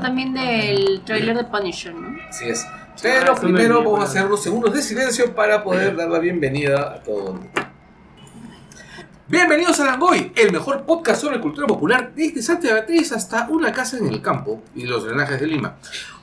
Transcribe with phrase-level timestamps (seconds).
[0.00, 2.16] hablar también del tráiler de Punisher, ¿no?
[2.28, 2.66] Así es.
[3.02, 6.18] Pero eso me primero vamos a hacer unos segundos de silencio para poder dar la
[6.18, 7.50] bienvenida a todo el mundo.
[9.26, 13.96] Bienvenidos a Langoy, el mejor podcast sobre cultura popular desde Santa Beatriz hasta una casa
[13.96, 15.76] en el campo y los drenajes de Lima.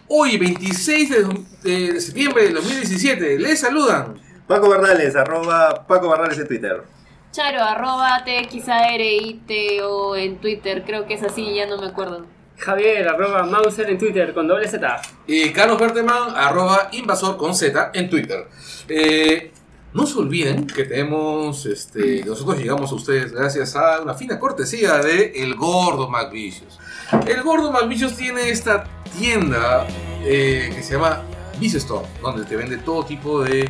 [0.09, 1.25] Hoy, 26 de,
[1.63, 6.83] de septiembre de 2017, les saludan Paco Bardales, arroba Paco Bardales en Twitter.
[7.31, 12.25] Charo, arroba TXARITO en Twitter, creo que es así, ya no me acuerdo.
[12.57, 15.01] Javier, arroba Mauser en Twitter con doble Z.
[15.27, 18.47] y Carlos Berteman, arroba invasor con Z en Twitter.
[18.89, 19.51] Eh,
[19.93, 24.97] no se olviden que tenemos, este, nosotros llegamos a ustedes gracias a una fina cortesía
[24.97, 26.77] de El Gordo McVicious.
[27.25, 28.83] El Gordo McVicious tiene esta
[29.17, 29.87] tienda
[30.23, 31.23] eh, que se llama
[31.59, 33.69] Vice Store, donde te vende todo tipo de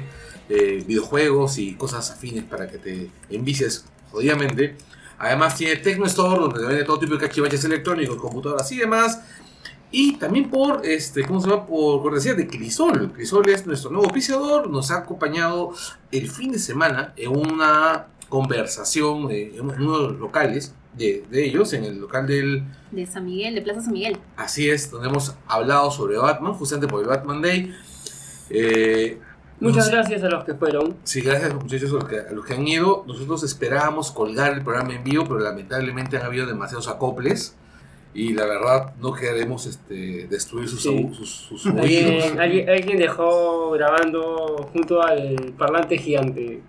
[0.49, 4.75] eh, videojuegos y cosas afines para que te envicies jodidamente.
[5.19, 9.21] Además tiene Tecno Store, donde vende todo tipo de cachivaches electrónicos, computadoras y demás.
[9.89, 11.65] Y también por, este, ¿cómo se llama?
[11.65, 13.11] Por cortesía de Crisol.
[13.13, 14.69] Crisol es nuestro nuevo oficiador.
[14.69, 15.73] Nos ha acompañado
[16.11, 21.45] el fin de semana en una conversación eh, en uno de los locales de, de
[21.45, 22.63] ellos, en el local del...
[22.91, 24.17] De San Miguel, de Plaza San Miguel.
[24.35, 27.73] Así es, donde hemos hablado sobre Batman, justamente por el Batman Day.
[28.49, 29.19] Eh,
[29.59, 30.95] Muchas nos- gracias a los que fueron.
[31.03, 33.03] Sí, gracias muchachos a los, que, a los que han ido.
[33.08, 37.55] Nosotros esperábamos colgar el programa en vivo, pero lamentablemente han habido demasiados acoples.
[38.13, 41.09] Y la verdad, no queremos este, destruir sus, Sí.
[41.13, 41.81] sus, sus oídos.
[41.81, 46.61] Alguien, alguien, alguien dejó grabando junto al parlante gigante.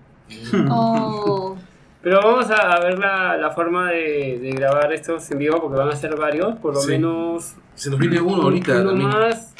[0.71, 1.57] Oh,
[2.03, 5.79] Pero vamos a, a ver la, la forma de, de grabar estos en vivo porque
[5.79, 6.93] van a ser varios, por lo Sí.
[6.93, 9.09] menos Se nos viene uno ahorita uno también.
[9.09, 9.55] más.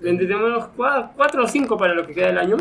[0.00, 2.56] Tenemos cua- cuatro o cinco para lo que queda del año.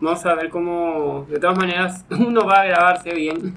[0.00, 3.54] Vamos a ver cómo, de todas maneras, uno va a grabarse bien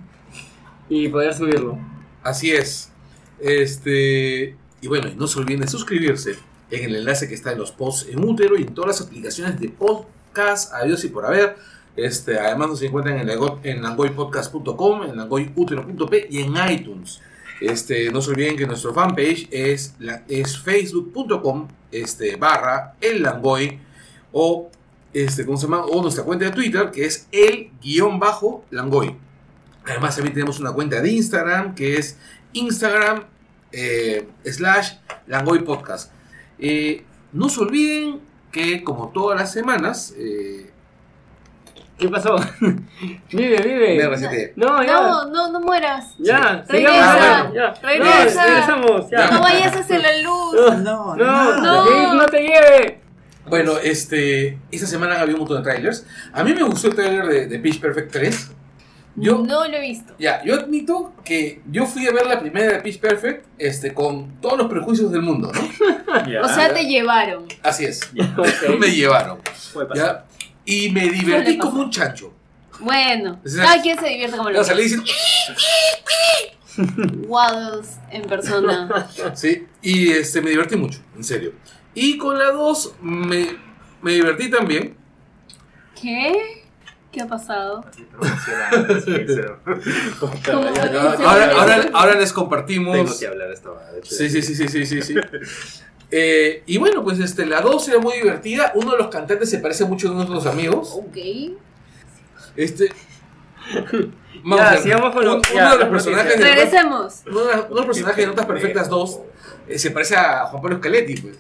[0.89, 1.77] y poder subirlo.
[2.23, 2.91] Así es.
[3.39, 6.35] Este, y bueno, no se olviden de suscribirse
[6.71, 9.59] en el enlace que está en los posts en útero y en todas las aplicaciones
[9.59, 11.55] de podcast, adiós y por haber.
[11.95, 13.29] Este, además nos encuentran en,
[13.63, 17.21] en langoypodcast.com, en langoyutero.p y en iTunes.
[17.59, 19.95] Este, no se olviden que nuestro fanpage es,
[20.27, 23.79] es facebook.com este, barra el langoy
[24.31, 24.69] o,
[25.13, 25.85] este, ¿cómo se llama?
[25.85, 29.16] o nuestra cuenta de Twitter que es el guion bajo langoy.
[29.85, 32.18] Además también tenemos una cuenta de Instagram que es
[32.53, 33.25] Instagram
[33.72, 34.94] eh, slash
[35.28, 36.12] Langoy Podcast.
[36.59, 37.03] Eh,
[37.34, 38.19] no se olviden
[38.51, 40.70] que como todas las semanas, eh,
[42.01, 42.35] ¿Qué pasó?
[43.31, 44.51] vive, me vive.
[44.56, 44.94] No, ya.
[44.94, 46.16] no, no, no mueras.
[46.17, 46.73] Ya, Sí.
[46.73, 47.19] Regresa.
[47.19, 47.73] ya, ya.
[47.88, 48.41] Regresa.
[48.41, 49.09] No, regresamos.
[49.12, 49.28] Ya.
[49.29, 50.56] No vayas hacia la luz.
[50.79, 52.13] No, No, No.
[52.16, 53.01] no te lleve.
[53.47, 56.06] Bueno, este, esta semana había un montón de trailers.
[56.34, 58.51] A mí me gustó el trailer de, de Pitch Perfect 3.
[59.16, 60.13] Yo, No lo he visto.
[60.18, 64.39] ya, yo admito que yo fui a ver la primera de Pitch Perfect este, con
[64.41, 65.62] todos los prejuicios del mundo, ¿no?
[66.44, 67.45] O sea, te llevaron.
[67.62, 68.00] Así es.
[68.38, 68.79] Ok.
[68.79, 69.39] me llevaron.
[69.73, 70.06] Puede pasar.
[70.06, 70.25] ¿ya?
[70.66, 72.33] Y me divertí como un chancho.
[72.79, 75.03] Bueno, O sea, cada quien se divierte como lo O sea, le quiere.
[75.03, 75.16] dicen,
[77.27, 79.07] Waddles en persona.
[79.35, 81.53] Sí, y este, me divertí mucho, en serio.
[81.94, 83.57] Y con la 2 me,
[84.01, 84.95] me divertí también.
[86.00, 86.63] ¿Qué?
[87.11, 87.85] ¿Qué ha pasado?
[90.19, 90.59] ¿Cómo Tengo
[91.27, 93.19] Ahora, ahora, ahora, les compartimos.
[93.19, 94.16] que hablar esta hora, de hecho.
[94.16, 95.16] Sí, sí, sí, sí, sí, sí.
[96.11, 98.73] Eh, y bueno, pues este, la 2 era muy divertida.
[98.75, 100.94] Uno de los cantantes se parece mucho a uno de nuestros amigos.
[100.97, 101.17] Ok.
[102.55, 102.89] Este.
[104.44, 107.21] Ya, a ver, sigamos con un- ya, uno de los personajes de Regresemos.
[107.27, 109.19] uno de, uno de los personajes de Notas Perfectas 2
[109.67, 111.38] eh, se parece a Juan Pablo Scaletti, pues.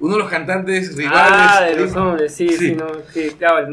[0.00, 1.20] Uno de los cantantes rivales.
[1.30, 2.56] Ah, de los hombres, sí, Sí.
[2.58, 3.66] sí, no, sí, claro.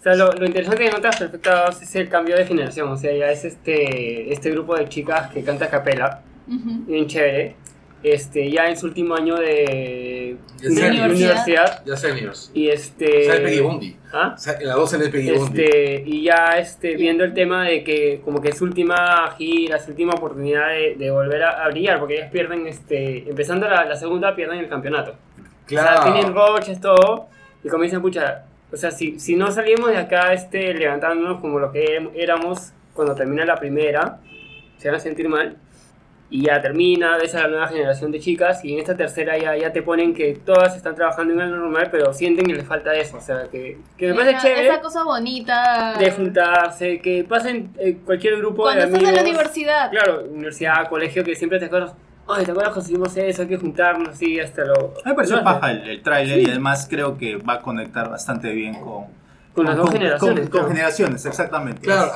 [0.00, 2.88] O sea, lo, lo interesante de Notas Perfectas es el cambio de generación.
[2.88, 7.54] O sea, ya es este, este grupo de chicas que canta a capela, bien chévere.
[8.02, 11.84] Este, ya en su último año de, De de universidad.
[11.84, 12.50] Ya seniors.
[12.54, 13.26] Y este.
[13.26, 13.96] Sale.
[14.12, 14.36] ¿Ah?
[14.60, 15.30] En la 2 sale Peggy.
[15.30, 19.78] Este, y ya este, viendo el tema de que como que es su última gira,
[19.78, 23.84] su última oportunidad de, de volver a, a brillar, porque ellas pierden, este, empezando la,
[23.84, 25.16] la segunda, pierden el campeonato.
[25.66, 27.28] O sea, tienen roches, todo,
[27.64, 31.72] y comienzan, pucha, o sea, si, si no salimos de acá este, levantándonos como lo
[31.72, 34.20] que éramos cuando termina la primera,
[34.78, 35.56] se van a sentir mal.
[36.28, 39.56] Y ya termina, ves a la nueva generación de chicas, y en esta tercera ya,
[39.56, 42.92] ya te ponen que todas están trabajando en algo normal, pero sienten que les falta
[42.94, 43.18] eso.
[43.18, 45.94] O sea, que, que me parece Esa- chévere Esa cosa bonita.
[45.98, 49.08] de juntarse, que pasen eh, cualquier grupo Cuando de estás amigos.
[49.20, 49.90] en la universidad.
[49.90, 51.94] Claro, universidad, colegio, que siempre te acuerdas,
[52.28, 53.42] Ay, ¿te acuerdas que hicimos eso?
[53.42, 54.74] Hay que juntarnos, así, hasta lo...
[54.74, 56.44] A mí me pareció paja el, el tráiler Sí.
[56.44, 59.04] y además creo que va a conectar bastante bien con,
[59.54, 60.68] Con las dos generaciones, Con, claro.
[60.70, 61.82] generaciones, exactamente.
[61.82, 62.10] Claro,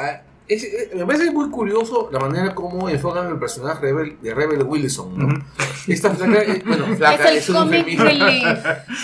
[0.55, 4.63] es- es- me parece muy curioso la manera como enfocan el personaje Rebel, de Rebel
[4.65, 5.27] Wilson, ¿no?
[5.27, 5.35] Ujú.
[5.89, 8.59] Esta flaca, eh, bueno, flaca Es el un comic relief.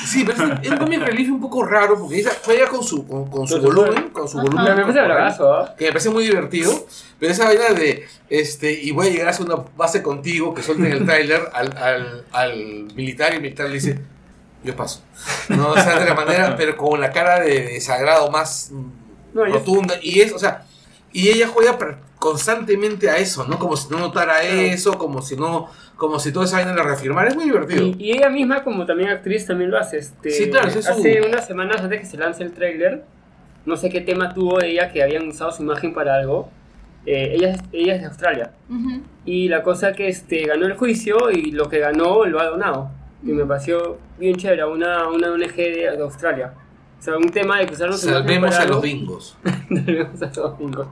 [0.06, 2.82] Sí, pero es un, es un comic relief un poco raro porque ella juega con
[2.82, 4.64] su, con, con su Con su volumen, con su volumen.
[4.76, 5.75] Me parece bravazo, ¿ah?
[5.76, 6.72] Que me parece muy divertido,
[7.19, 10.62] pero esa vaina de, este, y voy a llegar a hacer una base contigo, que
[10.62, 12.54] suelten el tráiler al, al, al
[12.94, 13.99] militar y el militar le dice,
[14.64, 15.02] yo paso.
[15.49, 18.70] No, o sea, de la manera, pero con la cara de desagrado más
[19.32, 19.94] No, rotunda.
[20.02, 20.64] Y es, o sea,
[21.20, 21.78] y ella juega
[22.18, 23.58] constantemente a eso, ¿no?
[23.58, 27.28] Como si no notara eso, como si no, como si toda esa vaina la reafirmara.
[27.28, 27.84] Es muy divertido.
[27.86, 29.98] Y, y ella misma, como también actriz, también lo hace.
[29.98, 33.04] Este, Sí, claro, es su- Hace unas semanas antes que se lance el tráiler,
[33.64, 36.50] no sé qué tema tuvo ella que habían usado su imagen para algo.
[37.06, 38.50] Eh, ella, es- ella es de Australia.
[38.68, 39.00] Ujú.
[39.24, 42.90] Y la cosa que este, ganó el juicio y lo que ganó lo ha donado.
[43.22, 46.52] Y me pareció bien chévere, una, una ONG de, de Australia.
[46.98, 49.36] O sea, un tema de que usaron su imagen Salvemos para a los bingos.
[49.68, 50.88] Salvemos a los bingos.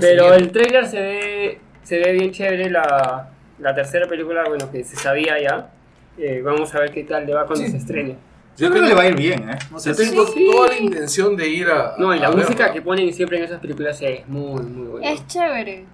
[0.00, 2.70] Pero el trailer se ve, se ve bien chévere.
[2.70, 5.70] La, la tercera película, bueno, que se sabía ya.
[6.18, 7.70] Eh, vamos a ver qué tal le va cuando Sí.
[7.70, 8.16] se estrene.
[8.58, 9.58] Yo creo que le va a ir bien, ¿eh?
[9.72, 10.46] Yo si- tengo Sí.
[10.52, 11.94] toda la intención de ir a.
[11.96, 12.72] No, y la a música verla.
[12.74, 15.10] que ponen siempre en esas películas es muy, muy buena.
[15.10, 15.86] Es chévere.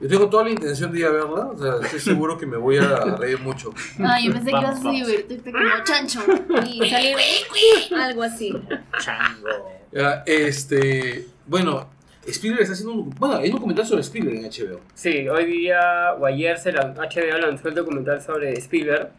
[0.00, 1.46] Yo tengo toda la intención de ir a verla.
[1.46, 3.72] O sea, estoy seguro que me voy a reír mucho.
[4.00, 5.06] Ah, yo pensé que ibas Vamos, a vamos.
[5.08, 6.20] divertirte como chancho
[6.66, 7.16] y salir
[8.00, 8.52] algo así.
[9.00, 9.48] Chango.
[9.92, 11.26] Ya, este.
[11.46, 11.88] Bueno,
[12.26, 13.10] Spielberg está haciendo un.
[13.10, 14.80] Bueno, hay un documental sobre Spielberg en HBO.
[14.94, 19.10] Sí, hoy día o ayer se la, HBO lanzó el documental sobre Spielberg.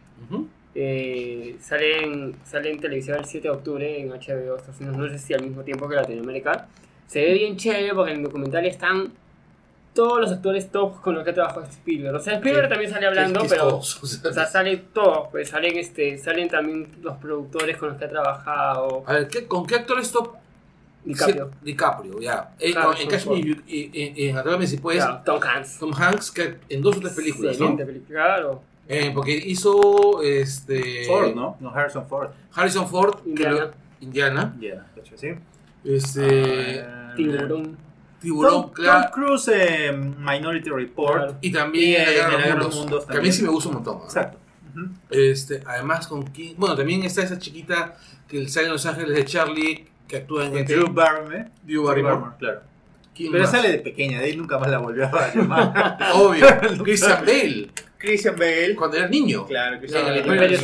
[0.74, 5.08] Eh, sale, en, sale en televisión el 7 de octubre en HBO Estados Unidos, no
[5.08, 6.68] sé si al mismo tiempo que Latinoamérica.
[7.06, 9.12] Se ve bien chévere porque en el documental están
[9.94, 12.16] todos los actores top con los que trabajó Spielberg.
[12.16, 14.30] O sea, Spielberg también sale hablando, pero o sea.
[14.30, 18.10] o sea, salen todos, pues salen este, salen también los productores con los que ha
[18.10, 19.02] trabajado.
[19.06, 20.34] A ver, ¿qué- ¿con qué actor top?
[21.06, 21.50] DiCaprio.
[21.52, 22.50] Sí, DiCaprio, ya.
[22.72, 23.42] Claro, en.
[23.44, 25.02] You- y- y- en Atrápame si puedes.
[25.04, 25.78] Claro, Tom Hanks.
[25.78, 27.76] Tom Hanks, que en dos o tres películas, ¿no?
[27.76, 28.62] Película, Claro.
[28.88, 31.56] Eh, porque hizo este Ford, ¿no?
[31.60, 32.30] No, Harrison Ford.
[32.54, 33.56] Harrison Ford, que Indiana.
[33.60, 33.70] lo-
[34.00, 34.56] Indiana.
[34.60, 35.28] Yeah, de hecho, sí.
[35.84, 37.76] Este Ah, Tiburón.
[38.20, 39.10] Tiburón, Tom, Tom claro.
[39.12, 41.16] Cruise en Minority Report.
[41.18, 41.38] Claro.
[41.40, 43.32] Y también Y la Guerra Mundos, Mundos que a mí también.
[43.34, 43.98] sí me gusta un montón.
[43.98, 44.04] ¿no?
[44.04, 44.38] Exacto.
[45.10, 46.24] Este, además con
[46.58, 47.94] bueno, también está esa chiquita
[48.28, 50.66] que sale en Los Ángeles de Charlie que actúa en ET.
[50.68, 51.46] Drew Barrymore.
[51.62, 52.32] Drew Barrymore.
[52.38, 52.60] claro.
[53.14, 53.50] ¿Quién Pero más?
[53.50, 55.96] sale de pequeña, de ahí nunca más la volvió a llamar.
[56.14, 56.46] Obvio,
[56.84, 58.74] Christian Bale, Christian Bale.
[58.76, 59.46] cuando era niño.
[59.46, 60.58] Claro, Christian No, Bale.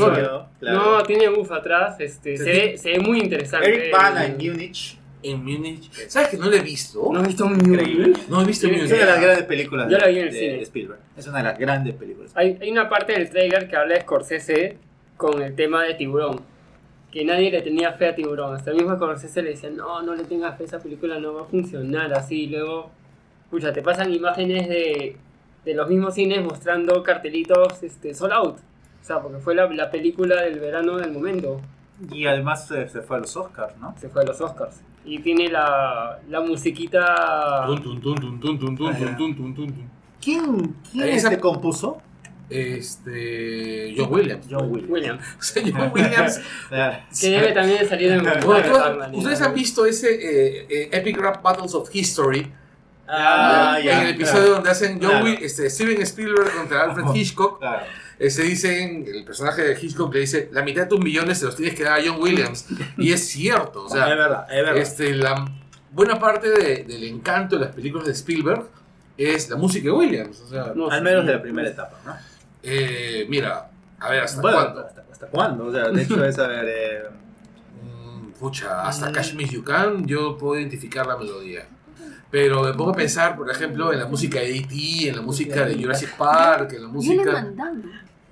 [0.61, 0.79] Claro.
[0.99, 3.69] No, tiene buff atrás, este, se, ve, se ve muy interesante.
[3.69, 4.99] Eric Bana en Munich.
[5.23, 5.91] En Múnich.
[6.09, 7.09] ¿Sabes que no lo he visto?
[7.13, 8.13] ¿No has visto un Increíble.
[8.29, 8.85] No he visto Sí, Múnich.
[8.87, 10.63] Es una de las grandes películas Yo la vi en el de cine.
[10.63, 11.01] Spielberg.
[11.17, 12.33] Es una de las grandes películas.
[12.35, 14.77] Hay, hay una parte del trailer que habla de Scorsese
[15.17, 16.41] con el tema de Tiburón
[17.13, 18.57] que nadie le tenía fe a Tiburón.
[18.57, 21.43] Hasta el mismo Scorsese le decían, no, no le tengas fe, esa película no va
[21.43, 22.47] a funcionar así.
[22.47, 22.91] Luego,
[23.51, 25.17] pucha, te pasan imágenes de,
[25.65, 28.57] de los mismos cines mostrando cartelitos este, sold out.
[28.57, 31.61] O sea, porque fue la, la película del verano del momento.
[32.11, 33.95] Y además se, se, fue a los Oscars, ¿no?
[33.99, 34.81] Se fue a los Oscars.
[35.05, 37.67] Y tiene la, la musiquita...
[40.21, 42.01] ¿Quién, quién te compuso?
[42.53, 43.95] Este.
[43.97, 44.47] John Williams.
[44.51, 44.91] John Williams.
[44.91, 45.23] Williams.
[45.39, 46.41] O sea, John Williams.
[46.71, 51.17] Ah, Que debe también salir en el Bueno, Ustedes han visto ese eh, eh, Epic
[51.19, 52.51] Rap Battles of History
[53.09, 54.03] Ah, en ya.
[54.05, 55.25] el episodio donde hacen John Claro.
[55.27, 57.59] Will- este, Steven Spielberg contra Alfred Hitchcock.
[57.59, 57.85] Claro.
[58.29, 61.57] se dicen, el personaje de Hitchcock le dice: La mitad de tus millones se los
[61.57, 62.67] tienes que dar a John Williams.
[62.97, 64.77] y es cierto, o es sea, verdad, es verdad.
[64.79, 65.45] este, la
[65.91, 68.65] buena parte de- del encanto de las películas de Spielberg
[69.19, 70.41] es la música de Williams.
[70.41, 72.17] O sea, No, Al menos de la primera etapa, ¿no?
[72.63, 74.87] Eh, mira, a ver, ¿hasta Bueno, cuándo?
[74.87, 75.67] ¿hasta, hasta cuándo?
[75.67, 76.65] O sea, de hecho es, a ver...
[76.69, 77.03] eh,
[77.85, 79.13] Mm, Pucha, hasta Mm.
[79.13, 81.67] Cash Me You Can yo puedo identificar la melodía.
[82.31, 85.67] Pero me pongo a pensar, por ejemplo, en la música de E.T., en la música
[85.67, 87.47] de Jurassic Park, en la música...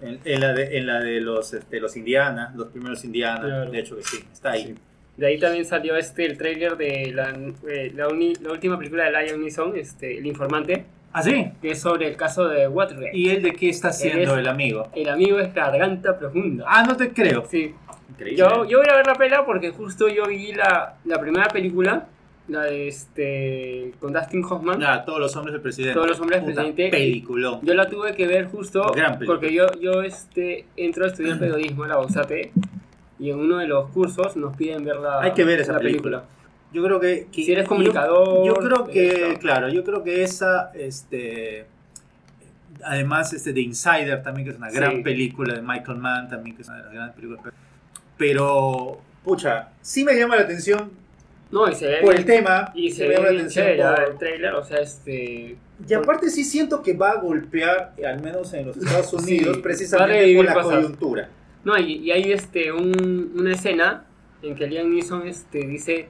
[0.02, 3.70] en, en la de, en la de los, este, los Indiana, los primeros Indiana, Claro.
[3.70, 4.74] de hecho que sí, está ahí.
[5.18, 7.28] De ahí también salió este el trailer de la,
[7.68, 11.50] eh, la, uni- la última película de Lion Neeson, este, El Informante, ¿Ah, sí?
[11.60, 13.16] que es sobre el caso de Watergate.
[13.16, 14.88] ¿Y él de qué está haciendo el amigo?
[14.94, 16.64] El amigo es Garganta Profunda.
[16.68, 17.44] Ah, no te creo.
[17.48, 17.74] Sí.
[18.10, 18.38] Increíble.
[18.38, 22.06] Yo, yo voy a ver la pela porque justo yo vi la, la primera película,
[22.48, 24.82] la de este, con Dustin Hoffman.
[24.84, 25.94] Ah, todos los hombres del presidente.
[25.94, 26.90] Todos los hombres del presidente.
[26.90, 27.60] Peliculón.
[27.62, 29.38] Yo la tuve que ver justo Gran película.
[29.38, 32.30] porque yo, yo este, entro a estudiar periodismo en la USAT
[33.18, 35.80] y en uno de los cursos nos piden ver la, Hay que ver esa la
[35.80, 36.24] película.
[36.72, 39.40] Yo creo que, que- Si eres comunicador, Yo, creo que, eso.
[39.40, 41.66] claro, yo creo que esa, este,
[42.82, 46.62] Además, este de Insider también, que es una gran película de Michael Mann, también, que
[46.62, 47.42] es una de las grandes películas.
[48.16, 50.90] Pero, pucha, sí me llama la atención
[51.50, 52.70] No, y se ve por el tema.
[52.74, 55.56] Y se me ve llama la atención chévere, por- el trailer, o sea, este...
[55.88, 59.62] Y aparte sí siento que va a golpear, al menos en los Estados Unidos, Sí,
[59.62, 60.74] precisamente por la cosas.
[60.76, 61.28] coyuntura.
[61.64, 64.04] No, y, y hay este, un- una escena
[64.42, 66.08] en que Liam Neeson este, dice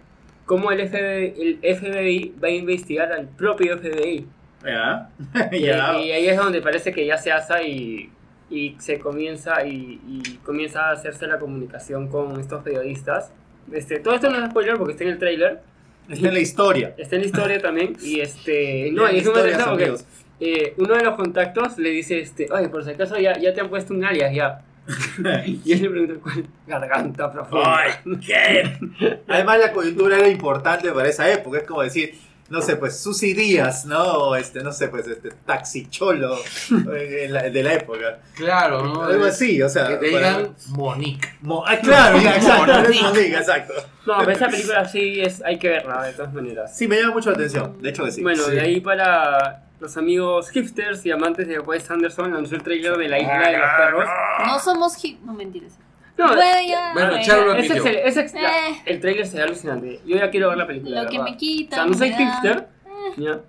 [0.51, 4.27] cómo el FBI, el FBI va a investigar al propio FBI.
[4.67, 5.09] ¿Ya?
[5.53, 5.97] Y, ya.
[5.97, 8.11] y ahí es donde parece que ya se asa y,
[8.51, 13.33] y se comienza y, y comienza a hacerse la comunicación con estos periodistas.
[13.73, 15.61] Este, todo esto no es spoiler porque está en el trailer,
[16.09, 16.95] Está en la historia.
[16.99, 19.95] está en la historia también y este no y es muy porque
[20.41, 23.61] eh, uno de los contactos le dice este, oye, por si acaso ya, ya te
[23.61, 24.65] han puesto un alias ya.
[25.65, 27.77] y él le pregunta cuál garganta profunda.
[27.79, 27.93] Ay,
[28.27, 29.21] ¿qué?
[29.29, 32.19] Además la coyuntura era importante para esa época, es como decir,
[32.49, 34.03] no sé, pues Susy Díaz, ¿no?
[34.03, 36.37] O este, no sé, pues este taxi cholo
[36.97, 38.19] eh, la- de la época.
[38.35, 39.05] Claro, ¿no?
[39.05, 39.87] Algo así, o sea.
[39.87, 41.29] Que te digan Monique.
[41.43, 43.75] Mo- ah, claro, ya, exacto, es Monique, exacto.
[44.05, 46.77] No, pero esa película sí es, hay que verla de todas maneras.
[46.77, 48.23] Sí, me llama mucho la atención, de hecho que sí.
[48.23, 48.51] bueno, sí.
[48.53, 53.09] de ahí para los amigos hipsters y amantes de Wes Anderson lanzó el trailer de
[53.09, 54.05] la isla de los perros.
[54.47, 55.21] No somos hip.
[55.25, 55.79] No mentiras.
[56.19, 58.83] No, Bueno, ya, Bueno, es excel- es Eh.
[58.85, 60.01] el trailer se ve alucinante.
[60.05, 61.03] Yo ya quiero ver la película.
[61.05, 61.33] Lo que ¿verdad?
[61.33, 61.77] me quita.
[61.77, 62.69] O sea, no soy hipster,
[63.17, 63.41] ¿ya?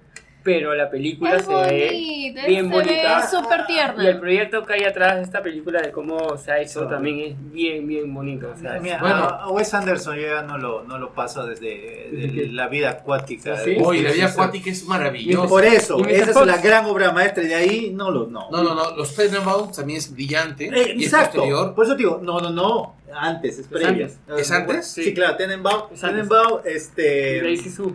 [0.43, 3.17] Pero la película Es se ve bien se bonita.
[3.19, 4.03] ve súper tierna.
[4.03, 6.89] Y el proyecto que hay atrás de esta película de cómo se ha hecho Sí.
[6.89, 8.51] también es bien, bien bonito.
[8.55, 9.15] O sea, es- Mira, Bueno.
[9.25, 13.57] a, Wes Anderson ya no lo, no lo paso desde de la vida acuática.
[13.57, 13.75] ¿Sí?
[13.75, 15.47] la vida acuática es maravillosa.
[15.47, 17.43] Por eso, Y esa es la gran obra maestra.
[17.43, 18.27] De ahí no lo.
[18.27, 18.95] No, No, no, no.
[18.95, 20.65] Los Tenenbaums también es brillante.
[20.65, 21.37] Eh, y exacto.
[21.37, 21.75] posterior.
[21.75, 22.95] Por eso te digo, no, no, no.
[23.17, 24.05] Antes, es previo.
[24.05, 24.19] antes.
[24.37, 24.87] ¿Es antes?
[24.87, 25.13] Sí, Sí.
[25.13, 25.83] claro, Tenenbaum.
[25.93, 26.01] Es.
[26.01, 27.41] Tenenbaum, este.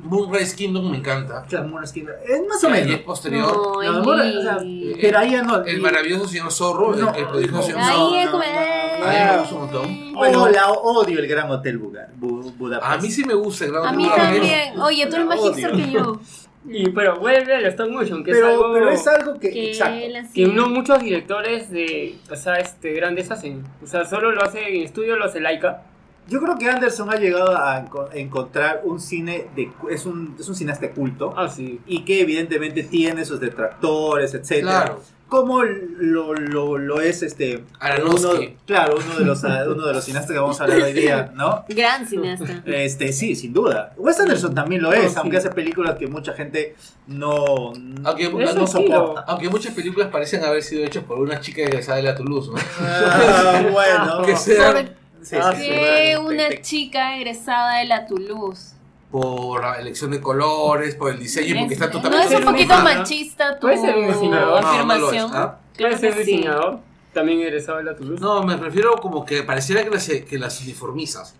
[0.02, 1.44] Moonrise Kingdom me encanta.
[1.48, 2.90] Claro, Måneskin, Es más o Y menos.
[2.94, 3.46] es posterior.
[3.52, 5.64] No, No, Mora- o sea, mi- pero ahí ya no.
[5.64, 8.08] El y- maravilloso señor Zorro, el- No, el, prodigioso señor no, Zorro.
[8.14, 8.42] Ahí es como.
[8.42, 10.12] A mí me gusta un montón.
[10.14, 12.82] Bueno, la odio el Gran Hotel Budapest.
[12.82, 14.40] A mí sí me gusta el Gran A mí Hotel Budapest.
[14.40, 14.80] también.
[14.80, 16.20] Oye, tú eres más hipster que yo.
[16.68, 19.50] Y pero vuelve al stop motion, que Pero, es algo pero es algo que.
[19.50, 19.98] Que exacto.
[19.98, 20.48] él que hacía.
[20.48, 23.64] no muchos directores de, o sea, este, grandes hacen.
[23.82, 25.82] O sea, solo lo hace en estudio, lo hace Laika.
[26.28, 29.70] Yo creo que Anderson ha llegado a enco- encontrar un cine de.
[29.90, 31.32] Es un, es un cineasta culto.
[31.36, 31.80] Ah, sí.
[31.86, 34.82] Y que evidentemente tiene sus detractores, etcétera.
[34.86, 35.00] Claro.
[35.28, 37.64] Como lo, lo, lo es este.
[38.04, 38.30] Uno-
[38.64, 41.64] claro, uno de los uno de los cineastas que vamos a hablar hoy día, ¿no?
[41.68, 42.62] Gran cineasta.
[42.64, 43.92] Este, sí, sin duda.
[43.96, 45.18] Wes Anderson también lo No, es, sí.
[45.18, 46.76] aunque hace películas que mucha gente
[47.08, 47.72] no,
[48.04, 49.22] Aunque, no, soporta.
[49.26, 52.56] aunque muchas películas parecen haber sido hechas por una chica egresada de la Toulouse, ¿no?
[52.80, 54.22] Ah, bueno.
[54.26, 58.75] que sea ¿Por Sí, Ah, sí, una chica egresada de la Toulouse?
[59.10, 62.46] Por la elección de colores, por el diseño, porque Es- está ¿No totalmente es un
[62.46, 64.60] poquito machista tu Puede ser un diseñador.
[64.60, 65.30] No, no afirmación?
[65.34, 65.58] ¿ah?
[65.76, 66.78] Puede Claro ser diseñador,
[67.12, 68.20] también egresado de la Toulouse.
[68.20, 71.34] No, me refiero como que pareciera que las, que las uniformizas.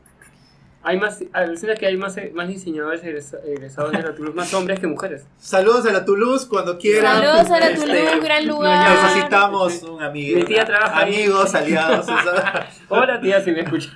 [0.82, 4.78] Hay más, alucina que hay más, más diseñadores egresa- egresados de la Toulouse, más hombres
[4.78, 5.25] que mujeres.
[5.37, 7.16] Saludos a la Toulouse cuando quieran.
[7.20, 8.90] Saludos a la Este, Toulouse, gran lugar.
[9.02, 10.38] Necesitamos un amigo.
[10.38, 11.14] Mi tía trabaja ahí.
[11.25, 12.04] Amigos, aliados.
[12.08, 12.68] o sea.
[12.88, 13.92] Hola tía, si me escuchas.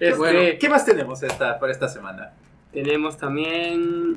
[0.00, 0.40] Este, bueno.
[0.58, 2.32] ¿Qué más tenemos esta, para esta semana?
[2.72, 4.16] Tenemos también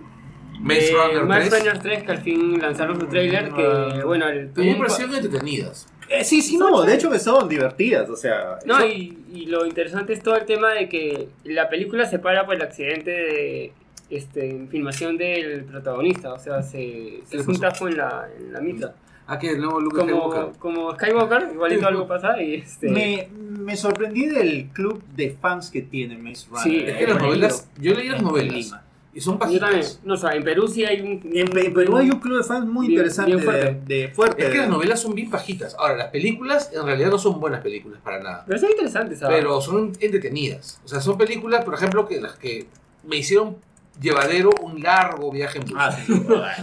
[0.59, 1.59] Maze eh, Runner Maze 3.
[1.63, 4.01] Runner 3 que al fin lanzaron su trailer que Ah.
[4.05, 5.87] bueno el tuvo me parecieron entretenidas.
[6.09, 8.59] Eh, sí, sí, no, de hecho que son divertidas, o sea.
[8.65, 12.19] no eso- y, y lo interesante es todo el tema de que la película se
[12.19, 13.73] para por el accidente de
[14.09, 18.91] este filmación del protagonista o sea se, se tajo en la, en la mitad
[19.39, 20.59] Que el nuevo Luke como, Skywalker.
[20.59, 25.81] como Skywalker igualito algo pasa y este me, me sorprendí del club de fans que
[25.81, 26.63] tiene Maze Runner.
[26.63, 28.83] Sí, Es que las novelas, yo leí las novelas Lima.
[29.13, 29.99] y son pajitas.
[30.03, 32.37] no o sea en Perú sí hay un En, Pe- en Perú hay un club
[32.37, 33.31] de fans muy Bien- interesante.
[33.31, 33.81] bien fuerte.
[33.87, 34.43] De, de fuerte.
[34.45, 35.75] Es que las novelas son bien pajitas.
[35.79, 38.43] Ahora, las películas en realidad no son buenas películas para nada.
[38.45, 39.37] pero son interesantes ¿sabes?
[39.37, 40.79] Pero son entretenidas.
[40.85, 42.67] O sea, son películas, por ejemplo, que las que
[43.07, 43.57] me hicieron
[43.99, 45.75] llevadero un largo viaje en bus.
[45.77, 46.13] Ah, sí.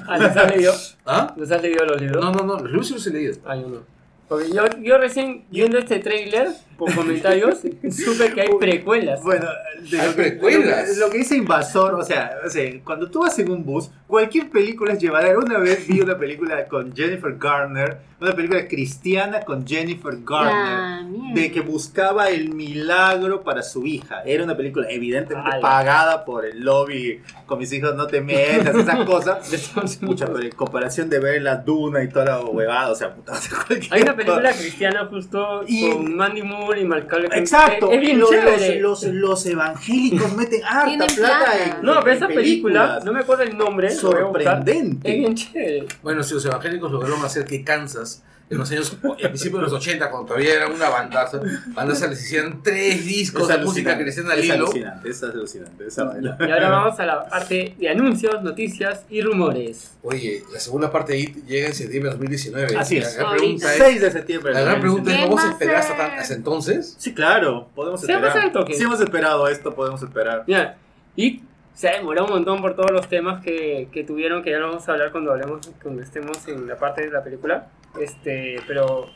[0.08, 0.72] Ah, ¿los has leído?
[1.06, 1.34] ¿Ah?
[1.36, 2.24] ¿los has leído los libros?
[2.24, 3.34] No, no, no, los libros sí los he leído.
[3.46, 3.80] Ah, yo no.
[4.28, 6.48] Porque yo, yo recién viendo este tráiler,
[6.80, 7.58] por comentarios,
[7.90, 9.22] supe que hay precuelas.
[9.22, 9.46] Bueno,
[9.88, 10.88] de Hay lo, que, precuelas.
[10.88, 13.64] lo que- lo que dice Invasor, o sea, o sea, cuando tú vas en un
[13.64, 15.38] bus, cualquier película es llevadera.
[15.38, 20.50] Una vez vi una película con Jennifer Garner, una película cristiana con Jennifer Garner.
[20.54, 21.20] La mierda.
[21.40, 24.22] de que buscaba el milagro para su hija.
[24.24, 27.20] Era una película evidentemente pagada por el lobby.
[27.46, 30.00] Con mis hijos no te metas, esas cosas.
[30.02, 33.32] Mucha, pero en comparación de ver la duna y toda la huevada, o sea, puta,
[33.66, 34.60] cualquier Hay una película cosa.
[34.60, 38.80] cristiana justo Y- con Mandy Moore que- Exacto, Es, es bien los, chévere.
[38.80, 43.42] los, los, los evangélicos meten harta plata en No, pero esa película, no me acuerdo
[43.44, 43.90] el nombre.
[43.90, 45.10] sorprendente.
[45.10, 45.86] Es bien chévere.
[46.02, 49.72] Bueno, si los evangélicos lograron hacer que Kansas, en los años, al principio de los
[49.72, 54.02] 80, cuando todavía era una bandaza, bandaza les hicieran tres discos Es de música que
[54.04, 54.54] le hacían al es hilo.
[54.66, 56.36] alucinante, es alucinante esa vaina.
[56.40, 59.92] Y ahora vamos a la parte de anuncios, noticias y rumores.
[60.02, 62.76] Oye, la segunda parte de IT llega en septiembre de 2019.
[62.76, 63.14] Así la es.
[63.16, 63.40] gran Ahorita.
[63.44, 64.52] pregunta es, 6 de septiembre.
[64.54, 66.94] la gran pregunta es, ¿Quién ¿vamos va a esperar hasta, hasta entonces?
[66.98, 68.26] Sí, claro, podemos Sí, esperar.
[68.32, 68.74] pasar el toque.
[68.74, 70.42] Si hemos esperado esto, podemos esperar.
[70.46, 70.76] Mira,
[71.14, 71.42] y
[71.74, 74.68] se ha demorado un montón por todos los temas que, que tuvieron, que ya lo
[74.70, 77.68] vamos a hablar cuando hablemos, cuando estemos en la parte de la película.
[77.98, 79.08] Este, pero,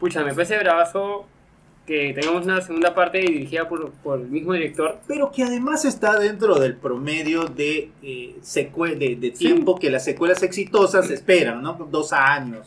[0.00, 1.26] pucha, me parece bravazo
[1.86, 4.98] que tengamos una segunda parte dirigida por, por el mismo director.
[5.06, 8.34] Pero que además está dentro del promedio de, eh,
[8.98, 11.74] de, de tiempo que las secuelas exitosas esperan, ¿no?
[11.90, 12.66] Dos años.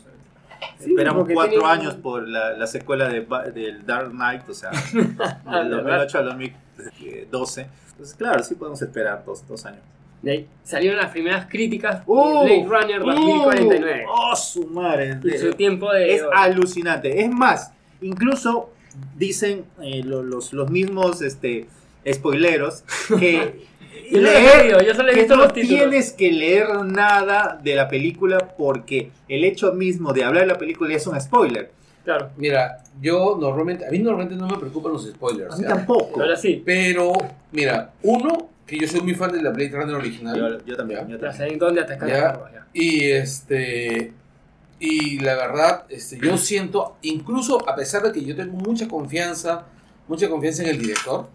[0.79, 4.71] Sí, Esperamos cuatro tiene- años por la, la secuela de, del Dark Knight, o sea,
[4.93, 6.07] del ¿verdad?
[6.07, 7.67] 2008 al 2012.
[7.91, 9.81] Entonces, claro, sí podemos esperar dos, dos años.
[10.21, 12.43] De ahí salieron las primeras críticas ¡Uh!
[12.45, 14.05] de Blade Runner 2049.
[14.09, 15.17] ¡Oh, su madre!
[15.23, 16.15] Y su tiempo de...
[16.15, 17.21] Es alucinante.
[17.23, 17.71] Es más,
[18.01, 18.71] incluso
[19.17, 21.67] dicen eh, lo- los, los mismos este,
[22.11, 22.83] spoileros
[23.19, 23.67] que
[24.11, 25.77] Yo no leer- yo solo he que visto no los títulos.
[25.81, 30.57] tienes que leer nada de la película porque el hecho mismo de hablar de la
[30.57, 31.71] película es un spoiler.
[32.03, 35.53] Claro, Mira, yo normalmente, a mí normalmente no me preocupan los spoilers.
[35.53, 35.69] A mí ¿ya?
[35.69, 36.19] tampoco.
[36.21, 36.59] ahora sí.
[36.65, 37.13] Pero,
[37.51, 40.37] mira, uno, que yo soy muy fan de la Blade Runner original.
[40.37, 40.99] Yo, yo también.
[41.01, 41.05] Ya.
[41.07, 41.37] yo Ya también.
[41.37, 42.15] saben dónde atacar Ya.
[42.53, 42.67] ya.
[42.73, 44.13] Y este.
[44.81, 49.65] Y la verdad, este, yo siento, incluso a pesar de que yo tengo mucha confianza,
[50.07, 51.27] mucha confianza en el director,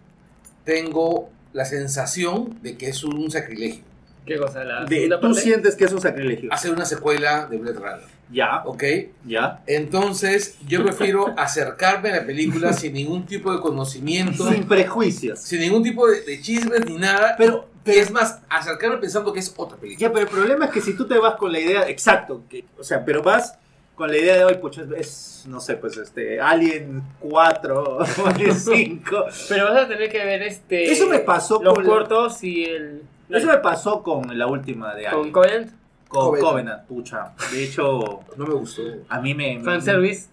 [0.64, 3.84] tengo la sensación de que es un sacrilegio.
[4.26, 4.64] ¿Qué cosa?
[4.64, 5.40] La De- segunda tú parte?
[5.40, 6.52] sientes que es un sacrilegio.
[6.52, 8.00] Hacer una secuela de Blade Runner,
[8.30, 8.82] Ya, ¿ok?
[9.26, 9.62] ya.
[9.66, 15.40] Entonces, yo prefiero acercarme a la película sin ningún tipo de conocimiento, Sin prejuicios.
[15.40, 17.34] sin ningún tipo de, de chismes ni nada.
[17.36, 20.08] Pero, es más, acercarme pensando que es otra película.
[20.08, 22.64] Ya, pero el problema es que si tú te vas con la idea, exacto, que,
[22.78, 23.58] o sea, pero vas
[23.94, 29.24] con la idea de hoy, pues es, no sé, pues este, Alien 4, Alien 5.
[29.50, 30.90] Pero vas a tener que ver este...
[30.90, 33.02] Eso me pasó Los con- cortos y el...
[33.34, 35.70] Eso me pasó con la última de Con Alien, Covenant,
[36.08, 36.48] con Covenant.
[36.50, 37.32] Covenant, pucha.
[37.52, 38.82] De hecho, No me gustó.
[39.08, 39.58] a mí me...
[39.58, 40.28] me- fanservice.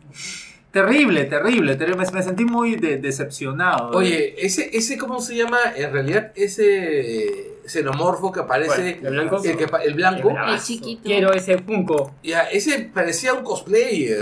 [0.71, 2.05] Terrible, terrible, terrible.
[2.05, 3.89] Me, me sentí muy de- decepcionado.
[3.89, 5.57] Oye, ese, ese, ¿cómo se llama?
[5.75, 9.41] En realidad, ese xenomorfo que aparece, ¿El blanco?
[9.43, 10.29] el, que pa- el blanco.
[10.29, 11.01] El chiquito.
[11.03, 12.13] Quiero ese Funko.
[12.23, 14.21] ya, ese parecía un cosplayer.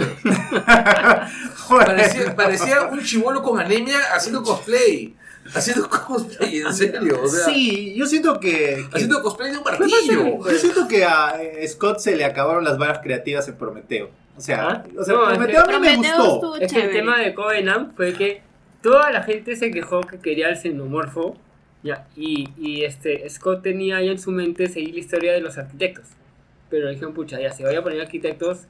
[1.67, 1.85] Joder.
[1.85, 5.15] Parecía, parecía un chivolo con anemia haciendo cosplay.
[5.53, 7.21] Haciendo cosplay, en serio.
[7.23, 8.49] O sea, sí, yo siento que...
[8.49, 10.49] que- haciendo cosplay de un martillo.
[10.49, 14.09] Yo siento que a eh, Scott se le acabaron las balas creativas en Prometeo.
[14.37, 14.83] O sea, ¿Ah?
[14.97, 16.55] o sea No, Prometeo a mí me gustó.
[16.57, 18.41] Es que el tema de Covenant fue que
[18.81, 21.35] toda la gente se quejó que quería el xenomorfo.
[21.81, 25.57] Ya, y, y este Scott tenía ya en su mente seguir la historia de los
[25.57, 26.05] arquitectos.
[26.69, 28.63] Pero dijeron, pucha, ya si voy a poner arquitectos,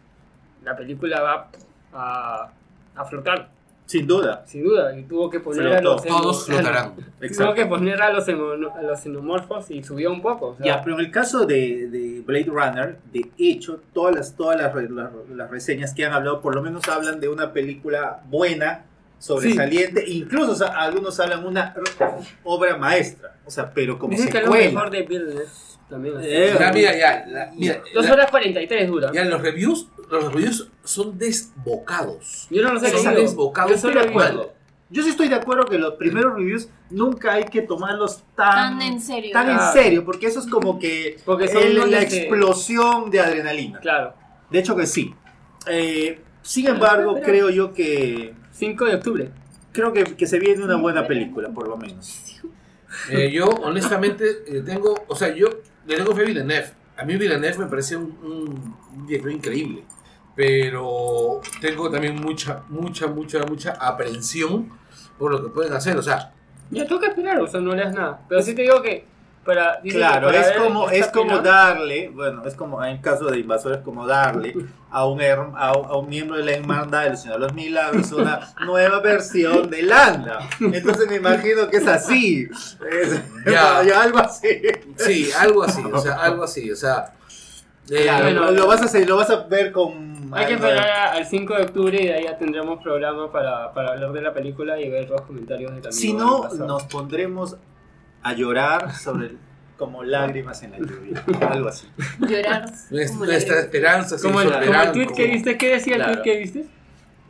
[0.63, 1.49] la película va
[1.91, 2.51] a,
[2.95, 3.49] a flotar,
[3.89, 4.43] Sin duda.
[4.45, 4.95] sin duda.
[4.95, 6.93] Y tuvo que poner a los Todos flotarán.
[7.35, 10.49] Tuvo que poner a los, a los xenomorfos y subió un poco.
[10.49, 14.35] o sea, Ya, pero en el caso de, de Blade Runner, de hecho, todas las,
[14.35, 17.51] todas las, re- las- las reseñas que han hablado, por lo menos hablan de una
[17.51, 18.85] película buena,
[19.17, 21.73] sobresaliente, incluso o sea, algunos hablan una
[22.43, 25.45] obra maestra, o sea, pero como Dicen que lo mejor de Villeneuve
[25.89, 26.13] también.
[26.21, 29.11] Eh, Ya, mira, ya, la- mira, Dos la- horas 43 dura.
[29.11, 32.47] ya los reviews, los reviews son desbocados.
[32.49, 33.69] Yo no los he Son desbocados.
[33.71, 34.53] Yo Estoy de acuerdo.
[34.91, 38.81] Yo sí estoy de acuerdo que los primeros reviews nunca hay que tomarlos tan, Tan
[38.81, 39.31] en serio.
[39.31, 39.71] tan en Ah.
[39.71, 43.79] serio, porque eso es como que Porque son el- la que- explosión de adrenalina.
[43.79, 44.15] Claro.
[44.49, 45.13] De hecho que sí.
[45.67, 49.31] Eh, sin embargo, Pero- creo yo que 5 de octubre.
[49.71, 52.41] creo que, que se viene una buena película, por lo menos.
[53.11, 55.47] Eh, yo, honestamente, le tengo, o sea, yo
[55.85, 56.71] le tengo fe a Villeneuve.
[56.97, 59.83] A mí Villeneuve me parece un, un, un director increíble,
[60.39, 64.69] pero tengo también mucha, mucha, mucha, mucha aprensión
[65.17, 65.97] por lo que pueden hacer.
[65.97, 66.31] O sea,
[66.71, 68.21] Ya toca esperar, o sea, no leas nada.
[68.29, 69.05] Pero sí te digo que
[69.43, 69.81] para.
[69.81, 73.79] Claro, para es como, es como darle, bueno, es como en el caso de invasores,
[73.79, 74.55] como darle
[74.89, 77.53] a un, her- a, un- a un miembro de la hermandad del Señor de los
[77.53, 80.39] Milagros una nueva versión de Landa.
[80.61, 82.47] Entonces me imagino que es así.
[82.89, 83.83] Es- Ya.
[83.85, 84.47] ya, algo así.
[84.95, 87.11] sí, algo así, o sea, algo así, o sea.
[87.89, 88.41] eh, Claro, bueno.
[88.45, 90.08] lo, lo vas a hacer, lo vas a ver con.
[90.33, 93.73] Hay que esperar a- al 5 de octubre y de ahí ya tendremos programa para,
[93.73, 95.93] para hablar de la película y ver los comentarios de también.
[95.93, 97.57] Si no, nos pondremos
[98.23, 99.37] a llorar sobre el-
[99.77, 101.23] como lágrimas en la lluvia.
[101.49, 101.87] Algo así.
[102.19, 102.69] Llorar.
[102.91, 106.21] nuestra, esperanza Como el, como el tweet que viste, ¿qué decía el Claro.
[106.21, 106.65] tweet que viste?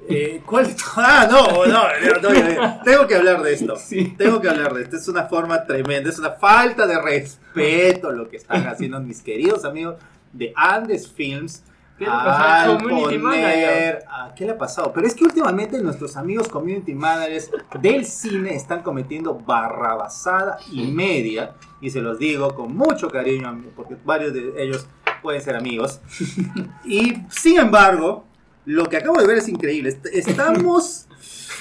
[0.10, 0.66] Eh, ¿Cuál?
[0.98, 3.76] Ah, no, no, no, no, no, tengo que hablar de esto.
[3.76, 4.16] Sí.
[4.18, 4.96] Tengo que hablar de esto.
[4.96, 9.64] Es una forma tremenda, es una falta de respeto lo que están haciendo mis queridos
[9.66, 9.96] amigos
[10.34, 11.64] de Andes Films.
[12.00, 14.04] ¿Qué le al al community poner- manager?
[14.10, 14.92] Ah, ¿Qué le ha pasado?
[14.94, 21.52] Pero es que últimamente nuestros amigos community managers del cine están cometiendo barrabasada y media.
[21.82, 24.88] Y se los digo con mucho cariño, porque varios de ellos
[25.22, 26.00] pueden ser amigos.
[26.86, 28.26] Y sin embargo,
[28.66, 29.90] lo que acabo de ver es increíble.
[29.90, 31.08] Est- Estamos.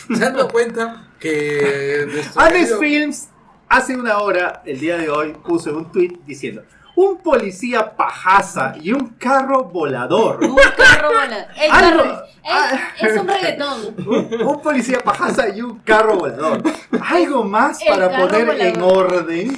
[0.08, 2.06] ¿Se han dado cuenta que
[2.48, 3.28] querido- Films
[3.68, 6.62] hace una hora, el día de hoy, puso un tweet diciendo:
[7.00, 10.42] Un policía pajaza y un carro volador.
[10.42, 11.46] Un carro volador.
[11.56, 12.78] El Algo- carro ah.
[13.00, 13.80] es, es un reggaetón.
[14.04, 16.60] Un, un policía pajaza y un carro volador.
[17.00, 19.56] Algo más El para poner en orden.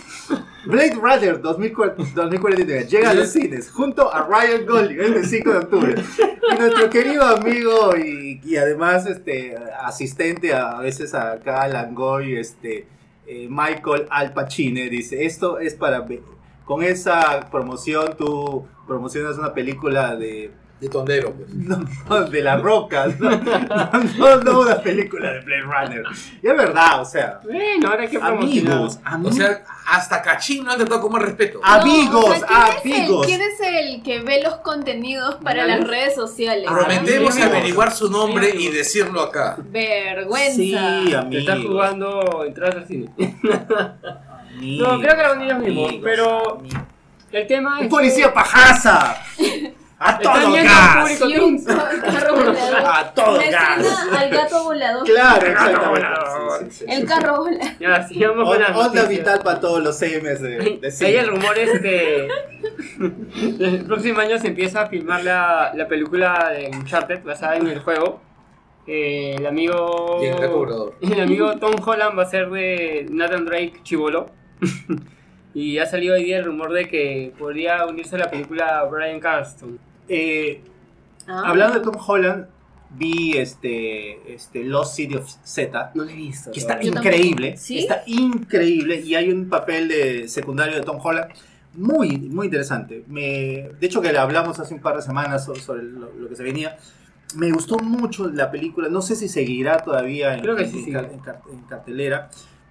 [0.67, 5.59] Blade Runner 2040 2049 llega a los cines junto a Ryan Gosling el 5 de
[5.59, 5.95] octubre.
[6.53, 12.37] Y nuestro querido amigo y, y además este asistente a, a veces acá a Langoy,
[12.37, 12.87] este
[13.27, 16.05] eh, Michael Al Pacino dice, esto es para
[16.71, 21.49] con esa promoción tú promocionas una película de De tondero, pues.
[21.55, 23.29] no, no, de la roca, no,
[24.19, 26.03] no, no una película de Blade Runner.
[26.43, 28.73] Y es verdad, o sea, Bueno, ahora que promocionar.
[28.75, 31.61] amigos, O amigos, sea, hasta Cachín no han tratado con más respeto.
[31.65, 32.47] Amigos, o sea,
[32.83, 33.27] ¿quién es el- amigos.
[33.27, 35.79] ¿Quién es el que ve los contenidos para ¿Vale?
[35.81, 36.65] las redes sociales?
[36.71, 37.51] Prometemos amigos.
[37.51, 38.75] averiguar su nombre y Amigos.
[38.77, 39.57] decirlo acá.
[39.59, 40.55] Vergüenza.
[40.55, 40.71] sí,
[41.11, 41.41] Te amigos.
[41.41, 43.11] estás jugando entradas al cine.
[44.61, 46.63] No, creo que lo ellos mismos, pero-.
[47.33, 47.83] El tema es.
[47.85, 49.17] Un policía pajaza.
[50.03, 50.97] A todo gas.
[51.21, 51.29] público.
[51.29, 52.83] Y un ca- carro volador.
[52.87, 54.09] A todo gas.
[54.19, 55.05] al gato volador.
[55.05, 55.89] Claro, El carro exactamente.
[56.09, 56.59] volador.
[56.61, 56.85] Sí, sí, sí.
[56.89, 57.61] El carro volador.
[57.79, 59.09] Ya, sigamos con las On- Onda noticias.
[59.11, 60.49] vital para todos los CMs de,
[60.81, 61.19] de Hay cine.
[61.19, 62.29] el rumor este.
[63.61, 67.81] El próximo año se empieza a filmar la, la película de Uncharted basada en el
[67.81, 68.21] juego.
[68.87, 70.19] Eh, el amigo.
[70.23, 70.95] Y el gato volador.
[71.03, 74.31] El amigo Tom Holland va a ser de Nathan Drake Chivolo.
[75.55, 79.21] y ha salido hoy día el rumor de que podría unirse a la película Brian
[79.21, 79.79] Carston.
[80.09, 80.63] Eh,
[81.27, 81.43] Ah.
[81.47, 82.47] hablando de Tom Holland,
[82.97, 85.93] vi este, este Lost City of Z.
[85.95, 86.51] No lo he visto.
[86.51, 87.81] que está increíble, ¿Sí?
[87.81, 91.31] está increíble y hay un papel de secundario de Tom Holland
[91.75, 93.05] muy, muy interesante.
[93.07, 93.21] Me,
[93.79, 96.35] de hecho que le hablamos hace un par de semanas sobre, sobre lo, lo que
[96.35, 96.77] se venía.
[97.37, 100.85] Me gustó mucho la película, no sé si seguirá todavía en, Creo que en- sí
[100.89, 102.31] en car- en cartelera,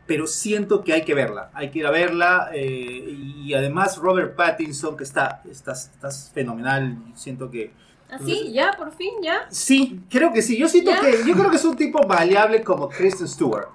[0.09, 4.35] pero siento que hay que verla, hay que ir a verla eh, y además Robert
[4.35, 7.71] Pattinson que está, está, está fenomenal, siento que
[8.09, 9.45] Así, ya, por fin, ya.
[9.51, 10.57] Sí, creo que sí.
[10.57, 10.99] Yo siento ¿Ya?
[10.99, 13.67] que yo creo que es un tipo maleable como Kristen Stewart.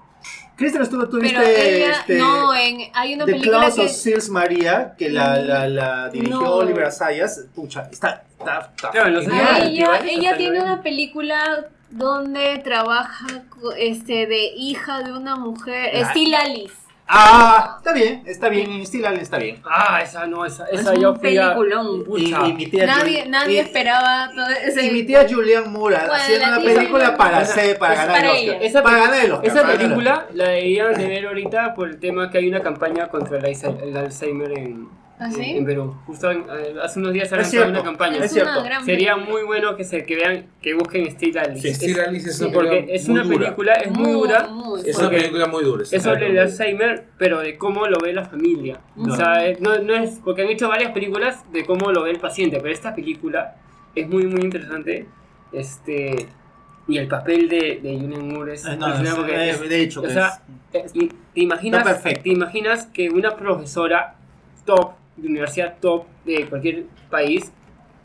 [0.57, 3.83] Kristen Stewart, tú Pero viste ella, este, no, en, hay una The película Claws que...
[3.83, 6.55] of Sils Maria, que la, la, la dirigió No.
[6.57, 7.47] Oliver Asayas.
[7.55, 9.47] Pucha, está, está, está Claro, genial.
[9.49, 15.91] Ah, ella, ella tiene una película donde trabaja co- este de hija de una mujer,
[16.03, 16.11] Ah.
[16.11, 16.75] Steel Alice.
[17.07, 19.61] Ah, está bien, está bien, en Steel Allen está bien.
[19.71, 22.03] Ah, esa no, esa, Es esa un yo fui a- peliculón.
[22.17, 24.87] Y, y mi tía Nadie, Jul- nadie y- esperaba todo ese...
[24.87, 27.99] Y mi tía Julianne Moore Bueno, haciendo la una película para, Esa- hacer, para es
[28.01, 28.55] ganar para el Oscar.
[28.57, 28.67] ella.
[28.67, 29.47] Esa, para pe- ganar el Oscar.
[29.47, 32.49] esa para ganar el película la deberían de ver ahorita por el tema que hay
[32.49, 35.43] una campaña contra el Alzheimer en, ¿Ah, sí?
[35.43, 35.95] en, en Perú.
[36.07, 38.15] Justo en- eh, hace unos días se lanzado una campaña.
[38.17, 38.65] Es una cierto.
[38.65, 41.69] gran Sería muy bueno que se que vean, que busquen Steel Alice.
[41.69, 44.47] Sí, Steel Alice es Sí, una porque es una película, es muy, dura.
[44.49, 45.85] muy Es una película muy dura.
[45.91, 48.81] Es sobre el Alzheimer, pero de cómo lo ve la familia.
[48.97, 49.13] No.
[49.13, 50.21] O sea, eh, no, no es.
[50.25, 53.57] Porque han hecho varias películas de cómo lo ve el paciente, pero esta película
[53.95, 55.07] es muy, muy interesante.
[55.53, 56.27] Este.
[56.87, 58.67] Y el papel de, de Julianne Moore es.
[58.67, 62.87] Eh, no, es- porque es- de hecho, o sea, es- eh, te imaginas, te imaginas
[62.87, 64.17] que una profesora
[64.67, 67.53] top, de universidad top de cualquier país,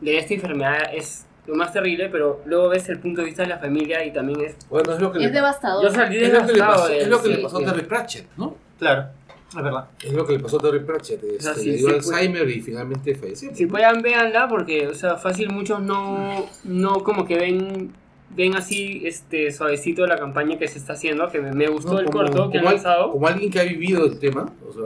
[0.00, 3.48] de esta enfermedad es lo más terrible, pero luego ves el punto de vista de
[3.48, 4.56] la familia y también es.
[4.68, 5.82] Bueno, es lo que Es le, devastador.
[5.82, 7.58] Yo salí es lo que le devastado pasó, de- es lo que le sí, pasó
[7.58, 7.64] a.
[7.64, 8.56] Terry Pratchett, ¿no?
[8.78, 9.06] Claro,
[9.48, 9.88] es verdad.
[10.02, 11.22] Es lo que le pasó a Terry Pratchett.
[11.24, 13.54] Este, sea, sí, le dio sí, Alzheimer y finalmente falleció.
[13.54, 17.92] Si puedan, véanla, porque, o sea, fácil, muchos no, no como que ven,
[18.36, 21.98] ven así, este, suavecito la campaña que se está haciendo, que me, me gustó No,
[21.98, 23.10] el como- corto que han lanzado.
[23.10, 24.82] Como alguien que ha vivido el tema, o sea,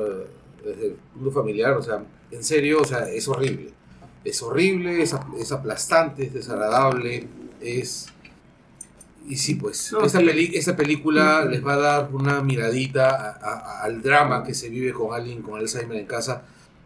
[0.64, 3.70] desde el mundo familiar, o sea, en serio, o sea, es horrible.
[4.24, 7.28] Es horrible, es, es aplastante, es desagradable,
[7.60, 8.06] es...
[9.26, 10.26] Y sí, pues, No, esta, sí.
[10.26, 13.30] peli- esta película les va a dar una miradita a-
[13.80, 16.42] a- al drama que se vive con alguien con Alzheimer en casa.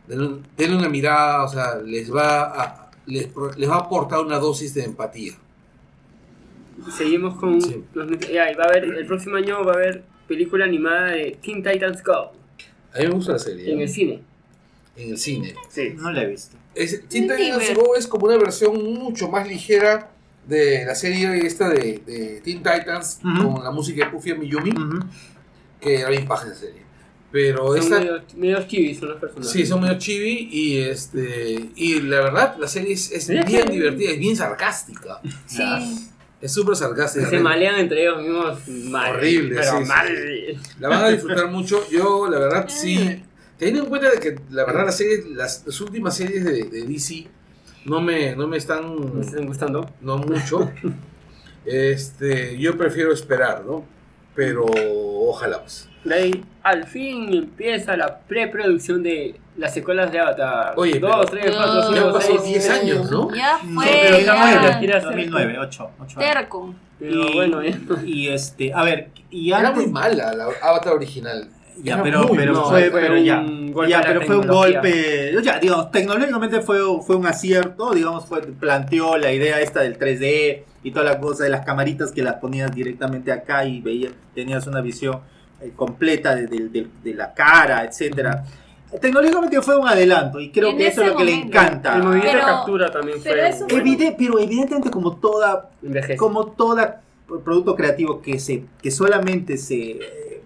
[0.06, 4.20] Denle, un- denle una mirada, o sea, les va a, les, les va a aportar
[4.20, 5.32] una dosis de empatía.
[6.96, 7.60] Seguimos con...
[7.60, 7.84] Sí.
[7.94, 11.06] los net- ya, y va a haber, el próximo año va a haber película animada
[11.12, 12.32] de Teen Titans Go
[12.94, 14.20] A mí me gusta la serie, en el cine.
[14.96, 15.54] en el cine.
[15.68, 15.90] Sí.
[15.96, 16.56] No la he visto.
[16.74, 17.74] Es, Teen Titans.
[17.74, 20.10] Go es como una versión mucho más ligera
[20.46, 25.00] de la serie esta de, de Teen Titans con la música de Puffy Miyumi, Ujú.
[25.80, 26.82] que era bien paja esa serie.
[27.30, 29.52] Pero Son esta, medio, medio chivis son los personajes.
[29.52, 34.12] sí, son medio chibi y este y la verdad la serie es, es bien divertida,
[34.12, 35.20] es bien sarcástica.
[35.46, 36.08] Sí.
[36.40, 37.28] Es súper sarcástica.
[37.28, 39.16] Se malean entre ellos mismos mal.
[39.16, 39.88] Horrible, Pero sí, sí.
[39.88, 40.08] mal.
[40.78, 41.84] La van a disfrutar mucho.
[41.90, 42.70] Yo, la verdad, Eh.
[42.70, 43.22] sí.
[43.58, 46.82] Teniendo en cuenta de que, la verdad, las series, las, las últimas series de, de
[46.86, 47.26] DC
[47.86, 48.84] no me, no me ¿Me están,
[49.20, 49.90] están gustando?
[50.00, 50.70] no mucho.
[51.64, 53.84] Este, yo prefiero esperar, ¿no?
[54.34, 54.64] Pero
[55.30, 55.88] ojalá, pues.
[56.04, 60.74] De ahí, al fin empieza la preproducción de las secuelas de Avatar.
[60.76, 61.82] Oye, 2, pero- 3, 4, No.
[61.82, 63.34] 5, Ya han pasado 6, 10 años, ¿no?
[63.34, 64.44] Ya No, fue, pero ya.
[64.44, 66.34] hacer- 2009, 8, 8 años.
[66.34, 66.74] Terco.
[66.98, 67.78] Pero y, bueno, ya.
[68.04, 71.48] y este, a ver, y Era muy mala la Avatar original.
[71.80, 74.46] Ya, Era pero, muy pero fue, fue pero ya, un golpe ya, pero fue un
[74.48, 79.96] golpe, ya, digamos, tecnológicamente fue, fue un acierto, digamos, fue, planteó la idea esta del
[79.96, 84.12] 3D y toda la cosa de las camaritas que las ponías directamente acá y veías,
[84.34, 85.20] tenías una visión
[85.60, 88.44] eh, completa de, de- de- de la cara, etcétera.
[89.00, 91.96] Tecnológicamente fue un adelanto y creo En que eso es lo que le encanta.
[91.96, 95.70] El movimiento Pero- de captura también fue pero eso fue- Evide- pero evidentemente como toda
[95.82, 96.16] envejece.
[96.16, 96.78] como todo
[97.44, 99.98] producto creativo que se que solamente se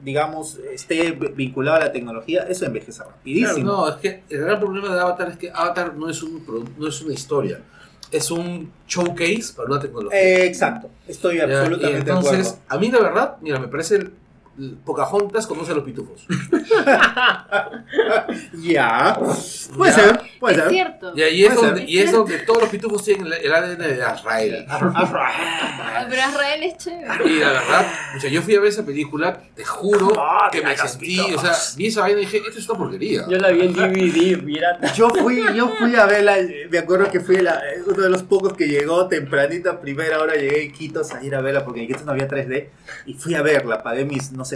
[0.02, 4.92] digamos esté vinculado a la tecnología eso envejece rapidísimo No, es que el gran problema
[4.92, 6.42] de Avatar es que Avatar no es, un,
[6.76, 7.60] no es una historia.
[8.12, 10.20] Es un showcase para una tecnología.
[10.20, 13.68] Eh, exacto estoy Ya, absolutamente y entonces, de acuerdo a mí la verdad, mira, me
[13.68, 14.10] parece
[14.84, 16.26] Pocahontas conoce a los pitufos.
[18.62, 19.18] ya
[19.76, 19.96] puede Ya.
[19.96, 21.12] ser puede Es ser cierto.
[21.16, 21.90] Y ahí es Puede donde, ser.
[21.90, 24.66] y es donde todos los pitufos tienen el, el ADN de Azrael.
[24.68, 27.30] Ay, Pero Israel es chévere.
[27.30, 30.62] Y la verdad, o sea, yo fui a ver esa película, te juro Ah, que
[30.62, 31.36] me sentí, pitufos.
[31.36, 33.24] o sea, vi esa vaina y dije, esto es una porquería.
[33.28, 34.92] Yo la vi en DVD, pirata.
[34.94, 36.36] yo fui yo fui a verla
[36.70, 40.34] me acuerdo que fui la- uno de los pocos que llegó tempranito a primera hora
[40.34, 42.68] llegué a Iquitos a ir a verla porque en Iquitos no había 3D
[43.06, 44.51] y fui a verla pagué mis no sé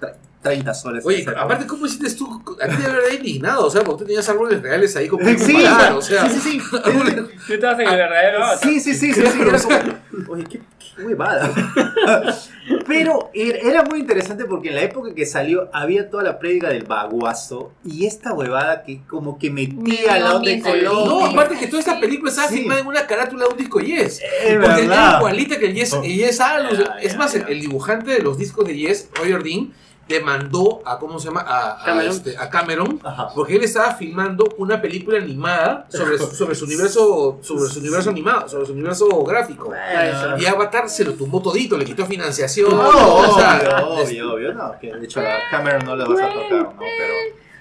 [0.00, 2.42] tre- 30 soles Oye, aparte, ¿cómo hiciste tú?
[2.62, 5.54] A ti te haber indignado, o sea, porque tú tenías árboles reales ahí como sí,
[5.56, 6.62] claro, o sea, sí, sí, sí.
[7.46, 8.44] Tú estabas en el verdadero.
[8.62, 11.50] Sí, sí, sí, sí, sí, era como, oye, qué, qué huevada.
[12.86, 16.84] Pero era muy interesante porque en la época que salió había toda la prédica del
[16.84, 20.88] baguazo y esta huevada que como que metía la onda Medioambientalista.
[20.92, 21.30] No, ecológica.
[21.30, 22.58] aparte que toda esta película estaba Sí.
[22.58, 24.20] filmada en una carátula de un disco Yes.
[24.20, 25.18] Es Porque era verdad.
[25.18, 26.82] igualita que el Yes, el Yes Alus.
[27.02, 29.72] Es más, el dibujante de los discos de Yes, Roger Dean,
[30.08, 31.40] demandó a, ¿cómo se llama?
[31.40, 32.10] A, a, Cameron.
[32.12, 33.00] este, a Cameron.
[33.02, 33.28] Ajá.
[33.34, 38.10] Porque él estaba filmando una película animada sobre, su- sobre su universo sobre su universo
[38.10, 39.64] animado, sobre su universo gráfico.
[39.66, 40.38] Bueno.
[40.38, 42.70] Y Avatar se lo tumbó todito, le quitó financiación.
[42.70, 46.20] No, o sea, obvio, obvio, obvio, no, que de hecho a Cameron no le vas
[46.20, 46.78] a tocar, ¿no?
[46.78, 47.14] Pero,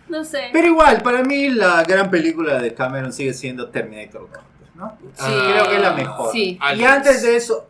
[0.07, 0.49] No sé.
[0.53, 4.41] pero igual, para mí la gran película de Cameron sigue siendo Terminator 2,
[4.75, 4.97] ¿no?
[5.15, 5.23] Sí.
[5.51, 6.31] Creo que es la mejor.
[6.31, 6.59] Sí.
[6.77, 7.67] Y antes de eso,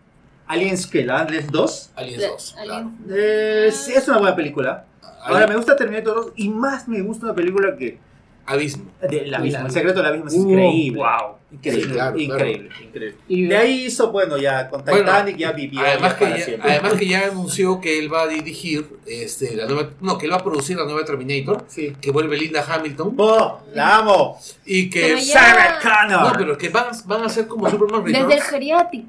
[0.48, 2.56] Aliens que la Aliens 2, Aliens La- 2.
[2.60, 4.86] Alien- eh, sí, es una buena película.
[5.02, 5.16] claro.
[5.26, 7.98] Ahora me gusta Terminator 2 y más me gusta una película que
[8.46, 8.86] Abismo.
[9.02, 11.00] del abismo, el secreto del abismo es Uh, increíble.
[11.00, 11.36] wow.
[11.56, 13.16] Increíble, Sí, claro, increíble, increíble.
[13.28, 16.38] Y De ahí hizo, bueno, ya con Bueno, Titanic ya vivió Además ya que, para
[16.38, 16.72] ya, siempre.
[16.72, 20.32] además que ya anunció que él va a dirigir este, la nueva, no, que él
[20.32, 21.94] va a producir la nueva Terminator, Sí.
[22.02, 24.40] que vuelve Linda Hamilton ¡Oh, la amo!
[24.66, 26.22] y que Sarah Connor.
[26.32, 28.44] no, pero que van, van a ser como Superman Desde el Returns.
[28.50, 29.08] geriátrico.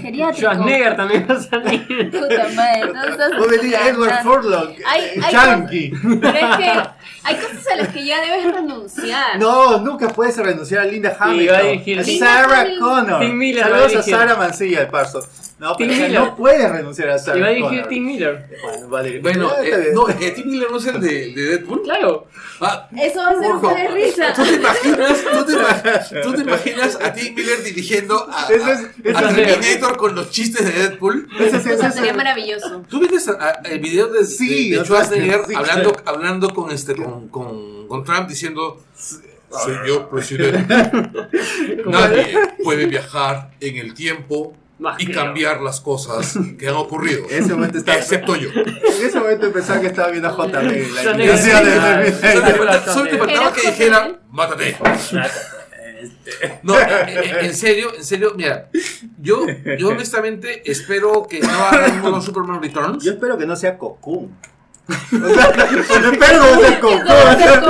[0.00, 0.32] geriátrico.
[0.40, 2.10] Schwarzenegger también va a salir.
[2.10, 2.86] Puta madre.
[2.86, 3.88] todas esas O venía ganas.
[3.94, 5.92] Edward Furlong, Hay- hay Yankee.
[6.20, 6.70] Pero es que
[7.22, 9.38] hay cosas a las que ya debes renunciar.
[9.38, 11.79] No, nunca puedes renunciar a Linda Hamilton.
[11.84, 12.66] Dirigir Sarah.
[12.78, 13.20] Connor.
[13.20, 14.02] Tim Miller a Saludos a.
[14.02, 15.26] Sarah Mancilla, el parso.
[15.58, 16.20] No, Tim pero Miller.
[16.22, 17.88] no puedes renunciar a Sarah Y va a dirigir Connor.
[17.88, 18.46] Tim Miller.
[18.62, 19.22] Bueno, va a dirigir.
[19.22, 21.82] Bueno, eh, no, eh, Tim Miller no es el de, de Deadpool.
[21.82, 22.26] Claro.
[22.62, 23.94] Ah, Eso va a ser por un poco de favor.
[23.94, 24.32] risa.
[24.34, 29.14] ¿Tú te imaginas, tú te, ima- tú te imaginas a Tim Miller dirigiendo a, es-
[29.16, 31.28] a Terminator con los chistes de Deadpool?
[31.38, 32.82] Ese es- sería maravilloso.
[32.88, 33.18] ¿Tú viste
[33.64, 36.08] el video de, Sí, de, de Schwarzenegger sí, hablando, claro.
[36.16, 38.82] hablando con, este, con, con, con Trump diciendo
[39.64, 40.74] Señor presidente,
[41.86, 44.54] nadie puede viajar en el tiempo
[44.98, 47.98] y cambiar las cosas que han ocurrido, En ese momento estaba.
[47.98, 48.48] excepto yo.
[48.50, 50.86] En ese momento pensaba que estaba viendo a JB.
[52.86, 54.76] Solo te faltaba que Era dijera, mátate.
[56.62, 58.70] No, en, en- en serio, en serio, mira,
[59.20, 59.44] yo,
[59.78, 63.04] yo honestamente espero que no hagan un Superman Returns.
[63.04, 64.34] Yo espero que no sea Cocoon.
[64.90, 67.00] O sea, espero que no sea Cocoon.
[67.06, 67.62] Eso va a ser.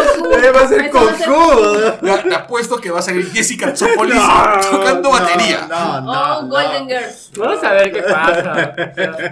[0.45, 2.23] Eh, Va a ser Eso va a ser Cocoon.
[2.23, 5.67] Te te apuesto que va a salir Jessica Chopolis No, tocando no, batería.
[5.69, 6.49] No, no, Oh, no.
[6.49, 7.31] Golden Girls.
[7.37, 8.75] Vamos a ver qué pasa.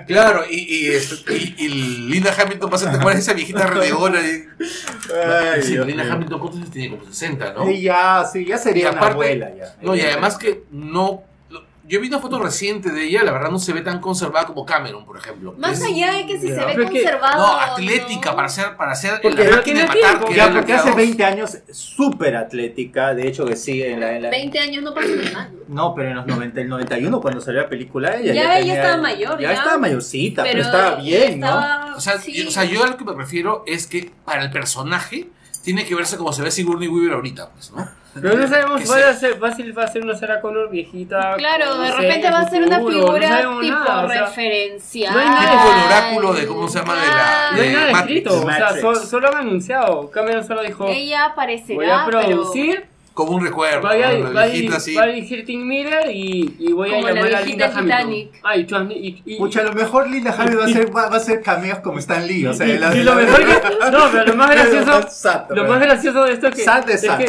[0.07, 3.67] Claro, y, y, este, y- y Linda Hamilton va a ser, ¿te acuerdas esa viejita
[3.67, 4.21] renegona?
[5.63, 6.05] Sí, Linda.
[6.13, 6.97] Hamilton, ¿cuántos años tiene?
[6.97, 7.67] Como 60, ¿no?
[7.67, 9.75] Sí, ya, sí, ya sería una abuela ya.
[9.83, 11.23] No, y además que no.
[11.89, 14.65] Yo vi una foto reciente de ella, la verdad no se ve tan conservada como
[14.67, 15.55] Cameron, por ejemplo.
[15.59, 16.61] Más Es- allá de que si Ya.
[16.61, 17.39] se ve conservado.
[17.39, 18.37] No, atlética, ¿no?
[18.37, 20.97] para ser, para ser Porque la máquina de matar que Ya, porque hace dos.
[20.97, 24.17] 20 años súper atlética, de hecho que sí, en la...
[24.17, 25.51] en la- 20 años no pasa nada.
[25.69, 28.75] No, pero en los 90, el 91 cuando salió la película ella Ya, ella tenía-
[28.83, 29.59] estaba mayor, Ya, ya.
[29.59, 31.97] estaba mayorcita, pero, Pero estaba bien, ¿no?
[31.97, 32.33] O sea, sí.
[32.35, 35.29] yo, o sea, yo a lo que me refiero es que para el personaje
[35.65, 37.89] tiene que verse como se ve Sigourney Weaver ahorita, pues, ¿no?
[38.15, 38.83] Pero no sabemos,
[39.39, 41.35] fácil va a ser una Sarah Connor viejita.
[41.37, 45.13] Claro, de repente en va a ser una no figura tipo nada, o sea, referencial.
[45.15, 46.95] no hay nada- Tipo el oráculo de, ¿cómo se llama?
[46.95, 48.19] De la- No hay nada Matrix.
[48.27, 48.81] escrito, o sea, Matrix.
[48.81, 50.11] so- solo han anunciado.
[50.11, 52.87] Cameron solo dijo: Ella aparecerá, Voy a pero producir,
[53.19, 54.23] Como un recuerdo, voy a, ¿no?
[54.23, 54.95] va a la viejita dirigir, así.
[54.95, 58.39] va a dirigir Tim Miller y, y voy a Como la llamar a Linda Hamilton.
[58.45, 61.43] Ah, y, y- a lo mejor Linda Harvey va a hacer, va, va a hacer
[61.43, 63.91] cameos como Stan Lee, o sea, y- la- lo mejor que.
[63.91, 64.99] No, pero lo más gracioso.
[65.01, 67.25] Exacto, Lo más gracioso de esto es que, Sad es, que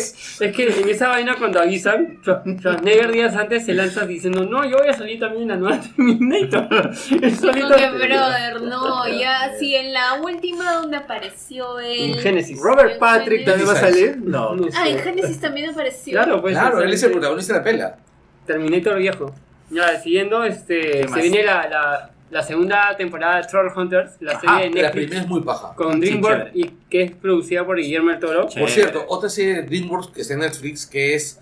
[0.46, 4.64] es que en esa vaina cuando avisan, Schwar- Schwarzenegger días antes se lanza diciendo, no,
[4.70, 6.94] yo voy a salir también en la nueva Terminator.
[6.94, 12.20] Solito- que, brother, no, ya, sí, en la última donde apareció En él.
[12.20, 12.60] Génesis.
[12.62, 14.20] Robert Patrick también va a salir.
[14.24, 14.56] No.
[14.56, 14.78] No sé.
[14.78, 15.79] Ah, en Génesis también apareció.
[16.06, 16.54] Claro, pues.
[16.58, 17.98] Claro, él es el protagonista de la pela.
[18.46, 19.34] Terminator viejo.
[19.70, 24.32] Ya, siguiendo, este, ¿Qué se viene la, la, la segunda temporada de Troll Hunters, la
[24.32, 25.74] Ajá, serie de La Netflix primera es muy paja.
[25.76, 28.48] con DreamWorks y que es producida por Guillermo del Toro.
[28.48, 31.40] Por cierto, otra serie de DreamWorks que está en Netflix que es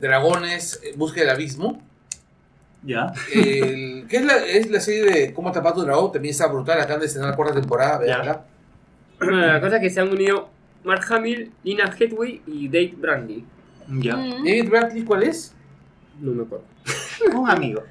[0.00, 1.82] Dragones, eh, Búsqueda del Abismo.
[2.82, 3.12] Ya.
[3.34, 6.80] El- que es la, es la serie de Cómo atrapar tu dragón, también está brutal,
[6.80, 8.00] acaban de estrenar la cuarta temporada.
[9.18, 10.48] Bueno, la cosa es que se han unido
[10.84, 13.44] Mark Hamill, Lina Headway y Dave Brandy.
[13.88, 14.16] Ya.
[14.16, 15.54] Mm, David Bradley, ¿cuál es?
[16.20, 16.64] No me acuerdo.
[17.34, 17.82] Un amigo.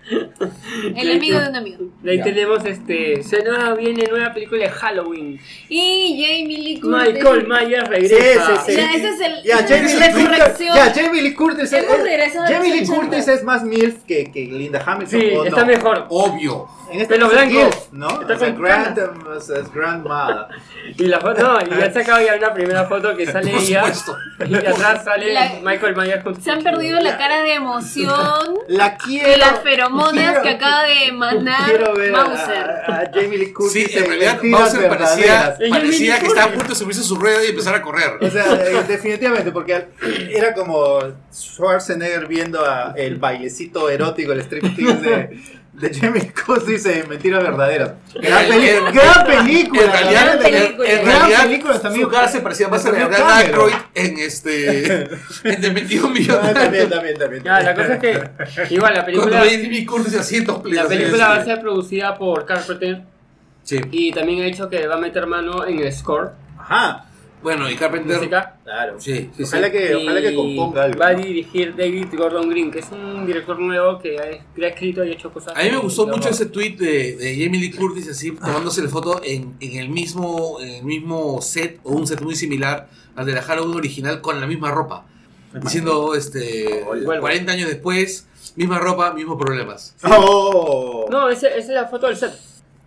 [0.95, 1.85] El amigo de un amigo.
[2.01, 2.23] De ahí Ya.
[2.23, 3.21] tenemos este.
[3.23, 5.39] Se nos viene nueva película de Halloween.
[5.69, 7.13] Y Jamie Lee Curtis.
[7.13, 8.55] Michael Myers regresa.
[8.57, 8.77] Sí, sí, sí.
[8.77, 9.43] Ya, ese es el.
[9.43, 10.67] Ya, Jamie Lee Curtis.
[10.73, 11.73] Ya, Jamie Lee Curtis.
[11.73, 13.33] es- Hemos regresado a Jamie Lee Curtis 80.
[13.33, 15.19] es más MILF que, que Linda Hamilton.
[15.19, 15.65] Sí, ¿o está no?
[15.67, 16.05] mejor.
[16.09, 16.67] Obvio.
[16.91, 17.65] En este Pelo caso es blanco.
[17.67, 18.21] MILF, ¿no?
[18.21, 20.45] Está o sea, con grand, es grandmother.
[20.97, 23.91] Y la foto, no, y ya sacado ya una primera foto que sale Por ella.
[23.93, 24.15] supuesto.
[24.47, 28.84] Y atrás sale La- Michael Myers con Se han perdido la cara de emoción La
[28.97, 29.29] quiero.
[29.29, 32.69] de las feromonas quiero- que acaba de emanar Quiero ver a- Mauser.
[32.87, 33.87] A, a Jamie Lee Curtis.
[33.91, 37.43] Sí, en realidad Bowser parecía, parecía que estaba a punto de subirse a su rueda
[37.43, 38.11] y empezar a correr.
[38.21, 39.87] O sea, eh, definitivamente, porque
[40.29, 40.99] era como
[41.33, 45.41] Schwarzenegger viendo a el bailecito erótico, el striptease de,
[45.75, 47.91] de Jamie Curtis en Mentiras Verdaderas.
[48.13, 49.81] Gran, peli- gran película.
[49.83, 50.89] En realidad, gran película.
[50.89, 52.05] en Gran realidad, película también.
[52.05, 53.15] su cara se parecía más a la de.
[53.45, 55.03] Aykroyd en este
[55.43, 56.53] en The 21 Ah, millones.
[56.53, 57.43] también, también, también.
[57.43, 58.09] Ya, la cosa es que,
[58.73, 59.85] igual, la Cuando película, Jimmy
[60.37, 63.01] en dos la película va a ser producida por Carpenter
[63.63, 63.81] Sí.
[63.91, 67.05] y también ha dicho que va a meter mano en el score, Ajá.
[67.45, 68.17] Bueno, y Carpenter.
[68.17, 68.57] música.
[68.63, 68.99] Claro.
[68.99, 69.43] Sí, sí, sí.
[69.43, 70.99] Ojalá que, ojalá que componga algo.
[70.99, 74.69] Va a dirigir David Gordon Green, que es un director nuevo que ha, que ha
[74.69, 75.55] escrito y ha hecho cosas.
[75.55, 78.89] A mí me gustó mucho ese tweet de, de Jamie Lee Curtis así tomándose la
[78.89, 83.27] foto en, en el mismo en el mismo set o un set muy similar al
[83.27, 85.05] de la Halloween original con la misma ropa.
[85.53, 87.19] Diciendo este Vuelvo.
[87.19, 89.95] 40 años después, misma ropa, mismos problemas.
[90.03, 91.05] Oh.
[91.11, 92.33] No, esa es la foto del set.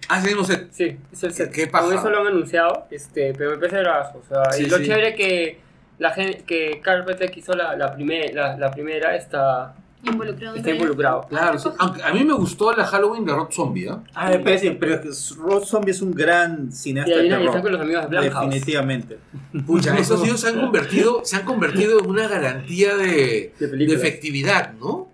[0.08, 0.68] Ah, ese mismo set.
[0.72, 1.50] Sí, es el set.
[1.52, 1.84] Qué paja.
[1.86, 4.18] Con eso lo han anunciado, este, pero me parece bravazo.
[4.18, 4.84] O sea, Sí, y lo sí.
[4.86, 5.60] chévere que
[5.98, 10.54] la gente, que Carpenter hizo la, la, primer- la, la primera está, Involucrado.
[10.56, 11.26] está involucrado.
[11.28, 11.68] Claro, sí.
[11.78, 13.98] Aunque a mí me gustó la Halloween de Rob Zombie, ¿ah?
[14.14, 15.00] Ah, me parece, pero es
[15.34, 17.62] que Rob Zombie es un gran cineasta de ahí están terror.
[17.62, 18.44] con los amigos de Blumhouse.
[18.50, 19.18] Definitivamente.
[19.66, 24.72] Pucha, esos tíos se han convertido, se han convertido en una garantía de, De efectividad,
[24.74, 25.08] ¿no?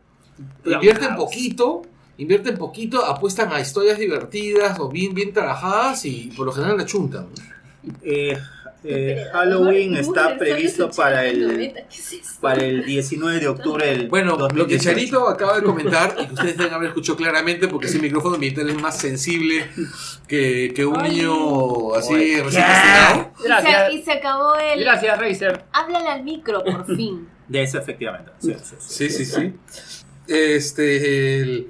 [0.67, 1.83] Invierten poquito,
[2.19, 6.85] invierten poquito, apuestan a historias divertidas o bien, bien trabajadas y por lo general la
[6.87, 7.27] chuntan.
[8.03, 8.39] Eh,
[8.87, 11.73] eh, Halloween está previsto para el,
[12.41, 14.91] para el 19 de octubre del Bueno, lo que 2018.
[14.91, 18.69] Charito acaba de comentar y que ustedes deben haber escuchado claramente porque ese micrófono ambiental
[18.69, 19.67] es más sensible
[20.29, 21.13] que, que un Ay.
[21.13, 23.33] niño así Oye, recién castigado.
[23.39, 23.93] Y se, Gracias.
[23.95, 24.81] y se acabó el.
[24.81, 25.65] Gracias, Razer.
[25.73, 27.27] Háblale al micro, por fin.
[27.49, 28.33] De eso, efectivamente.
[28.39, 29.09] Sí, sí, sí.
[29.09, 29.53] Sí, sí, sí.
[30.29, 31.69] Este, el-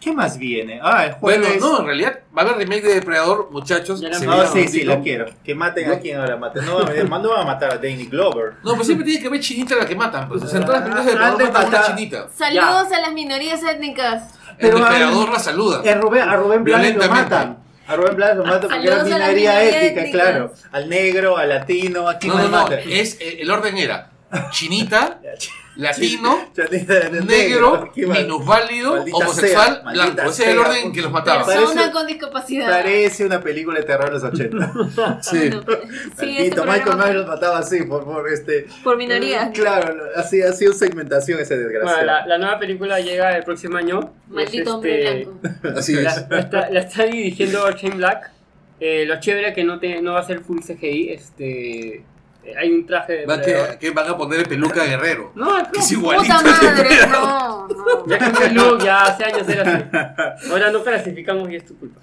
[0.00, 0.78] ¿Qué más viene?
[0.82, 1.60] Ah, el bueno, jueves.
[1.60, 4.00] no, en realidad va a haber remake de Depredador, muchachos.
[4.00, 5.26] Ya la- se No, sí, un sí, la quiero.
[5.44, 6.64] Que maten a quien ahora maten.
[6.64, 8.52] No, no, no van a matar a Danny Glover.
[8.62, 10.28] No, pues siempre tiene que haber chinita la que matan.
[10.28, 10.42] Pues.
[10.42, 12.28] O sea, en todas las películas de Ah, Depredador matan a una chinita.
[12.36, 14.34] Saludos a las minorías étnicas.
[14.60, 15.82] Pero el Depredador la saluda.
[15.90, 17.58] A Rubén, a Rubén Blades lo matan.
[17.88, 20.10] A Rubén Blades lo matan porque era minoría étnica, étnicas.
[20.10, 20.52] claro.
[20.72, 22.50] Al negro, al latino, a quién No, no, no.
[22.50, 22.80] matan.
[22.88, 24.10] Es, eh, el orden era
[24.50, 25.20] chinita,
[25.76, 26.38] latino,
[27.26, 30.22] negro, minusválido, homosexual, sea, blanco.
[30.30, 31.44] Ese es el orden en que los mataba.
[31.44, 32.68] Parece- Persona con discapacidad.
[32.68, 34.72] Parece una película de terror de los 80.
[35.22, 35.50] Sí.
[36.18, 38.66] Sí, este Michael Myers los mataba así, por, por este.
[38.82, 39.50] Por minoría.
[39.52, 42.06] Claro, así ha sido segmentación ese Bueno, desgraciado.
[42.06, 44.12] la, la nueva película llega el próximo año.
[44.28, 45.68] Maldito Es, hombre este, blanco.
[45.78, 46.26] Así La, es.
[46.28, 48.30] la está, la está dirigiendo Shane Black.
[48.80, 51.10] Eh, lo chévere que no, te, no va a ser full CGI.
[51.10, 52.04] Este,
[52.58, 53.26] hay un traje de.
[53.26, 55.32] Va que, que van a poner peluca guerrero.
[55.34, 56.34] No, es Que es igualito.
[56.34, 58.06] Puta madre, no, no.
[58.06, 59.62] Ya cambió el look, ya hace años era
[60.34, 60.50] así.
[60.50, 62.00] Ahora no clasificamos y es tu culpa.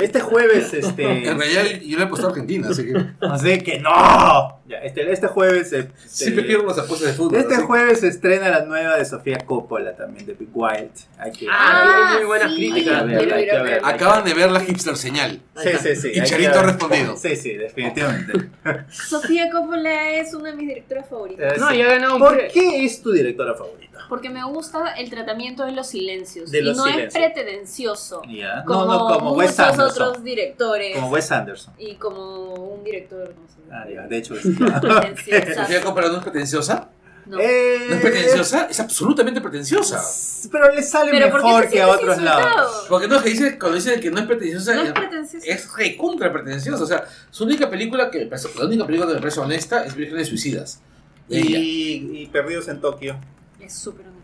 [0.00, 1.28] Este jueves, este.
[1.28, 4.60] En realidad yo le he puesto a Argentina, así que Así que no.
[4.66, 5.72] Ya, este, este jueves.
[5.72, 7.38] este, siempre pierdo las apuestas de fútbol.
[7.38, 7.64] Este así.
[7.64, 10.90] jueves se estrena la nueva de Sofía Coppola también, de Big Wild.
[11.18, 13.02] Hay que- Ah, muy buenas sí, críticas.
[13.02, 13.88] Hay que verla, hay que verla.
[13.88, 15.40] Acaban de ver la hipster señal.
[15.62, 16.08] Sí, sí, sí.
[16.08, 17.16] Y hay que Charito ha respondido.
[17.16, 18.32] Sí, sí, definitivamente.
[18.90, 21.52] Sofía Coppola es una de mis directoras favoritas.
[21.54, 23.98] Eh, No, ya ganado un ¿Por pre- qué es tu directora favorita?
[24.08, 26.50] Porque me gusta el tratamiento de los silencios.
[26.50, 27.14] De y los no silencios.
[27.14, 28.22] es pretencioso.
[28.28, 28.62] Ya.
[28.64, 29.90] Como, no, no, como muchos Wes Anderson.
[29.90, 30.94] otros directores.
[30.94, 31.74] Como Wes Anderson.
[31.78, 33.54] Y como un director, no sé.
[33.72, 34.34] Ah, ya, de hecho.
[34.34, 34.42] es-
[34.80, 35.54] pretenciosa.
[35.62, 36.88] ¿Sofía Coppola no es pretenciosa?
[37.26, 37.38] No.
[37.40, 38.68] Eh, ¿No es pretenciosa?
[38.70, 40.00] Es absolutamente pretenciosa.
[40.50, 42.86] Pero le sale Pero ¿por qué mejor que a otros lados.
[42.88, 45.46] Porque no, que dice, cuando dicen que no es pretenciosa, No es es, pretencioso.
[45.48, 46.84] es recontra pretenciosa.
[46.84, 49.84] O sea, su única película que me parece- la única película que me parece honesta
[49.84, 50.80] es Vírgenes Suicidas.
[51.28, 53.18] Y, y Perdidos en Tokio.
[53.60, 54.16] Es súper honesto.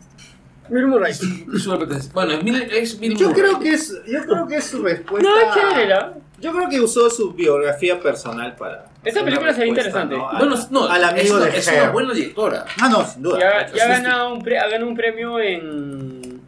[0.69, 1.11] Bill Murray.
[1.13, 2.13] Es una pretenciosa.
[2.15, 3.33] Bueno, es Yo Murray.
[3.35, 5.29] creo que es, yo creo que es su respuesta.
[5.29, 6.23] No, es chévere, ¿no?
[6.41, 8.92] Yo creo que usó su biografía personal para.
[9.05, 10.17] Esta hacer película una se ve respuesta, interesante.
[10.17, 10.29] ¿no?
[10.31, 12.65] A- Bueno, no, al amigo es, una, de es una buena directora.
[12.81, 13.39] Ah, no, sin duda.
[13.41, 14.03] Ya, ya ha sí.
[14.03, 16.41] ganado un, pre- ha ganado un premio en.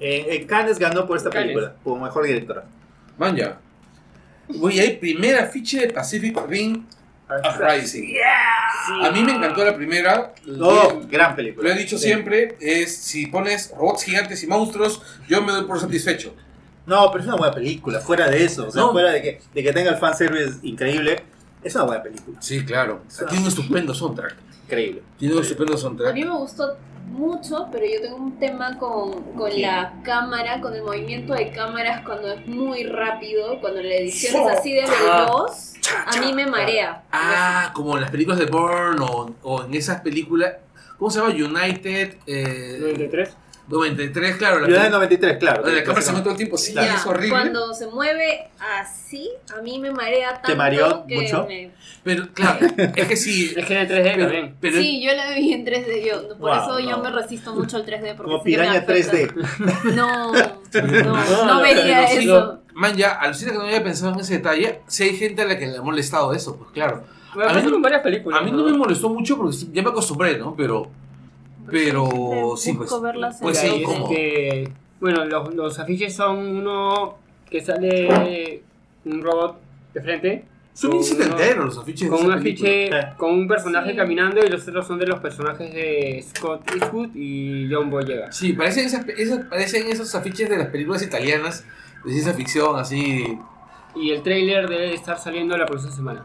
[0.00, 1.48] En, en Cannes ganó por esta Cannes.
[1.54, 2.64] película, como mejor directora.
[3.18, 3.58] Man, ya.
[4.48, 6.84] Voy a ir primer afiche de Pacific Rim
[7.54, 8.14] Uprising.
[9.02, 10.32] A mí me encantó la primera.
[10.44, 11.70] No, gran Lo película.
[11.72, 12.04] he dicho Sí.
[12.06, 16.34] siempre, es si pones robots gigantes y monstruos, yo me doy por satisfecho.
[16.84, 18.66] No, pero es una buena película, fuera de eso.
[18.66, 18.92] O sea, No.
[18.92, 21.22] fuera de que, de que tenga el fanservice increíble,
[21.62, 22.38] es una buena película.
[22.40, 23.02] Sí, claro.
[23.28, 24.34] Tiene un estupendo soundtrack.
[24.64, 25.02] Increíble.
[25.18, 26.14] Tiene un estupendo A soundtrack.
[26.14, 26.76] mí me gustó
[27.10, 32.02] mucho, pero yo tengo un tema con, con la cámara, con el movimiento de cámaras
[32.06, 35.74] cuando es muy rápido, cuando la edición es así de veloz,
[36.06, 37.02] a mí me marea.
[37.12, 40.54] Ah, como en las películas de Bourne o, o en esas películas.
[40.98, 41.34] ¿Cómo se llama?
[41.34, 43.36] United eh, 93.
[43.72, 44.60] 93, claro.
[44.60, 45.62] La, Yo de película- 93, claro.
[45.62, 46.58] donde la cámara se mueve todo el tiempo.
[46.58, 47.30] Sí, Ya, es horrible.
[47.30, 48.50] Cuando se mueve
[48.80, 51.46] así, a mí me marea tanto mareó que mucho?
[51.48, 51.70] me-
[52.04, 52.58] Pero claro,
[52.96, 53.54] es que sí.
[53.56, 54.56] Es que en 3D Pero, también.
[54.60, 57.76] pero- Sí, yo la vi en 3D, yo, por Wow, eso yo me resisto mucho
[57.76, 58.14] al 3D.
[58.16, 59.12] Porque Como piraña afecta.
[59.12, 59.32] 3D.
[59.94, 62.58] No, no, No, no vería eso.
[62.74, 64.80] Man, ya, alucina que no había pensado en ese detalle.
[64.86, 67.04] Si hay gente a la que le ha molestado eso, pues claro.
[67.34, 68.40] A mí varias películas.
[68.40, 70.54] A mí no me molestó mucho porque ya me acostumbré, ¿no?
[70.56, 70.90] Pero.
[71.70, 72.54] Pero.
[72.56, 72.90] Sí, pues.
[72.90, 73.84] Busco verlas en Pues sí, Y DVD.
[73.84, 74.08] ¿cómo?
[74.10, 77.16] este, bueno, los, los afiches son uno
[77.50, 78.62] que sale
[79.04, 79.58] un robot
[79.94, 80.44] de frente.
[80.74, 82.90] Son uno- los afiches de Con esa un afiche Eh.
[83.18, 83.96] con un personaje Sí.
[83.96, 88.32] caminando y los otros son de los personajes de Scott Eastwood y John Boyega.
[88.32, 91.66] Sí, parecen, esas, esas- parecen esos afiches de las películas italianas
[92.04, 93.38] de ciencia ficción, así.
[93.94, 96.24] Y el trailer debe estar saliendo la próxima semana.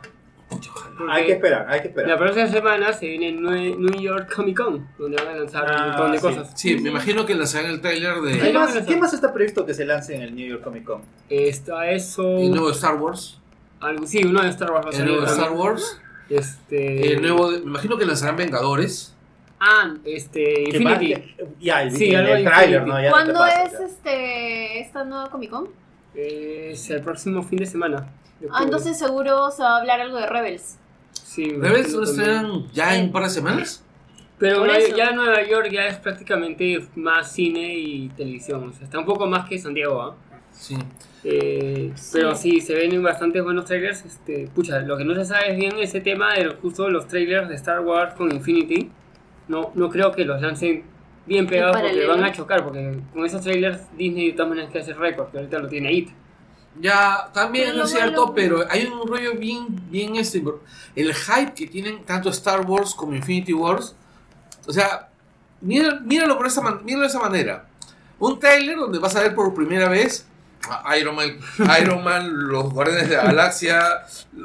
[0.50, 1.14] Ojalá.
[1.14, 2.18] Hay que esperar, hay que La esperar.
[2.18, 5.88] próxima semana se viene el New York Comic Con, donde van a lanzar Ah, un
[5.90, 6.24] montón de sí.
[6.24, 6.52] cosas.
[6.56, 9.74] Sí, me imagino que lanzarán el trailer ¿Qué de más, qué más está previsto que
[9.74, 11.02] se lance en el New York Comic Con?
[11.30, 12.38] Está eso.
[12.38, 13.40] el nuevo Star Wars.
[13.82, 15.44] algo, sí, uno de Star Wars va a El nuevo también.
[15.44, 16.02] Star Wars.
[16.30, 17.14] Este.
[17.14, 17.50] El nuevo.
[17.52, 19.14] Me imagino que lanzarán Vengadores.
[19.60, 20.44] Ah, este.
[20.72, 21.36] ¿Qué Infinity.
[21.60, 22.90] Ya, el, Sí, el, de trailer, Infinity.
[22.90, 23.02] ¿no?
[23.02, 23.86] Ya no te ¿Cuándo es ya.
[23.86, 25.70] este esta nueva Comic Con?
[26.16, 28.08] Es el próximo fin de semana.
[28.52, 30.78] Ah, entonces seguro se va a hablar algo de Rebels.
[31.12, 33.84] Sí, ¿Rebels no estrenan ya en un par de semanas?
[34.40, 34.96] Pero Por eso.
[34.96, 38.70] ya Nueva York ya es prácticamente más cine y televisión.
[38.70, 40.16] O sea, está un poco más que San Diego, ¿ah?
[40.52, 40.78] Sí.
[41.24, 42.10] Eh, Sí.
[42.14, 44.06] Pero sí, se ven bastantes buenos trailers.
[44.06, 47.50] Este, pucha, lo que no se sabe es bien ese tema de justo los trailers
[47.50, 48.92] de Star Wars con Infinity.
[49.48, 50.84] No, no creo que los lancen
[51.26, 52.64] bien pegados porque van a chocar.
[52.64, 55.92] Porque con esos trailers Disney de todas maneras que hacer récord, que ahorita lo tiene
[55.92, 56.10] IT.
[56.80, 60.44] Ya, también Pero es cierto, malo- pero hay un rollo bien, bien este.
[60.96, 63.96] El hype que tienen tanto Star Wars como Infinity Wars.
[64.68, 65.10] O sea,
[65.62, 67.66] mira- míralo, por esa man- míralo de esa manera.
[68.20, 70.26] Un trailer donde vas a ver por primera vez
[70.70, 71.38] a Iron Man,
[71.82, 73.82] Iron Man, los Guardianes de la Galaxia,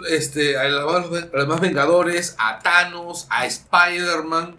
[0.09, 4.57] este, a los, demás- a los demás Vengadores, a Thanos, a Spider-Man,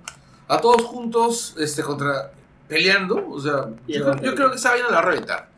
[0.48, 2.32] a todos juntos este, contra
[2.68, 3.26] peleando.
[3.30, 4.24] O sea, yo, creo- otro.
[4.24, 5.50] yo creo que esa vaina la reventar.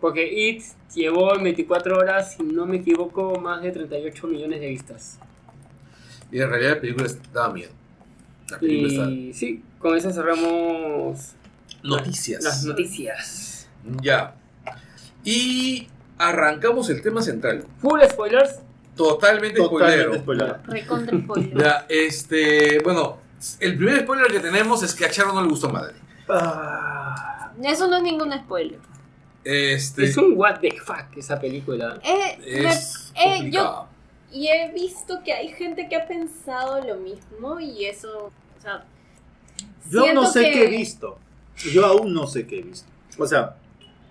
[0.00, 0.62] Porque IT
[0.94, 5.18] llevó en 24 horas, si no me equivoco, más de 38 millones de vistas.
[6.32, 7.70] Y en realidad la película daba miedo.
[8.50, 11.36] La película Y sí, con eso cerramos está.
[11.82, 12.42] Noticias.
[12.44, 13.68] las noticias.
[14.02, 14.34] Ya.
[15.24, 15.88] Y
[16.18, 17.64] arrancamos el tema central.
[17.80, 18.60] Full spoilers.
[18.96, 20.18] Totalmente, Totalmente spoilero.
[20.18, 20.56] spoiler.
[20.66, 21.58] Recontra spoiler.
[21.58, 23.18] Ya, este, bueno,
[23.60, 25.94] el primer spoiler que tenemos es que a Charo no le gustó madre.
[26.28, 28.78] Ah, Eso no es ningún spoiler.
[29.44, 31.98] Este, Es un what the fuck esa película.
[32.04, 33.86] Eh, es me- eh, yo
[34.32, 38.26] y he visto que hay gente que ha pensado lo mismo y eso,
[38.58, 38.84] o sea,
[39.90, 41.18] yo no sé que- qué he visto.
[41.72, 42.88] Yo aún no sé qué he visto.
[43.18, 43.56] O sea,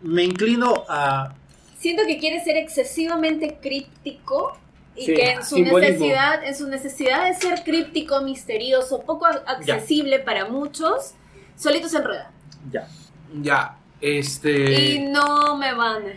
[0.02, 1.34] me inclino a.
[1.78, 4.58] Siento que quiere ser excesivamente críptico
[4.96, 5.80] y Sí, que en su simbolismo.
[6.06, 11.14] necesidad, en su necesidad de ser críptico, misterioso, poco accesible para muchos,
[11.56, 12.32] solito se enreda.
[12.72, 12.88] Ya.
[13.42, 14.92] Ya, este.
[14.94, 16.14] Y no me van a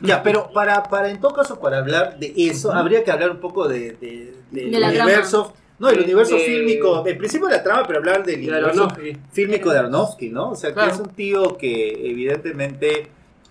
[0.00, 3.40] Ya, pero para, para en todo caso, para hablar de eso, habría que hablar un
[3.40, 5.52] poco de, de- del De la universo.
[5.78, 7.06] No, el universo de- fílmico.
[7.06, 8.88] En principio de la trama, pero hablar del universo
[9.32, 10.50] fílmico de Aronofsky, ¿no?
[10.50, 13.08] O sea, que es un tío que evidentemente.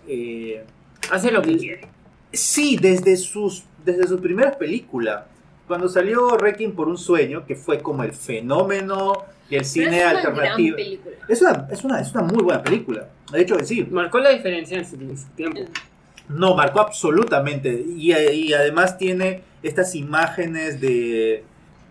[0.08, 0.64] eh,
[1.10, 1.88] Hace lo que quiere.
[2.32, 5.24] sí, desde sus, desde sus primeras películas.
[5.68, 10.10] Cuando salió Requiem por un sueño, que fue como el fenómeno del Pero cine una
[10.10, 10.76] alternativo.
[10.76, 11.16] gran película.
[11.28, 13.08] Es una, es, una, es una muy buena película.
[13.32, 14.96] De hecho, sí, Marcó la diferencia en su,
[15.36, 15.60] tiempo.
[16.28, 17.84] No, marcó absolutamente.
[17.96, 21.44] Y, y además tiene estas imágenes de,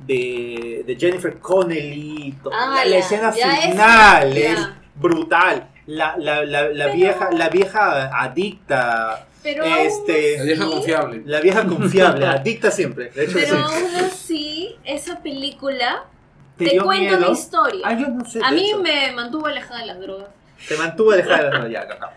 [0.05, 2.35] de, de Jennifer Connelly.
[2.51, 4.59] Ah, la, escena ya final es
[4.95, 5.69] brutal.
[5.87, 11.21] La, la, la, la Pero- vieja, la vieja adicta, Pero Este, La vieja confiable.
[11.25, 13.09] la vieja confiable, adicta siempre.
[13.11, 13.61] De hecho, Pero sí.
[13.75, 16.05] aún así, esa película
[16.57, 17.17] ¿Te cuenta miedo?
[17.17, 17.81] una historia.
[17.85, 18.39] Ah, yo no sé.
[18.43, 18.79] a mí eso.
[18.79, 20.27] me mantuvo alejada de las drogas.
[20.67, 22.11] Te mantuvo alejada de la ya, acá.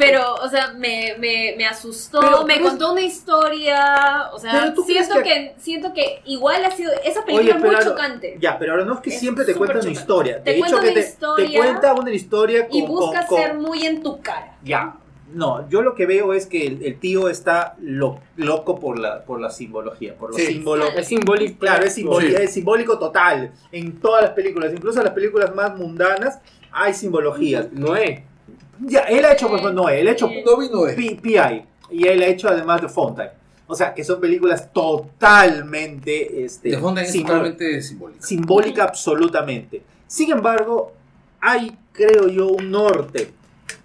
[0.00, 4.28] Pero, o sea, me, me, me asustó, Pero- me es- contó una historia.
[4.32, 5.54] O sea, siento que- que...
[5.58, 6.90] siento que igual ha sido.
[7.04, 8.36] Esa película Oye, es muy chocante.
[8.40, 10.42] Ya, pero ahora no es que Es siempre te súper cuenta una historia.
[10.42, 13.40] Te de hecho, cuenta que una te historia cuenta una historia con, y busca con-
[13.40, 14.56] ser muy en tu cara.
[14.64, 14.96] Ya.
[15.32, 19.24] No, yo lo que veo es que el, el tío está lo- loco por la,
[19.24, 20.46] por la simbología, por los Sí.
[20.46, 20.88] símbolos.
[20.96, 21.58] Es simbólico.
[21.60, 22.42] Claro, es, simbólico, Sí.
[22.42, 26.38] es simbólico total en todas las películas, incluso en las películas más mundanas
[26.72, 27.72] hay simbologías.
[27.72, 28.24] Noé.
[28.80, 32.48] Ya, él ha hecho, por ejemplo, Noé, él ha hecho PI y él ha hecho
[32.48, 33.32] además de Fontaine.
[33.66, 38.22] O sea, que son películas totalmente este, De Fonda es totalmente simbólica.
[38.26, 39.82] simbólica absolutamente.
[40.06, 40.92] Sin embargo,
[41.40, 43.30] hay, creo yo, un norte.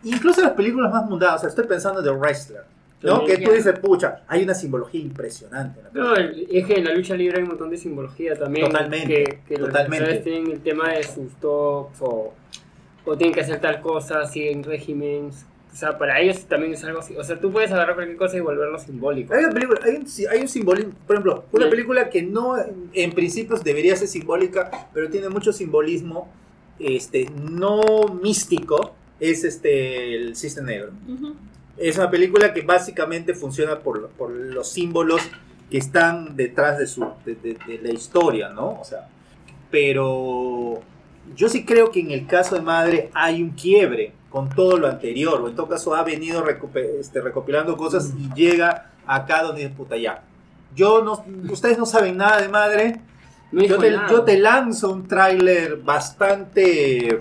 [0.06, 2.64] Incluso en las películas más mundanas, o sea, estoy pensando de Wrestler,
[3.02, 3.26] ¿no?
[3.26, 5.80] Que tú dices, pucha, hay una simbología impresionante.
[5.80, 5.92] en la.
[5.94, 8.68] No, es que en la lucha libre hay un montón de simbología también.
[8.68, 10.18] Totalmente, Que, que totalmente.
[10.18, 12.34] tienen el tema de sus tops o,
[13.06, 15.46] o tienen que hacer tal cosa, siguen regímenes.
[15.74, 17.18] O sea, para ellos también es algo así.
[17.18, 19.34] O sea, tú puedes agarrar cualquier cosa y volverlo simbólico.
[19.34, 21.70] Hay una película, hay un, hay un simbolismo, por ejemplo, una Sí.
[21.72, 26.30] película que no en, en principio debería ser simbólica, pero tiene mucho simbolismo
[26.80, 27.82] este, no
[28.22, 30.92] místico, es este el Cisne Negro.
[31.78, 35.22] Es una película que básicamente funciona por, por los símbolos
[35.70, 38.80] que están detrás de, su, de, de- de la historia, ¿no?
[38.80, 39.08] O sea,
[39.72, 40.82] pero
[41.36, 44.88] yo sí creo que en el caso de Madre hay un quiebre con todo lo
[44.88, 46.46] anterior, o en todo caso ha venido
[47.00, 50.24] este, recopilando cosas y llega acá donde dice, puta, ya.
[50.76, 53.02] Yo no, ustedes no saben nada de Madre,
[53.52, 54.10] No yo te, nada.
[54.10, 57.18] yo te lanzo un tráiler bastante,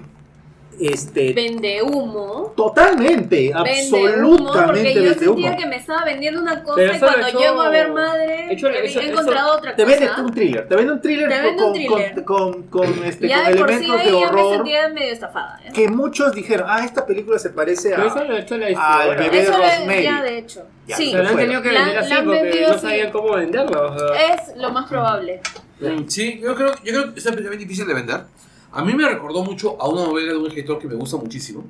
[0.81, 2.53] este, Vende humo.
[2.57, 5.43] Totalmente, Vende humo, absolutamente porque yo humo.
[5.43, 8.68] sentía que me estaba vendiendo una cosa Pero y cuando llego a ver madre, hecho-
[8.68, 9.97] he, eso- he encontrado otra Te cosa.
[9.99, 12.25] vende un thriller, te vende un thriller, Te vende con, un thriller.
[12.25, 14.55] con, con, con, este, ya con de por sí elementos ahí de ya me horror
[14.57, 15.61] sentía medio estafada.
[15.64, 15.70] ¿eh?
[15.75, 18.25] que muchos dijeron, ah, esta película se parece Pero eso a...
[18.25, 19.16] lo ha hecho la al distribuidora.
[19.20, 20.03] bebé de Eso lo- Rosemary.
[20.03, 20.66] ya de hecho.
[20.87, 23.93] Ya, sí, han tenido que vender la así porque vendido no sabían cómo venderlo.
[23.95, 24.35] o sea.
[24.35, 25.41] es lo más probable.
[26.09, 28.20] Sí, yo creo, yo creo que es difícil de vender.
[28.75, 31.64] A mí me recordó mucho a una novela de un escritor que me gusta muchísimo,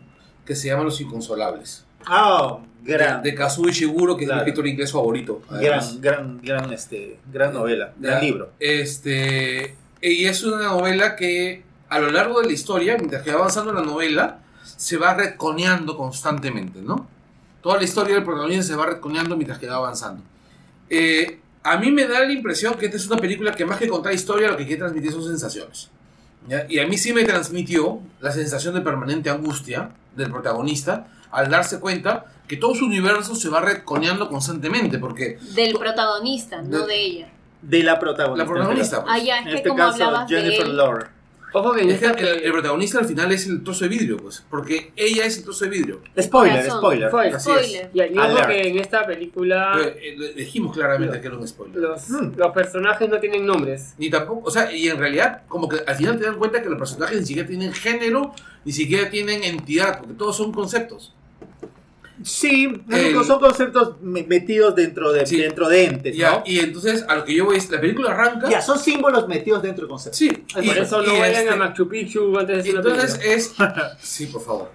[0.45, 1.85] que se llama Los Inconsolables.
[2.07, 4.41] Ah, gran, De Kazuo Ishiguro, que Claro.
[4.41, 5.43] es mi escritor inglés favorito.
[5.51, 6.01] además.
[6.01, 8.51] gran, gran, gran, este, gran novela, gran libro.
[8.59, 13.39] Este, y es una novela que a lo largo de la historia, mientras que va
[13.39, 17.07] avanzando la novela, se va retconeando constantemente, ¿no?
[17.63, 20.23] Toda la historia del protagonista se va retconeando mientras que va avanzando.
[20.91, 23.89] Eh, a mí me da la impresión que esta es una película que más que
[23.89, 25.91] contar historia, lo que quiere transmitir son sensaciones.
[26.49, 26.67] ¿Ya?
[26.69, 31.81] Y a mí sí me transmitió la sensación de permanente angustia del protagonista al darse
[31.81, 37.01] cuenta que todo su universo se va retconeando constantemente, porque Del protagonista, no De- de
[37.01, 37.29] ella.
[37.63, 38.45] De la protagonista.
[38.45, 39.03] la protagonista...
[39.05, 40.77] pues, Ah, ya, es En que este como caso, hablabas de Jennifer él.
[40.77, 41.11] Lawrence.
[41.55, 42.07] Ojo que Es que
[42.45, 44.45] el, protagonista al final es el trozo de vidrio, pues.
[44.51, 46.01] Porque ella es el trozo de vidrio.
[46.21, 47.11] Spoiler, spoiler.
[47.11, 47.67] Fue- Así es.
[47.87, 47.91] Spoiler.
[48.13, 48.49] y ojo Alert.
[48.49, 51.77] que en esta película Eh, eh, dijimos claramente que era un spoiler.
[51.79, 52.33] los, Mm.
[52.37, 53.95] los personajes no tienen nombres.
[53.99, 56.69] Ni tampoco, o sea, y en realidad, como que al final te dan cuenta que
[56.69, 58.35] los personajes ni siquiera tienen género,
[58.65, 61.13] ni siquiera tienen entidad, porque todos son conceptos.
[62.25, 65.37] Sí, El- son conceptos me- metidos dentro de, Sí.
[65.37, 66.43] dentro de entes, Ya, ¿no?
[66.47, 68.49] Y entonces, a lo que yo voy es, la película arranca.
[68.49, 70.16] Ya, son símbolos metidos dentro del concepto.
[70.16, 73.20] Sí, Por y- eso no y vayan este- a Machu Picchu antes de una entonces
[73.22, 73.55] es.
[74.01, 74.70] Sí, por favor.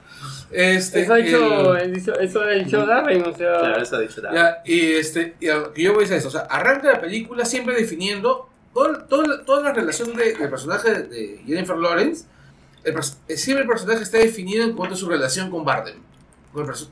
[0.52, 3.60] Este, Eso ha hecho, el- eso, eso del show Darwin, o sea...
[3.60, 4.22] Claro, eso ha dicho.
[4.34, 6.28] Ya, y este, y a lo que yo voy es a eso.
[6.28, 10.92] O sea, arranca la película siempre definiendo todo- todo toda la relación de- del personaje
[11.04, 12.26] de Jennifer Lawrence.
[12.84, 12.94] el
[13.38, 15.96] siempre el personaje está definido en cuanto a su relación con Bardem.
[16.54, 16.90] Con el perso-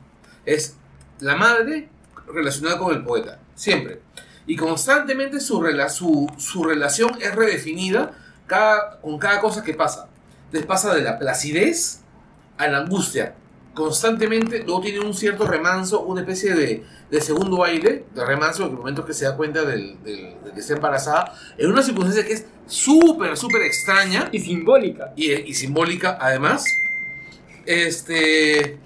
[0.47, 0.75] es
[1.19, 1.89] la madre
[2.33, 3.39] relacionada con el poeta.
[3.53, 4.01] Siempre.
[4.47, 8.11] Y constantemente su, rela- su, su relación es redefinida
[8.47, 10.07] cada, con cada cosa que pasa.
[10.51, 11.99] Les pasa de la placidez
[12.57, 13.35] a la angustia.
[13.73, 18.69] Constantemente, luego tiene un cierto remanso, una especie de, de segundo aire, de remanso, en
[18.71, 22.25] el momento que se da cuenta del, del- de que está embarazada, en una circunstancia
[22.25, 25.13] que es súper, súper extraña Y simbólica.
[25.15, 26.63] y, y simbólica además.
[27.65, 28.77] Este,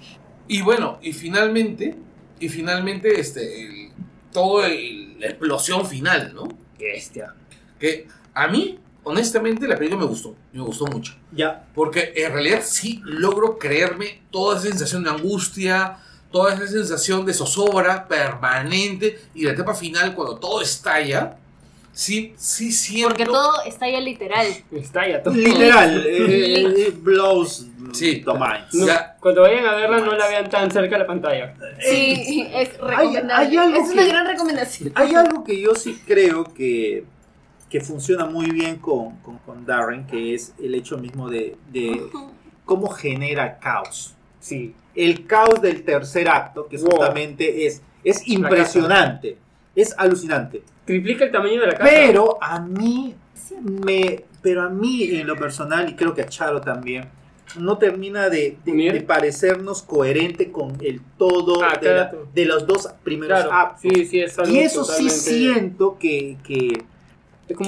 [0.48, 1.96] y bueno, y finalmente,
[2.40, 3.90] y finalmente, este, el-
[4.32, 6.48] todo el- la explosión final, ¿no?
[6.78, 7.34] Bestia.
[7.78, 11.14] Que a mí, honestamente, la película me gustó, me gustó mucho.
[11.32, 15.98] Ya, Porque en realidad sí logro creerme toda esa sensación de angustia,
[16.30, 21.36] toda esa sensación de zozobra permanente y la etapa final cuando todo estalla.
[21.92, 23.08] Sí, sí siento.
[23.10, 24.46] Porque todo está ya literal.
[24.72, 25.34] Estalla todo.
[25.34, 28.22] literal, eh, eh, blows Sí.
[28.24, 28.64] the mind.
[28.72, 28.86] No.
[29.20, 31.54] Cuando vayan a verla no la vean tan cerca de la pantalla.
[31.80, 33.32] Sí, es recomendable.
[33.34, 34.92] hay algo es una que- gran recomendación.
[34.94, 37.04] Hay algo que yo sí creo que,
[37.68, 42.02] que funciona muy bien con, con, con Darren, que es el hecho mismo de, de
[42.64, 44.14] cómo genera caos.
[44.40, 44.74] Sí.
[44.94, 46.92] El caos del tercer acto, que Wow.
[46.92, 49.36] justamente es, es impresionante,
[49.76, 50.62] es alucinante.
[50.84, 51.84] Triplica el tamaño de la casa.
[51.84, 53.14] Pero a mí,
[53.84, 57.08] me, pero a mí en lo personal, y creo que a Charo también,
[57.58, 58.94] no termina de, de- Bien.
[58.94, 62.26] de parecernos coherente con el todo Ah, de, la- claro.
[62.34, 63.82] de los dos primeros Claro, actos.
[63.82, 66.82] sí, sí, es algo Y eso sí siento que, que,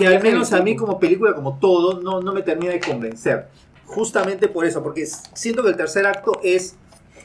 [0.06, 3.46] al menos a mí como película, como todo, no, no me termina de convencer.
[3.84, 6.76] Justamente por eso, porque siento que el tercer acto es,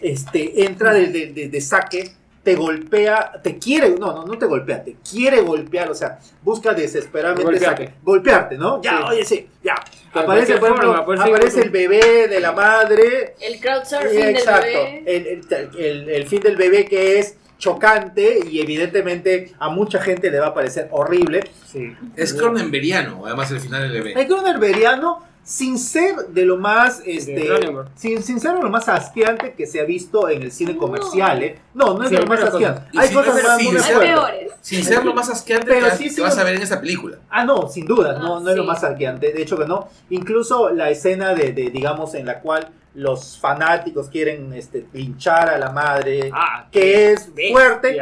[0.02, 2.12] este, entra de- de saque,
[2.50, 6.74] te golpea, te quiere, no, no, no te golpea, te quiere golpear, o sea, busca
[6.74, 7.86] desesperadamente Golpearte.
[7.86, 8.82] saque, golpearte, ¿no?
[8.82, 9.04] Ya, Sí.
[9.10, 9.76] oye, sí, ya.
[10.14, 14.66] Aparece, por ejemplo, forma, aparece el bebé de la madre, El crowdsurfing del Exacto.
[14.66, 15.04] bebé.
[15.06, 20.32] El, el- el- el fin del bebé que es chocante y evidentemente a mucha gente
[20.32, 21.42] le va a parecer horrible.
[21.72, 21.94] Sí.
[22.16, 24.20] Es cronenberiano, además el final del evento.
[24.20, 27.50] El Cronenbergiano, sin ser de lo más, este,
[27.96, 31.42] sin, sin ser de lo más asqueante que se ha visto en el cine comercial,
[31.42, 31.60] ¿eh?
[31.74, 32.82] No, no es Sí, de lo más asqueante.
[32.96, 33.98] Hay cosas más Hay fuertes.
[33.98, 34.52] peores.
[34.62, 36.80] Sin ser lo más asqueante Pero que, sí, que sí, vas a ver en esta
[36.80, 37.18] película.
[37.32, 39.88] Ah, no, sin duda, no, Ah, no es lo más asqueante, de hecho que no.
[40.12, 45.58] Incluso la escena de, de, digamos, en la cual los fanáticos quieren este, linchar a
[45.58, 47.54] la madre, Ah, que es bestia.
[47.54, 47.98] fuerte,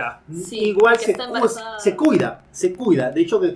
[0.45, 3.10] Sí, igual se, cuida, se cuida.
[3.12, 3.56] De hecho, que,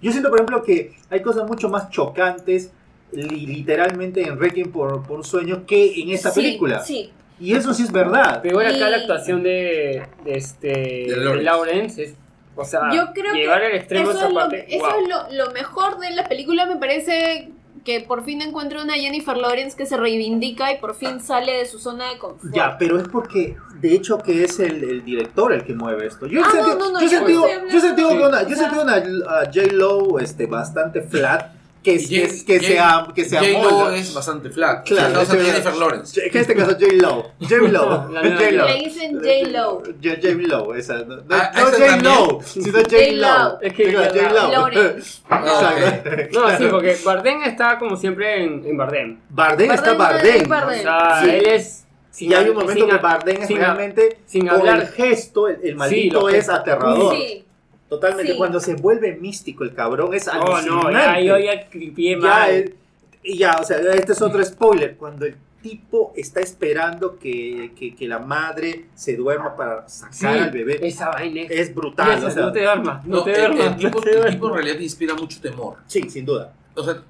[0.00, 2.70] yo siento, por ejemplo, que hay cosas mucho más chocantes,
[3.12, 6.80] literalmente en Requiem por, por un sueño, que en esta Sí, película.
[6.82, 7.10] Sí.
[7.38, 8.42] Y eso sí es verdad.
[8.42, 12.02] Peor acá Y- la actuación de, de este De de Lawrence.
[12.02, 12.14] Es,
[12.54, 14.66] o sea, Yo creo llevar que al extremo eso, esa es, lo, parte.
[14.68, 15.02] eso wow.
[15.02, 15.08] es
[15.38, 16.66] lo, lo mejor de la película.
[16.66, 17.48] Me parece
[17.84, 21.64] que por fin encuentro una Jennifer Lawrence que se reivindica y por fin sale de
[21.64, 22.54] su zona de confort.
[22.54, 26.26] Ya, pero es porque, de hecho, que es el, el director el que mueve esto.
[26.26, 29.44] Yo he Ah, sentido, no, no, no, yo yo sentido una, yo sentido una a
[29.46, 31.52] J-Lo este, bastante flat,
[31.82, 33.96] que, es- que, que J- se, am- que se J-Lo amolda.
[33.96, 34.86] es bastante flat.
[34.86, 35.44] Claro, es verdad.
[35.46, 36.20] Jennifer Lawrence.
[36.26, 37.30] En este caso, J-Lo.
[37.40, 38.10] J-Lo.
[38.12, 38.66] La nueva J-Lo.
[38.68, 39.20] Le dicen.
[39.20, 40.94] J- J-Lo, esa.
[41.04, 43.60] No, no, Ah, no esa J-Lo, sino J-Lo.
[43.62, 44.50] Es que J-Lo.
[44.50, 45.20] Lawrence.
[45.30, 45.92] Ah.
[46.32, 49.18] No, sí, porque Bardem está como siempre en, en Bardem.
[49.30, 50.50] Bardem está Bardem.
[50.50, 51.84] O sea, él es.
[52.10, 54.80] sin Y hay un momento que Bardem es realmente sin con hablar.
[54.80, 57.14] el gesto, el, el maldito es aterrador.
[57.16, 57.44] Sí.
[57.90, 58.32] Totalmente.
[58.32, 58.38] Sí.
[58.38, 60.70] Cuando se vuelve místico el cabrón es Oh, alucinante.
[60.70, 62.72] no, ya, yo ya cripié mal.
[63.60, 64.96] o sea, este es otro spoiler.
[64.96, 70.26] Cuando el tipo está esperando que, que, que la madre se duerma para sacar Sí,
[70.26, 71.74] al bebé, Esa vaina es.
[71.74, 72.16] brutal.
[72.16, 73.66] Esa, o sea, no te duermas, no, No, te el, duermas.
[73.66, 75.76] el tipo, el tipo en realidad te inspira mucho temor.
[75.86, 76.54] Sí, sin duda.
[76.74, 77.02] O sea,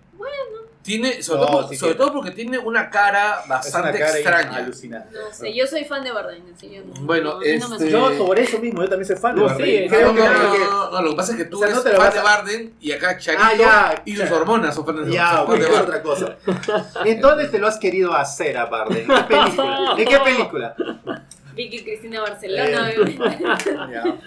[0.83, 2.07] Tiene, sobre, No, todo, sí sobre tiene.
[2.07, 4.57] todo porque tiene una cara Es una bastante cara extraña.
[4.57, 5.09] alucinante.
[5.12, 7.91] No sé, yo soy fan de Bardem, así yo no- Bueno, no, este-.
[7.91, 9.66] Yo, por eso mismo, yo también soy fan de Bardem.
[9.66, 11.61] sí, No, que- no, no, que- no, no, lo que pasa es que tú O
[11.61, 14.12] sea, eres no te lo fan vas de Barden y acá Charito Ah, ya, y
[14.12, 14.37] sus claro.
[14.37, 16.37] hormonas son fan de Ya, son ok, fan de es otra cosa.
[17.05, 19.11] ¿En dónde te lo has querido hacer a Bardem?
[19.11, 19.95] ¿En qué película?
[19.99, 20.76] ¿En qué película?
[21.55, 22.96] Vicky Cristina Barcelona, Eh.
[23.01, 23.38] obviamente.
[23.42, 24.18] Ya,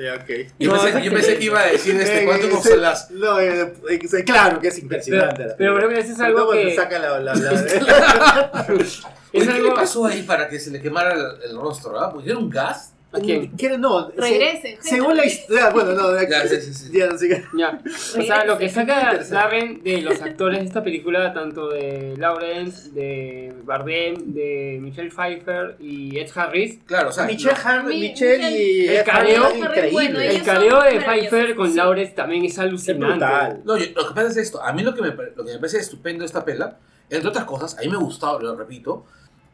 [0.00, 0.30] ya, ok.
[0.58, 2.70] Yo, No, pensé, yo pensé que iba a decir este, Eh, cuánto eh, como se-
[2.70, 3.10] son las...
[3.10, 5.46] No, eh, eh, claro que es Pero, impresionante.
[5.46, 6.74] la pero por ejemplo, eso es algo que.
[6.74, 9.02] saca la, la, la- Es
[9.42, 9.74] Oye, ¿Qué algo.
[9.74, 11.98] pasó ahí para que se le quemara el, el rostro?
[11.98, 12.12] ¿ah?
[12.12, 12.93] ¿Pusieron un gas?
[13.14, 13.46] ¿A quién?
[13.56, 16.90] ¿Quiere- No, se- Regresen, Según la historia, bueno, no, Ya, sí, sí, sí.
[16.98, 17.28] ya, sí.
[17.56, 17.80] Ya.
[18.18, 19.18] O sea, lo que saca.
[19.30, 25.76] Darren de los actores de esta película, tanto de Lawrence, de Bardem, de Michelle Pfeiffer
[25.80, 29.44] y Ed Harris, Claro, o sea, Michelle, lo- Harvey, Mi- Michelle y El Ed careo-
[29.46, 30.24] Harris, bueno, increíble.
[30.30, 31.76] ellos el careo de Pfeiffer con sí.
[31.76, 33.24] Lawrence también es alucinante.
[33.64, 34.62] No, yo- lo que pasa es esto.
[34.62, 36.78] A mí lo que, me, lo que me parece estupendo de esta pela,
[37.10, 39.04] entre otras cosas, a mí me ha gustado, lo repito,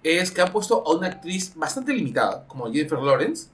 [0.02, 3.48] es que han puesto a una actriz bastante limitada, como Jennifer Lawrence,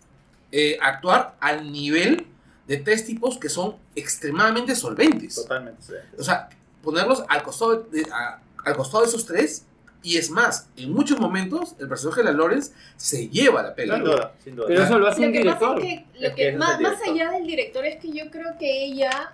[0.53, 2.26] eh, actuar al nivel
[2.68, 5.34] de tres tipos que son extremadamente solventes.
[5.36, 5.82] Totalmente.
[5.82, 5.92] sí.
[6.18, 6.49] O sea,
[6.82, 9.64] ponerlos al costado de, a- al costado de esos tres,
[10.03, 13.97] y es más, en muchos momentos el personaje de la Lawrence se lleva la pela.
[13.97, 14.66] Sin duda, sin duda.
[14.68, 15.78] Pero eso lo hace Lo un que pasa director.
[15.78, 18.12] es que, lo Es que que ese es más, más allá del director es que
[18.12, 19.32] yo creo que ella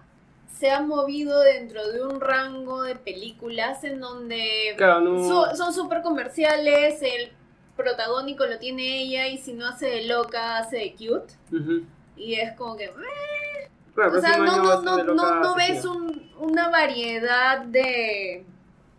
[0.59, 5.19] se ha movido dentro de un rango de películas en donde Claro, no.
[5.51, 7.33] su- son súper comerciales, el
[7.77, 11.35] protagónico lo tiene ella y si no hace de loca, hace de cute.
[12.17, 12.91] Y es como que...
[13.95, 18.45] Claro, O sea, no, no, no, loca no ves un- una variedad de,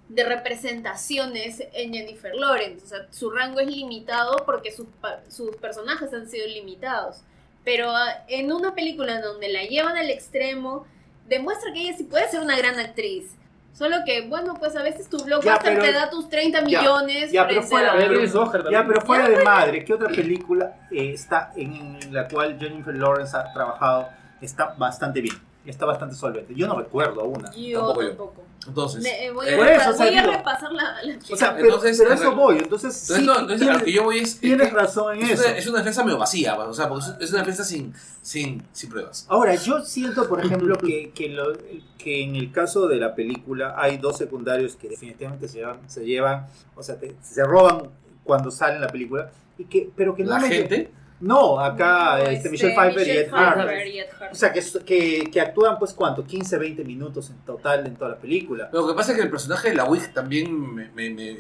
[0.10, 2.84] de representaciones en Jennifer Lawrence.
[2.84, 4.88] O sea, su rango es limitado porque sus,
[5.30, 7.22] sus personajes han sido limitados.
[7.64, 10.86] Pero ah, en una película donde la llevan al extremo,
[11.28, 13.36] demuestra que ella sí puede ser una gran actriz.
[13.74, 17.48] Solo que, bueno, pues a veces tu blockbuster te da tus 30 ya, millones ya,
[17.48, 18.88] pero fuera- a- Pero tienes Oscar Ya, también.
[18.88, 23.52] pero fuera de madre, ¿qué otra película eh, está en la cual Jennifer Lawrence ha
[23.52, 24.10] trabajado?
[24.42, 26.54] Está bastante bien, está bastante solvente.
[26.54, 27.52] Yo no recuerdo una.
[27.56, 28.34] Yo Tampoco yo.
[28.68, 30.72] Entonces, Me- eh, voy eh, a, Por repa- eso, o sea, voy a digo- repasar
[30.72, 33.62] la, la O sea, pero, Entonces, pero en eso voy, entonces entonces, sí, no, entonces
[33.68, 34.30] a lo tienes, que yo voy es...
[34.36, 35.44] es tienes que razón en es, eso.
[35.50, 38.90] una, es una defensa medio vacía, o sea, porque es- una defensa sin, sin, sin
[38.90, 39.26] pruebas.
[39.30, 41.58] Ahora, yo siento, por ejemplo, que, que, lo-
[41.98, 46.06] que en el caso de la película hay dos secundarios que definitivamente se llevan, se
[46.06, 47.90] llevan o sea, te- se roban
[48.24, 50.48] cuando salen la película, y que, pero que no La me...
[50.50, 50.92] gente...
[51.24, 53.94] No, acá No, este, este, Michelle Pfeiffer y Ed Harris.
[53.96, 54.32] y Ed Harris.
[54.32, 56.26] O sea, que, que, que actúan, pues, ¿cuánto?
[56.26, 58.70] 15, 20 minutos en total en toda la película.
[58.74, 61.38] Lo que pasa es que el personaje de la Wig también me, me, me,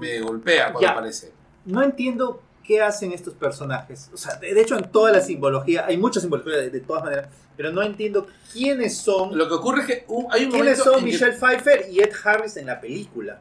[0.00, 0.90] me golpea cuando Ya.
[0.92, 1.32] aparece.
[1.66, 4.10] No entiendo qué hacen estos personajes.
[4.14, 7.04] O sea, de, de hecho, en toda la simbología, hay mucha simbología de, de todas
[7.04, 10.78] maneras, pero no entiendo quiénes son, Lo que ocurre es que un- hay un quiénes
[10.78, 13.38] son que- Michelle Pfeiffer y Ed Harris en la película.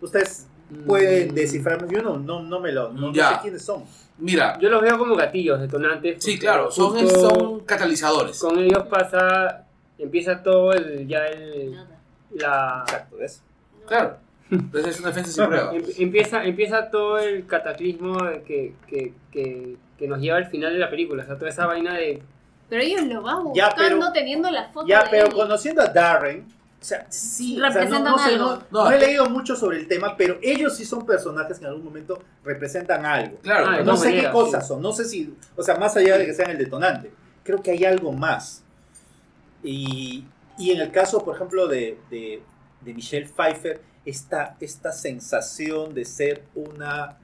[0.00, 0.46] Ustedes
[0.86, 1.34] pueden Mm.
[1.34, 3.84] descifrarme, yo no, no, no me lo, no, sé quiénes son.
[4.18, 6.22] Mira, Yo los veo como gatillos, detonantes.
[6.22, 8.38] sí, claro, son, catalizadores.
[8.38, 9.64] Con ellos pasa,
[9.98, 11.98] empieza todo el, ya el, Nada.
[12.34, 13.42] la, Exacto, ¿ves?
[13.86, 14.16] Claro.
[14.50, 15.74] Entonces es una defensa sin pruebas.
[15.74, 20.78] em- empieza, empieza todo el cataclismo que, que, que, que nos lleva al final de
[20.78, 22.22] la película, o sea, toda esa vaina de...
[22.68, 25.32] Pero ellos lo van Ya, buscando pero- teniendo la foto Ya, de pero él.
[25.32, 26.46] conociendo a Darren,
[26.82, 28.44] o sea, sí, o sea, no, Representan no sé, algo.
[28.44, 31.64] no- No, no he leído mucho sobre el tema, pero ellos sí son personajes que
[31.64, 33.38] en algún momento representan algo.
[33.38, 34.68] Claro, Ah, No sé qué cosas sí.
[34.68, 37.10] son, no sé si, o sea, más allá de que sean el detonante,
[37.44, 38.62] creo que hay algo más.
[39.62, 40.24] Y,
[40.58, 42.42] y en el caso, por ejemplo, de, de,
[42.80, 47.16] de Michelle Pfeiffer, esta, esta sensación de ser una,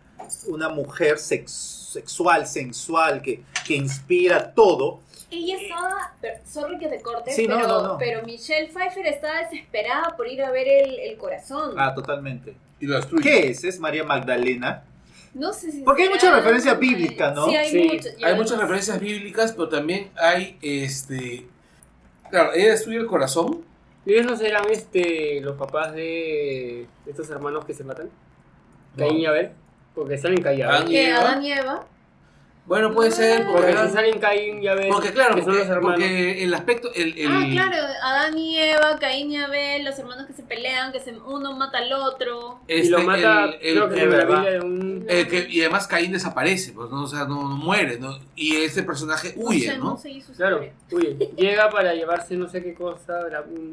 [0.47, 5.01] una mujer sex- sexual, sensual, que, que inspira todo,
[5.31, 7.99] Ella estaba, pero- sorry que te corte, Sí, no, pero, no, no.
[7.99, 11.75] pero Michelle Pfeiffer estaba desesperada por ir a ver el, el corazón.
[11.77, 12.57] ah, totalmente.
[12.81, 13.23] y lo destruye.
[13.23, 13.65] ¿Qué es?
[13.65, 14.85] ¿Es María Magdalena?
[15.35, 17.47] No sé si Porque hay mucha referencia bíblica, ¿no?
[17.49, 17.89] Sí, hay, Sí.
[17.93, 21.47] mucho- ya Hay lo- muchas referencias bíblicas, pero también hay este.
[22.31, 23.65] Claro, ella destruye el corazón.
[24.07, 28.09] ¿Ellos no serán este, los papás de estos hermanos que se matan?
[28.97, 29.51] Caín y Abel,
[29.95, 30.77] porque salen callados.
[30.83, 31.87] Adán y Eva.
[32.69, 35.59] Bueno, puede ser, porque, Porque si salen Caín y Abel, porque claro, que son porque,
[35.61, 35.99] los hermanos.
[36.01, 36.91] porque el aspecto.
[36.95, 40.93] El, el- Ah, claro, Adán y Eva, Caín y Abel, los hermanos que se pelean,
[40.93, 42.61] que se, uno mata al otro.
[42.69, 45.07] este, y lo mata, el- creo que de un...
[45.09, 47.05] el que- y además Caín desaparece, pues, ¿no?
[47.05, 48.19] O sea, no, no muere, ¿no?
[48.37, 50.61] Y ese personaje huye, no seguí su Claro,
[50.93, 53.21] uy, llega para llevarse no sé qué cosa,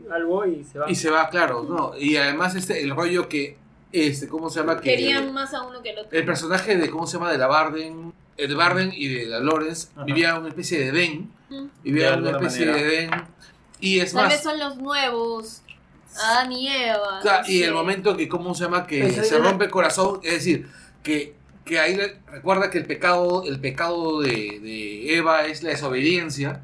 [0.10, 0.90] algo y se va.
[0.90, 1.98] Y se va, claro, ¿no?
[1.98, 3.58] Y además este, el rollo que,
[3.92, 4.78] este, ¿cómo se llama?
[4.80, 6.18] Que Querían más a uno que al otro.
[6.18, 7.30] el personaje de, ¿cómo se llama?
[7.32, 10.04] De la Barden, de Barden y de la Lawrence, Ajá.
[10.06, 11.66] vivía una especie de Edén, Mm.
[11.84, 12.88] vivía De una especie manera.
[12.88, 13.12] de Edén,
[13.80, 15.62] y es Tal más, vez son los nuevos
[16.18, 17.22] Adán y Eva.
[17.24, 17.66] No y sé.
[17.66, 18.88] el momento que, ¿cómo se llama?
[18.88, 20.68] Que Pues se rompe el corazón, es decir,
[21.04, 21.98] que, que ahí
[22.32, 24.32] recuerda que el pecado, el pecado de,
[24.62, 26.62] de Eva es la desobediencia.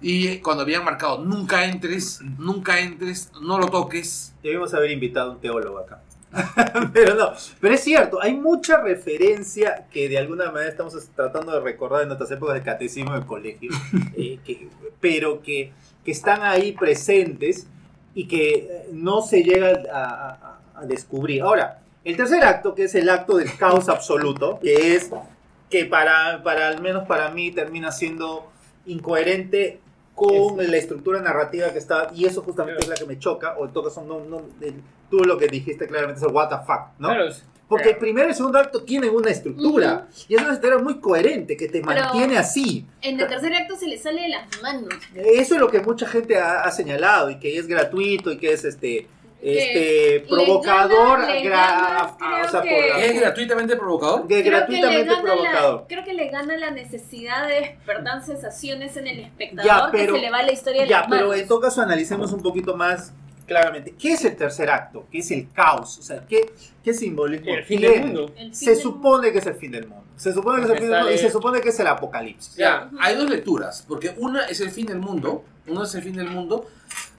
[0.00, 4.32] Y cuando habían marcado, nunca entres, nunca entres, no lo toques.
[4.42, 6.02] Debemos haber invitado a un teólogo acá.
[6.92, 11.60] pero no, pero es cierto, hay mucha referencia que de alguna manera estamos tratando de
[11.60, 13.70] recordar en nuestras épocas de catecismo del colegio,
[14.16, 14.68] eh, que-
[15.00, 15.72] pero que,
[16.04, 17.66] que están ahí presentes
[18.14, 21.42] y que eh, no se llega a, a- a descubrir.
[21.42, 25.10] Ahora, el tercer acto, que es el acto del caos absoluto, que es
[25.70, 28.50] que para, para al menos para mí termina siendo
[28.86, 29.80] incoherente
[30.18, 33.66] con la estructura narrativa que está, y eso justamente es la que me choca, o
[33.66, 34.42] en todo caso, no, no,
[35.10, 37.08] tú lo que dijiste claramente es el what the fuck, ¿no?
[37.08, 37.32] Claro,
[37.68, 40.98] Porque el primer y el segundo acto tienen una estructura, y es una estructura muy
[41.00, 42.86] coherente, que te Pero- mantiene así.
[43.02, 44.88] En el tercer acto se le sale de las manos.
[45.14, 48.52] Eso es lo que mucha gente ha, ha señalado, y que es gratuito, y que
[48.52, 49.06] es este,
[49.40, 54.26] este provocador, le gra- gana, ah, o sea, por ¿Es gratuitamente provocador?
[54.26, 55.80] Creo gratuitamente que le gana provocador.
[55.82, 60.14] La, creo que le gana la necesidad de despertar sensaciones en el espectador Ya, pero-
[60.14, 61.40] que se le va la historia Ya, las pero manos.
[61.42, 63.12] en todo caso analicemos un poquito más
[63.46, 63.94] claramente.
[63.98, 65.06] ¿Qué es el tercer acto?
[65.10, 65.98] ¿Qué es el caos?
[65.98, 66.52] O sea, ¿qué,
[66.84, 68.32] qué simbolismo el fin del mundo.
[68.36, 70.04] Fin Se del supone que es el fin del mundo.
[70.16, 72.56] Se supone que es el fin del mundo y se supone que es el apocalipsis.
[72.56, 76.16] Ya, hay dos lecturas, porque una es el fin del mundo, una es el fin
[76.16, 76.66] del mundo,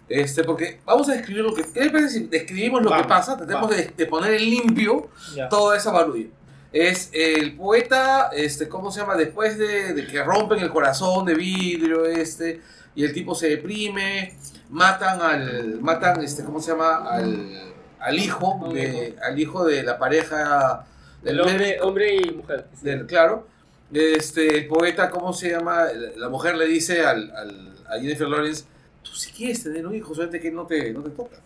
[0.09, 3.09] este, porque vamos a describir lo que, ¿qué les parece si describimos lo Vamos, que
[3.09, 3.37] pasa?
[3.37, 5.47] Tratemos de, de poner en limpio Ya.
[5.49, 6.27] toda esa barullo.
[6.71, 9.15] Es el poeta, este, ¿cómo se llama?
[9.15, 12.61] Después de, de que rompen el corazón de vidrio, este,
[12.95, 14.35] y el tipo se deprime,
[14.69, 16.97] matan al, matan, este, ¿cómo se llama?
[17.09, 20.85] Al, al hijo, de, al hijo de la pareja
[21.23, 22.65] El del hombre, hombre y mujer.
[22.81, 23.47] del claro
[23.91, 28.27] este el poeta cómo se llama la la mujer le dice al, al- a Jennifer
[28.27, 28.65] Lawrence
[29.03, 31.37] tú si quieres tener un hijo solamente que no te no te toca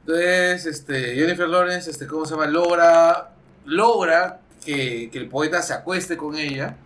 [0.00, 3.30] entonces este Jennifer Lawrence este cómo se llama logra
[3.64, 6.76] logra que, que el poeta se acueste con ella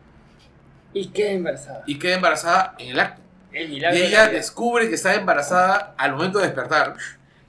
[0.92, 1.82] Y queda embarazada.
[1.86, 6.38] y queda embarazada en el acto El y ella descubre que está embarazada al momento
[6.38, 6.94] de despertar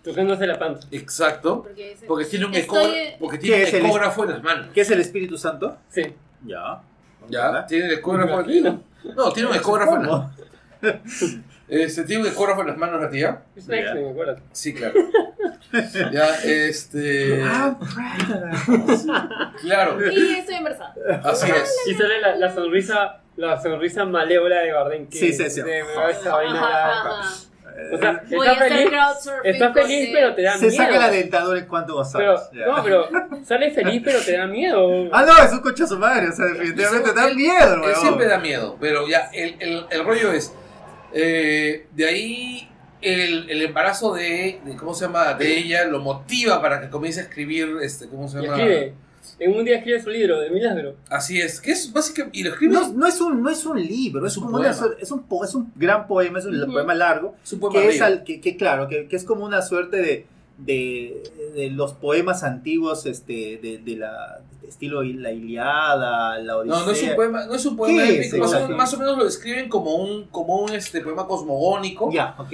[0.03, 0.87] Tocándose la panza.
[0.91, 4.29] exacto Porque, dice, porque tiene un, Estoy- porque tiene ¿Qué un es el- ecógrafo en
[4.31, 5.77] las manos ¿Qué es el Espíritu Santo?
[5.89, 6.03] Sí.
[6.45, 6.81] Ya.
[7.29, 8.81] ya tiene el ecógrafo imagino.
[9.15, 10.09] no tiene un ecógrafo en las
[11.19, 11.43] ¿Cómo?
[11.69, 13.41] Este, tiene un ecógrafo en las manos la tía.
[13.55, 14.41] Es un X-Men, acuérdate.
[14.53, 14.93] Sí, claro.
[16.13, 17.41] ya, este.
[17.43, 17.77] Ah,
[19.61, 20.93] Claro, Y estoy embarazada.
[21.23, 21.75] así es.
[21.87, 25.07] Y sale la, la sonrisa, la sonrisa malévola de Bardem.
[25.07, 25.61] Que Sí, sí, sí.
[25.61, 25.79] de-
[26.11, 26.91] esa vaina Ajá, la-
[27.21, 27.33] ajá.
[27.93, 29.51] O sea, Voy a está hacer feliz, crowdsurfing.
[29.53, 30.83] está feliz con pero te da Se miedo.
[30.83, 31.87] saca la dentadura en cuanto
[32.17, 32.49] pero, González.
[32.53, 32.65] Ya.
[32.65, 33.09] no, pero
[33.45, 35.09] sale feliz pero te da miedo.
[35.11, 36.29] Ah, no, es un coche a su madre.
[36.29, 37.95] O sea, definitivamente da Él- miedo, Él weón.
[38.01, 40.51] siempre da miedo, pero ya, el, el, el rollo es.
[41.17, 42.69] Eh, de ahí
[43.01, 45.33] el, el embarazo de, de- ¿Cómo se llama?
[45.33, 47.77] De ella lo motiva para que comience a escribir.
[47.81, 48.57] Este, ¿Cómo se llama?
[48.57, 48.93] escribe.
[49.39, 50.95] En un día escribe su libro de milagro.
[51.09, 52.39] Así es, que es básicamente.
[52.39, 52.73] Y lo escribe.
[52.73, 54.95] No, no es un, no es un libro, es, un una poema.
[54.99, 57.89] es un, po- es un gran poema, es un poema largo, es un poema que
[57.89, 60.25] es, al, que, que claro, que, que es como una suerte de,
[60.57, 61.23] de,
[61.55, 66.79] de los poemas antiguos este, de, de la de estilo la Iliada, la Odisea.
[66.79, 68.75] No, no es un poema, no es un poema ¿Qué épico, más, o, exacto?
[68.75, 72.53] más o menos lo describen como un, como un este, poema cosmogónico, Ya, ok.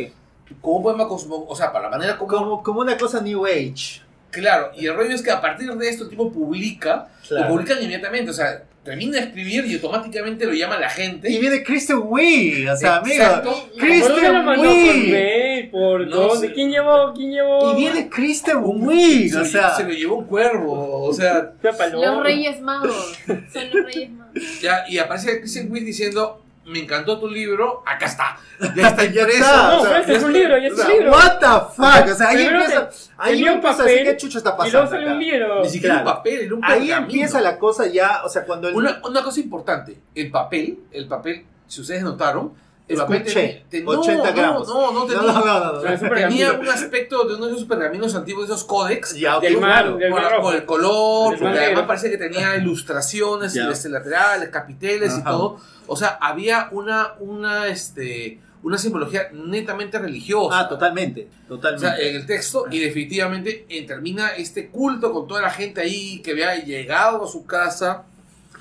[0.61, 3.45] como un poema cosmogónico, o sea, para la manera como, Como, como una cosa New
[3.45, 4.01] Age.
[4.31, 7.77] Claro, y el rollo es que a partir de esto el tipo publica, lo publican
[7.81, 11.31] inmediatamente, o sea, termina de escribir y automáticamente lo llama la gente.
[11.31, 13.15] Y viene Kristen Wiig, o sea, amigo.
[13.15, 13.49] Exacto.
[13.51, 14.63] ¿Por dónde Kristen lo mandó?
[14.63, 15.71] Por Wiig.
[15.71, 16.47] por No dónde.
[16.47, 16.53] sé.
[16.53, 17.13] ¿Quién llevó?
[17.13, 17.71] ¿Quién llevó?
[17.73, 19.75] Y viene Kristen Wiig, se, o lo, sea.
[19.75, 21.53] se lo llevó un cuervo, o sea.
[21.93, 23.17] Los Reyes Magos.
[23.25, 24.61] Son los Reyes Magos.
[24.61, 28.37] ya, y aparece Christian Witt diciendo, me encantó tu libro, acá está,
[28.75, 29.45] ya está Ya impreso.
[29.67, 31.11] No, o sea, ese es un libro, ya es un libro.
[31.11, 31.45] what the
[31.75, 34.37] fuck, o sea, ahí Primero empieza, te- ahí envía un empieza a papel qué chucho
[34.37, 34.89] está Y luego pasando.
[34.91, 35.13] sale acá.
[35.13, 35.61] un libro.
[35.63, 36.09] Ni siquiera Claro.
[36.09, 36.97] un papel, era un Ahí pergamino.
[36.97, 41.07] empieza la cosa ya, o sea, cuando el Una, una cosa importante, el papel, el
[41.07, 42.53] papel, si ustedes notaron,
[42.87, 44.67] el papel Escuché, tenía- 80 no, gramos.
[44.67, 48.65] No, no, tenía, no, tenía un aspecto de uno de esos pergaminos antiguos, de esos
[48.65, 49.97] códex, Ya, ok, Del mar, claro.
[49.97, 50.41] del por, mar rojo.
[50.43, 53.69] por el color, Del porque además parece que tenía ilustraciones Ya.
[53.69, 55.57] este, laterales, capiteles y todo.
[55.87, 60.59] O sea, había una, una, este, una simbología netamente religiosa.
[60.59, 61.87] Ah, totalmente, O totalmente.
[61.87, 66.21] sea, en el texto, y definitivamente eh, termina este culto con toda la gente ahí
[66.21, 68.03] que había llegado a su casa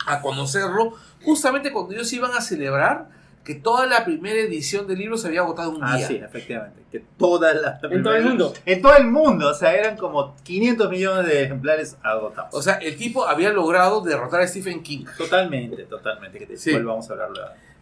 [0.06, 0.94] a conocerlo,
[1.24, 3.06] justamente cuando ellos iban a celebrar
[3.44, 6.06] que toda la primera edición del libro se había agotado un Ah, día.
[6.06, 6.82] sí, efectivamente.
[6.92, 8.54] Que toda la, En todo el mundo.
[8.66, 12.50] En todo el mundo, o sea, eran como 500 millones de ejemplares agotados.
[12.54, 15.04] O sea, el tipo había logrado derrotar a Stephen King.
[15.18, 16.38] totalmente, totalmente.
[16.38, 16.70] Que Sí.
[16.70, 17.30] después vamos a hablar.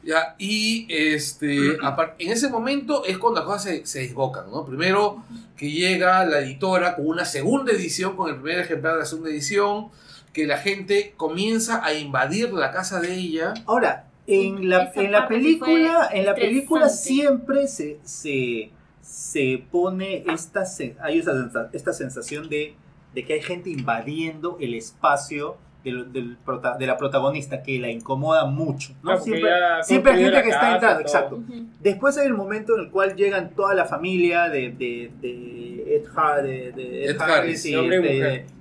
[0.03, 1.77] Ya, y este,
[2.19, 4.65] en ese momento es cuando las cosas se, se desbocan, ¿no?
[4.65, 5.23] Primero
[5.59, 9.29] que llega la editora con una segunda edición, con el primer ejemplar de la segunda
[9.29, 9.89] edición,
[10.33, 13.53] que la gente comienza a invadir la casa de ella.
[13.67, 20.65] Ahora, en la, en la película, en la película siempre se, se, se pone esta,
[21.03, 22.75] hay sensa- esta sensación de,
[23.15, 27.91] de que hay gente invadiendo el espacio del, del prota- de la protagonista que la
[27.91, 28.93] incomoda mucho.
[29.03, 29.19] ¿no?
[29.19, 31.37] Claro, porque Siempre, siempre hay gente que está entrando, exacto.
[31.37, 31.67] Ujú.
[31.81, 36.05] Después hay el momento en el cual llegan toda la familia de, de, de Ed,
[36.15, 37.75] Ha- de, de Ed Ed Harris Harris, y,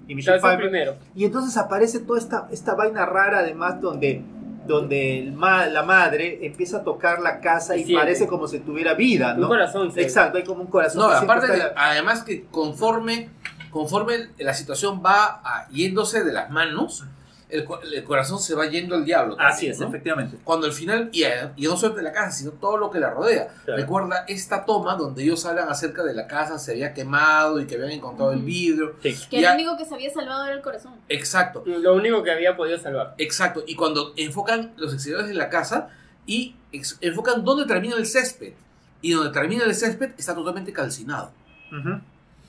[0.07, 0.59] y Michelle Pfeiffer.
[0.59, 0.95] primero.
[1.13, 4.21] Y entonces aparece toda esta, esta vaina rara, además, donde,
[4.69, 7.95] donde el ma- la madre empieza a tocar la casa y Siente.
[8.01, 9.47] parece como si tuviera vida, Un ¿no?
[9.49, 9.91] corazón.
[9.91, 11.01] se- Exacto, hay como un corazón.
[11.01, 13.29] No, que aparte, está de- la- además que conforme,
[13.71, 17.03] conforme la situación va ah, yéndose de las manos,
[17.49, 19.35] el, el corazón se va yendo al diablo.
[19.39, 19.87] Así también, es, ¿no?
[19.87, 20.37] efectivamente.
[20.43, 21.23] Cuando al final, y,
[21.55, 23.47] y no solamente la casa, sino todo lo que la rodea.
[23.65, 23.81] Claro.
[23.81, 27.75] Recuerda esta toma donde ellos hablan acerca de la casa, se había quemado y que
[27.75, 28.45] habían encontrado el Ujú.
[28.45, 28.95] vidrio.
[29.01, 29.15] Sí.
[29.29, 30.93] Que Ya- lo único que se había salvado era el corazón.
[31.09, 33.15] Exacto, Lo único que había podido salvar.
[33.17, 33.63] exacto.
[33.65, 35.89] Y cuando enfocan los exteriores de la casa
[36.25, 36.55] y
[37.01, 38.53] enfocan dónde termina el césped.
[39.01, 41.31] Y donde termina el césped está totalmente calcinado.
[41.71, 41.99] Ujú.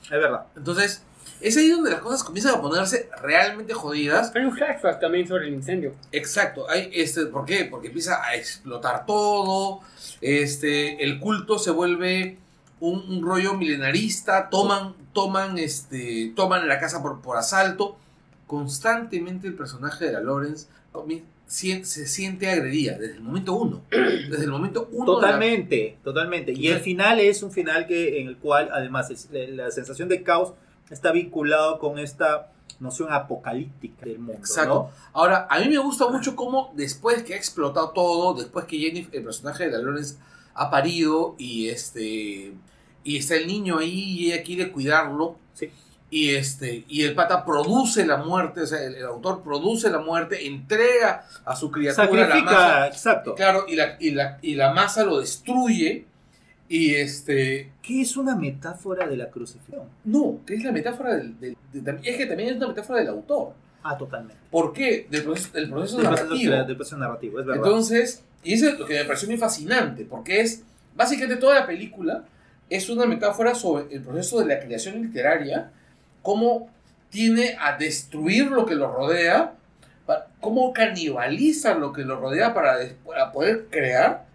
[0.03, 0.45] Es verdad.
[0.55, 1.01] Entonces,
[1.41, 4.31] es ahí donde las cosas comienzan a ponerse realmente jodidas.
[4.35, 5.93] Hay un flashback también sobre el incendio.
[6.11, 6.69] Exacto.
[6.69, 7.65] Hay, este, ¿Por qué?
[7.65, 9.79] Porque empieza a explotar todo.
[10.21, 12.37] Este, el culto se vuelve
[12.79, 14.49] un, un rollo milenarista.
[14.49, 17.97] Toman, toman, este, toman la casa por, por asalto.
[18.47, 20.67] Constantemente el personaje de la Lawrence
[21.47, 23.81] se siente agredida desde el momento uno.
[23.91, 25.05] Desde el momento uno.
[25.19, 26.53] la- Totalmente, totalmente.
[26.53, 30.07] Y el final es un final que en el cual, además, es- la, la sensación
[30.07, 30.53] de caos
[30.91, 34.33] está vinculado con esta noción apocalíptica del mundo.
[34.39, 34.73] Exacto.
[34.73, 34.89] ¿no?
[35.13, 39.15] Ahora, a mí me gusta mucho cómo después que ha explotado todo, después que Jennifer,
[39.15, 40.15] el personaje de la Lawrence
[40.53, 42.53] ha parido y este
[43.03, 45.37] y está el niño ahí y ella quiere cuidarlo.
[45.53, 45.71] Sí.
[46.09, 49.99] Y este y el pata produce la muerte, o sea, el, el autor produce la
[49.99, 52.87] muerte, entrega a su criatura la Sacrifica, masa.
[52.87, 53.35] exacto.
[53.35, 56.07] Claro, y la, y la, y la masa lo destruye.
[56.73, 57.69] Y este.
[57.81, 59.83] Que es una metáfora de la crucifixión.
[60.05, 61.37] No, que es la metáfora del.
[61.39, 63.53] del- de- es que también es una metáfora del autor.
[63.83, 64.37] Ah, totalmente.
[64.49, 65.05] ¿Por qué?
[65.09, 66.53] Del proceso, del proceso Del narrativo.
[66.53, 67.65] del proceso narrativo, es verdad.
[67.65, 70.63] Entonces, y eso es lo que me pareció muy fascinante, porque es,
[70.95, 72.23] básicamente toda la película
[72.69, 75.71] es una metáfora sobre el proceso de la creación literaria,
[76.21, 76.69] cómo
[77.09, 79.55] tiene a destruir lo que lo rodea,
[80.39, 84.25] cómo canibaliza lo que lo rodea para, para poder crear,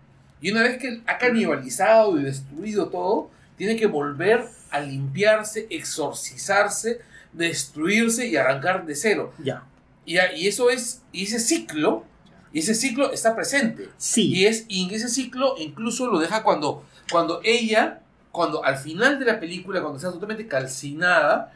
[0.41, 7.01] y una vez que ha canibalizado y destruido todo, tiene que volver a limpiarse, exorcizarse,
[7.33, 9.33] destruirse y arrancar de cero.
[9.43, 9.65] ya.
[10.05, 12.05] Y, y eso es, y ese ciclo,
[12.53, 13.89] y ese ciclo está presente.
[13.99, 14.33] Sí.
[14.33, 19.19] Y, es, y en ese ciclo incluso lo deja cuando, cuando ella, cuando al final
[19.19, 21.53] de la película, cuando está totalmente calcinada,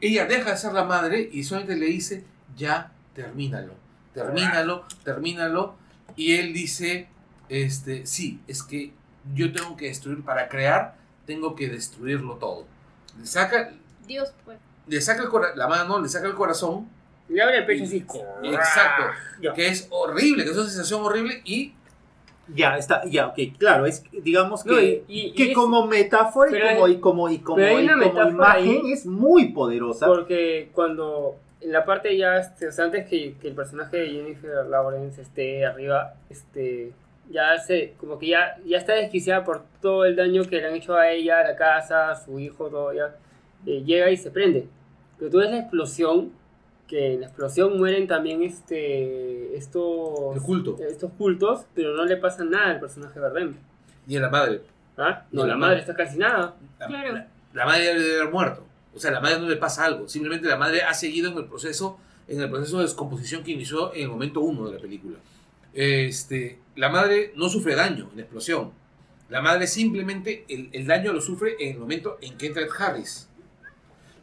[0.00, 2.24] ella deja de ser la madre y solamente le dice,
[2.56, 3.74] ya, termínalo,
[4.12, 5.74] termínalo, termínalo.
[6.16, 7.08] Y él dice,
[7.48, 8.92] este, sí, es que
[9.34, 10.94] yo tengo que destruir, para crear,
[11.26, 12.64] tengo que destruirlo todo.
[13.18, 13.72] Le saca,
[14.06, 14.58] Dios, pues.
[14.86, 16.88] le saca el cora- la mano, le saca el corazón,
[17.28, 17.96] Le abre el pecho así.
[18.44, 19.02] exacto,
[19.40, 19.52] Ya.
[19.52, 21.72] que es horrible, que es una sensación horrible y
[22.54, 25.84] Ya, está, ya, ok, claro, es, digamos que, No, y- y- que y es- como
[25.88, 28.92] metáfora y como, hay- y como, y como, y como imagen ahí.
[28.92, 30.06] es muy poderosa.
[30.06, 34.10] Porque cuando en la parte ya, este, o sea, antes que, que el personaje de
[34.10, 36.92] Jennifer Lawrence esté arriba, este,
[37.30, 40.74] ya se, como que ya, ya está desquiciada por todo el daño que le han
[40.74, 43.16] hecho a ella, a la casa, a su hijo, todo ya,
[43.66, 44.66] eh, llega y se prende.
[45.18, 46.32] Pero tú ves la explosión,
[46.86, 50.76] que en la explosión mueren también este, estos, El culto.
[50.88, 53.56] estos cultos, pero no le pasa nada al personaje de Bardem.
[54.06, 54.60] y a la madre.
[54.96, 55.24] ¿Ah?
[55.32, 55.58] No, la no.
[55.60, 56.54] madre está calcinada.
[56.78, 57.12] La, Claro.
[57.14, 58.64] la- la madre debe haber muerto.
[58.94, 60.08] O sea, a la madre no le pasa algo.
[60.08, 61.98] Simplemente la madre ha seguido en el proceso,
[62.28, 65.16] en el proceso de descomposición que inició en el momento uno de la película.
[65.76, 68.72] Este, la madre no sufre daño en la explosión.
[69.28, 72.68] La madre simplemente, el, el daño lo sufre en el momento en que entra Ed
[72.78, 73.28] Harris.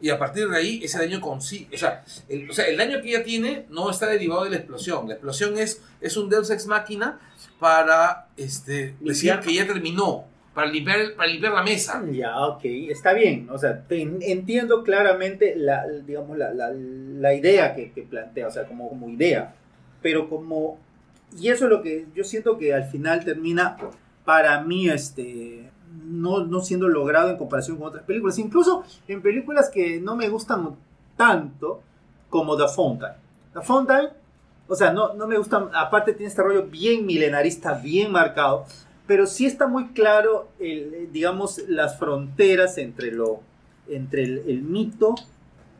[0.01, 1.67] Y a partir de ahí, ese daño consigue.
[1.75, 4.57] O sea, el, o sea, el daño que ella tiene no está derivado de la
[4.57, 5.07] explosión.
[5.07, 7.19] La explosión es, es un Deus Ex Máquina
[7.59, 10.25] para este, decir que ya terminó.
[10.53, 12.03] Para limpiar, para limpiar la mesa.
[12.11, 13.47] Ya, ok, está bien.
[13.49, 18.51] O sea, te- entiendo claramente la, digamos, la, la- la idea que, que plantea, o
[18.51, 19.55] sea, como, como idea.
[20.01, 20.79] Pero como...
[21.39, 23.77] Y eso es lo que yo siento que al final termina,
[24.25, 25.69] para mí, este,
[26.05, 28.37] no, no siendo logrado en comparación con otras películas.
[28.37, 30.75] Incluso en películas que no me gustan
[31.17, 31.81] tanto,
[32.29, 33.13] como The Fountain.
[33.53, 34.09] The Fountain,
[34.67, 35.69] O sea, no, no me gusta.
[35.73, 38.65] Aparte, tiene este rollo bien milenarista, bien marcado.
[39.05, 43.41] Pero sí está muy claro, el, digamos, las fronteras entre, lo,
[43.87, 45.15] entre el, el mito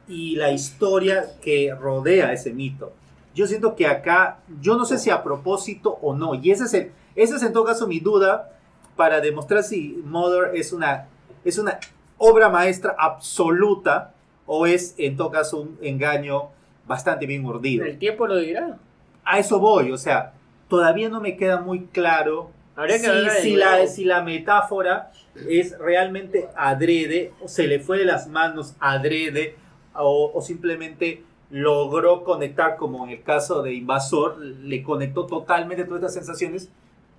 [0.08, 2.92] y la historia que rodea ese mito.
[3.34, 6.74] Yo siento que acá, yo no sé si a propósito o no, y ese es,
[6.74, 8.52] el, ese es en todo caso mi duda
[8.96, 11.08] para demostrar si Mother es una,
[11.44, 11.80] es una
[12.18, 14.14] obra maestra absoluta
[14.46, 16.50] o es en todo caso un engaño
[16.86, 17.86] bastante bien mordido.
[17.86, 18.78] El tiempo lo dirá.
[19.24, 20.34] A eso voy, o sea,
[20.68, 25.12] todavía no me queda muy claro Habría que si, la, si la metáfora
[25.48, 29.56] es realmente adrede, o se le fue de las manos adrede,
[29.94, 31.24] o, o simplemente
[31.54, 36.68] logró conectar, como en el caso de Invasor, le conectó totalmente todas estas sensaciones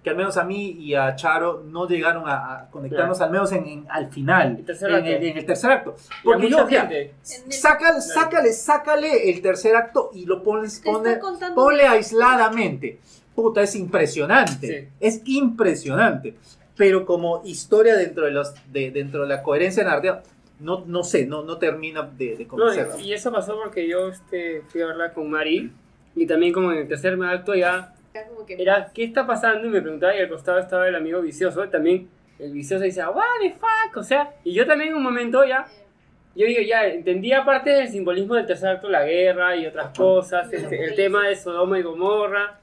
[0.03, 3.53] que al menos a mí y a Charo no llegaron a, a conectarnos, al menos
[3.53, 5.95] en, en- al final, El tercer en, el, en el tercer acto.
[6.25, 6.59] Porque yo.
[6.59, 7.53] En el-
[8.03, 11.13] sácale, sácale, el tercer acto y lo pones, pone-
[11.55, 12.99] ponle aisladamente.
[13.35, 14.67] Puta, es impresionante.
[14.67, 14.89] Sí.
[15.01, 16.35] Es impresionante.
[16.77, 20.23] Pero como historia dentro de los de, dentro de la coherencia narrativa,
[20.61, 24.63] no, no sé, no, no termina de, de No, y eso pasó porque yo este,
[24.69, 25.73] fui a verla con Mari
[26.15, 27.95] y también como en el tercer acto ya
[28.49, 29.67] Era ¿qué está pasando?
[29.67, 33.25] y me preguntaba y al costado estaba el amigo vicioso también el vicioso dice what
[33.43, 35.67] the fuck o sea y yo también en un momento ya
[36.37, 40.53] yo digo ya entendía parte del simbolismo del tercer acto la guerra y otras cosas
[40.53, 42.61] este, el tema de Sodoma y Gomorra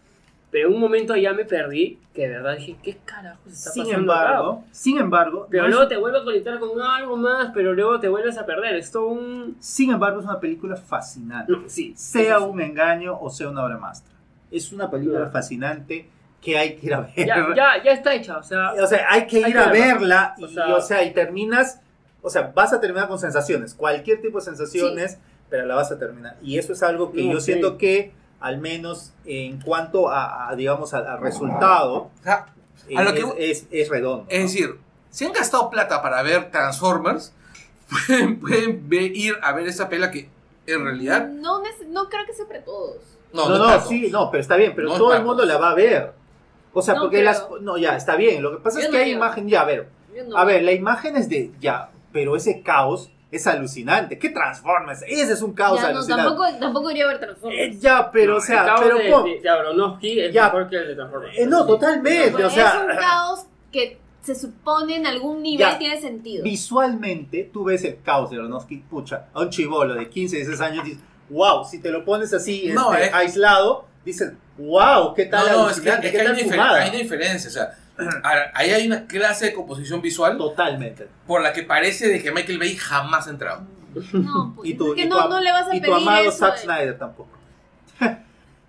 [0.52, 3.84] pero en un momento ya me perdí que de verdad dije ¿qué carajos está Sin
[3.86, 4.22] pasando acá?".
[4.24, 7.74] embargo, sin embargo, pero no es- luego te vuelvo a conectar con algo más pero
[7.74, 11.52] luego te vuelves a perder es todo un sin embargo es una película fascinante.
[11.52, 12.50] no, sí sea sí, sí.
[12.50, 14.12] un engaño o sea una obra maestra.
[14.52, 15.30] Es una película Ya.
[15.30, 16.10] fascinante
[16.42, 17.12] que hay que ir a ver.
[17.16, 19.70] ya, ya, ya está hecha o sea O sea, hay que Hay ir que a
[19.72, 19.94] verla.
[19.98, 21.80] verla y, O sea- o sea, y terminas,
[22.22, 25.18] o sea, vas a terminar con sensaciones, cualquier tipo de sensaciones,
[25.50, 26.36] pero la vas a terminar.
[26.42, 27.46] Y eso es algo que No, yo sí.
[27.54, 28.12] siento que,
[28.42, 32.48] al menos en cuanto a, a, digamos, al, al resultado, O sea,
[32.90, 34.26] eh, A lo que es, voy- es- es redondo.
[34.30, 34.46] Es ¿no?
[34.48, 34.78] decir,
[35.10, 37.34] si han gastado plata para ver Transformers,
[38.42, 38.82] pueden,
[39.16, 40.30] ir a ver esa pela que
[40.68, 42.98] en realidad No, no creo que sea para todos.
[43.34, 43.88] no, no, no, no, tanto.
[43.90, 46.14] sí, no, pero está bien, pero todo el mundo la va a ver.
[46.74, 47.26] O sea, No porque creo.
[47.26, 47.46] las...
[47.62, 48.42] No, ya, está bien.
[48.42, 49.18] Lo que pasa Yo es no que hay creo.
[49.18, 49.90] imagen, ya, a ver.
[50.36, 54.20] A ver, la imagen es de ya, pero ese caos es alucinante.
[54.20, 55.04] ¿Qué Transformers?
[55.08, 56.24] Ese es un caos Ya, no, alucinante.
[56.26, 57.80] tampoco, tampoco iría a ver Eh, Transformers.
[57.82, 60.44] ya, pero No, o sea, el caos pero de, pon- de, de Aronofsky es Ya.
[60.46, 61.38] mejor que el de Transformers.
[61.40, 65.68] eh, no, totalmente, Pues o sea, es un caos que se supone en algún nivel
[65.72, 65.78] Ya.
[65.80, 66.44] tiene sentido.
[66.44, 70.84] visualmente tú ves el caos de Aronofsky, pucha, a un chivolo de 15, 16 años
[70.86, 75.48] dices, "Wow, si te lo pones así No, este, es- aislado, dices, "Wow, qué tal
[75.48, 76.82] No, no, es que, alucinante, es qué que hay, tal una difer- fumada".
[76.84, 77.50] hay una diferencia.
[77.50, 77.78] O sea,
[78.24, 81.08] ahora, ahí hay una clase de composición visual Totalmente.
[81.28, 83.64] por la que parece de que Michael Bay jamás ha entrado.
[84.14, 85.94] No, pues, Y tu, es que y tu no, no le vas a y pedir
[85.94, 86.38] tu amado eso.
[86.38, 87.30] Zack de- Snyder tampoco.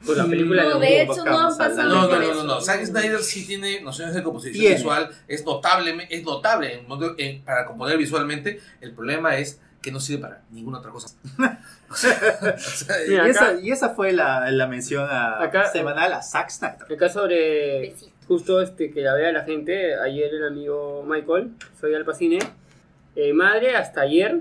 [0.04, 2.60] Pues la película No, de de hecho, no han pasado No, no, no, no, no.
[2.60, 4.74] Zack Snyder sí tiene nociones de composición Tiene.
[4.74, 8.60] visual, es notable, es notable en modo- en- para componer visualmente.
[8.80, 11.14] El problema es que no sirve para ninguna otra cosa.
[11.88, 15.40] O sea, o sea, Mira, y, acá- esa, y esa fue la, la mención a-
[15.42, 16.92] Acá- semanal a Zack Snyder.
[16.92, 17.94] Acá sobre.
[18.28, 22.38] Justo este que la vea la gente, ayer el amigo Michael, soy Alpacine,
[23.16, 24.40] eh, madre hasta ayer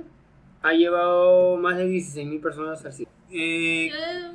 [0.63, 3.09] ha llevado más de 16.000 personas al cine.
[3.31, 3.89] Eh,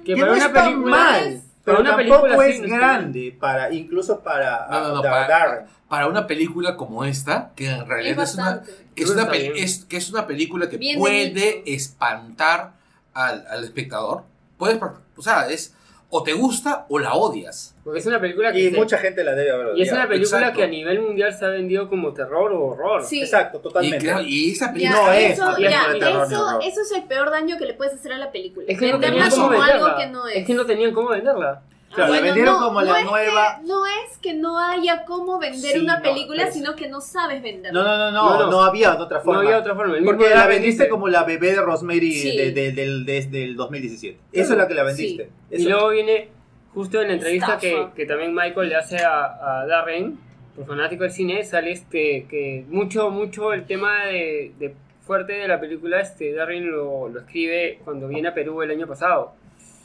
[0.05, 2.65] Que que para no una película mal, pero para una tampoco película es así no
[2.67, 5.67] está grande, para, incluso para No, no, para-
[6.09, 8.63] una película como esta, que en realidad es, una,
[8.95, 12.73] que es, una es- que es una película que Bien puede espantar
[13.15, 14.25] al, al espectador.
[14.59, 14.81] Puedes,
[15.17, 15.75] o sea, es
[16.11, 17.75] o te gusta o la odias.
[17.87, 20.09] Porque es una película que Y se- mucha gente la debe haber y es una
[20.09, 20.59] película exacto.
[20.59, 23.05] que a nivel mundial se ha vendido como terror o horror.
[23.05, 23.21] Sí.
[23.23, 23.99] Exacto, Y, totalmente.
[24.05, 26.63] claro, y esa Ya, película No es eso, ya, de terror, eso, ni horror.
[26.65, 28.67] eso es el peor daño que le puedes hacer a la película.
[28.69, 29.75] Es que no Venderla cómo como venderla.
[29.87, 30.37] algo que no es.
[30.39, 31.63] Es que no tenían cómo venderla.
[31.95, 33.59] Claro, la Bueno, vendieron no, como no la es nueva.
[33.61, 37.01] que- no es que no haya cómo vender Sí, una no, película, sino que no
[37.01, 37.81] sabes venderla.
[37.81, 38.63] No, no, no, no, No, no, no.
[38.65, 39.35] había de otra forma.
[39.43, 39.95] No había otra forma.
[40.05, 42.37] Porque la vendiste dice- como la bebé de Rosemary Sí.
[42.37, 44.19] de- de- del, desde el 2017.
[44.33, 45.31] Eso es la que la vendiste.
[45.51, 46.29] Y Eso- luego viene
[46.77, 50.19] justo en la entrevista que, que también Michael le hace a, a Darren,
[50.55, 55.49] por fanático del cine, sale este que mucho, mucho el tema de, de fuerte de
[55.49, 59.33] la película, este Darren lo, lo escribe cuando viene a Perú el año pasado.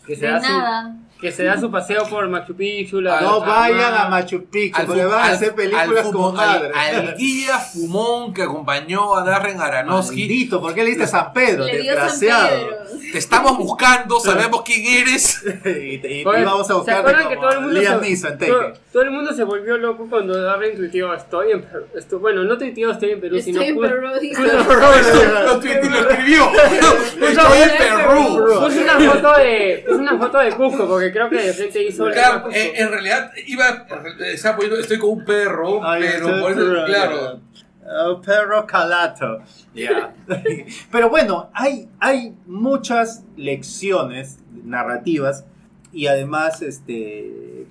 [0.06, 0.98] Que se, De da su, nada.
[1.22, 4.88] Que se da su paseo por Machu Picchu, la no vayan a Machu Picchu, al
[4.88, 6.72] porque van a hacer películas al como al- madre.
[6.73, 10.18] al guía fumón que acompañó a Darren Aronofsky.
[10.22, 11.64] Maldito, ¿por qué le diste a San Pedro?
[11.65, 12.49] Le dio San Desgraciado.
[12.49, 12.77] Pedro.
[13.11, 15.43] Te estamos buscando, sabemos quién eres.
[15.65, 18.27] y, te- y vamos a ¿Se buscarte acuerdan que todo el mundo Liam se,
[18.91, 21.85] todo, el mundo se volvió loco cuando Darren tuiteó estoy en Perú?
[21.95, 25.85] Esto, bueno, no tuiteó estoy en Perú, sino Estoy en puso- Perú, puso- lo tuiteó
[25.85, 26.52] y lo escribió.
[27.22, 28.60] Estoy en Perú.
[28.61, 32.08] Puse una foto de, puse una foto de Cusco porque creo que de frente hizo
[32.08, 32.56] el Claro, Cusco.
[32.58, 33.86] eh, en realidad iba,
[34.32, 37.40] estaba poniendo, estoy con un perro, Ay, pero por eso, perro, claro.
[37.94, 39.40] Oh, perro calato.
[39.74, 40.14] Ya.
[40.92, 45.46] Pero bueno, hay, hay muchas lecciones narrativas
[45.92, 47.66] y además este,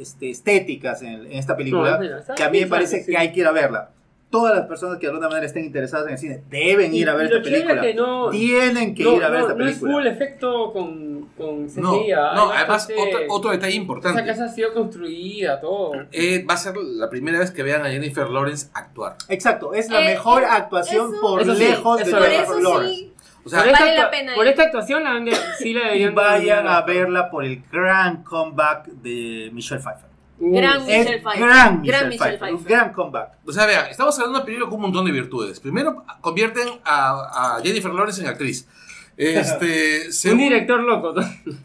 [0.00, 3.32] este, estéticas en, en esta película No, mira, que a mí me parece que hay
[3.32, 3.90] que ir a verla.
[4.30, 7.14] Todas las personas que de alguna manera estén interesadas en el cine deben ir a
[7.14, 7.80] ver Y esta película.
[7.80, 9.92] que no- Tienen que no, ir a ver no, esta no es película.
[9.92, 11.66] full efecto con, con.
[11.76, 12.02] No,
[12.34, 14.24] no, además otro, otro detalle Esa importante.
[14.24, 15.92] casa ha sido construida, todo.
[16.12, 19.16] Eh, va a ser la primera vez que vean a Jennifer Lawrence actuar.
[19.28, 22.28] Exacto, es la Eh, mejor eh, actuación eso- por eso sí, lejos de Por es.
[22.30, 22.94] Jennifer eso Lawrence.
[22.94, 23.12] sí.
[23.44, 25.80] O sea, por, esta, vale la actua- pena por esta actuación la de- sí la
[25.80, 30.06] Y deberían vayan a verla por el gran comeback de Michelle Pfeiffer.
[30.38, 31.38] Uh, Gran Michelle Pfeiffer.
[31.48, 32.52] gran Michelle, Gran Michelle Pfeiffer.
[32.52, 32.76] Un Pfeiffer.
[32.78, 33.32] gran comeback.
[33.46, 35.60] o sea, vean, estamos hablando de una película con un montón de virtudes.
[35.60, 38.68] Primero, convierten a, a Jennifer Lawrence en actriz.
[39.16, 41.14] Este, un director loco.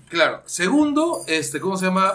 [0.09, 0.41] claro.
[0.45, 2.13] Segundo, este, ¿cómo se llama?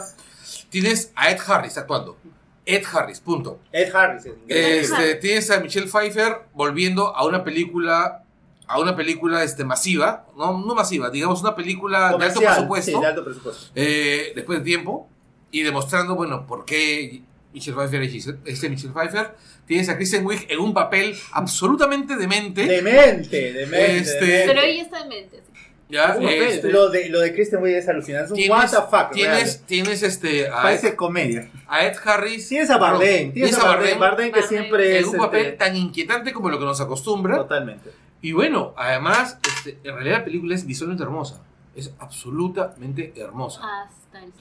[0.70, 2.16] Tienes a Ed Harris actuando.
[2.64, 3.60] Ed Harris, punto.
[3.70, 4.26] Ed Harris.
[4.26, 4.90] es inglés.
[4.90, 8.22] Este, tienes a Michelle Pfeiffer volviendo a una película
[8.68, 13.00] a una película este, masiva, no, no masiva, digamos una película de alto presupuesto, Sí,
[13.00, 13.66] de alto presupuesto.
[13.76, 15.08] eh, después de tiempo,
[15.52, 17.22] y demostrando, bueno, por qué
[17.52, 19.34] Michelle Pfeiffer es este Michelle Pfeiffer.
[19.66, 22.66] Tienes a Kristen Wiig en un papel absolutamente demente.
[22.66, 23.96] Demente, demente.
[23.98, 24.46] Este- demente.
[24.46, 25.42] Pero ella está demente.
[25.88, 28.34] ya, este, Lo de, lo de Kristen Wiig es alucinante.
[28.40, 29.12] Es un what the fuck.
[29.12, 31.48] tienes, tienes este, a, Parece Ed, comedia.
[31.66, 32.48] a Ed Harris.
[32.48, 33.32] Tienes a Bardem.
[33.32, 33.98] Tienes a Bardem.
[33.98, 34.48] Bardem que Bardem.
[34.48, 35.06] siempre en es.
[35.06, 37.36] un papel este, tan inquietante como lo que nos acostumbra.
[37.36, 37.90] Totalmente.
[38.22, 41.42] Y bueno, además, este, en realidad la película es visualmente hermosa.
[41.74, 43.60] Es absolutamente hermosa.
[43.84, 44.32] Hasta el...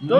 [0.00, 0.18] No,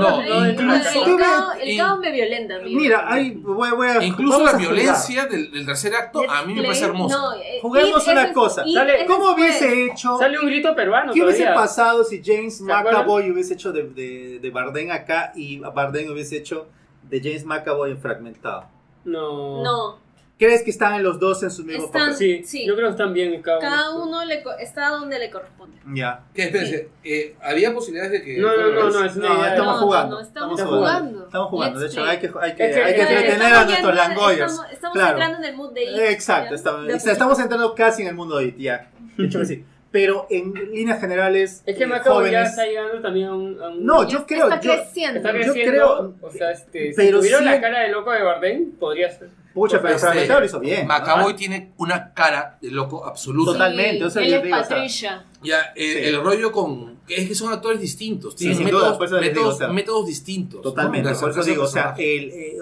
[0.48, 2.54] incluso, el, caos, el in- caos me violenta.
[2.56, 2.80] amigo.
[2.80, 6.54] Mira, hay, voy, voy a, incluso la a violencia del, del tercer acto a mí
[6.54, 7.16] me parece hermosa.
[7.18, 8.64] No, eh, Juguemos una cosa.
[9.06, 10.16] ¿Cómo fue- hubiese hecho?
[10.16, 12.60] Sale un grito peruano ¿Qué hubiese pasado si James.
[12.62, 16.66] McAvoy hubiese hecho de, de, de Bardem acá y Bardem hubiese hecho
[17.02, 18.64] de James McAvoy en fragmentado?
[19.04, 19.62] No.
[19.62, 19.98] No,
[20.36, 22.18] ¿Crees que están en los dos en sus mismos Están- papeles?
[22.18, 22.66] Sí, Sí.
[22.66, 23.68] yo creo que están bien cada uno.
[23.70, 25.78] cada uno le co- está donde le corresponde.
[25.94, 26.24] Ya.
[26.34, 26.42] ¿Qué?
[26.44, 28.38] Espérense, eh, ¿había posibilidades de que.?
[28.38, 29.50] No, no, no, no, es No, idea.
[29.50, 30.16] estamos No, jugando.
[30.16, 31.24] no, estamos estamos jugando.
[31.26, 31.78] Estamos jugando.
[31.80, 34.52] De hecho, hay que, hay que, Es que- hay que entretener a nuestros langoyers.
[34.52, 35.10] Estamos, estamos Claro.
[35.12, 38.36] entrando en el mood de It, Exacto, ya, estamos, estamos entrando casi en el mundo
[38.38, 38.90] de IT, ya.
[39.16, 39.64] De hecho que sí.
[39.92, 43.62] Pero en líneas generales, Es que eh, Macao ya jóvenes- está llegando también a un.
[43.62, 44.48] a un- No, Ya yo creo.
[44.48, 45.18] Está yo- creciendo.
[45.18, 45.70] Está yo creciendo.
[45.70, 49.08] creo- o sea, este, pero si tuvieron sí- la cara de loco de Bardem, podría
[49.12, 49.28] ser.
[49.54, 50.86] Pucha, pero Este, lo hizo bien.
[50.86, 53.52] Macaboy tiene una cara de loco absoluta.
[53.52, 55.24] Totalmente, o sea, él yo es digo, o sea, Patricia.
[55.44, 56.08] Ya, eh, Sí.
[56.08, 56.98] el rollo con.
[57.08, 58.32] Es que son actores distintos.
[58.32, 60.56] Sí, Tienen sin métodos, duda, les digo, métodos, o sea, métodos distintos.
[60.56, 60.62] ¿no?
[60.62, 62.58] Totalmente, De por eso digo, o sea, el, eh,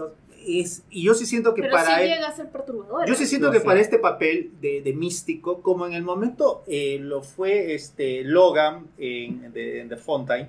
[0.47, 3.07] es, y yo sí siento que Pero para sí él, llega a ser perturbador.
[3.09, 6.63] yo sí siento No que para este papel de, de místico, como en el momento
[6.67, 10.49] eh, lo fue este Logan en, de- en The Fontaine,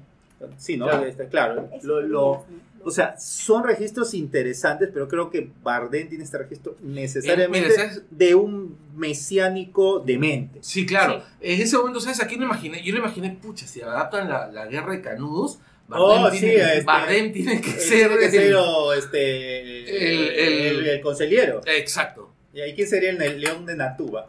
[0.57, 0.87] sí, ¿no?
[0.87, 1.05] Claro.
[1.05, 2.43] Este, claro, lo, lo-
[2.85, 7.75] o sea, son registros interesantes, pero creo que Bardem tiene este registro necesariamente Eh, mira,
[7.75, 8.03] ¿sabes?
[8.09, 10.59] de un mesiánico demente.
[10.61, 11.23] Sí, claro.
[11.41, 12.21] En ese momento, ¿sabes?
[12.21, 12.83] Aquí no imaginé.
[12.83, 15.59] Yo lo imaginé, pucha, si adaptan la, la guerra de canudos.
[15.89, 18.07] Oh, tiene, sí, que- este- Bardem tiene que ser.
[18.17, 21.61] tiene que el- o, este, el- el- el, el conseliero.
[21.65, 22.31] Exacto.
[22.53, 24.27] ¿Y ahí quién sería el, el león de Natuba?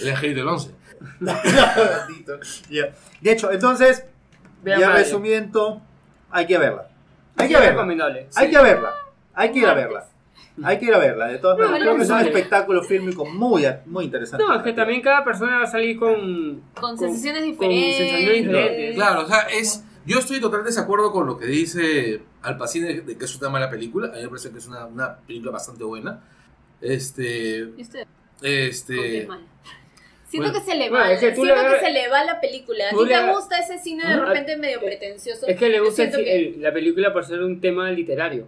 [0.00, 0.70] El ángel del 11.
[1.20, 2.38] Maldito.
[2.70, 2.92] Ya.
[3.20, 4.04] De hecho, entonces,
[4.62, 5.82] Vean ya resumiendo,
[6.30, 6.87] hay que verla.
[7.38, 7.70] Hay Sí, que verla.
[7.70, 8.26] recomendable.
[8.36, 8.94] Hay que verla.
[9.34, 10.06] Hay que ir a verla.
[10.64, 11.26] Hay que ir a verla.
[11.28, 14.44] De todas No, maneras, no, creo que es un espectáculo fílmico muy, muy interesante.
[14.44, 16.62] No, es que también cada persona va a salir con.
[16.80, 17.96] Con sensaciones con diferentes.
[17.96, 18.94] sensaciones diferentes.
[18.96, 19.84] Claro, o sea, es.
[20.04, 23.50] Yo estoy totalmente de acuerdo con lo que dice Al Pacino de que es una
[23.50, 24.08] mala película.
[24.08, 26.20] A mí me parece que es una, una película bastante buena.
[26.80, 27.58] Este.
[27.76, 28.04] ¿Y usted?
[28.04, 29.18] ¿Con qué Este.
[29.22, 29.40] es mal?
[30.28, 32.08] Siento bueno, que se le bueno, va, es que tú siento le- que se le
[32.08, 32.84] va la película.
[32.88, 35.46] ¿A tú ti te gusta ese cine de repente medio pretencioso?
[35.46, 38.46] Es que le gusta el- que- el- la película por ser un tema literario.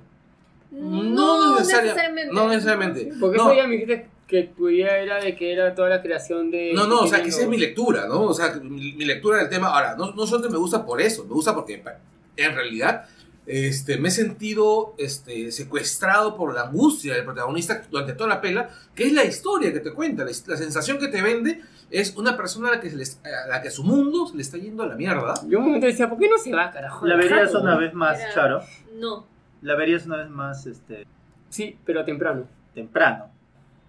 [0.71, 2.33] No necesaria- necesariamente.
[2.35, 3.11] no necesariamente.
[3.19, 3.51] Porque No.
[3.51, 6.73] eso ya me dijiste que tu idea era de que era toda la creación de.
[6.75, 8.23] No, no, o sea, que esa es mi lectura, ¿no?
[8.25, 9.69] O sea, mi, mi lectura del tema.
[9.69, 11.83] Ahora, no, no solamente me gusta por eso, me gusta porque
[12.37, 13.07] en realidad
[13.69, 18.69] este, me he sentido este, secuestrado por la angustia del protagonista durante toda la pela,
[18.95, 21.61] que es la historia que te cuenta, la, la sensación que te vende
[21.91, 23.05] es una persona a la que, se le-
[23.45, 25.35] a la que su mundo se le está yendo a la mierda.
[25.49, 27.05] Yo un momento decía, ¿por qué no se va, carajo?
[27.07, 27.81] La verías una ¿no?
[27.81, 28.63] vez más, Era- Charo.
[28.95, 29.27] No.
[29.63, 31.07] La verías una vez más este,
[31.49, 32.45] Sí, pero temprano.
[32.75, 33.27] temprano.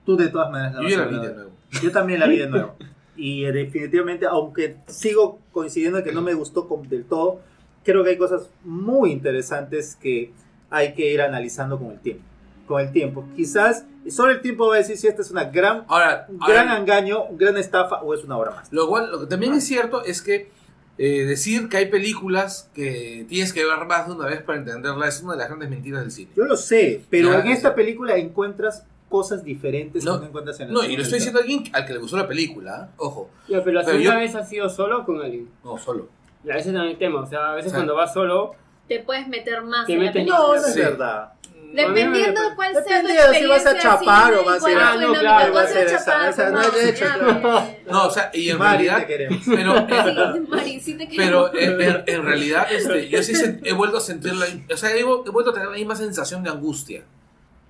[0.06, 1.52] Tú de todas maneras la Yo vas ya a la vi de nuevo.
[1.84, 2.76] Yo también la vi de nuevo.
[3.16, 7.42] Y eh, definitivamente, aunque sigo coincidiendo en que no me gustó del todo,
[7.84, 10.32] creo que hay cosas muy interesantes que
[10.70, 12.24] hay que ir analizando con el tiempo.
[12.68, 13.26] con el tiempo.
[13.36, 16.64] Quizás solo el tiempo va a decir si esta es una gran, Ahora, un ahora,
[16.64, 18.72] gran engaño, gran estafa o es una obra más.
[18.72, 20.50] lo, cual- lo que también es cierto es que
[20.98, 25.08] eh, decir que hay películas que tienes que ver más de una vez para entenderla
[25.08, 26.32] es una de las grandes mentiras del cine.
[26.36, 30.60] Yo lo sé, pero Ya, en esta película encuentras cosas diferentes No, que no encuentras
[30.62, 32.88] en la No, y lo estoy diciendo a alguien al que le gustó la película,
[32.90, 32.94] ¿eh?
[32.98, 35.50] ojo, Ya, pero la segunda yo- vez ha sido solo o con alguien.
[35.66, 36.08] no, solo.
[36.44, 37.22] Ya, ese es también el tema.
[37.22, 38.56] O sea, a veces O sea, cuando vas solo,
[38.88, 40.38] Te puedes meter más Te en la meten- película.
[40.40, 40.80] No, no es Sí.
[40.82, 41.34] verdad.
[41.74, 43.48] Dependiendo de cuál sea tu de si experiencia.
[43.48, 45.88] vas a chapar sí, o vas a ir a- no, claro, va a Vas ser
[45.88, 48.04] esa, chapar, esa, no de hecho, ya, no.
[48.08, 49.42] o sea, y en Mari, realidad, te queremos.
[49.46, 51.80] pero, en- Sí, Mari, sí te pero quiero.
[51.80, 55.00] en, en- realidad, este, yo sí sen- he vuelto a sentir la, o sea, he,
[55.00, 57.04] he vuelto a tener la misma sensación de angustia.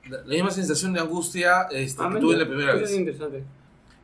[0.09, 2.89] La, la misma sensación de angustia este, ah, que tuve la primera vez.
[2.89, 3.43] es interesante.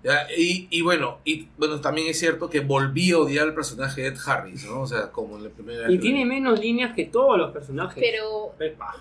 [0.03, 4.01] Ya, Y, y bueno, y bueno, también es cierto que volví a odiar el personaje
[4.01, 4.81] de Ed Harris, ¿no?
[4.81, 5.91] O sea, como en la primera.
[5.91, 7.97] Y tiene menos líneas que todos los personajes.
[8.01, 8.53] Pero,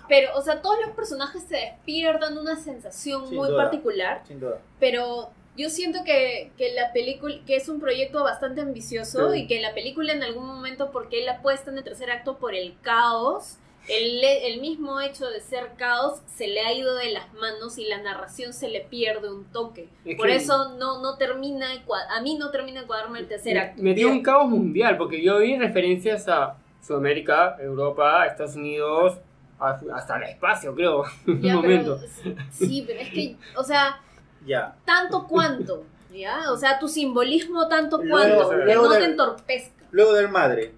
[0.07, 3.63] pero, o sea, todos los personajes se despiertan una sensación Sin muy duda.
[3.63, 4.23] particular.
[4.27, 4.59] sin duda.
[4.79, 9.39] pero yo siento que, que la película, que es un proyecto bastante ambicioso Sí.
[9.41, 12.53] y que la película en algún momento, porque él apuesta en el tercer acto por
[12.53, 13.57] el caos,
[13.89, 17.85] el, el mismo hecho de ser caos se le ha ido de las manos y
[17.87, 19.89] la narración se le pierde un toque.
[20.05, 21.67] Es Por que- eso no, no termina,
[22.09, 23.81] a mí no termina de cuadrarme el tercer acto.
[23.81, 29.17] Me dio un caos mundial, porque yo vi referencias a Sudamérica, Europa, Estados Unidos,
[29.59, 31.99] hasta el espacio, creo, en un momento.
[32.23, 33.99] pero, sí, pero es que, o sea,
[34.45, 34.75] Ya.
[34.85, 35.83] tanto cuanto,
[36.13, 36.51] ¿ya?
[36.51, 39.85] O sea, tu simbolismo tanto Luego- cuanto, que no de- te entorpezca.
[39.91, 40.73] Luego del madre,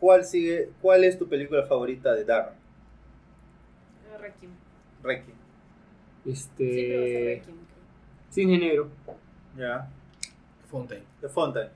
[0.00, 0.70] ¿cuál sigue?
[0.80, 2.54] ¿Cuál es tu película favorita de Darren?
[4.20, 4.50] Requiem.
[5.02, 5.36] Requiem.
[6.24, 7.34] Siempre va a ser Este.
[7.36, 8.30] Requiem, creo.
[8.30, 8.90] Cine negro.
[9.56, 9.88] Ya.
[10.70, 11.04] Fontaine.
[11.20, 11.68] The Fountain.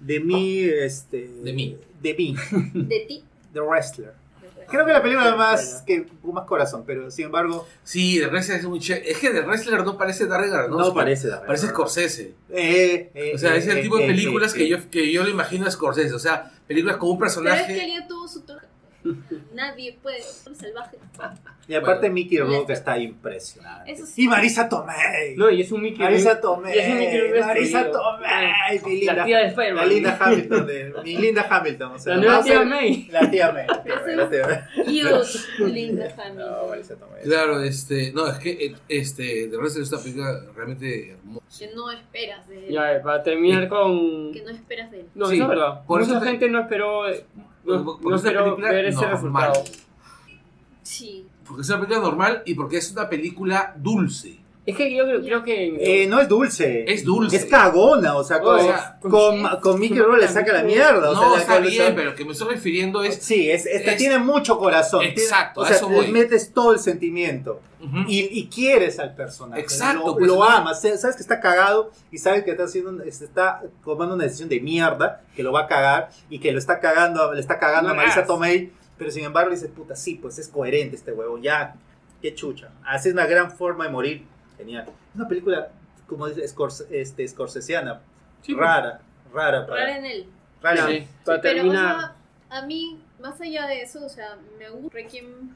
[0.00, 1.28] De mí, este.
[1.28, 1.78] De mí.
[2.00, 2.36] De mí.
[2.74, 3.24] De ti.
[3.52, 4.14] The Wrestler.
[4.70, 8.64] Creo que la película más que más corazón, pero sin embargo Sí, The Wrestler es
[8.66, 9.10] muy chévere.
[9.10, 10.88] Es que The Wrestler no parece Darren Aronofsky.
[10.88, 11.46] no, parece Darren.
[11.46, 12.34] Parece Scorsese.
[12.50, 14.68] Eh, eh, O sea, es el eh, tipo de eh, películas eh, que, eh.
[14.68, 16.14] yo, que yo le imagino a Scorsese.
[16.14, 17.84] O sea, películas con un Pero es que personaje.
[17.84, 18.66] él ya tuvo su toque.
[19.54, 20.96] Nadie puede ser salvaje.
[21.66, 22.14] Y aparte Bueno.
[22.14, 22.76] Mickey Rourke Lester.
[22.76, 23.92] está impresionante.
[23.92, 24.24] Eso sí.
[24.24, 25.36] Y Marisa Tomei.
[25.36, 26.74] No, y es un Mickey Marisa Tomei.
[26.74, 27.90] y es un Mickey Rourke Marisa.
[27.90, 28.28] Tomei.
[28.28, 29.88] Mi La linda, tía de la Spider-Man.
[29.88, 30.66] linda Hamilton.
[30.66, 31.92] De, mi linda Hamilton.
[31.92, 33.08] O sea, La nueva tía ser- May.
[33.10, 33.66] La tía May.
[33.66, 34.16] La tía May.
[34.16, 34.68] La.
[34.84, 35.70] Cute.
[35.70, 36.46] Linda No, familia.
[36.68, 37.22] Marisa Tomei.
[37.24, 38.12] Claro, este.
[38.12, 41.46] No, es que este, The Wrestler es una película realmente hermosa.
[41.58, 42.72] Que no esperas de él.
[42.72, 44.32] Ya, para terminar con.
[44.32, 45.06] Que no esperas de él.
[45.14, 45.84] No, Sí, eso es verdad.
[45.86, 47.02] por Mucha eso te- gente no esperó.
[47.76, 49.52] No, Porque no es una película ver ese normal.
[49.52, 49.64] resultado.
[50.82, 51.26] Sí.
[51.46, 54.37] Porque es una película normal y porque es una película dulce.
[54.68, 56.02] Es que yo creo, creo que.
[56.02, 56.84] Eh, no es dulce.
[56.86, 57.36] Es dulce.
[57.36, 61.10] Es cagona, o sea, con, O sea, con, con Mickey Rourke le saca la mierda.
[61.10, 63.16] O sea, no, la- está la- bien, pero lo que me estoy refiriendo es.
[63.16, 65.04] Sí, es, este, es- tiene mucho corazón.
[65.04, 67.60] Exacto, Tiene- o sea, eso le metes todo el sentimiento.
[67.80, 67.98] Ujú.
[68.08, 69.62] Y, y quieres al personaje.
[69.62, 70.80] Exacto, Lo, pues, lo amas.
[70.82, 75.22] Sabes que está cagado y sabes que está haciendo está tomando una decisión de mierda,
[75.34, 77.96] que lo va a cagar y que lo está cagando, le está cagando No a
[77.96, 78.26] Marisa.
[78.26, 78.70] Tomei.
[78.98, 81.38] Pero sin embargo dices, puta, sí, pues es coherente este huevo.
[81.38, 81.76] Ya,
[82.20, 82.68] qué chucha.
[82.84, 84.24] Así es una gran forma de morir.
[84.58, 84.86] Genial.
[85.14, 85.70] Una película,
[86.06, 88.00] como dice, Scors- este, scorsesiana.
[88.42, 89.00] Sí, rara,
[89.32, 89.66] rara.
[89.66, 90.26] para- Rara en él.
[90.62, 90.86] rara.
[90.88, 91.06] Sí.
[91.24, 91.96] Para Pero, o terminar.
[92.00, 92.14] sea,
[92.58, 95.54] a mí, más allá de eso, o sea, me gusta Requiem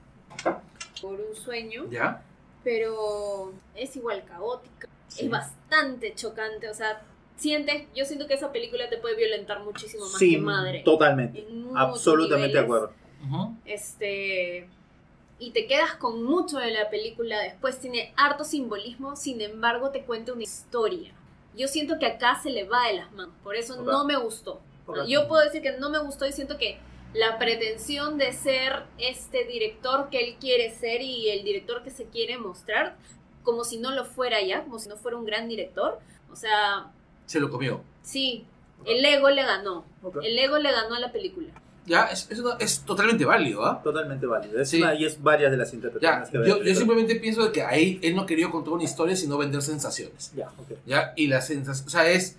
[1.01, 2.23] por un sueño, ¿Ya?
[2.65, 4.89] pero es igual caótica.
[5.09, 5.25] Sí.
[5.27, 7.03] Es bastante chocante, o sea,
[7.37, 10.83] sientes, yo siento que esa película te puede violentar muchísimo más Sí, que madre.
[10.85, 11.47] totalmente.
[11.75, 12.93] Absolutamente de acuerdo.
[13.65, 14.69] Este.
[15.43, 17.41] Y te quedas con mucho de la película.
[17.41, 21.13] Después tiene harto simbolismo, sin embargo, te cuenta una historia.
[21.57, 23.35] Yo siento que acá se le va de las manos.
[23.43, 24.61] Por eso no me gustó.
[25.09, 26.79] Yo puedo decir que no me gustó y siento que
[27.13, 32.05] la pretensión de ser este director que él quiere ser y el director que se
[32.05, 32.97] quiere mostrar,
[33.43, 35.99] como si no lo fuera ya, como si no fuera un gran director.
[36.31, 36.93] O sea,
[37.27, 37.83] Se lo comió.
[38.03, 38.47] sí,
[38.87, 39.85] el ego le ganó.
[40.23, 41.53] El ego le ganó a la película.
[41.85, 43.81] Ya, es, es, una- es totalmente válido, ¿ah?
[43.83, 44.61] Totalmente válido.
[44.61, 44.81] Es Sí.
[44.81, 47.63] una- y es varias de las Ya, interpretaciones que yo, yo simplemente pienso de que
[47.63, 50.33] ahí él no quería contar una historia, sino vender sensaciones.
[50.37, 50.73] Ya, ok.
[50.87, 51.13] ¿Ya?
[51.17, 52.37] Y la sensación, o sea, es...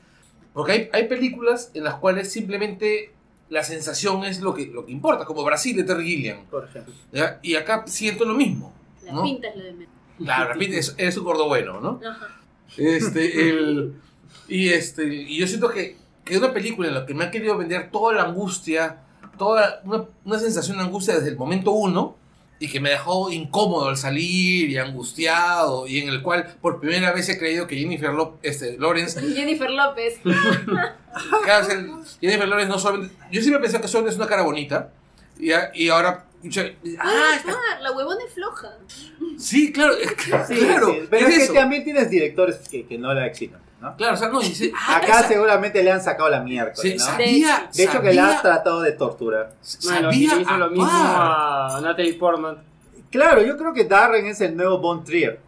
[0.53, 3.11] Porque hay, hay películas en las cuales simplemente
[3.49, 6.45] la sensación es lo que, lo que importa, como Brasil de Terry Gilliam.
[6.45, 6.94] Por ejemplo.
[7.11, 7.40] ¿ya?
[7.41, 8.74] Y acá siento lo mismo.
[9.03, 9.24] La ¿no?
[9.24, 9.94] pinta es lo de menos.
[10.20, 11.99] Claro, repite, es, es un gordo bueno, ¿no?
[12.07, 12.28] Ajá.
[12.78, 13.94] Este, el,
[14.48, 17.57] y, este, y yo siento que, que una película en la que me han querido
[17.57, 18.99] vender toda la angustia,
[19.44, 22.15] toda una, una sensación de angustia desde el momento uno,
[22.60, 27.11] y que me dejó incómodo al salir y angustiado, y en el cual por primera
[27.11, 30.20] vez he creído que Jennifer Lop- este, Lawrence, Jennifer López.
[31.44, 34.44] claro, o sea, Jennifer Lawrence no solamente, yo siempre pensé que solo es una cara
[34.44, 34.91] bonita,
[35.40, 38.68] y, y ahora Puede Ah, estar, la huevona es floja.
[39.38, 41.53] sí, claro, es que- Sí, claro, sí, pero es es, eso.
[41.53, 43.95] que también tienes directores que, que no la exigen, ¿no?
[43.97, 46.95] Claro, o sea, no, dice, ah, Acá esa- seguramente le han sacado la mierda, se-
[46.95, 47.03] ¿no?
[47.05, 49.53] sabía, De hecho, que la sabía- has tratado de torturar.
[49.84, 52.57] Bueno, sabía le hizo lo mismo a Natalie Portman.
[53.11, 55.39] Claro, yo creo que Darren es el nuevo Von Trier.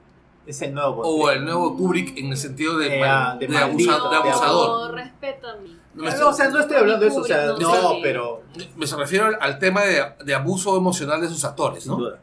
[0.46, 1.38] Es el nuevo Von O Trier.
[1.40, 4.16] el nuevo Kubrick en el sentido de, Eh, mal- ah, de de maldito, abusa- de
[4.18, 4.90] abusador.
[4.92, 5.80] No, respeta a mí.
[5.96, 8.00] No me No, o sea, no estoy hablando de eso, o sea, No, no, sí.
[8.04, 8.44] pero
[8.76, 11.98] Me se refiero al, al tema de, de abuso emocional de sus actores, sin ¿no?
[11.98, 12.20] duda.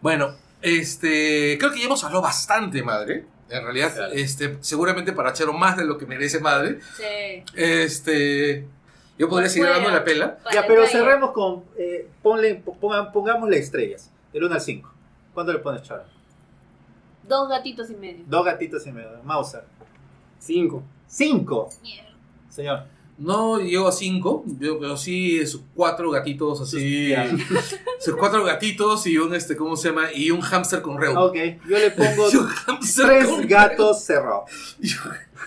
[0.00, 0.30] Bueno,
[0.62, 3.26] este, creo que ya hemos hablado bastante, madre.
[3.48, 4.12] En realidad, Claro.
[4.12, 6.80] este, seguramente para Chero más de lo que merece madre.
[6.96, 7.42] Sí.
[7.54, 8.66] Este,
[9.18, 9.82] yo podría seguir Fuera.
[9.82, 10.36] dando la pela.
[10.38, 11.64] Para Ya, pero cerremos con.
[11.78, 14.92] Eh, ponle, ponga- pongámosle estrellas, del 1 al 5.
[15.32, 16.04] ¿Cuánto le pones, Charo?
[17.22, 18.24] Dos gatitos y medio.
[18.26, 19.10] Dos gatitos y medio.
[19.24, 19.64] Mauser.
[20.38, 20.82] Cinco.
[21.08, 22.10] 5, Mierda.
[22.50, 22.84] señor.
[23.18, 27.14] No llego a cinco, yo, pero sí sus cuatro gatitos así.
[27.98, 30.12] Sus cuatro gatitos y un este, ¿cómo se llama?
[30.12, 31.24] Y un hámster con reuma.
[31.24, 31.34] Ok,
[31.66, 32.28] yo le pongo
[32.96, 34.50] tres gatos cerrados.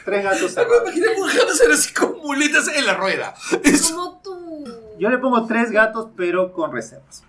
[0.03, 0.81] Tres gatos Me cerrados.
[0.83, 3.35] imaginé un hámster así con muletas en la rueda.
[3.63, 4.65] Es- Como tú.
[4.97, 7.23] Yo le pongo tres gatos, pero con reservas.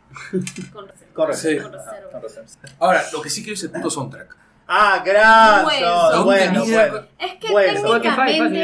[0.72, 1.12] Con reserva.
[1.14, 1.48] Con Sí.
[1.48, 1.62] reservas.
[1.64, 2.10] Con reserva.
[2.12, 2.58] Con reservas.
[2.80, 4.36] Ahora, lo que sí quiero es el puto soundtrack.
[4.66, 5.86] Ah, gran Bueno.
[6.00, 6.12] son.
[6.12, 7.06] ¿Dónde Bueno, bueno.
[7.18, 8.10] Es que técnicamente,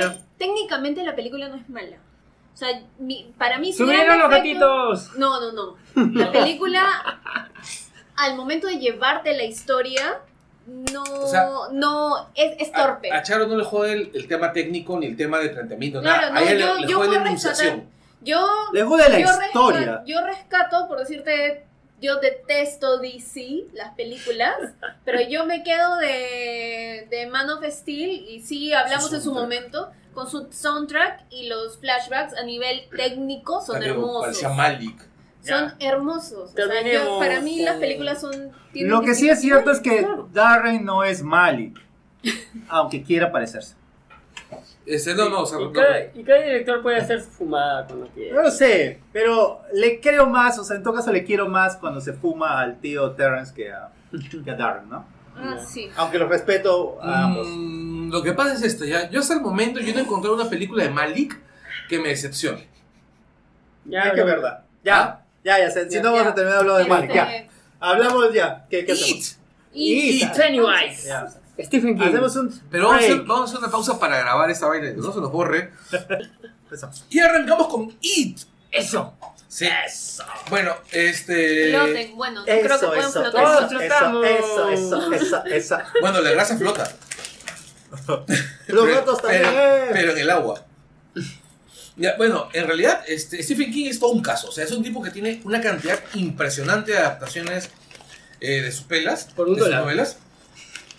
[0.02, 1.96] fácil, técnicamente la película no es mala.
[2.54, 2.68] O sea,
[2.98, 5.12] mi- para mí ¡Subieron los gatitos!
[5.16, 5.76] No, no, no.
[6.14, 7.20] La película,
[8.16, 10.20] al momento de llevarte la historia,
[10.66, 13.12] no, O sea, no, es, es torpe.
[13.12, 16.00] A, a Charo no le jode el, el tema técnico ni el tema de planteamiento.
[16.00, 16.32] Claro, nada.
[16.32, 17.84] no, a ella yo- le, le yo jode la enunciación.
[18.22, 20.02] Yo, Le jode la yo historia.
[20.06, 21.64] yo rescato, por decirte,
[22.00, 24.54] yo detesto DC, las películas,
[25.04, 29.92] pero yo me quedo de, de Man of Steel y sí, hablamos en su momento,
[30.16, 34.22] con su soundtrack y los flashbacks a nivel técnico son Pero hermosos.
[34.22, 35.00] Parecía Malik.
[35.42, 36.50] Son hermosos.
[36.50, 38.50] O sea, yo- para mí con- las películas son...
[38.74, 40.28] Lo que sí es cierto es que Claro.
[40.32, 41.78] Darren no es Malik.
[42.68, 43.76] Aunque quiera parecerse.
[44.84, 47.86] Este, no, no, o sea, Y no- cada, y cada director puede hacer su fumada
[47.86, 48.42] cuando No quiera.
[48.42, 52.00] lo sé, pero le creo más, o sea, en todo caso le quiero más cuando
[52.00, 53.90] se fuma al tío Terrence que a,
[54.44, 55.04] que a Darren, ¿no?
[55.36, 55.88] Ah, sí.
[55.96, 57.46] Aunque los respeto a ambos.
[57.48, 59.10] Mm, lo que pasa es esto, ya.
[59.10, 61.38] Yo hasta el momento yo no he encontrado una película de Malik
[61.88, 62.66] que me decepcione.
[63.84, 64.64] Ya, que es verdad.
[64.84, 66.30] Ya, ya, ya, sé, si Ya, no vamos ya.
[66.30, 67.46] a terminar hablando de Malik, ya.
[67.80, 68.66] Hablamos ya.
[68.70, 69.38] ¿Qué, qué hacemos?
[69.72, 70.32] y, It.
[70.32, 71.06] Pennywise.
[71.06, 71.26] Ya.
[71.58, 72.06] Stephen King.
[72.08, 74.88] Hacemos un Pero vamos a, hacer, vamos a hacer una pausa para grabar esta vaina,
[74.88, 75.72] que no se nos borre.
[76.64, 77.04] Empezamos.
[77.08, 78.40] Y arrancamos con It.
[78.70, 79.14] Eso.
[79.48, 79.66] Sí.
[80.50, 81.70] Bueno, este.
[81.70, 83.64] floten, bueno, yo creo que Eso, pueden eso, flotar.
[83.64, 83.80] Eso,
[84.24, 85.78] eso, eso, eso, eso.
[86.00, 86.90] Bueno, la grasa flota.
[88.08, 88.24] Los
[88.66, 89.42] Pero- gatos también.
[89.44, 90.64] Pero, pero en el agua.
[91.96, 94.48] Ya, bueno, en realidad, este, Stephen King es todo un caso.
[94.48, 97.70] O sea, es un tipo que tiene una cantidad impresionante de adaptaciones
[98.40, 100.18] eh, de sus pelas, Por un de sus novelas.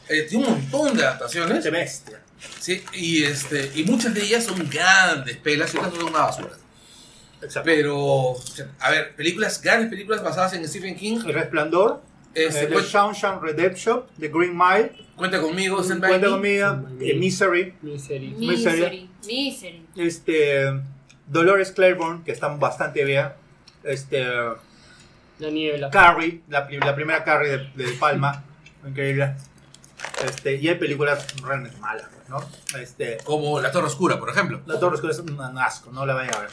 [0.09, 1.63] Eh, tiene un montón de adaptaciones.
[1.63, 2.19] Qué bestia.
[2.59, 6.49] Sí, y, este, y muchas de ellas son grandes pelas y otras son una basura.
[7.41, 7.61] Exacto.
[7.65, 8.33] Pero,
[8.79, 11.19] a ver, películas, grandes películas basadas en Stephen King.
[11.27, 12.01] El Resplandor,
[12.37, 16.65] Este, el cuen- Shawshank Redemption, The Green Mile, cuenta conmigo, Stand By Cuenta conmigo,
[17.01, 18.27] eh, Misery, Misery.
[18.37, 19.85] Misery, misery.
[19.95, 20.79] este,
[21.25, 23.29] Dolores Claiborne, que están bastante bien,
[23.83, 24.23] este,
[25.39, 25.89] La niebla.
[25.89, 28.43] Carrie, la, la primera Carrie de, de Palma,
[28.87, 29.33] increíble,
[30.23, 32.39] este, y hay películas realmente malas, ¿no?
[32.79, 34.61] Este, Como La Torre Oscura, por ejemplo.
[34.67, 36.49] La Torre Oscura es un asco, no la vayan a ver.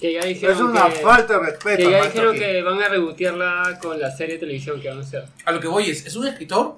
[0.00, 1.76] Que ya dijeron Es una que, falta de respeto.
[1.84, 2.40] que ya dijeron King.
[2.40, 5.24] que van a rebotearla con la serie de televisión que van a hacer.
[5.44, 6.76] A lo que voy es, es un escritor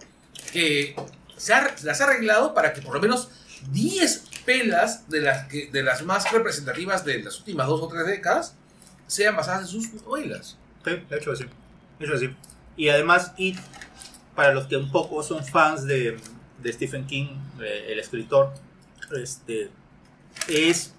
[0.53, 0.95] que
[1.37, 3.29] se ha- las ha arreglado para que por lo menos
[3.73, 8.07] 10 pelas de las, que, de las más representativas de las últimas dos o tres
[8.07, 8.55] décadas
[9.09, 10.57] sean basadas en sus novelas.
[10.85, 11.45] Sí, de hecho sí.
[11.99, 12.31] De hecho sí.
[12.77, 13.59] Y además, It,
[14.37, 16.17] para los que un poco son fans de,
[16.63, 17.27] de Stephen King,
[17.61, 18.53] eh, el escritor,
[19.21, 19.71] este,
[20.49, 20.95] es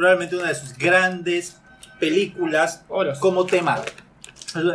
[0.00, 1.56] probablemente una de sus grandes
[1.98, 3.18] películas Oros.
[3.18, 3.78] como tema.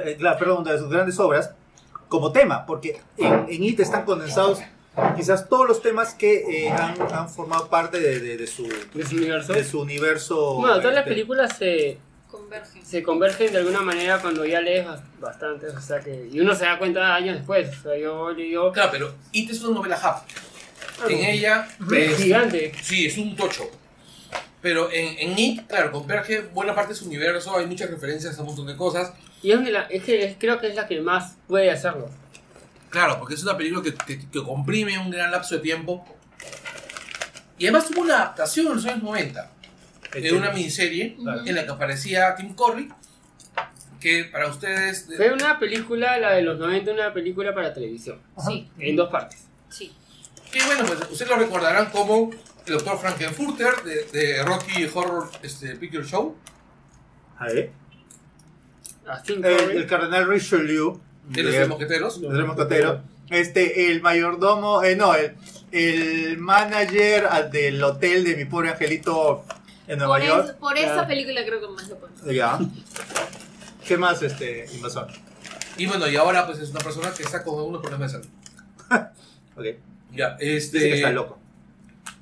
[0.05, 1.49] Eh, la- Perdón, de sus grandes obras
[2.07, 4.59] como tema, porque en, en It están condensados
[5.17, 9.03] quizás todos los temas que eh, han, han formado parte de, de- de su, de
[9.05, 9.53] su universo.
[9.53, 10.53] de su universo.
[10.57, 11.97] Bueno, todas las este, películas se,
[12.29, 12.85] Convergen.
[12.85, 16.53] se convergen de alguna manera cuando ya lees bas- bastantes, o sea que y uno
[16.53, 19.97] se da cuenta años después, o sea, yo digo, Claro, pero It es una novela
[19.97, 21.09] hub.
[21.09, 21.67] En ella...
[21.91, 23.63] es- gigante, Sí, es un tocho.
[24.65, 28.41] Pero en, en It, claro, converge buena parte de su universo, hay muchas referencias a
[28.41, 29.13] un montón de cosas.
[29.43, 32.09] y es, la- es que es- creo que es la que más puede hacerlo.
[32.89, 36.03] Claro, porque es una película que, que- que comprime un gran lapso de tiempo.
[37.59, 39.51] Y además tuvo una adaptación en los años 90
[40.13, 41.41] de una miniserie Claro.
[41.45, 42.89] en la que aparecía Tim Curry,
[44.01, 45.05] que para ustedes...
[45.15, 48.19] Fue una película, la de los 90, una película para televisión.
[48.47, 49.45] Sí, En dos partes.
[49.69, 49.93] sí.
[50.51, 52.31] Que bueno, pues ustedes lo recordarán como
[52.65, 56.35] el doctor Frankenfurter de, de Rocky Horror este, Picture Show.
[57.37, 57.71] A ver.
[59.07, 60.99] A Tim El, el cardenal Richelieu.
[61.27, 62.21] de los mosqueteros.
[62.21, 63.01] de los mosqueteros.
[63.29, 65.35] Este, el mayordomo, eh, no, el,
[65.71, 69.43] el manager ah, del hotel de mi pobre angelito
[69.87, 70.45] en Nueva Por, York.
[70.49, 72.21] es- por esa película creo que más lo pones.
[72.35, 72.59] Ya.
[73.87, 75.07] ¿Qué más, este, invasor?
[75.77, 78.29] Y bueno, y ahora pues es una persona que está con algunos problemas de salud.
[79.57, 79.65] Ok.
[80.11, 80.77] Ya, este...
[80.79, 81.39] Dice que está loco.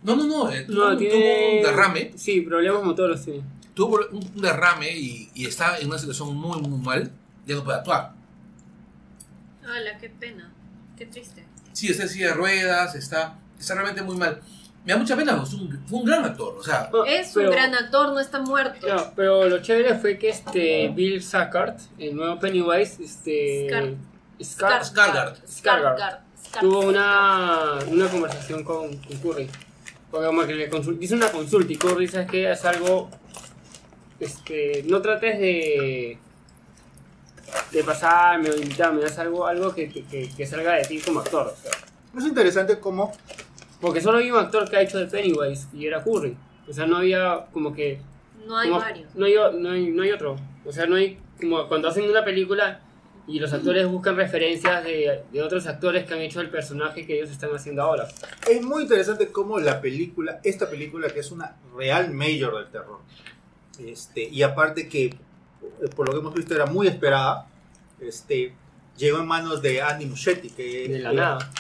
[0.04, 1.14] No, no, no, eh, No, tuvo, tiene.
[1.16, 3.42] tuvo un derrame, Sí, problemas motores, sí.
[3.74, 7.12] tuvo un derrame y, y está en una situación muy, muy mal,
[7.46, 8.12] ya no puede actuar.
[9.64, 10.52] Hola, qué pena.
[10.98, 11.46] Qué triste.
[11.72, 14.42] Sí, está en silla de ruedas, está, está realmente muy mal.
[14.86, 17.50] Me da mucha pena, pues, un- fue un gran actor, o sea, No, Es pero-
[17.50, 18.86] un gran actor, no está muerto.
[19.16, 23.68] Pero lo chévere fue que este Bill Sackard, el nuevo Pennywise, este.
[23.70, 23.96] Scar-
[24.42, 24.84] Scar-.
[24.84, 25.38] Skarsgård.
[25.48, 26.20] Skarsgård.
[26.60, 29.50] tuvo una, una conversación con, con Curry.
[30.14, 33.10] Porque como que le consul- hizo una consulta y Curry dice que es algo.
[34.20, 36.20] Este, no trates de.
[37.72, 41.20] de pasarme o invitarme, es algo, algo que, que, que- que salga de ti como
[41.22, 41.48] actor.
[41.48, 41.72] o sea.
[42.16, 43.12] Es interesante cómo
[43.82, 46.38] Porque solo hay un actor que ha hecho de Pennywise y era Curry.
[46.70, 48.00] O sea, no había como que.
[48.46, 49.16] No hay como- varios.
[49.16, 50.36] No hay, no, hay, no hay otro.
[50.64, 51.18] O sea, no hay.
[51.42, 52.82] Como cuando hacen una película
[53.26, 57.16] y los actores buscan referencias de, de otros actores que han hecho el personaje que
[57.18, 58.08] ellos están haciendo ahora.
[58.50, 63.00] Es muy interesante cómo la película, esta película que es una real major del terror,
[63.80, 65.16] este, y aparte que eh,
[65.96, 67.48] por lo que hemos visto era muy esperada,
[68.02, 68.54] este,
[68.98, 71.52] llegó en manos de Andy Muschietti, que De la eh, nada.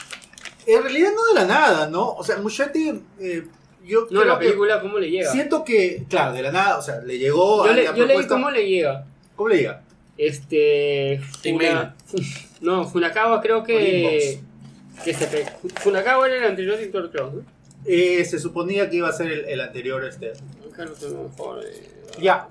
[0.67, 2.09] en realidad no de la nada, ¿no?
[2.13, 3.47] O sea, Muschietti, eh,
[3.85, 5.31] yo No, la que película, ¿cómo le llega?
[5.31, 8.05] siento que, claro, de la nada, o sea, le llegó yo a le, la yo
[8.05, 9.05] leí cómo le llega.
[9.35, 9.81] ¿Cómo le llega?
[10.17, 11.19] Este.
[11.43, 11.95] Funa-
[12.61, 14.39] no, Funakawa creo que.
[15.03, 15.45] que se pe-
[15.81, 17.31] Funakawa era el anterior director, creo.
[17.31, 17.41] ¿no?
[17.85, 20.33] Eh, se suponía que iba a ser el, el anterior, este,
[22.21, 22.47] Ya,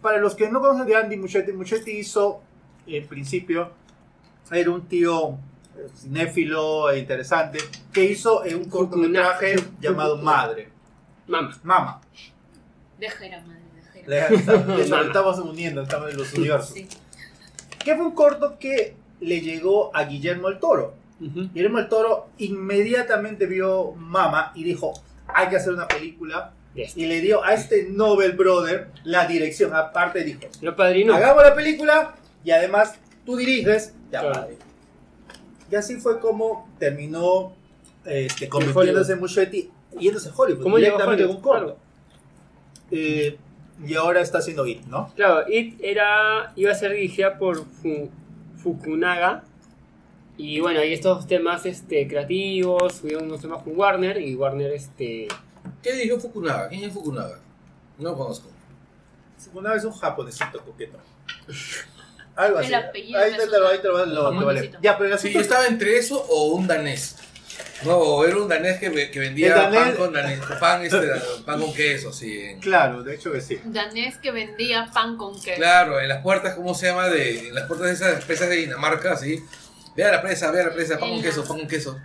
[0.00, 2.40] para los que no conocen de Andy Muschietti, Muschietti hizo,
[2.86, 3.72] en principio,
[4.52, 5.30] era un tío
[5.76, 7.58] eh, cinéfilo e interesante,
[7.92, 10.68] que hizo eh, un cortometraje llamado Madre,
[11.26, 11.58] Mama.
[11.64, 12.00] Mama.
[12.98, 13.62] Déjera, madre,
[14.82, 16.74] Eso, estamos uniendo, estamos en los universos.
[16.74, 16.86] Sí.
[17.86, 20.94] Que fue un corto que le llegó a Guillermo el Toro.
[21.20, 21.48] Ujú.
[21.54, 24.92] Guillermo el Toro inmediatamente vio Mama y dijo,
[25.28, 26.52] hay que hacer una película.
[26.74, 26.96] Yes.
[26.96, 29.72] Y le dio a este Nobel Brother la dirección.
[29.72, 31.14] Aparte dijo, Lo padrino.
[31.14, 33.94] hagamos la película y además tú diriges.
[34.10, 34.32] Ya, Claro.
[34.34, 34.56] padre.
[35.70, 37.52] Y así fue como terminó
[38.04, 40.62] este, convirtiéndose en Muschietti yéndose a Hollywood.
[40.64, 41.36] ¿Cómo llegó a Hollywood?
[41.36, 41.76] un corto.
[42.90, 43.38] Eh,
[43.84, 45.12] y ahora está haciendo It, ¿no?
[45.16, 48.10] Claro, It era, iba a ser dirigida por Fu-
[48.56, 49.44] Fukunaga.
[50.38, 55.28] Y bueno, hay estos temas este, creativos, subieron unos temas con Warner y Warner este...
[55.82, 56.68] ¿qué dijo Fukunaga?
[56.68, 57.38] ¿Quién es Fukunaga?
[57.98, 58.48] No lo conozco.
[59.54, 60.98] Una vez un japonesito coqueto.
[62.34, 62.68] Algo así.
[62.68, 64.72] El apellido Ahí te ahí te lo, lo- te vale.
[64.82, 67.16] Ya, pero el Sí, asunto yo es- estaba entre eso o un danés.
[67.84, 71.08] No, era un danés que, ve- que vendía danés- pan con danés, pan, este,
[71.44, 72.56] pan con queso, sí.
[72.60, 73.60] Claro, de hecho que sí.
[73.64, 75.56] Danés que vendía pan con queso.
[75.56, 77.08] Claro, en las puertas, ¿cómo se llama?
[77.08, 79.44] De, en las puertas de esas presas de Dinamarca, así.
[79.94, 82.00] Vea la presa, vea la presa, pan con queso, pan con queso.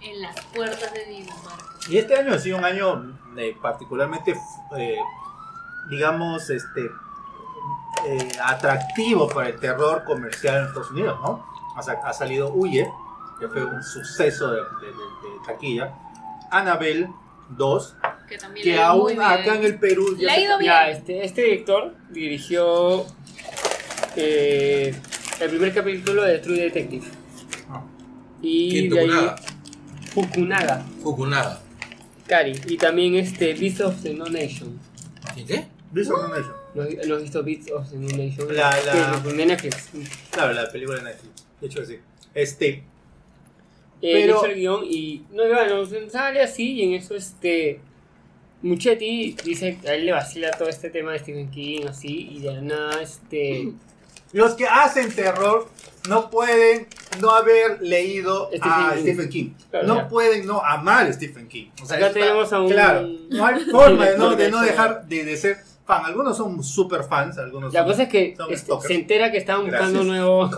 [0.00, 1.64] En las puertas de Dinamarca.
[1.88, 4.34] Y este año ha sido un año eh, particularmente,
[4.78, 4.96] eh,
[5.90, 6.80] digamos, este
[8.06, 11.46] eh, atractivo para el terror comercial en Estados Unidos, ¿no?
[11.76, 12.86] Ha, ha salido Huye,
[13.38, 15.92] que fue un suceso de, de- de- de taquilla.
[16.50, 17.08] Annabelle
[17.50, 17.96] 2,
[18.28, 19.20] Que también que aún bien.
[19.22, 20.72] acá en el Perú ido bien.
[20.72, 23.04] Ya, este, este director dirigió
[24.16, 24.94] eh,
[25.40, 27.06] el primer capítulo de True Detective.
[27.68, 27.82] Ah.
[28.40, 29.30] Y ¿Quién de ahí?
[30.12, 31.60] Fukunaga, Fukunaga.
[32.26, 32.52] Cari.
[32.68, 34.78] Y también este Beast of the No Nation.
[35.34, 35.66] ¿Quién qué?
[35.90, 36.54] Beast of the Nation.
[36.74, 38.54] ¿No, no has visto Beats of the No Nation?
[38.56, 39.90] La- la- de Netflix.
[40.30, 41.44] Claro, la película de Netflix.
[41.60, 41.98] De hecho sí.
[42.34, 42.84] Este,
[44.12, 47.80] Pero- hizo el guion y no, bueno, sale así y en eso este
[48.62, 52.62] Muchetti dice a él le vacila todo este tema de Stephen King así y de
[52.62, 53.72] nada este
[54.32, 55.68] los que hacen terror
[56.08, 56.86] no pueden
[57.20, 59.00] no haber leído Stephen a King.
[59.02, 59.50] Stephen King.
[59.70, 61.68] Claro, no pueden no amar a Stephen King.
[61.82, 64.60] O sea, Acá está- tenemos a un- Claro, no hay forma de no, de no
[64.60, 66.04] dejar de, de ser fan.
[66.04, 69.62] Algunos son super fans, algunos la son- cosa es que este, se entera que estaban
[69.66, 70.06] buscando Gracias.
[70.06, 70.50] nuevo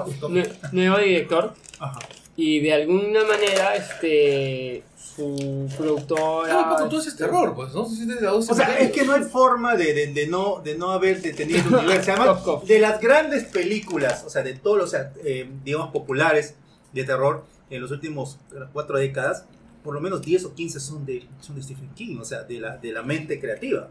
[0.73, 1.99] nuevo director Ajá.
[2.37, 6.51] Y de alguna manera este su productora.
[6.53, 7.87] Claro, Paco, tú haces terror, pues, ¿no?
[7.89, 10.61] Si sientes la voz O sea, es que no hay forma de, de- de no,
[10.63, 12.13] de no haber detenido el universo.
[12.13, 14.95] Además, de las grandes películas, o sea, de todos los,
[15.25, 16.57] eh, digamos, populares
[16.93, 18.39] de terror en los últimos
[18.75, 19.47] cuatro décadas,
[19.83, 22.61] por lo menos 10 o 15 son de, son de Stephen King, o sea, de
[22.61, 23.89] la, de la mente creativa.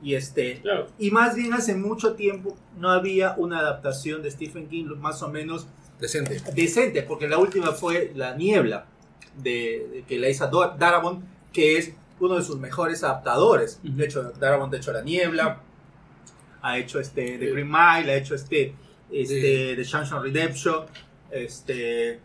[0.00, 0.86] Y este, Claro.
[0.98, 5.28] y más bien hace mucho tiempo no había una adaptación de Stephen King más o
[5.28, 5.66] menos
[6.00, 6.40] Decente.
[6.54, 8.86] decente, porque la última fue La Niebla,
[9.36, 10.46] de, de que la hizo
[10.78, 13.78] Darabont, que es uno de sus mejores adaptadores.
[13.82, 15.60] De hecho, Darabont ha hecho La Niebla,
[16.62, 18.74] ha hecho este The Green Mile, ha hecho este,
[19.10, 20.86] este The Shawshank Redemption,
[21.30, 22.20] este...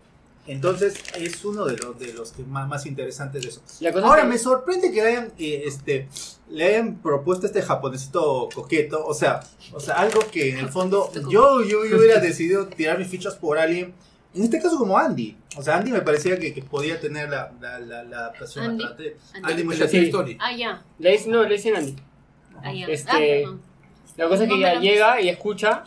[0.46, 3.62] Entonces es uno de los, de los que más, más interesantes de eso.
[4.04, 6.10] Ahora que- me sorprende que hayan, eh, este,
[6.54, 9.42] le hayan propuesto este japonesito coqueto, o sea,
[9.74, 13.36] o sea, algo que en el fondo yo, yo, yo hubiera decidido tirar mis fichas
[13.36, 13.94] por alguien,
[14.36, 17.52] en este caso como Andy, o sea, Andy me parecía que, que podía tener la,
[17.60, 18.84] la, la, la adaptación Andy.
[18.84, 19.08] atrás.
[19.34, 19.52] Andy.
[19.64, 19.98] Andy de Sí.
[20.06, 20.38] Story.
[20.40, 20.84] Ah, ya.
[21.00, 21.96] Le dicen, no, le dicen Andy.
[22.64, 22.86] Ah, ya.
[22.88, 23.62] Este- Ah, perdón.
[24.16, 25.84] La cosa es que No lo- llega y escucha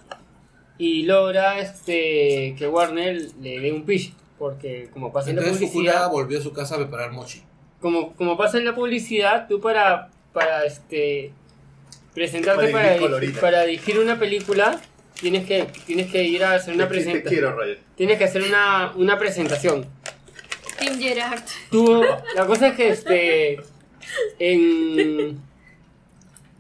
[0.79, 4.13] y logra este que Warner le dé un pitch.
[4.39, 7.43] Porque como pasa en la Entonces publicidad, volvió a su casa a preparar mochi.
[7.81, 11.33] como, como pasa en la publicidad, tú para, para este
[12.13, 12.99] presentarte Para
[13.41, 14.79] para, dirigir para una película,
[15.19, 17.55] tienes que, tienes que ir a hacer una presentación.
[17.97, 19.87] Tienes que hacer una, una presentación.
[20.79, 21.41] Tim Gerard.
[21.71, 22.05] Tú,
[22.35, 23.61] la cosa es que este
[24.39, 25.41] en,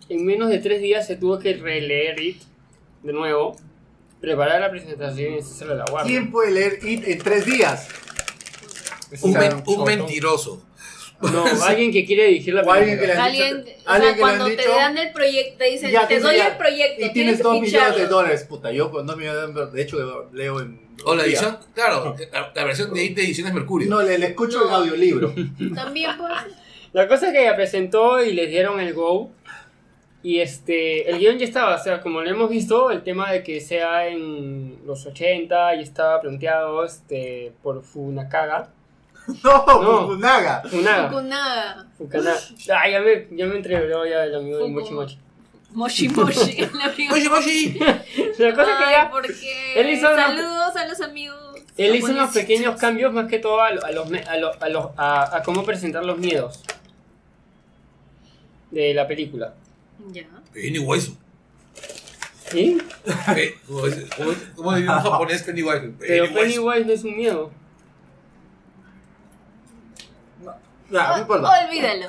[0.08, 2.40] en menos de tres días se tuvo que releer It
[3.02, 3.56] de nuevo,
[4.22, 6.10] preparar la presentación y hacerla a la guardia.
[6.10, 7.88] ¿Quién puede leer It en tres días?
[9.22, 10.62] Men- un mentiroso.
[11.20, 13.00] No, alguien que quiere dirigir la O alguien película.
[13.00, 14.98] que le han Alguien, dicho- o alguien sea, que le han cuando te dicho- dan
[14.98, 17.06] el proyecto, te dicen, Ya, te doy ya- el proyecto.
[17.06, 18.70] Y tienes dos millones de dólares, puta.
[18.72, 20.86] Yo con dos millones de dólares, de hecho, leo en.
[21.04, 23.88] O la edición, claro, la, la versión de, de Ediciones Mercurio.
[23.88, 25.32] No, le, le escucho el audiolibro.
[25.74, 26.32] También pues.
[26.92, 29.30] La cosa es que ella presentó y les dieron el go.
[30.22, 33.42] Y este, el guion ya estaba, o sea, como lo hemos visto, el tema de
[33.44, 38.70] que sea en los 80 y estaba planteado este, por Funakaga.
[39.44, 40.00] No, No.
[40.02, 40.62] Fukunaga.
[40.62, 41.86] Fukunaga.
[41.98, 42.36] Fukana-
[42.80, 44.68] Ay, ya me, ya me entreveró ya el amigo de.
[44.68, 45.18] Mochi Mochi.
[45.72, 46.56] Moshi Moshi.
[46.62, 47.14] el amigo.
[47.14, 47.78] Mochi, mochi.
[48.38, 51.38] La cosa es que Ay, ya, porque Él hizo una- Saludos a los amigos.
[51.76, 54.68] él hizo unos pequeños cambios más que todo a, lo- a los, a, los- a,
[54.68, 56.62] los- a- a cómo presentar los miedos
[58.70, 59.54] de la película.
[60.12, 60.24] Ya.
[60.52, 61.12] Pennywise.
[62.50, 62.78] ¿Sí?
[63.66, 63.82] ¿Cómo
[64.16, 65.92] cómo- cómo japonés Pennywise?
[65.98, 67.50] Pero Pennywise no es un miedo.
[70.90, 71.48] No importa.
[71.64, 72.08] Olvídalo.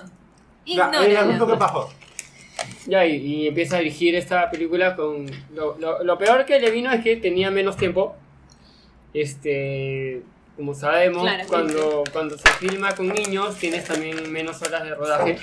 [2.87, 5.25] Ya, y, y empieza a dirigir esta película con...
[5.53, 8.15] Lo, lo- lo peor que le vino es que tenía menos tiempo.
[9.13, 10.23] Este...
[10.55, 15.37] Como sabemos, cuando, cuando se filma con niños tienes también menos horas de rodaje.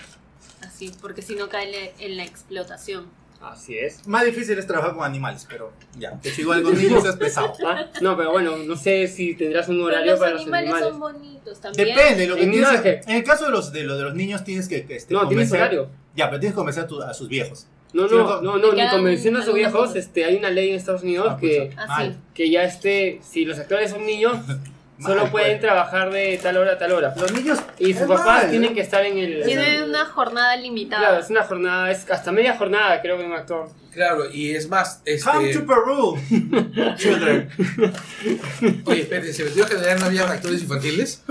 [0.66, 3.06] Así, porque si no cae en la explotación.
[3.50, 4.06] Así es.
[4.08, 6.10] Más difícil es trabajar con animales, pero ya.
[6.22, 7.52] De hecho, igual con niños es pesado.
[7.66, 10.76] Ah, No, pero bueno, no sé si tendrás un Pero horario los para animales, los
[10.82, 10.88] animales.
[10.88, 11.88] son bonitos también.
[11.88, 14.04] Depende, lo que En tienes es que- En el caso de los, de, los, de
[14.04, 15.88] los niños tienes que, que, este, No, tienes horario.
[16.16, 17.66] Ya, pero tienes que convencer a, tu- a sus viejos.
[17.92, 20.74] No, no, no, no, no, ni convenciendo a sus viejos, este, hay una ley en
[20.76, 21.88] Estados Unidos Ah, pues, que, Así.
[21.88, 22.16] Mal.
[22.34, 24.36] que ya este, si los actores son niños,
[25.00, 25.60] solo Mal, pueden pues.
[25.60, 27.14] trabajar de tal hora a tal hora.
[27.16, 27.58] Los niños.
[27.78, 28.74] Y sus papás mal, tienen ¿no?
[28.74, 29.42] que estar en el...
[29.44, 31.18] Tienen una jornada Claro, limitada.
[31.18, 33.70] es una jornada, es hasta media jornada creo que un actor.
[33.92, 35.60] Claro, y es más, Come este.
[35.60, 36.18] to Peru,
[36.96, 37.48] children.
[38.86, 41.22] Oye, espérate, ¿se metió a generar no había actores infantiles?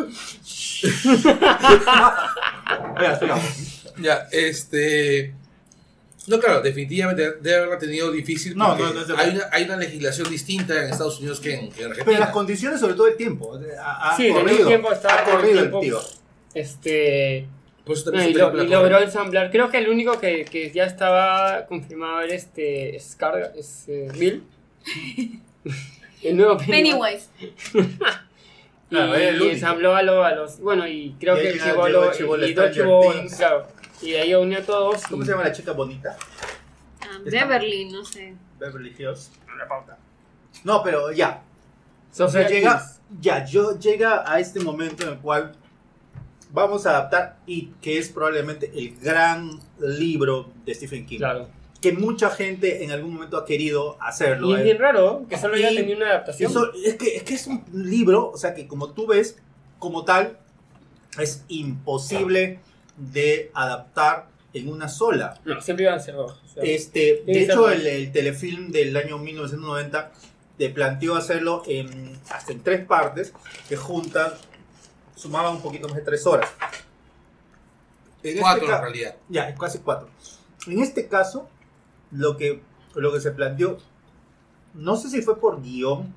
[3.00, 3.20] Ya.
[3.98, 5.36] Ya, este.
[6.28, 8.56] No, claro, definitivamente debe haberla tenido difícil.
[8.56, 11.66] No, no, no hay, una, hay una legislación distinta en Estados Unidos que en, que
[11.66, 12.20] en Pero Argentina.
[12.20, 13.60] las condiciones, sobre todo el tiempo.
[13.80, 15.80] Ha, ha Sí, corrido, tiempo, estaba ha el corrido el tiempo.
[15.82, 16.00] tío.
[16.54, 17.46] Este...
[17.84, 19.52] Por eso no, también y, lo- y logró ensamblar.
[19.52, 24.44] Creo que el único que, que ya estaba confirmado era este Scar, es eh, Bill.
[26.24, 27.28] el nuevo Pennywise.
[27.74, 27.98] Pennywise.
[28.90, 30.60] Claro, el y ensambló a, lo- a los.
[30.60, 32.12] Bueno, y creo Y que el chivolo.
[32.12, 33.36] el chibolo y chibolos, Things.
[33.38, 33.68] claro.
[34.04, 35.04] Y de ahí unió a todos.
[35.08, 36.18] ¿Cómo y- se llama la chica bonita?
[37.02, 38.36] Ah, Beverly, no sé.
[38.60, 39.32] Beverly Hills.
[40.64, 41.42] No, pero ya.
[42.12, 45.56] O Sofía sea, llega, ya, yo llega a este momento en el cual
[46.52, 51.18] vamos a adaptar y que es probablemente el gran libro de Stephen King.
[51.18, 51.50] Claro.
[51.82, 54.50] Que mucha gente en algún momento ha querido hacerlo.
[54.50, 54.64] Y es ¿eh?
[54.64, 56.50] bien raro que solo haya tenido una adaptación.
[56.50, 59.38] Eso, es, que, es que es un libro, o sea que como tú ves,
[59.80, 60.38] como tal,
[61.20, 62.60] es imposible
[62.98, 65.40] de adaptar en una sola.
[65.46, 66.40] No, siempre iban a ser dos.
[66.44, 70.12] o sea, Este, de hecho, el, el telefilm del año 1990
[70.58, 73.34] te planteó hacerlo en, hasta en tres partes
[73.68, 74.32] que juntan
[75.16, 76.50] sumaban un poquito más de tres horas.
[78.22, 79.16] En este Cuatro ca- en realidad.
[79.30, 80.10] Ya, es casi cuatro.
[80.68, 81.50] En este caso,
[82.12, 82.62] lo que,
[82.96, 83.78] lo que se planteó,
[84.74, 86.14] no sé si fue por guion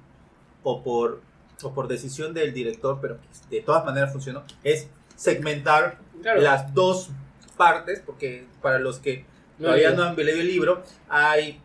[0.63, 1.21] o por,
[1.63, 3.19] o por decisión del director, pero
[3.51, 6.41] de todas maneras funcionó, es segmentar Claro.
[6.41, 7.11] las dos
[7.57, 9.25] partes, porque para los que
[9.59, 9.97] No, todavía no.
[9.97, 11.61] no han leído el libro, hay,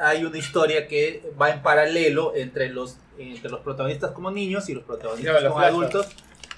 [0.00, 4.74] hay una historia que va en paralelo entre los, entre los protagonistas como niños y
[4.74, 6.06] los protagonistas Claro, como adultos,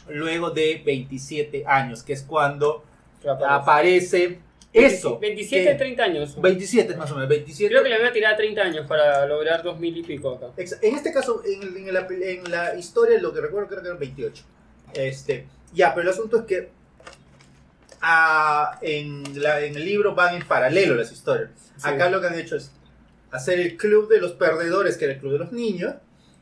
[0.08, 2.84] luego de 27 años, que es cuando
[3.22, 3.44] Claro.
[3.46, 4.38] aparece
[4.72, 5.18] eso.
[5.18, 6.40] 27, que- 30 años.
[6.40, 7.70] 27 es más o menos, 27.
[7.72, 10.46] Creo que le van a tirar 30 años para lograr 2000 y pico acá.
[10.82, 13.98] En este caso, en, en la, en la historia, lo que recuerdo creo que eran
[13.98, 14.44] 28.
[14.94, 16.68] Este, ya, pero el asunto es que
[18.08, 21.50] ah, en, la- en el libro van en paralelo las historias.
[21.76, 21.82] Sí.
[21.88, 22.70] Acá lo que han hecho es
[23.30, 25.94] hacer el club de los perdedores, que era el club de los niños,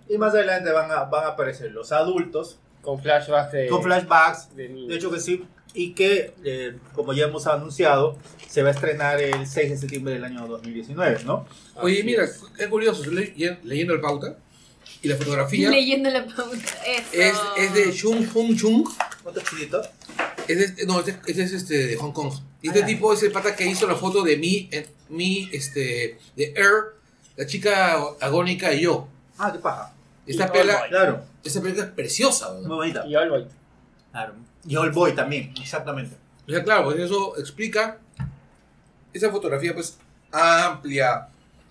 [0.08, 3.66] y más adelante van a, van a aparecer los adultos Con flashbacks de.
[3.68, 4.54] con flashbacks.
[4.54, 4.68] de.
[4.68, 8.16] De hecho que sí, y que, eh, como ya hemos anunciado,
[8.48, 11.46] se va a estrenar el 6 de septiembre del año 2019, ¿no?
[11.76, 12.66] Oye, Así mira, es.
[12.68, 14.36] curioso, estoy le- leyendo el pauta
[15.02, 16.56] y la fotografía Leyendo la pauta.
[16.86, 17.10] Eso.
[17.12, 18.88] es, es de Chung Hong Chung.
[19.24, 19.82] Otro chiquito.
[20.48, 22.32] Es de- no, ese ese es este de Hong Kong.
[22.62, 22.86] Y este Ah.
[22.86, 26.96] tipo es el pata que hizo la foto de mí, eh, mi, este, de Air,
[27.36, 29.08] la chica agónica y yo.
[29.38, 29.92] Ah, qué paja.
[30.26, 32.66] Esta pela, Claro, esta película es preciosa, ¿verdad?
[32.68, 33.06] muy bonita.
[33.06, 33.50] Y All White.
[34.12, 34.34] Claro.
[34.66, 36.16] Y All Boy también, exactamente.
[36.46, 37.98] O sea, claro, pues eso explica
[39.12, 39.98] esa fotografía pues
[40.32, 41.28] amplia,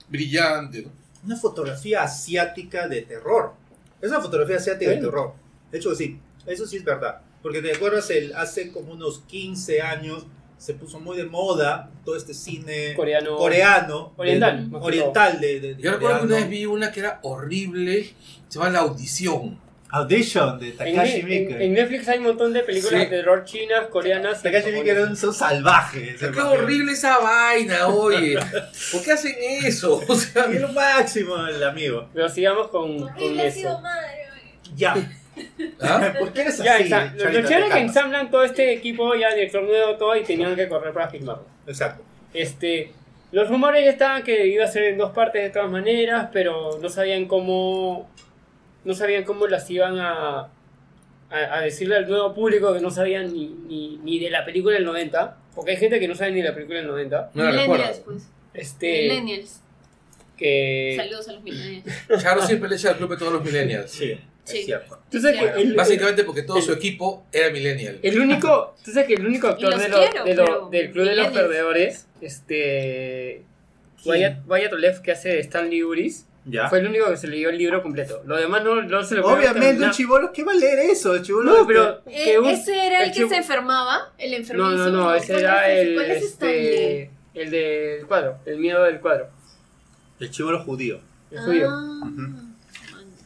[0.10, 0.90] brillante, ¿no?
[1.26, 3.54] Una fotografía asiática de terror.
[4.02, 5.10] Es una fotografía asiática de Bueno.
[5.10, 5.34] terror.
[5.72, 7.22] De hecho, sí, eso sí es verdad.
[7.44, 10.26] Porque te acuerdas, el, hace como unos 15 años
[10.58, 13.36] se puso muy de moda todo este cine Coreano.
[13.36, 17.02] coreano, Oriental, de- oriental de, de- de Yo recuerdo que una vez vi una que
[17.02, 18.14] era horrible,
[18.48, 19.62] se llama La Audición.
[19.90, 21.66] Audition de Takashi en- Miike.
[21.66, 23.10] en Netflix hay un montón de películas Sí.
[23.10, 24.42] de terror chinas, coreanas.
[24.42, 26.16] Takashi Miike era un son salvaje.
[26.18, 28.40] Qué horrible esa vaina, oye.
[28.92, 30.02] ¿Por qué hacen eso?
[30.08, 32.08] O sea, Es lo máximo el amigo.
[32.14, 33.82] Pero sigamos con, con Horrible ha sido eso.
[33.82, 34.08] madre.
[34.76, 34.96] Ya.
[35.82, 36.14] ¿Ah?
[36.20, 36.84] ¿Por qué eres Ya, así?
[36.86, 40.56] exa- lo, chévere es que ensamblan todo este equipo, ya director nuevo, todo, y tenían
[40.56, 41.46] que correr para filmarlo.
[41.68, 42.04] Exacto.
[42.34, 42.92] Este,
[43.32, 46.80] los rumores ya estaban que iba a ser en dos partes de todas maneras, pero
[46.82, 48.10] no sabían cómo,
[48.84, 50.50] no sabían cómo las iban a, a,
[51.30, 54.86] a decirle al nuevo público que no sabían ni, ni, ni de la película del
[54.86, 57.32] 90, porque hay gente que no sabe ni de la película del 90.
[57.34, 58.04] No la Millennials, recuerdo.
[58.06, 58.30] pues.
[58.54, 59.62] Este, Millennials.
[60.38, 60.94] que...
[60.98, 61.86] Saludos a los millennials.
[62.22, 63.90] Charo siempre le echa al club de todos los millennials.
[63.92, 64.60] Sí, Sí.
[64.60, 65.00] es cierto.
[65.10, 68.00] Tú sabes que Bueno, el, el- Básicamente porque todo el- su equipo era millennial.
[68.04, 70.70] El único, tú sabes que el único actor los de lo- quiero, de lo- pero
[70.70, 71.28] del Club de los.
[71.30, 73.44] Perdedores, este.
[74.06, 76.68] Wyatt, Wyatt Olev, que hace Stanley Uris, Ya.
[76.68, 78.22] fue el único que se leyó el libro completo.
[78.26, 81.16] Lo demás no, no se lo Obviamente, un chivolo, ¿qué va a leer eso?
[81.16, 82.02] El chivolo No, pero.
[82.08, 84.70] Eh, que un- ese era el, el que se enfermaba, el enfermizo.
[84.72, 85.96] No, no, no, ese ¿Cuál era el.
[85.96, 86.24] ¿Cuál es?
[86.24, 89.30] Este, el del cuadro, el miedo del cuadro.
[90.20, 91.00] El chivolo judío.
[91.32, 91.68] El judío.
[91.70, 92.02] Ah.
[92.04, 92.43] Ujú.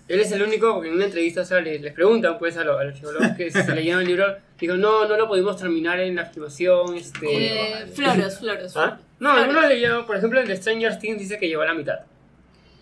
[0.07, 2.63] Él es el único, porque en una entrevista o sea, les, les preguntan pues a,
[2.63, 5.99] lo- a los psicólogos que se leyeron el libro, digo, no, no lo pudimos terminar
[5.99, 7.81] en la filmación, este...
[7.81, 8.77] Eh, floros, floros.
[8.77, 8.99] ¿Ah?
[9.19, 9.43] No, Floros.
[9.49, 11.99] algunos leyeron, por ejemplo, el de Stranger Things dice que llegó a la mitad.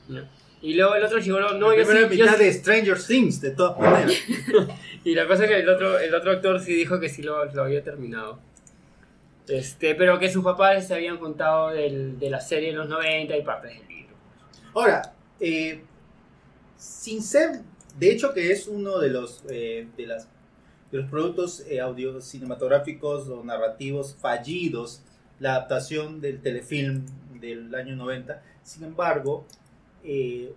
[0.08, 0.24] Ya.
[0.62, 2.44] Y luego el otro llegó, no, la yo primera sí, yo mitad sí.
[2.44, 4.14] de Stranger Things, de todas maneras.
[5.04, 7.46] Y la cosa es que el otro, el otro actor sí dijo que sí lo,
[7.54, 8.40] lo había terminado.
[9.48, 13.38] Este, pero que sus papás les habían contado del, de la serie de los 90
[13.38, 14.16] y partes del libro.
[14.74, 15.84] Ahora, eh,
[16.78, 17.62] sin ser,
[17.98, 20.28] de hecho que es uno de los, eh, de las,
[20.92, 25.02] de los productos eh, audio cinematográficos o narrativos fallidos,
[25.40, 27.06] la adaptación del telefilm
[27.40, 29.46] del año 90, sin embargo,
[30.04, 30.54] eh,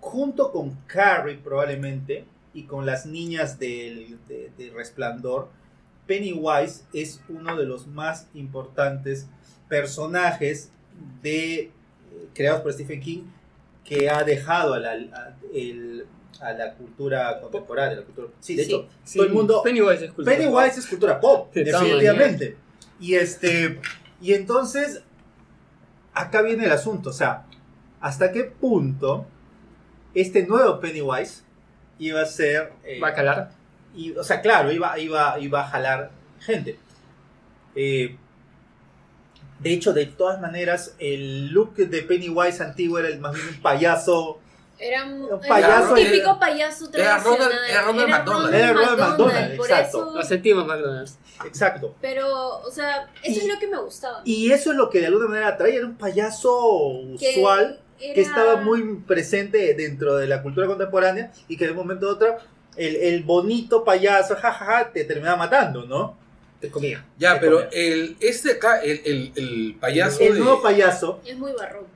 [0.00, 2.24] junto con Carrie probablemente
[2.54, 5.48] y con las niñas del, de, de Resplandor,
[6.06, 9.26] Pennywise es uno de los más importantes
[9.68, 10.70] personajes
[11.22, 11.70] de,
[12.34, 13.24] creados por Stephen King
[13.88, 16.06] que ha dejado a la, a, el-
[16.40, 17.96] a la cultura contemporánea.
[17.96, 18.70] La cultura, sí, de Sí.
[18.72, 19.62] hecho, todo el mundo...
[19.62, 22.56] Pennywise es cultura Pennywise es cultura pop, definitivamente.
[23.00, 23.80] Y este
[24.20, 25.02] y entonces
[26.14, 27.44] acá viene el asunto, o sea,
[28.00, 29.26] hasta qué punto
[30.14, 31.42] este nuevo Pennywise
[31.98, 33.50] iba a ser eh, ¿Va a calar?
[33.94, 36.10] y, o sea, claro, iba, iba, iba a jalar
[36.40, 36.78] gente.
[37.74, 38.16] Eh,
[39.66, 43.60] de hecho, de todas maneras, el look de Pennywise antiguo era el más bien un
[43.62, 44.38] payaso.
[44.78, 47.70] Era un, Un era payaso un típico payaso era Ronald- tradicional.
[47.70, 48.54] era Ronald McDonald.
[48.54, 49.98] Era Ronald McDonald, por exacto.
[50.02, 51.18] eso- Lo sentimos, McDonald's.
[51.44, 51.94] Exacto.
[52.00, 54.20] pero, o sea, eso Y- es lo que me gustaba.
[54.24, 55.76] Y eso es lo que de alguna manera atraía.
[55.78, 57.80] Era un payaso Que usual.
[57.98, 62.08] era- que estaba muy presente dentro de la cultura contemporánea y que de un momento
[62.08, 62.36] a otro
[62.76, 66.18] el, el bonito payaso, jajaja, te terminaba matando, ¿no?
[66.66, 67.04] Te comía.
[67.18, 67.70] Ya, Te pero comía.
[67.72, 71.86] el, este acá, el, el, el payaso el de- nuevo payaso, Es muy barroco.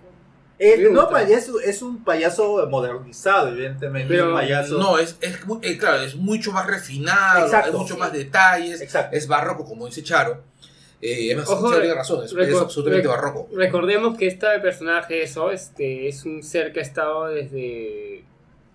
[0.59, 4.09] el nuevo payaso es un payaso modernizado, evidentemente.
[4.09, 4.79] Pero un payaso.
[4.79, 7.73] No, es, es muy- eh, claro, es mucho más refinado, Exacto.
[7.73, 9.17] hay mucho más detalles, Exacto.
[9.17, 10.43] es barroco, como dice Charo.
[11.03, 13.49] Eh, además, Ojo, Charo tiene razón, es, es absolutamente barroco.
[13.55, 18.25] Recordemos que este personaje, eso, este, es un ser que ha estado desde,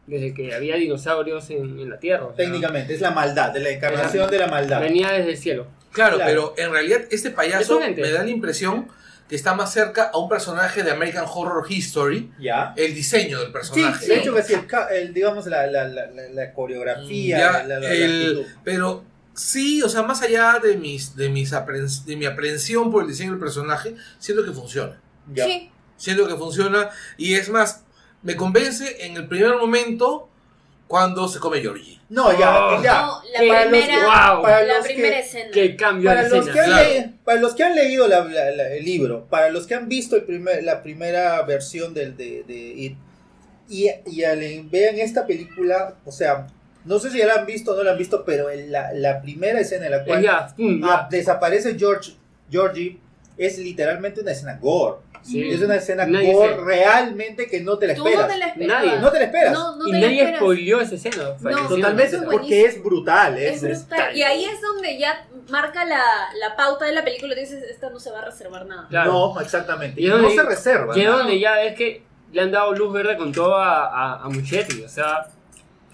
[0.07, 2.25] desde que había dinosaurios en, en la Tierra.
[2.25, 4.79] o sea, Técnicamente, es la maldad, de la encarnación de la maldad.
[4.81, 5.67] Venía desde el cielo.
[5.91, 6.53] Claro, Claro.
[6.55, 8.87] pero en realidad este Es payaso me da la impresión
[9.29, 12.73] que está más cerca a un personaje de American Horror History, ¿Ya?
[12.77, 14.05] el diseño del Sí, personaje.
[14.07, 14.21] de ¿no?
[14.21, 17.79] hecho que sí, el, el, digamos la, la, la, la, la coreografía, Ya, la, la-
[17.79, 18.45] la el- actitud.
[18.63, 19.03] Pero
[19.33, 23.09] sí, o sea, más allá de mis, de mis aprens- de mi aprehensión por el
[23.09, 25.01] diseño del personaje, siento que funciona.
[25.33, 25.45] Ya.
[25.45, 25.71] Sí.
[25.97, 27.84] Siento que funciona y es más,
[28.25, 30.27] me convence en el primer momento
[30.87, 31.99] cuando se come Georgie.
[32.09, 32.83] No, ya, Oh.
[32.83, 33.01] ya.
[33.05, 34.41] No, la primera, wow.
[34.43, 35.51] para la los primera que- escena.
[35.51, 36.89] Que cambio Para que han Claro.
[36.89, 39.87] le- para los que han leído la- la- la- el libro, para los que han
[39.87, 42.97] visto el primer, la primera versión del, de, de It,
[43.69, 46.47] y, y al- vean esta película, o sea,
[46.83, 48.91] no sé si ya la han visto o no la han visto, pero en la,
[48.93, 50.65] la primera escena en la cual ya, ya.
[50.83, 52.11] ah, desaparece George,
[52.51, 52.99] Georgie
[53.37, 54.97] es literalmente una escena gore.
[55.25, 55.49] Sí.
[55.49, 58.31] Es una escena Nadie gore se- realmente que no te la Tú no esperas.
[58.31, 58.85] te la esperabas.
[58.85, 58.99] Nadie.
[58.99, 59.53] No te la esperas.
[59.53, 60.39] No, no y nadie esperas.
[60.39, 61.23] spoileó esa escena.
[61.41, 61.67] No.
[61.67, 63.37] Totalmente, es porque es brutal.
[63.37, 64.15] Es Es, brutal.
[64.15, 66.01] Y ahí es donde ya marca la,
[66.39, 67.33] la pauta de la película.
[67.35, 68.87] Dices, esta no se va a reservar nada.
[68.89, 69.11] Claro.
[69.33, 69.99] No, exactamente.
[69.99, 70.97] Y Y es no donde- se reserva.
[70.97, 74.23] Y es donde ya ves que le han dado luz verde con todo a, a,
[74.25, 74.83] a Muchetti.
[74.83, 75.25] O sea,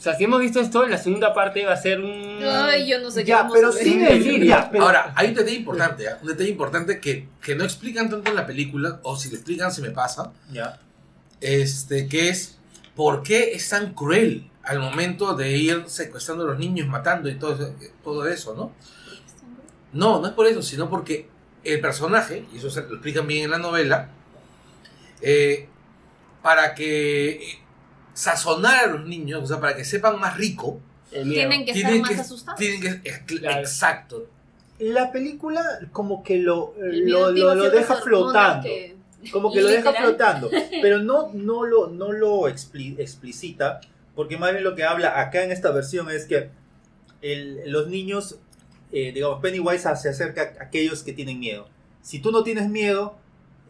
[0.01, 2.39] o sea, si hemos visto esto, la segunda parte va a ser un.
[2.43, 4.43] Ay, yo no sé qué Ya, vamos pero a ver.
[4.43, 6.17] ya, pero- Ahora, hay un detalle importante, ¿ah?
[6.23, 9.71] un detalle importante que, que no explican tanto en la película, o si lo explican
[9.71, 10.79] se me pasa, Ya.
[11.39, 12.57] este, que es
[12.95, 17.35] por qué es tan cruel al momento de ir secuestrando a los niños, matando y
[17.35, 18.71] todo, eso- todo eso, ¿no?
[19.93, 21.27] No, no es por eso, sino porque
[21.63, 24.09] el personaje, y eso se lo explican bien en la novela,
[25.21, 25.67] eh,
[26.41, 27.60] para que
[28.21, 30.79] sazonar a los niños, o sea, para que sepan más rico.
[31.09, 32.59] Tienen que estar tienen más que, asustados.
[32.59, 33.59] tienen que, es- Claro.
[33.61, 34.27] exacto,
[34.79, 35.61] La película
[35.91, 38.63] como que lo, El lo, lo, deja flotando.
[38.63, 38.95] que-
[39.31, 40.49] Como que lo deja flotando.
[40.81, 43.81] Pero no, no lo, no lo expli- explicita.
[44.15, 46.49] Porque más bien lo que habla acá en esta versión es que
[47.21, 48.37] el- los niños,
[48.91, 51.67] eh, digamos, Pennywise se acerca a aquellos que tienen miedo.
[52.01, 53.15] Si tú no tienes miedo,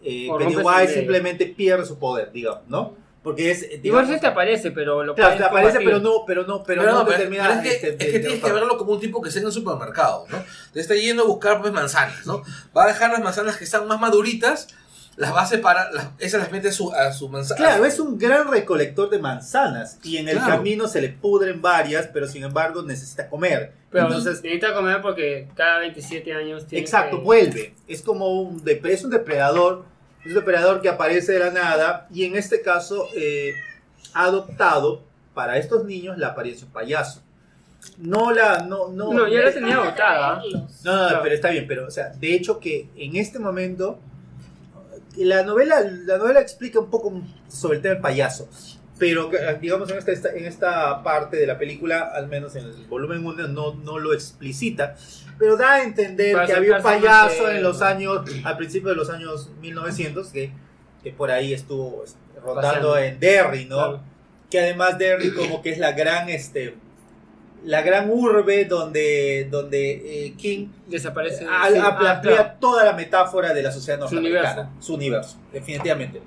[0.03, 2.95] eh, Pennywise simplemente pierde su poder, digamos, ¿no?
[3.23, 3.61] Porque es...
[3.64, 5.88] eh, Igual digamos, sí te aparece, pero lo Claro, te aparece, combatir.
[5.88, 8.11] pero no, pero no, pero, Pero no, no, pero- termina pero es que, este, es
[8.11, 10.43] que tienes que verlo como un tipo que está en el supermercado, ¿no?
[10.73, 12.41] Te está yendo a buscar pues manzanas, ¿no?
[12.76, 14.69] Va a dejar las manzanas que están más maduritas,
[15.18, 17.57] las va a separar, las- esas las mete a su, a su manzana.
[17.57, 20.56] Claro, es un gran recolector de manzanas y en el Claro.
[20.56, 23.73] camino se le pudren varias, pero sin embargo necesita comer.
[23.91, 27.76] Pero Entonces, necesita comer porque cada 27 años tiene exacto, que- vuelve.
[27.88, 29.85] Es como un, dep- es un depredador,
[30.22, 33.53] es un depredador que aparece de la nada y en este caso eh,
[34.14, 35.03] ha adoptado
[35.34, 37.22] para estos niños la apariencia de un payaso.
[37.98, 39.11] No la, no, no.
[39.11, 40.84] No, ya la tenía atraerlos.
[40.84, 43.99] No, no, pero está bien, pero o sea, de hecho que en este momento
[45.18, 48.48] la novela, la novela explica un poco sobre el tema del payaso,
[49.02, 52.86] pero que, digamos en esta, en esta parte de la película, al menos en el
[52.88, 54.95] volumen 1, no, no lo explicita,
[55.40, 58.90] pero da a entender Para que había un payaso eh, en los años, al principio
[58.90, 60.52] de los años 1900, que,
[61.03, 63.76] que por ahí estuvo este, rondando en Derry, ¿no?
[63.78, 64.02] Claro.
[64.52, 66.76] que además Derry como que es la gran este
[67.65, 71.44] la gran urbe donde donde eh, King Desaparece.
[71.49, 72.52] a- sí, a- ah, claro.
[72.60, 76.22] toda la metáfora de la sociedad Su norteamericana su universo definitivamente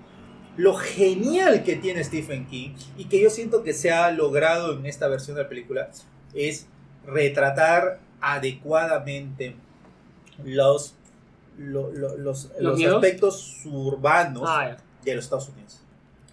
[0.57, 4.87] lo genial que tiene Stephen King y que yo siento que se ha logrado en
[4.87, 5.91] esta versión de la película
[6.35, 6.67] es
[7.07, 9.57] retratar adecuadamente
[10.45, 10.95] los
[11.59, 15.81] lo- lo- los, los aspectos urbanos Ah, de los Estados Unidos.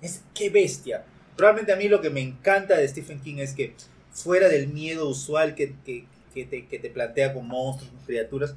[0.02, 1.04] Es qué bestia.
[1.38, 3.76] Realmente a mí lo que me encanta de Stephen King es que
[4.12, 8.56] fuera del miedo usual que, que- que te, que te plantea con monstruos, con criaturas,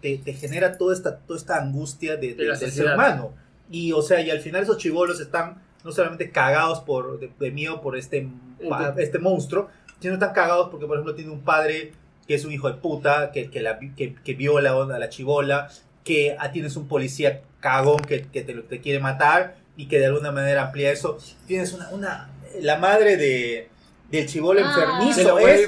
[0.00, 3.34] te, te genera toda esta, toda esta angustia de, del ser humano.
[3.70, 7.50] Y o sea, y al final esos chivolos están no solamente cagados por, de, de
[7.50, 8.28] miedo por este,
[8.68, 9.68] pa- este monstruo,
[10.00, 11.92] sino están cagados porque, por ejemplo, tiene un padre
[12.26, 15.68] que es un hijo de puta, que, que, la, que, que viola a la chivola,
[16.04, 20.06] que ah, tienes un policía cagón que, que te, te quiere matar y que de
[20.06, 21.18] alguna manera amplía eso.
[21.46, 22.30] Tienes una, una
[22.60, 23.68] la madre de,
[24.10, 24.72] del chivolo Ah.
[24.74, 25.60] Se enfermizo es,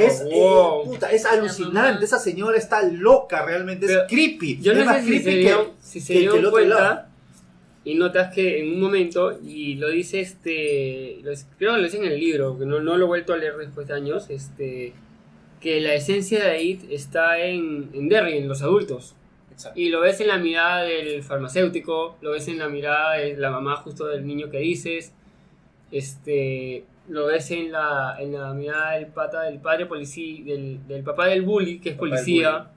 [0.00, 0.84] es, eh, wow.
[0.84, 4.60] puta, es alucinante, esa señora está loca realmente, Pero es creepy.
[4.60, 6.38] Yo es no más sé si se, creepy dieron, que- si se que- dieron que
[6.40, 7.06] el otro cuenta lado.
[7.84, 11.98] Y notas que en un momento, y lo dice este, lo, creo que lo dice
[11.98, 14.94] en el libro, que no, no lo he vuelto a leer después de años, este,
[15.60, 19.14] que la esencia de It está en, en Derry, en los adultos.
[19.52, 19.78] Exacto.
[19.78, 23.50] Y lo ves en la mirada del farmacéutico, lo ves en la mirada de la
[23.50, 25.12] mamá justo del niño que dices,
[25.92, 31.02] este, lo ves en la, en la mirada del pata del padre policía, del, del
[31.02, 32.70] papá del bully, que es Papá policía.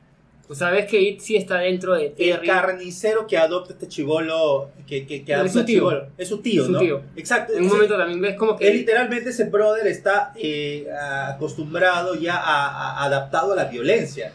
[0.50, 2.48] Ves que It sí está dentro de El Terry.
[2.48, 5.76] carnicero que adopta este chivolo, que, que, que adopta es su tío.
[5.80, 6.08] chibolo.
[6.18, 6.80] Es su tío, Su ¿no?
[6.80, 7.02] tío.
[7.18, 7.54] Exacto.
[7.54, 8.68] En un momento también ves como que...
[8.68, 10.88] Él literalmente ese brother está eh,
[11.28, 14.32] acostumbrado ya a, a- adaptado a la violencia.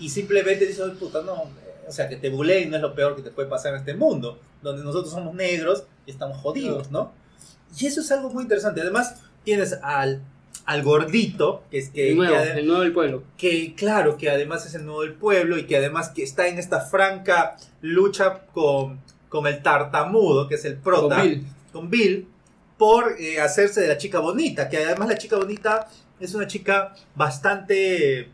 [0.00, 1.34] Y simplemente dice, "Ay, puta, no.
[1.44, 3.80] eh, O sea, que te buleen no es lo peor que te puede pasar en
[3.80, 7.12] este mundo, donde nosotros somos negros y estamos jodidos, ¿no?
[7.78, 8.80] Y eso es algo muy interesante.
[8.80, 10.20] Además, tienes al,
[10.68, 13.22] al gordito, que es que, el nuevo, que el nuevo del pueblo.
[13.38, 16.58] que claro, que además es el nuevo del pueblo y que además que está en
[16.58, 19.00] esta franca lucha con,
[19.30, 21.46] con el tartamudo, que es el prota, Con Bill.
[21.72, 22.28] con Bill,
[22.76, 25.88] por eh, hacerse de la chica bonita, que además la chica bonita
[26.20, 28.28] es una chica bastante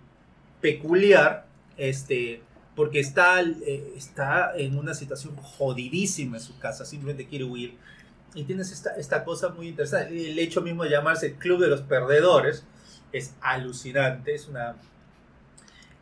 [0.60, 1.46] peculiar,
[1.76, 2.42] este,
[2.74, 7.76] porque está, eh, está en una situación jodidísima en su casa, simplemente quiere huir.
[8.34, 10.30] Y tienes esta, esta cosa muy interesante.
[10.30, 12.64] El hecho mismo de llamarse el Club de los Perdedores
[13.12, 14.76] es alucinante, es una...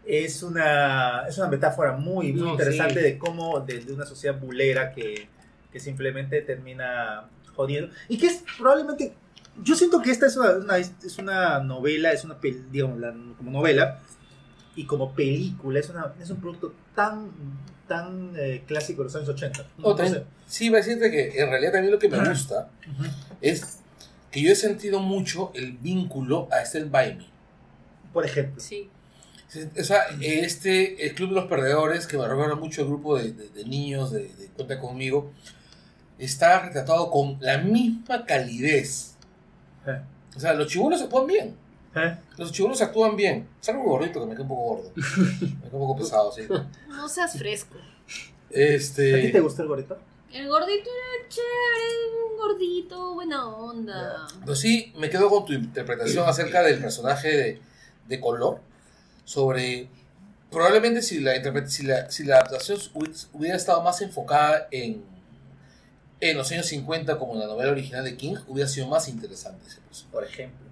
[0.04, 3.00] Es una, es una metáfora muy, muy No, interesante sí.
[3.02, 5.28] de cómo, de, de una sociedad bulera que,
[5.70, 7.94] que simplemente termina jodiendo.
[8.08, 9.14] Y que es probablemente.
[9.62, 13.52] Yo siento que esta es una, una- es una novela, es una digamos, la- como
[13.52, 14.00] novela,
[14.74, 17.30] y como película, es, una, es un producto tan,
[17.92, 19.66] tan eh, clásico de los años 80.
[19.82, 22.70] Oh, también- sí, iba a decirte que en realidad también lo que me gusta
[23.40, 23.78] es
[24.30, 27.26] que yo he sentido mucho el vínculo a Stand By Me.
[28.12, 28.60] Por ejemplo.
[28.60, 28.88] Sí.
[29.78, 33.32] O sea, este, el Club de los Perdedores, que me recuerda mucho al grupo de,
[33.32, 35.30] de- de niños de, de Cuenta Conmigo,
[36.18, 39.14] está retratado con la misma calidez.
[39.86, 40.00] Eh,
[40.34, 41.54] O sea, los chibolos actúan bien.
[41.94, 42.16] Eh.
[42.38, 43.48] Los chibolos actúan bien.
[43.60, 44.92] Salvo gordito, que me queda un poco gordo.
[44.96, 46.42] Me queda un poco pesado, sí.
[46.88, 47.74] No seas fresco.
[47.76, 47.78] ¿A
[48.48, 49.98] ti te Este, gusta el gorrito?
[50.32, 54.26] El gordito era chévere, un gordito, buena onda.
[54.40, 57.60] pero sí, me quedo con tu interpretación acerca del personaje de,
[58.08, 58.60] de color.
[59.24, 59.88] Sobre.
[60.50, 61.32] Probablemente si la,
[61.66, 65.02] si la, si la adaptación hubi- hubiera estado más enfocada en,
[66.20, 69.66] en los años 50, como en la novela original de King, hubiera sido más interesante
[69.66, 70.12] ese personaje.
[70.12, 70.66] Por ejemplo.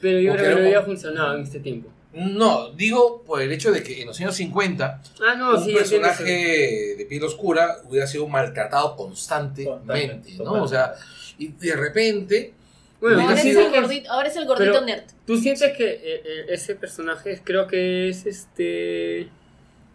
[0.00, 1.90] Pero yo Porque creo que no había funcionado en este tiempo.
[2.12, 5.72] No, digo por el hecho de que en los años 50 Ah, no, un sí,
[5.72, 10.64] personaje de piel oscura hubiera sido maltratado constantemente, Totalmente, ¿no?
[10.64, 10.94] O sea,
[11.38, 12.54] y de repente.
[13.00, 15.04] Bueno, Ahora, es el gordito, ahora es el gordito Pero- nerd.
[15.24, 19.28] ¿Tú sientes que eh, eh, ese personaje creo que es este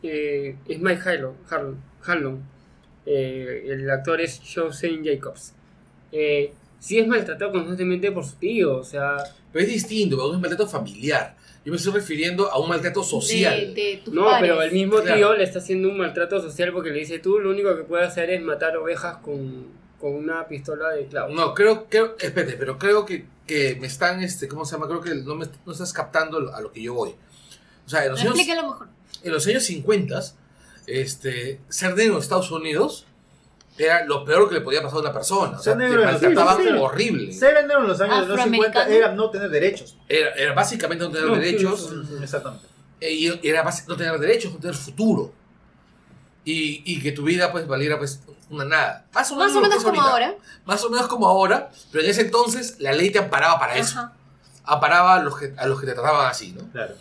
[0.02, 1.02] eh, es Mike
[2.06, 2.44] Harlon.
[3.06, 5.54] Eh, el actor es Joseph Jacobs
[6.12, 9.18] eh, sí es maltratado constantemente por su tío o sea
[9.56, 11.34] pero es distinto, porque es un maltrato familiar.
[11.64, 13.74] Yo me estoy refiriendo a un maltrato social.
[13.74, 14.42] De, de tus no pares.
[14.50, 15.16] pero el mismo Claro.
[15.16, 18.06] tío le está haciendo un maltrato social porque le dice tú lo único que puedes
[18.10, 19.68] hacer es matar ovejas con,
[19.98, 24.22] con una pistola de clavos No, creo, creo, espérate, pero creo que, que me están,
[24.22, 24.90] este, ¿cómo se llama?
[24.90, 27.12] Creo que no, me, no estás captando a lo que yo voy.
[27.86, 28.88] O sea, en los años, mejor.
[29.24, 30.22] en los años 50,
[30.88, 33.06] este, ser negro en Estados Unidos
[33.78, 35.58] era lo peor que le podía pasar a una persona.
[35.60, 36.70] O sea, te los- maltrataban sí, sí.
[36.80, 37.32] horrible.
[37.34, 38.90] Ser negro en los años 50 Afroamericano.
[38.92, 39.98] era no tener derechos.
[40.08, 41.90] Era, era básicamente no tener No, derechos.
[41.90, 42.24] sí, sí.
[42.24, 42.66] Exactamente.
[43.02, 45.34] eh, y era no tener derechos, no tener futuro.
[46.44, 49.06] Y, y que tu vida pues valiera pues una nada.
[49.14, 50.12] Más o menos, Más o menos como ahorita.
[50.12, 50.36] ahora.
[50.66, 53.98] Más o menos como ahora, pero en ese entonces la ley te amparaba para eso.
[54.00, 54.14] Ajá.
[54.64, 56.70] Amparaba a los que, a los que te trataban así, ¿no?
[56.72, 56.94] Claro.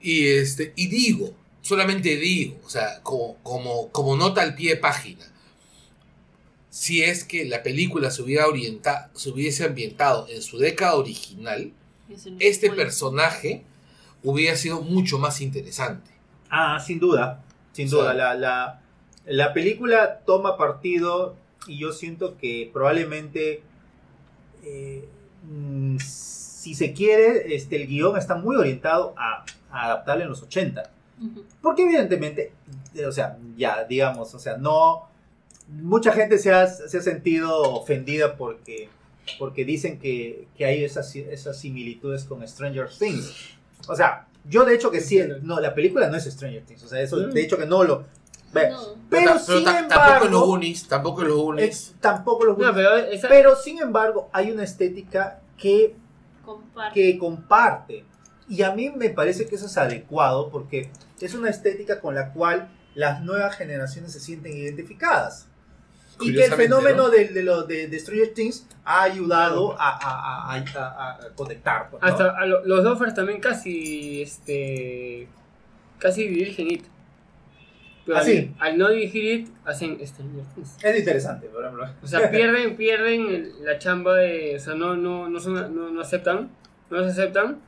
[0.00, 4.76] Y, este, y digo, solamente digo, o sea, como, como, como nota al pie de
[4.80, 5.24] página,
[6.76, 11.72] si es que la película se, hubiera orienta, se hubiese ambientado en su década original,
[12.38, 13.64] este personaje
[14.22, 16.10] hubiera sido mucho más interesante.
[16.50, 17.42] Ah, sin duda.
[17.72, 18.12] Sin duda.
[18.12, 18.82] La, la,
[19.24, 21.34] la película toma partido
[21.66, 23.62] y yo siento que probablemente,
[24.62, 25.08] eh,
[25.50, 30.42] mm, si se quiere, este, el guion está muy orientado a, a adaptarlo en los
[30.42, 30.90] 80.
[31.22, 31.42] Ujú.
[31.62, 32.52] Porque evidentemente,
[33.08, 35.15] o sea, ya, digamos, o sea, no...
[35.68, 38.88] Mucha gente se ha, se ha sentido ofendida porque,
[39.38, 43.32] porque dicen que, que hay esas, esas similitudes con Stranger Things.
[43.88, 46.88] O sea, yo de hecho que sí, no, la película no es Stranger Things, o
[46.88, 47.30] sea, eso Mm.
[47.32, 48.04] de hecho que no lo...
[48.52, 48.80] ve, No.
[49.10, 51.64] Pero, ta- sin embargo, tampoco los unis, tampoco los unis.
[51.64, 55.94] es- tampoco los no pero esa- pero sin embargo hay una estética que
[56.44, 56.94] Comparte.
[56.94, 58.04] que comparte.
[58.48, 60.90] Y a mí me parece que eso es adecuado porque
[61.20, 65.48] es una estética con la cual las nuevas generaciones se sienten identificadas.
[66.20, 67.10] Y que el fenómeno ¿no?
[67.10, 71.90] de, de, lo, de, de Stranger Things ha ayudado a, a, a, conectar.
[71.90, 72.08] pues, ¿no?
[72.08, 75.28] Hasta lo- los Doffers también casi, este,
[75.98, 76.84] casi dirigen It.
[78.06, 78.22] Pero ¿Ah,
[78.60, 80.76] al, no dirigir It, hacen Stranger Things.
[80.82, 81.86] Es interesante, por ejemplo.
[82.02, 86.00] O sea, pierden, pierden la chamba de, o sea, no, no, no, son- no, no
[86.00, 86.50] aceptan,
[86.88, 87.60] no se aceptan.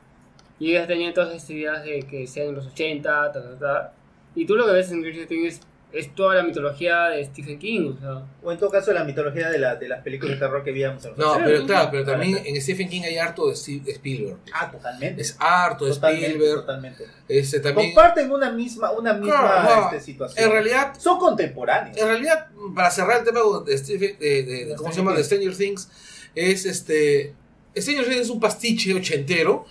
[0.57, 3.93] Y ellas tenían todas estas ideas de que sean los 80, ta, ta, ta.
[4.35, 7.57] Y tú lo que ves en Stranger Things es, es toda la mitología de Stephen
[7.57, 8.23] King, o sea.
[8.43, 11.03] O en todo caso la mitología de, la, de las películas de terror que veíamos
[11.05, 11.45] en los No, 80.
[11.47, 14.37] pero claro, pero también en Stephen King hay harto de Steve- Spielberg.
[14.53, 15.21] Ah, totalmente.
[15.21, 16.59] Es harto de totalmente, Spielberg.
[16.61, 17.05] totalmente.
[17.27, 20.45] Este, también, Comparten una misma, una misma Claro, no, este, situación.
[20.45, 21.97] en realidad, Son contemporáneos.
[21.97, 25.13] en realidad, para cerrar el tema de, Stephen- de- de- de- ¿cómo se llama?
[25.15, 25.89] De Stranger Things,
[26.35, 27.33] es este.
[27.75, 29.65] Stranger Things es un pastiche ochentero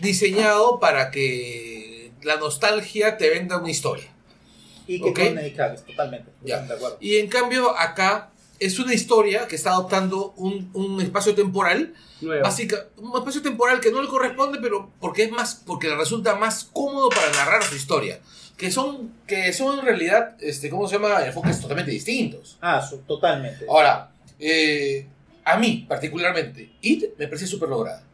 [0.00, 4.04] diseñado para que la nostalgia te venda una historia.
[4.86, 5.18] Y que Ok.
[5.18, 6.30] con totalmente.
[6.44, 6.60] Ya.
[6.62, 6.98] De acuerdo.
[7.00, 8.30] Y en cambio, acá
[8.60, 12.42] es una historia que está adoptando un, un espacio temporal Nueva.
[12.42, 16.34] básica, un espacio temporal que no le corresponde, pero porque es más, porque le resulta
[16.36, 18.20] más cómodo para narrar su historia.
[18.56, 21.24] Que son, que son en realidad, este, ¿cómo se llama?
[21.26, 22.56] Enfoques totalmente distintos.
[22.60, 23.66] Ah, su- totalmente.
[23.68, 25.06] Ahora, eh,
[25.44, 28.04] a mí particularmente, It me parece súper lograda.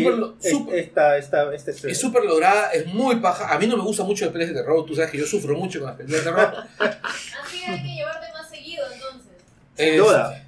[0.00, 3.52] Lo- es- súper- esta, esta, este es súper lograda, es muy paja.
[3.52, 5.54] A mí no me gusta mucho las películas de terror, tú sabes que yo sufro
[5.56, 6.54] mucho con las películas de terror.
[7.02, 9.32] Así que hay que llevarte más seguido entonces.
[9.76, 10.44] Este, duda.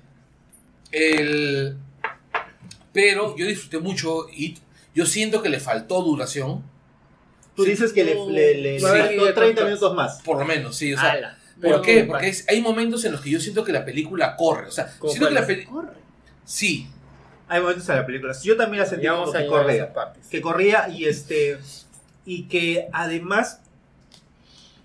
[0.92, 1.76] el-
[2.92, 4.58] pero yo disfruté mucho It.
[4.94, 6.62] Yo siento que le faltó duración.
[7.56, 8.84] Tú dices que le, le, le- Sí.
[8.86, 9.32] le faltó Sí.
[9.34, 10.22] 30 minutos más.
[10.22, 10.94] Por lo menos, sí.
[10.94, 11.38] O sea, Ala.
[11.60, 12.04] ¿Por qué?
[12.04, 14.68] Porque es- hay momentos en los que yo siento que la película corre.
[14.68, 15.88] O sea, ¿Cómo siento que la película.
[15.88, 15.98] Corre.
[16.44, 16.86] Sí.
[17.54, 18.34] Hay momentos en la película.
[18.42, 19.92] Yo también la sentí como que corría.
[20.28, 21.56] Que corría y este.
[22.26, 23.60] Y que además.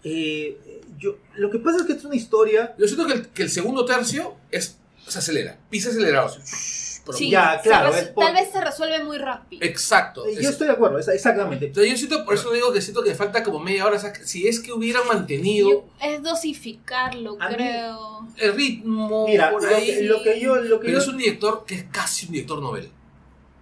[0.04, 0.56] eh,
[1.00, 2.76] yo, lo que pasa es que es una historia.
[2.78, 4.78] Yo siento que el, que el segundo tercio es,
[5.08, 5.58] se acelera.
[5.72, 6.28] Pisa acelerado.
[6.28, 6.78] así.
[7.18, 9.65] Sí, Ya, claro, res- es por- Tal vez se resuelve muy rápido.
[9.65, 10.26] Exacto.
[10.26, 11.65] eh, Es- Yo estoy de acuerdo, exactamente.
[11.68, 13.98] Entonces yo siento, por eso digo que siento que falta como media hora.
[13.98, 18.27] o sea, que si es que hubieran mantenido Yo- es dosificarlo, A mí- creo.
[18.38, 19.86] el ritmo Mira, por lo ahí.
[19.86, 20.56] que, lo que yo.
[20.57, 22.90] Lo que Pero yo es un director que es casi un director novel.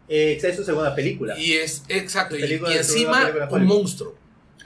[0.10, 1.38] eh, esa es su segunda película.
[1.38, 4.15] Y es, exacto, y, y encima un monstruo.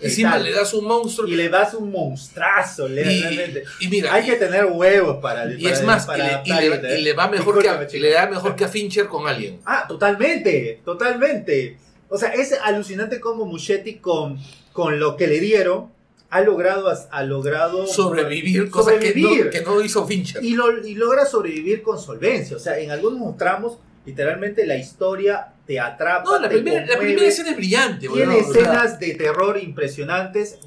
[0.02, 1.28] Encima le das un monstruo.
[1.28, 3.64] Y le das un monstruazo, y- realmente.
[3.80, 5.52] y mira, Hay que tener huevos para.
[5.53, 8.28] y es más, y le, y le- y le va mejor que a, le da
[8.28, 9.60] mejor que a Fincher con Alien.
[9.65, 11.78] Ah, totalmente, totalmente.
[12.10, 14.38] O sea, es alucinante como Muschetti con,
[14.73, 15.90] con lo que le dieron
[16.30, 20.41] ha logrado, ha logrado Sobrevivir, cosas que no, que no hizo Fincher.
[20.44, 22.56] y, lo- y logra sobrevivir con solvencia.
[22.56, 26.23] O sea, en algunos tramos, literalmente la historia te atrapa.
[26.30, 28.99] No, la te primera, la conmueve, primera escena es brillante, Tiene weón, o sea, escenas
[28.99, 30.60] de terror impresionantes.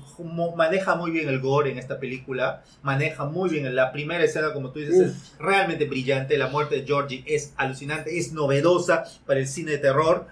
[0.57, 2.63] Maneja muy bien el gore en esta película.
[2.83, 3.75] Maneja muy bien.
[3.75, 6.39] La primera escena, como tú dices, es realmente brillante.
[6.39, 10.27] La muerte de Georgie es alucinante, es novedosa para el cine de terror.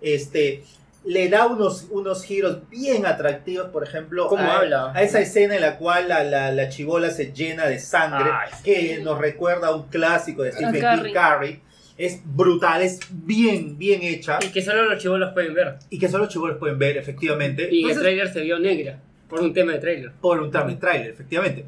[0.00, 0.64] Este.
[1.04, 4.92] Le da unos, unos giros bien atractivos, por ejemplo, ¿Cómo a, habla?
[4.92, 8.50] a esa escena en la cual la, la, la chivola se llena de sangre, Ay,
[8.64, 11.60] que nos recuerda a un clásico de Stephen King, Carrie.
[11.98, 15.78] Es brutal, es bien, bien hecha Y que solo los chivolos pueden ver.
[15.88, 17.68] y que solo los chivolos pueden ver, efectivamente.
[17.72, 19.00] Y el trailer se vio negra.
[19.28, 20.12] Por un tema de trailer.
[20.20, 21.64] por un trailer, trailer, efectivamente.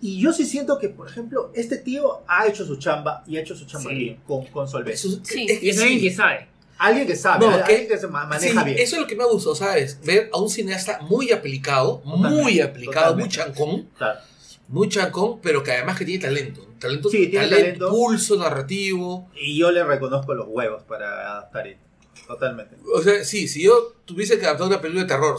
[0.00, 3.40] Y yo sí siento que, por ejemplo, este tío ha hecho su chamba y ha
[3.42, 3.96] hecho su chamba Sí.
[3.96, 5.10] bien, con, con solvencia.
[5.24, 5.46] Sí.
[5.60, 5.82] Y es sí.
[5.82, 6.46] alguien que sabe.
[6.78, 8.78] Alguien que sabe, No, alguien que- que se ma- maneja Sí, bien.
[8.78, 10.00] Eso es lo que me gustó, ¿sabes?
[10.02, 14.20] Ver a un cineasta muy aplicado, muy Totalmente, aplicado, muy chancón, Claro.
[14.68, 16.66] muy chancón, pero que además que tiene talento.
[16.80, 17.90] Talento, Sí, tiene talento.
[17.90, 19.28] pulso narrativo.
[19.34, 21.84] Y yo le reconozco los huevos para adaptar esto.
[22.26, 22.76] Totalmente.
[22.94, 25.38] O sea, sí, si yo tuviese que adaptar una película de terror,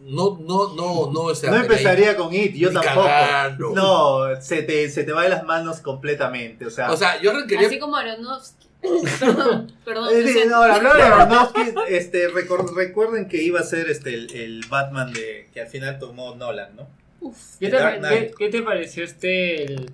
[0.00, 3.06] no, no, no, no, No empezaría con It, yo tampoco.
[3.06, 3.70] cagando.
[3.70, 6.66] No, se te, se te va de las manos completamente.
[6.66, 7.68] O sea, O sea, yo requería.
[7.68, 8.66] Así como Aronofsky.
[9.18, 10.08] Perdón, perdón.
[10.12, 14.64] Eh, sí, no, hablando de Aronofsky, este, recuerden que iba a ser este, el, el
[14.68, 16.86] Batman de, que al final tomó Nolan, ¿no?
[17.20, 17.56] Uf.
[17.58, 19.90] ¿Qué te, qué, qué te pareció este el-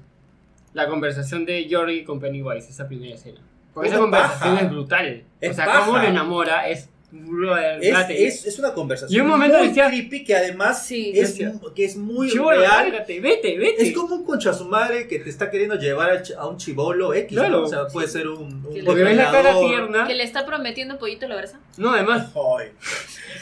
[0.73, 3.41] la conversación de Jory con Pennywise, esa primera escena?
[3.75, 4.65] Porque Es esa conversación paja.
[4.67, 5.25] es brutal.
[5.41, 5.87] Es o sea, paja.
[5.87, 9.89] cómo lo enamora es brother, Es, es, es una conversación Y un momento muy decía-
[9.89, 11.11] creepy que además Sí.
[11.15, 11.41] es,
[11.75, 12.71] que es muy Chibolo, real.
[12.91, 13.83] lárgate, vete, vete.
[13.89, 17.37] Es como un concha su madre que te está queriendo llevar a un chivolo X,
[17.37, 17.59] Claro.
[17.59, 17.63] ¿no?
[17.65, 20.07] O sea, puede ser un, un Que le- Porque ves la cara tierna.
[20.07, 21.59] Que le está prometiendo pollito la versa.
[21.79, 22.29] No, además,
[22.59, 22.69] Ay,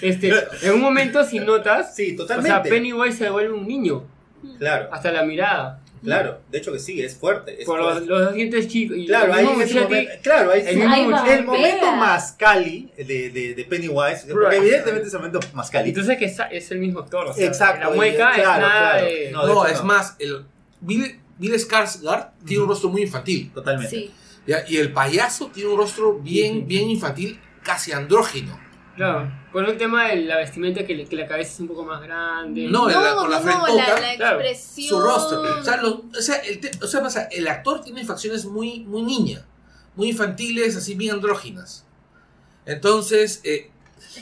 [0.01, 0.33] este,
[0.63, 2.49] en un momento si notas, Sí, o totalmente.
[2.51, 4.05] sea, Pennywise se vuelve un niño,
[4.59, 5.81] Claro, hasta la mirada.
[6.03, 6.41] Claro.
[6.51, 7.61] De hecho que sí, es fuerte.
[7.61, 8.07] es Por los, fuerte.
[8.07, 8.97] los dientes chicos.
[8.97, 13.05] Y Claro, el ahí en ese momento, claro, ahí el el momento más cali de,
[13.31, 14.59] de, de Pennywise, porque Right.
[14.62, 15.91] evidentemente ese momento más cali.
[15.91, 17.27] Y tú sabes que es, es el mismo actor.
[17.29, 19.07] O sea, Exacto, La mueca claro, es nada claro.
[19.07, 19.31] de.
[19.33, 19.85] No, de No, hecho es no.
[19.85, 20.45] más, el,
[20.81, 23.51] Billy- Bill Skarsgård tiene un rostro muy infantil.
[23.55, 23.91] Totalmente.
[23.91, 24.11] Sí.
[24.47, 24.65] ¿ya?
[24.66, 26.66] Y el payaso tiene un rostro bien, Ujú.
[26.66, 28.59] bien infantil, casi andrógino.
[28.97, 31.85] Claro, por el tema de la vestimenta que, le- que la cabeza es un poco
[31.85, 32.69] más grande.
[32.69, 34.89] No, la- con la frentota, la, claro, expresión.
[34.89, 35.43] Su rostro.
[35.61, 38.81] O sea, lo- o sea, el, te- o sea, pasa, el actor tiene facciones muy,
[38.81, 39.45] muy niña,
[39.97, 41.85] muy infantiles, así bien andróginas.
[42.67, 43.71] Entonces, eh,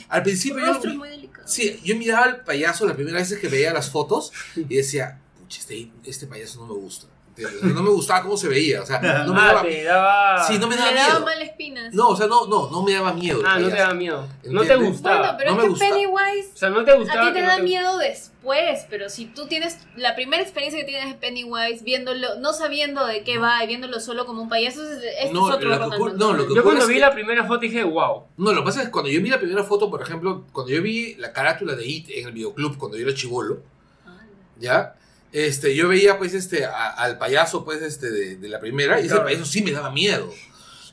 [0.09, 1.47] al Su principio yo, rostro es muy delicado.
[1.47, 5.59] sí, yo miraba al payaso las primeras veces que veía las fotos y decía, pucha,
[5.59, 7.07] este, este payaso no me gusta.
[7.37, 7.73] ¿Entiendes?
[7.75, 10.43] No me gustaba cómo se veía, o sea, no me ah, daba, te daba...
[10.47, 11.25] sí, no me daba daba miedo.
[11.25, 11.93] mal espinas.
[11.93, 13.41] No, o sea, no, no, no me daba miedo.
[13.45, 14.27] Ah, no te daba miedo.
[14.45, 15.17] No te gustaba.
[15.19, 15.79] Bueno, pero No me es que.
[15.79, 17.21] Pennywise O sea, no te gustaba.
[17.23, 20.85] a ti te no da miedo después, pero si tú tienes la primera experiencia que
[20.87, 24.81] tienes de Pennywise, viéndolo, no sabiendo de qué va y viéndolo solo como un payaso,
[24.83, 26.99] es- este No, es otro lo ocurre- no, lo que Yo cuando es vi que-
[27.01, 28.23] la primera foto dije, wow.
[28.37, 30.71] No, lo que pasa es que cuando yo vi la primera foto, por ejemplo, cuando
[30.71, 33.61] yo vi la carátula de It en el videoclub, cuando yo era chivolo,
[34.05, 34.17] Ah,
[34.59, 34.95] ¿ya?
[35.33, 39.01] Este, yo veía pues este a- al payaso pues este de, de la primera y
[39.01, 39.25] ese Claro.
[39.25, 40.31] payaso sí me daba miedo.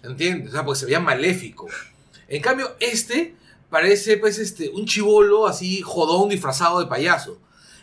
[0.02, 0.48] ¿Entiendes?
[0.50, 1.66] O sea, porque se veía maléfico.
[2.28, 3.34] En cambio, este
[3.70, 7.38] parece pues este un chivolo así jodón disfrazado de payaso.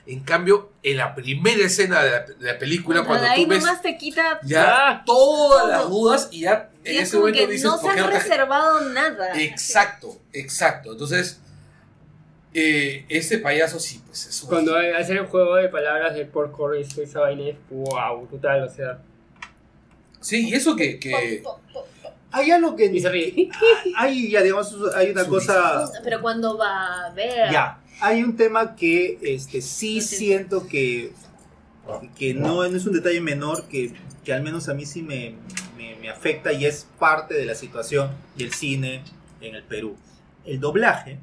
[0.07, 3.63] En cambio, en la primera escena de la, de la película, Puta, cuando tú ves
[3.63, 5.67] nomás te quita ya todas todo.
[5.71, 7.93] las dudas y ya y en es ese como momento que dices, no se ¿por
[7.93, 9.39] qué han reservado nada.
[9.39, 10.91] Exacto, exacto.
[10.93, 11.39] Entonces,
[12.53, 14.49] eh, este payaso sí, pues es un...
[14.49, 18.69] Cuando hacer el juego de palabras de porco esto, esa vaina es wow, total, o
[18.69, 18.99] sea.
[20.19, 20.99] Sí, y eso que...
[20.99, 21.43] que-.
[22.33, 22.85] Hay algo que.
[22.85, 23.49] Y se ríe.
[23.97, 25.91] Hay, ya digamos, hay una Su cosa.
[26.01, 27.51] Pero cuando va a ver.
[27.51, 31.11] Ya, hay un tema que este, sí siento que,
[32.17, 33.91] que no, no es un detalle menor, que,
[34.23, 35.35] que al menos a mí sí me,
[35.75, 39.03] me- me afecta y es parte de la situación del cine
[39.41, 39.97] en el Perú.
[40.45, 41.19] El doblaje,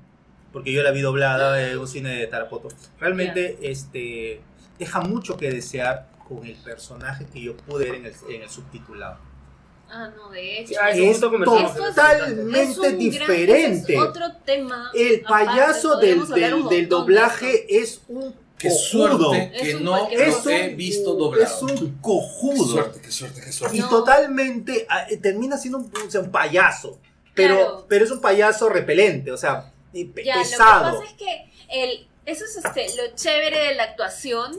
[0.52, 2.68] porque yo la vi doblada en un cine de Tarapoto,
[3.00, 4.40] realmente este,
[4.78, 8.50] deja mucho que desear con el personaje que yo pude ver en el, en el
[8.50, 9.18] subtitulado.
[9.90, 10.74] Ah, no, de hecho.
[10.82, 13.94] Ah, Es es- totalmente es un gran- diferente.
[13.94, 14.90] es otro tema.
[14.94, 18.78] El aparte, payaso del, hablar del- un del montón de doblaje es un Qué cojudo.
[19.30, 20.56] suerte Es que un no lo cosa.
[20.56, 21.44] he visto doblado.
[21.56, 22.64] Es un Qué cojudo.
[22.66, 23.76] suerte, qué suerte, qué suerte.
[23.76, 23.88] Y No.
[23.88, 26.98] totalmente ah, termina siendo un, o sea, un payaso.
[27.34, 27.86] Pero, Claro.
[27.88, 30.98] pero es un payaso repelente, o sea, Ya, lo que pesado.
[30.98, 34.56] pasa es que el, eso es este, lo chévere de la actuación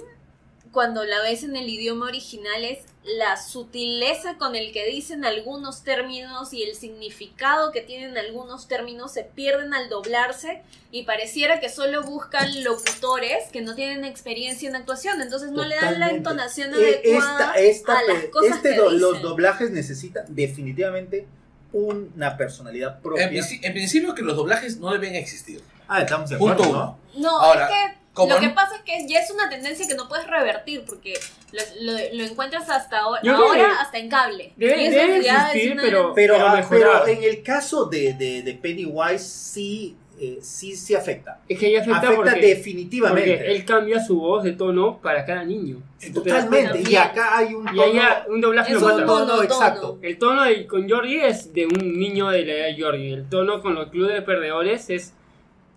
[0.71, 5.83] cuando la ves en el idioma original es la sutileza con el que dicen algunos
[5.83, 10.61] términos y el significado que tienen algunos términos se pierden al doblarse
[10.91, 15.75] y pareciera que solo buscan locutores que no tienen experiencia en actuación, entonces no le
[15.75, 19.21] dan la entonación Eh, adecuada esta, esta, a las cosas este que do- los dicen.
[19.23, 21.25] doblajes necesitan definitivamente
[21.73, 23.25] una personalidad propia.
[23.25, 25.61] En, princi- en principio que los doblajes no deben existir.
[25.87, 26.99] Ah, estamos de Punto acuerdo, uno.
[27.15, 27.19] ¿no?
[27.31, 30.07] No, Ahora, es que lo que pasa es que ya es una tendencia que no
[30.09, 31.13] puedes revertir porque
[31.51, 34.53] lo, lo- lo encuentras hasta ahora, Yo creo ahora que hasta en cable.
[34.57, 37.41] debe- Y eso debe ya es existir, una- pero- Pero, Pero ah, pero en el
[37.43, 41.39] caso de, de, de Pennywise sí, eh, sí, sí afecta.
[41.47, 43.31] Es que ella afecta, Afecta porque, definitivamente.
[43.37, 45.77] porque él cambia su voz de tono para cada niño.
[46.13, 46.81] Totalmente.
[46.89, 49.99] Y acá hay un Y tono, ella, un doblaje Es un tono exacto.
[50.01, 53.11] El tono de- con Jordi es de un niño de la edad de Jordi.
[53.13, 55.13] El tono con los clubes de perdedores es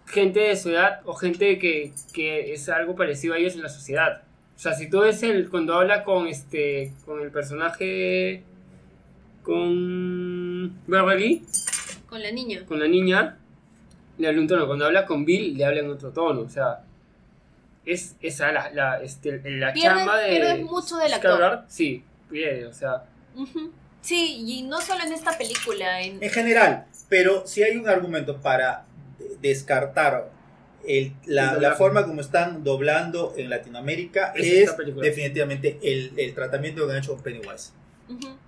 [0.06, 3.68] gente de su edad o gente que, que es algo parecido a ellos en la
[3.68, 4.22] sociedad.
[4.56, 8.42] O sea, si tú ves el, cuando habla con este con el personaje
[9.42, 11.42] con Beverly,
[12.08, 12.64] con la niña.
[12.66, 13.38] con la niña,
[14.18, 14.66] le habla un tono.
[14.66, 16.40] Cuando habla con Bill, le habla en otro tono.
[16.42, 16.80] O sea,
[17.84, 20.28] es esa la, la, este, la Pierdes- chamba de.
[20.30, 21.62] pierdes mucho del actor.
[21.68, 23.04] Sí, pierde, o sea.
[24.00, 28.36] Sí, y no solo en esta película, en, En general, pero si hay un argumento
[28.40, 28.84] para
[29.18, 30.30] de- descartar
[30.86, 36.84] el- la, El la forma como están doblando en Latinoamérica Es definitivamente el, el tratamiento
[36.86, 37.70] que han hecho con Pennywise.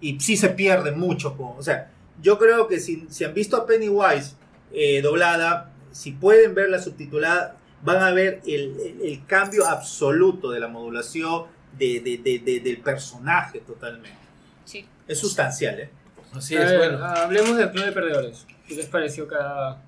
[0.01, 1.37] Y sí se pierde mucho.
[1.37, 4.35] con- o sea, yo creo que si, si han visto a Pennywise
[4.75, 10.59] eh, doblada, si pueden verla subtitulada, van a ver el, el- el cambio absoluto de
[10.61, 11.45] la modulación
[11.79, 14.19] de, de- de- de- del personaje totalmente.
[14.65, 14.87] Sí.
[15.07, 15.91] Es sustancial, ¿eh?
[16.33, 17.05] Así A es, ver, bueno.
[17.05, 18.47] Hablemos del club de perdedores.
[18.67, 19.81] ¿Qué les pareció cada.?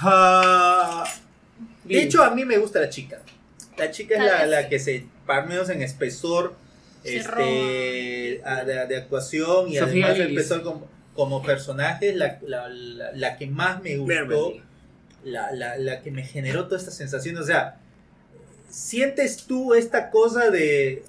[0.00, 1.04] Ah,
[1.84, 3.20] de hecho, a mí me gusta la chica.
[3.76, 5.06] La chica es la, la que se,
[5.48, 6.54] menos en espesor
[7.02, 10.38] Se este, a- de, de actuación y Sofía además Lillis.
[10.40, 10.88] espesor como,
[11.18, 14.52] como personaje, la, la, la- la que más me gustó,
[15.24, 17.36] la, la, la que me generó toda esta sensación.
[17.38, 17.80] O sea,
[18.68, 21.02] sientes tú esta cosa de.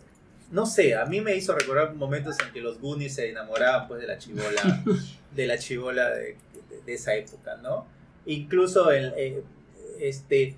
[0.51, 4.01] No sé, a mí me hizo recordar momentos en que los Goonies se enamoraban pues
[4.01, 4.83] de la chivola,
[5.35, 6.23] de la chivola de,
[6.69, 7.85] de- de esa época, ¿no?
[8.25, 9.43] Incluso el, eh,
[9.99, 10.55] este,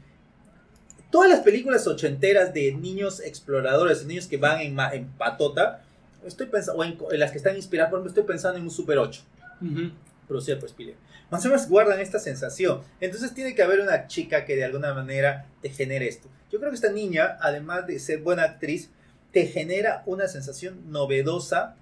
[1.11, 5.83] todas las películas ochenteras de niños exploradores, niños que van en, en patota,
[6.25, 8.71] estoy pensando, o en, en las que están inspiradas, por ejemplo, estoy pensando en un
[8.71, 9.21] Super 8,
[9.61, 9.91] Ujú.
[10.27, 10.97] producida por Spielberg.
[11.29, 12.81] Más o menos guardan esta sensación.
[12.99, 16.27] Entonces tiene que haber una chica que de alguna manera te genere esto.
[16.51, 18.89] Yo creo que esta niña, además de ser buena actriz,
[19.31, 21.75] te genera una sensación novedosa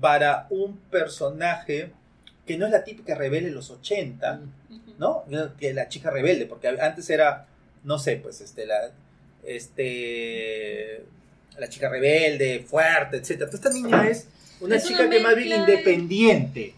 [0.00, 1.92] para un personaje
[2.46, 4.40] que no es la típica rebelde de los 80,
[4.70, 4.80] Ujú.
[4.98, 5.24] ¿no?
[5.58, 7.46] Que la chica rebelde, porque antes era,
[7.84, 8.90] no sé, pues este, la,
[9.44, 11.02] este,
[11.58, 13.28] la chica rebelde, fuerte, etc.
[13.38, 14.26] Pero esta niña es
[14.60, 16.74] una Es chica una que más bien independiente.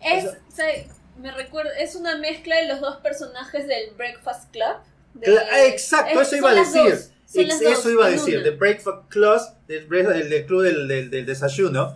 [0.00, 0.84] Es, O sea-
[1.18, 4.76] me recuerda, es una mezcla de los dos personajes del Breakfast Club.
[5.14, 6.94] de- ah, exacto, eso iba a decir.
[7.34, 8.42] eso iba a decir.
[8.44, 11.94] The Breakfast Club, del, bre- del, del club del, del- del desayuno,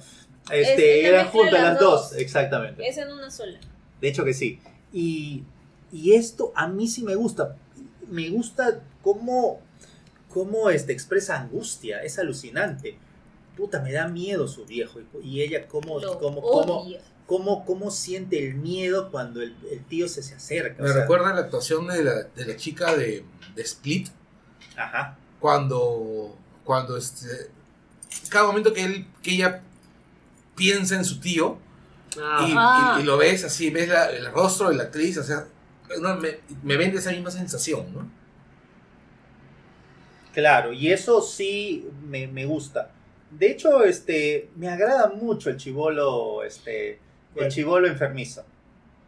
[0.51, 2.19] este, es eran juntas las las dos, dos.
[2.19, 2.87] exactamente.
[2.87, 3.61] Es en una sola.
[4.01, 4.61] De hecho que sí.
[4.93, 5.45] Y,
[5.93, 7.57] y esto a mí sí me gusta.
[8.09, 9.61] Me gusta cómo,
[10.29, 12.03] cómo este, expresa angustia.
[12.03, 12.99] Es alucinante.
[13.57, 14.99] Puta, me da miedo su viejo.
[15.23, 16.99] Y, y ella cómo, Lo cómo, cómo, odia.
[16.99, 20.83] cómo, cómo siente el miedo cuando el, el tío se, se acerca.
[20.83, 23.25] o Me sea, recuerda la actuación de la, de la chica de,
[23.55, 24.09] de Split
[24.77, 25.17] Ajá.
[25.41, 27.27] cuando, cuando este,
[28.29, 29.63] cada momento que, él, que ella
[30.57, 31.59] piensa en su tío
[32.21, 32.95] Ah, y, Ah.
[32.99, 35.47] y- y lo ves así, ves la- el rostro de la actriz, o sea,
[36.21, 38.07] me, me vende esa misma sensación, ¿no?
[40.35, 42.91] Claro, y eso sí me, me gusta.
[43.31, 46.99] De hecho, este, me agrada mucho el chivolo, este,
[47.37, 48.45] el chivolo enfermizo.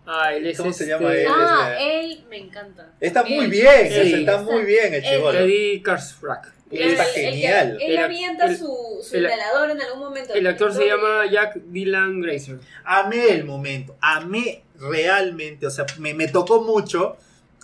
[0.07, 1.27] ah, él es ¿Cómo se este- llama él?
[1.29, 2.91] Ah, este- él me encanta.
[3.01, 3.95] Está muy bien, Sí.
[3.95, 5.39] está, está muy bien el El- chivolo.
[5.39, 6.53] Eddie Karsfrak.
[6.71, 7.79] Está que- genial.
[7.81, 10.35] Él, El avienta el- su, su el- inhalador en algún momento.
[10.35, 12.59] El actor se llama Jack Dylan Grazer.
[12.85, 17.17] Amé el momento, amé realmente, o sea, me, me tocó mucho,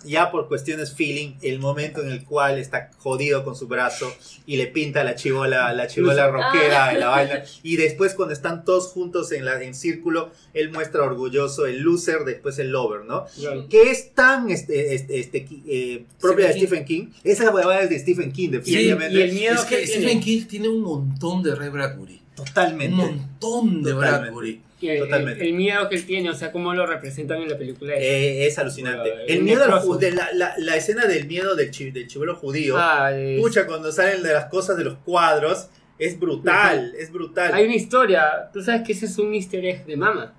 [0.05, 4.11] ya por cuestiones feeling, el momento en el cual está jodido con su brazo
[4.45, 6.27] y le pinta la chivola, la chivola Ah.
[6.29, 7.43] rockera en la vaina.
[7.63, 12.25] Y después cuando están todos juntos en, la, en círculo, él muestra orgulloso el loser,
[12.25, 13.25] después el lover, ¿no?
[13.69, 17.07] Que es tan este, este, este, eh, propia de Stephen Stephen King.
[17.23, 19.17] Esa huevada es de Stephen King, definitivamente.
[19.17, 20.01] y el miedo es que que tiene.
[20.01, 22.21] Stephen King tiene un montón de Ray Bradbury.
[22.37, 22.95] Un Totalmente.
[22.95, 24.21] montón de Totalmente.
[24.25, 24.61] Bradbury.
[24.89, 25.41] El, Totalmente.
[25.43, 27.93] el- el miedo que él tiene, o sea, cómo lo representan en la película.
[27.95, 29.09] es- Eh, es alucinante.
[29.09, 32.35] Bueno, El el miedo, de la, la, la escena del miedo del, chi- del chivolo
[32.35, 32.75] judío.
[32.77, 35.67] ah, es- Pucha, cuando salen de las cosas de los cuadros,
[35.99, 37.53] es brutal, es brutal.
[37.53, 38.49] Hay una historia.
[38.51, 40.33] Tú sabes que ese es un easter egg de Mama.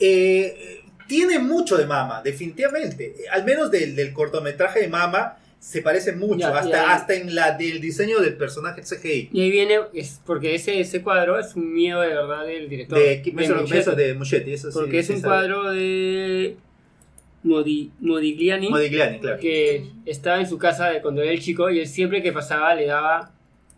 [0.00, 3.14] Eh, tiene mucho de Mama, definitivamente.
[3.30, 6.92] Al menos del, del cortometraje de Mama se parece mucho, Ya, hasta, ya.
[6.94, 9.30] hasta en la del diseño del personaje CGI.
[9.32, 12.98] Y ahí viene, es porque ese, ese cuadro es un miedo de verdad del director.
[12.98, 13.78] De, Ki- eso, Muschietti.
[13.78, 15.32] eso de Muschetti, eso sí, porque es sí un sabe.
[15.34, 16.56] cuadro de
[17.44, 19.38] Modi- Modigliani Modigliani, claro.
[19.40, 22.74] que estaba en su casa de cuando era el chico y él siempre que pasaba
[22.74, 23.32] le daba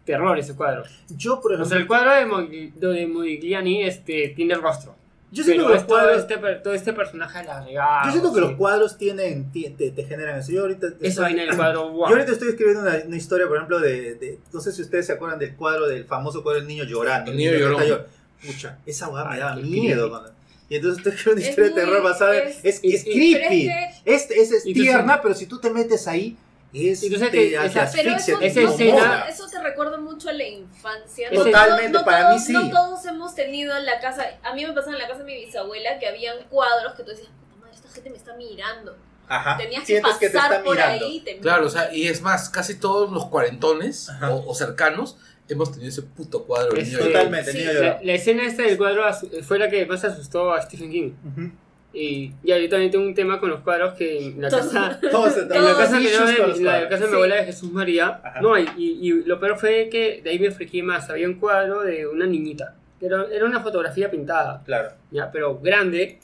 [0.05, 0.83] terror ese cuadro.
[1.17, 4.97] Yo, por O ejemplo, sea, el cuadro de, de Modigliani este, tiene el rostro.
[5.33, 8.07] Yo siento Pero que los todo cuadros, este, todo este personaje alargado.
[8.07, 10.51] yo siento que los cuadros tienen, ti- te, te generan eso.
[10.53, 12.09] Yo ahorita Esa estoy- del cuadro, wow.
[12.09, 15.07] Yo ahorita estoy escribiendo una, una historia, por ejemplo, de, de- No sé si ustedes
[15.07, 17.31] se acuerdan del cuadro, del famoso cuadro del niño llorando.
[17.31, 17.83] El niño que llorón.
[17.83, 18.05] está llor-
[18.47, 20.33] Pucha, esa weá me daba miedo.
[20.69, 22.49] Y entonces estoy escribiendo una Es historia de terror basada en.
[22.49, 23.69] es- Es, es creepy.
[24.05, 26.37] Es Es, es, tú tierna, pero si tú te metes ahí,
[26.73, 27.03] es.
[27.03, 29.29] Y tú sabes te, esa- Pero asfixia, eso, te esa incomoda.
[29.29, 31.31] eso te recuerda mucho a la infancia.
[31.31, 32.53] Totalmente, para todos, mí sí.
[32.53, 34.25] No todos hemos tenido en la casa.
[34.43, 37.11] A mí me pasaba en la casa de mi bisabuela que habían cuadros que tú
[37.11, 38.97] decías, puta madre, esta gente me está mirando.
[39.29, 39.57] Ajá.
[39.57, 41.07] Tenías que pasar que te está por mirando.
[41.07, 41.21] ahí.
[41.21, 45.17] te Claro, o sea, y es más, casi todos los cuarentones o, o cercanos
[45.49, 46.77] hemos tenido ese puto cuadro.
[46.77, 47.07] Este, niño.
[47.09, 47.59] Totalmente, Sí.
[47.59, 47.73] niño
[48.03, 49.05] La, escena esta del cuadro
[49.43, 51.13] fue la que más asustó a Stephen King.
[51.33, 51.51] Ujú.
[51.93, 54.99] Y ya yo también tengo un tema con los cuadros que en la casa...
[55.11, 57.15] Todos, En la Todos casa, que no, en la casa de mi Sí.
[57.15, 58.41] abuela de Jesús María, Ajá.
[58.41, 61.11] no, y, y, y lo peor fue que de ahí me friqué más.
[61.11, 62.77] Había un cuadro de una niñita.
[63.01, 64.91] Era, era una fotografía pintada, Claro.
[65.11, 66.19] ya, pero grande.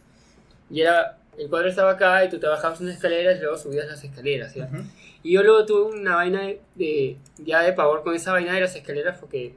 [0.70, 3.86] Y era, el cuadro estaba acá y tú te bajabas unas escaleras y luego subías
[3.88, 4.54] las escaleras.
[4.54, 4.66] ¿ya?
[4.66, 4.82] Ujú.
[5.24, 8.60] Y yo luego tuve una vaina de, de- ya de pavor con esa vaina de
[8.60, 9.54] las escaleras porque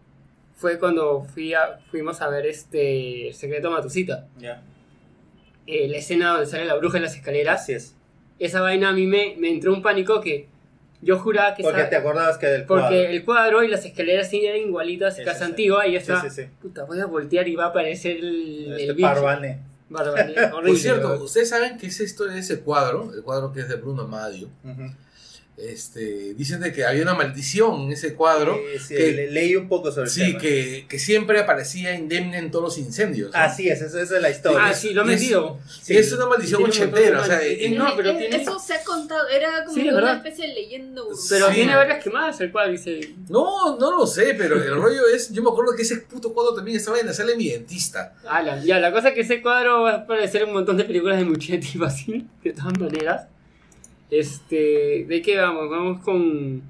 [0.56, 4.26] fue cuando fui a- fuimos a ver este El Secreto Matusita.
[4.40, 4.64] Ya.
[5.72, 7.62] Eh, la escena donde sale la bruja en las escaleras.
[7.62, 7.96] Así es.
[8.40, 10.48] Esa vaina a mí me, me entró un pánico que
[11.02, 12.98] yo juraba que Porque esa- te acordabas que del porque cuadro.
[13.10, 16.04] el cuadro y las escaleras sí eran igualitas Sí, casa sí, antigua y yo Sí,
[16.12, 16.50] estaba, sí, sí.
[16.62, 19.08] puta, voy a voltear y va a aparecer el, Este el bicho.
[19.08, 19.60] Parvane.
[19.92, 23.70] Horrible, Por cierto, ustedes saben que esa historia de ese cuadro, el cuadro que es
[23.70, 24.84] de Bruno Madio, Ujú.
[25.62, 28.56] Este, dicen de que había una maldición en ese cuadro.
[28.56, 30.40] Eh, sí, que- le- leí un poco sobre el Sí, tema.
[30.40, 33.32] que, que siempre aparecía indemne en todos los incendios.
[33.32, 33.38] ¿no?
[33.40, 34.60] Así es, eso, esa es la historia.
[34.66, 35.60] Ah, sí, lo es- metido.
[35.82, 37.22] Sí, es una maldición ochentera.
[37.22, 39.94] O sea, en- No, pero Eh, tiene- Eso se ha contado, era como Sí, una
[39.96, 40.16] verdad.
[40.18, 41.20] especie de leyenda urbana.
[41.30, 41.54] Pero Sí.
[41.56, 43.00] tiene varias quemadas el cual dice.
[43.30, 45.32] no, no lo sé, pero el rollo es.
[45.32, 48.14] Yo me acuerdo que ese puto cuadro también estaba en la sala de mi dentista.
[48.28, 50.78] Ah, la, ya, la cosa es que ese cuadro va a aparecer en un montón
[50.78, 53.28] de películas de Muchetti fácil, de todas maneras.
[54.12, 55.70] Este, ¿de qué vamos?
[55.70, 56.62] Vamos con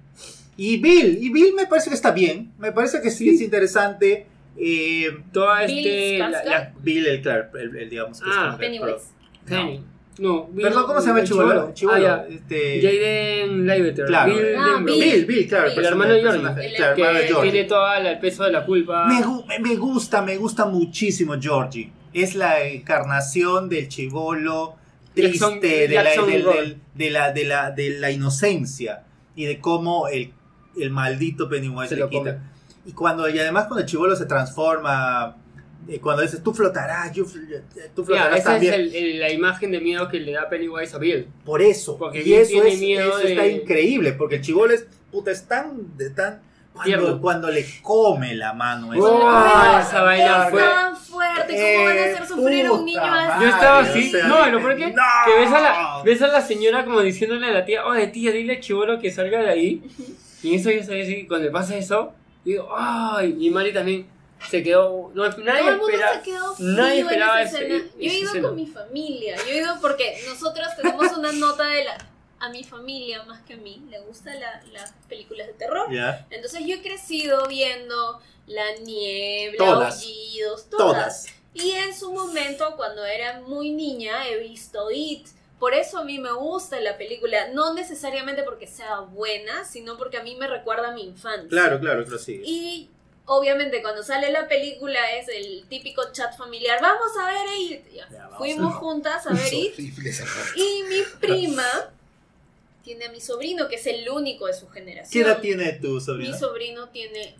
[0.57, 3.35] Y Bill, y Bill me parece que está bien, me parece que sí, Sí.
[3.35, 4.25] es interesante.
[4.57, 8.57] Eh, toda Bill este la, la- Bill, el, claro, el, el, digamos que es Ah,
[8.59, 9.05] que- Pennywise.
[9.47, 9.83] Penny.
[10.17, 11.71] No, Bill- Perdón, ¿cómo se llama el chivolo?
[11.73, 12.35] Chivolo, Ah, ya.
[12.35, 14.05] este, Jaden Leibter.
[14.05, 14.33] Claro.
[14.35, 14.81] Bill Ah.
[14.83, 15.01] Bill.
[15.01, 15.69] Bill, Bill, claro.
[15.69, 15.79] Bill.
[15.79, 16.41] El hermano de Georgie.
[16.75, 17.51] Claro, que de Georgie.
[17.51, 19.07] tiene todo el peso de la culpa.
[19.07, 21.89] Me- me gusta, me gusta muchísimo Georgie.
[22.13, 24.75] Es la encarnación del chivolo
[25.21, 29.03] Jackson- triste, de la, Jackson del- de, la, de, la, de la inocencia
[29.35, 30.33] y de cómo el,
[30.79, 32.19] el maldito Pennywise Se le quita.
[32.35, 32.37] come.
[32.85, 35.37] Y, cuando, y además cuando el chivolo se transforma,
[35.87, 37.61] eh, cuando dices tú flotarás, yo eh,
[37.95, 38.73] tú flotarás esa es también.
[38.73, 41.27] el- el- la imagen de miedo que le da Pennywise a Bill.
[41.45, 41.97] Por eso.
[41.97, 45.31] Porque y Bill eso, tiene es, miedo eso está increíble, porque el chivolo es, puta,
[45.31, 45.95] es tan...
[45.97, 46.41] De tan
[46.83, 48.93] cuando, cuando le come la mano.
[48.93, 50.61] es- Oh, esa vaina fue.
[50.61, 53.43] tan fuerte, ¿cómo van a hacer sufrir a un niño así?
[53.43, 54.07] Yo estaba así.
[54.07, 55.03] o sea, no, lo peor que, no.
[55.25, 58.31] que ves, a la, ves a la señora como diciéndole a la tía, oye tía,
[58.31, 59.81] dile a Chivolo que salga de ahí.
[60.41, 62.13] Y eso yo soy así, cuando pasa eso,
[62.45, 64.07] digo, ay, y Mari también
[64.47, 65.11] se quedó.
[65.13, 66.13] No, nadie Todo el mundo espera.
[66.13, 67.91] se quedó nadie esperaba esa ese- escena.
[67.99, 69.35] Yo he esa ido con mi familia.
[69.35, 71.97] Yo he ido porque nosotros tenemos una nota de la.
[72.39, 75.87] A mi familia, más que a mí, le gustan la- las películas de terror.
[76.29, 80.03] Entonces yo he crecido viendo La Niebla, Todas.
[80.69, 81.25] Todas.
[81.53, 85.27] Y en su momento, cuando era muy niña, he visto It.
[85.59, 87.49] Por eso a mí me gusta la película.
[87.49, 91.49] No necesariamente porque sea buena, sino porque a mí me recuerda a mi infancia.
[91.49, 92.41] Claro, claro, claro, sí.
[92.45, 92.89] Y
[93.25, 96.79] obviamente cuando sale la película es el típico chat familiar.
[96.81, 97.91] Vamos a ver It.
[97.93, 99.77] Ya, Fuimos a- juntas a ver It.
[100.55, 101.67] Y mi prima
[102.89, 105.11] tiene a mi sobrino, que es el único de su generación.
[105.11, 106.35] ¿Qué edad tiene tu Mi sobrino?
[106.39, 107.35] sobrino tiene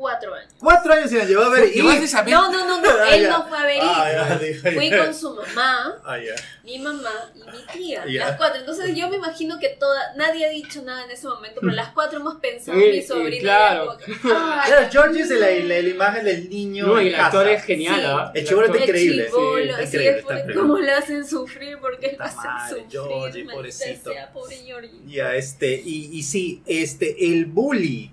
[0.00, 0.52] cuatro años.
[0.58, 1.70] Cuatro años se la llevó a ver.
[1.76, 2.32] ¿Y vas a saber?
[2.34, 3.28] No, no, no, no, Ah, él ya.
[3.30, 3.78] no fue a ver.
[3.82, 4.38] Ah,
[4.74, 6.16] Fui con su mamá, Ah,
[6.64, 8.26] mi mamá y mi tía, Ya.
[8.28, 8.60] las cuatro.
[8.60, 11.88] Entonces yo me imagino que toda, nadie ha dicho nada en ese momento, pero las
[11.92, 13.40] cuatro hemos pensado en mi sí, sobrina.
[13.42, 13.84] claro.
[13.84, 16.86] y como que, "Ay, Claro, George es la, la- la imagen del niño.
[16.86, 18.06] No, y el actor es genial, Sí.
[18.06, 18.32] ¿ah?
[18.34, 19.24] El chibolo está increíble.
[19.86, 20.24] Sí, es
[20.54, 22.86] cómo le hacen sufrir, porque lo hacen sufrir.
[22.90, 24.12] Georgie, pobrecito.
[24.12, 25.00] sea, pobre Georgie.
[25.06, 28.12] Ya, este, y, y sí, este, el bully.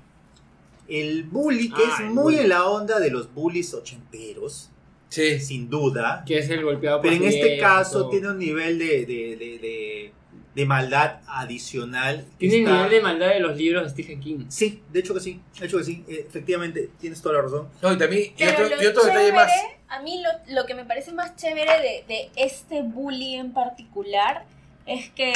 [0.88, 2.40] El bully, que Ah, es el muy bully.
[2.40, 4.70] en la onda de los bullies ochenteros,
[5.10, 5.40] Sí.
[5.40, 6.24] sin duda.
[6.26, 8.10] Que es el golpeado por Pero en este caso todo.
[8.10, 10.12] tiene un nivel de, de, de, de-
[10.56, 12.26] de maldad adicional.
[12.40, 14.46] que Tiene el está- nivel de maldad de los libros de Stephen King.
[14.50, 17.68] Sí, de hecho que sí, de hecho que sí, eh, efectivamente, tienes toda la razón.
[17.82, 19.52] No, y también, y otro, lo y otro detalle más.
[19.88, 24.46] a mí lo, lo que me parece más chévere de, de este bully en particular
[24.88, 25.32] es que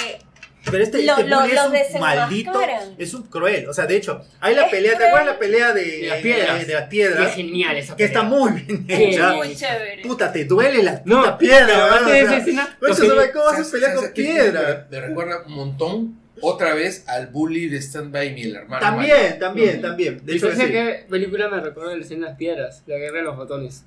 [0.69, 2.59] Pero este, Lo- este lo- es un maldito,
[2.99, 3.67] es un cruel.
[3.67, 6.21] O sea, de hecho, hay la Es pelea, ¿te acuerdas la pelea de, De las
[6.21, 6.59] piedras.
[6.59, 7.35] de, de las piedras?
[7.35, 8.37] genial esa Que está pelea.
[8.39, 9.33] muy bien hecha.
[9.33, 10.01] muy chévere.
[10.03, 11.85] Puta, te duele la No, puta piedra.
[11.87, 14.87] aparte de esa escena, ¿Cómo vas a ¿Sabes- pelear con piedra?
[14.91, 18.81] Me, recuerda un montón otra vez al bully de Stand By Me, el hermano.
[18.81, 20.23] También, también, también.
[20.25, 20.67] De ¿Y hecho, que sí.
[20.71, 22.83] qué película me recuerda la escena de las piedras?
[22.85, 23.83] La guerra de los botones.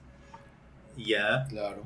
[0.96, 1.46] Ya.
[1.48, 1.84] Claro.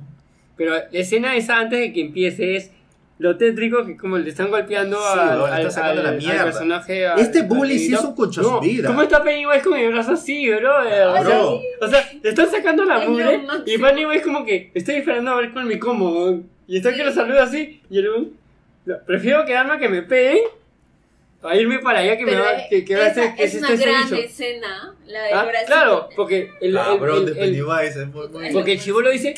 [0.56, 2.70] Pero la escena esa antes de que empiece es
[3.19, 6.45] lo tétrico que como le están golpeando Sí, al, le al- están al- la al
[6.45, 7.07] personaje.
[7.07, 8.86] al- Este bully sí es un concha No, vida.
[8.89, 10.78] ¿Cómo está Pennywise con el brazo así, bro?
[10.81, 11.61] O sea, Bro.
[11.81, 15.53] o sea, le están sacando la mugre y Pennywise como que estoy esperando a ver
[15.53, 16.43] con mi cómo.
[16.69, 18.05] Y está que lo saluda así y el
[18.86, 20.39] no, prefiero quedarme a que me peguen
[21.43, 23.45] a irme para allá que me Pero va que, que va a esa hacer que
[23.45, 27.31] es se una gran escena, la del Ah, claro, porque el, el- Cabrón el- de
[27.32, 28.03] el- Pennywise.
[28.03, 29.35] es muy, muy- porque el chivolo dice,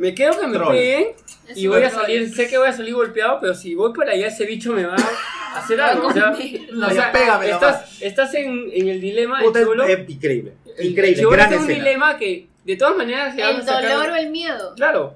[0.00, 0.72] me quedo que me Troll.
[0.74, 1.06] peguen
[1.48, 4.08] Es y voy a salir, sé que voy a salir golpeado, pero si voy por
[4.08, 6.08] allá ese bicho me va a hacer algo.
[6.08, 6.32] O sea.
[6.72, 9.84] No, o sea, pégame estás, estás en, en el dilema Puta, chivolo.
[9.84, 10.52] es increíble.
[10.80, 11.84] Increíble, gran en un escena.
[11.84, 14.74] dilema que de todas maneras se El sacar- dolor o el miedo.
[14.76, 15.14] Claro,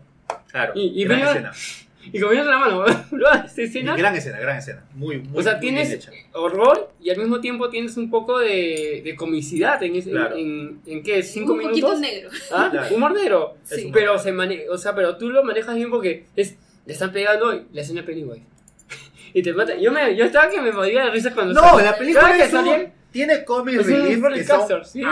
[0.50, 1.52] Claro, Y- y gran venga- escena.
[2.12, 2.84] Y comiendo la mano,
[3.56, 3.96] escena.
[3.96, 4.84] Gran escena, gran escena.
[4.94, 6.10] Muy, muy, O sea, muy bien tienes hecha.
[6.32, 10.36] horror y al mismo tiempo tienes un poco de, de comicidad en, ese, Claro.
[10.36, 11.80] en, en, qué, cinco un minutos.
[11.80, 12.30] poquito negro.
[12.52, 12.68] ¿Ah?
[12.70, 12.94] Claro.
[12.94, 13.56] Humor negro.
[13.70, 13.92] Es humor.
[13.94, 16.56] Pero se mane o sea, pero tú lo manejas bien porque es
[16.86, 18.42] le están pegando y le hacen a Pennywise.
[19.34, 19.74] y te mata.
[19.76, 21.84] Yo me yo estaba que me moría de risa cuando No, sale.
[21.84, 25.02] la película que es un- salía- tiene comic es un relief que son sí.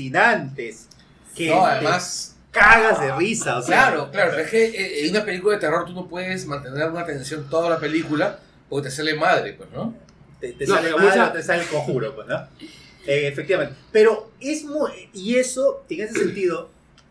[0.00, 0.88] alucinantes.
[1.34, 2.35] Que No, te además.
[2.58, 3.58] Cagas de risa.
[3.58, 6.46] O sea, Claro, claro, es que eh, en una película de terror tú no puedes
[6.46, 8.38] mantener una atención toda la película
[8.68, 9.94] porque te sale madre, pues, ¿no?
[10.40, 12.46] te, te No, sale mal mucha- o te sale el conjuro, pues, ¿no?
[13.08, 13.72] Eh, efectivamente.
[13.92, 14.90] Pero es muy.
[15.14, 16.70] Y eso, en ese sentido,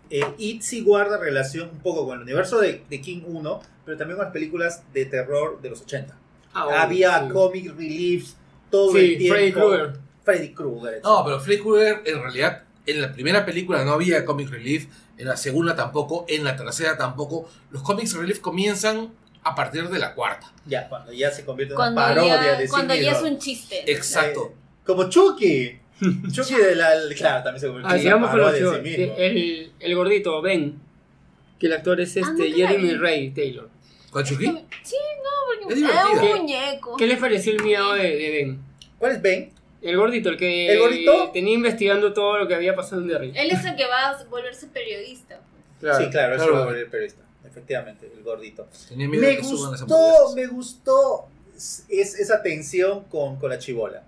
[0.10, 3.98] eh, It sí guarda relación un poco con el universo de, de King 1, pero
[3.98, 6.14] también con las películas de terror de los 80.
[6.54, 7.30] Ah, bueno, Había sí.
[7.30, 8.36] comic reliefs
[8.70, 9.36] todo Sí, el tiempo.
[9.36, 9.94] Freddy Krueger.
[10.26, 11.02] Freddy Krueger.
[11.02, 14.88] No, pero Freddy Krueger en realidad en la primera película no había comic relief,
[15.18, 17.50] en la segunda tampoco, en la tercera tampoco.
[17.72, 19.12] Los comics relief comienzan
[19.44, 20.52] a partir de la cuarta.
[20.66, 23.22] Ya, cuando ya se convierte en Cuando, una parodia ya, de sí cuando ya es
[23.22, 23.92] un chiste.
[23.92, 24.52] Exacto.
[24.54, 25.80] Eh, como Chucky.
[26.32, 26.90] Chucky de la.
[27.16, 29.14] Claro, también se convirtió Ah, en una parodia de sí mismo.
[29.18, 30.80] el, el gordito, Ben.
[31.60, 32.96] Que el actor es Ah, este Jeremy.
[32.96, 33.70] Ray Taylor.
[34.10, 34.46] ¿Con Chucky?
[34.84, 36.98] Sí, no, porque Es un muñeco.
[36.98, 38.60] ¿Qué le pareció el miedo de, de Ben?
[39.00, 39.52] ¿Cuál es Ben?
[39.90, 41.32] El gordito, el que ¿El gordito?
[41.32, 43.32] tenía investigando todo lo que había pasado en Derry.
[43.36, 45.40] Él es el que va a volverse periodista.
[45.80, 45.98] pues.
[45.98, 46.72] Sí, claro, Claro.
[46.72, 47.22] es el periodista.
[47.46, 48.68] Efectivamente, el gordito.
[48.90, 53.60] Tenía miedo Me que suban las gustó, me gustó es, esa tensión con, con la
[53.60, 54.04] chibola.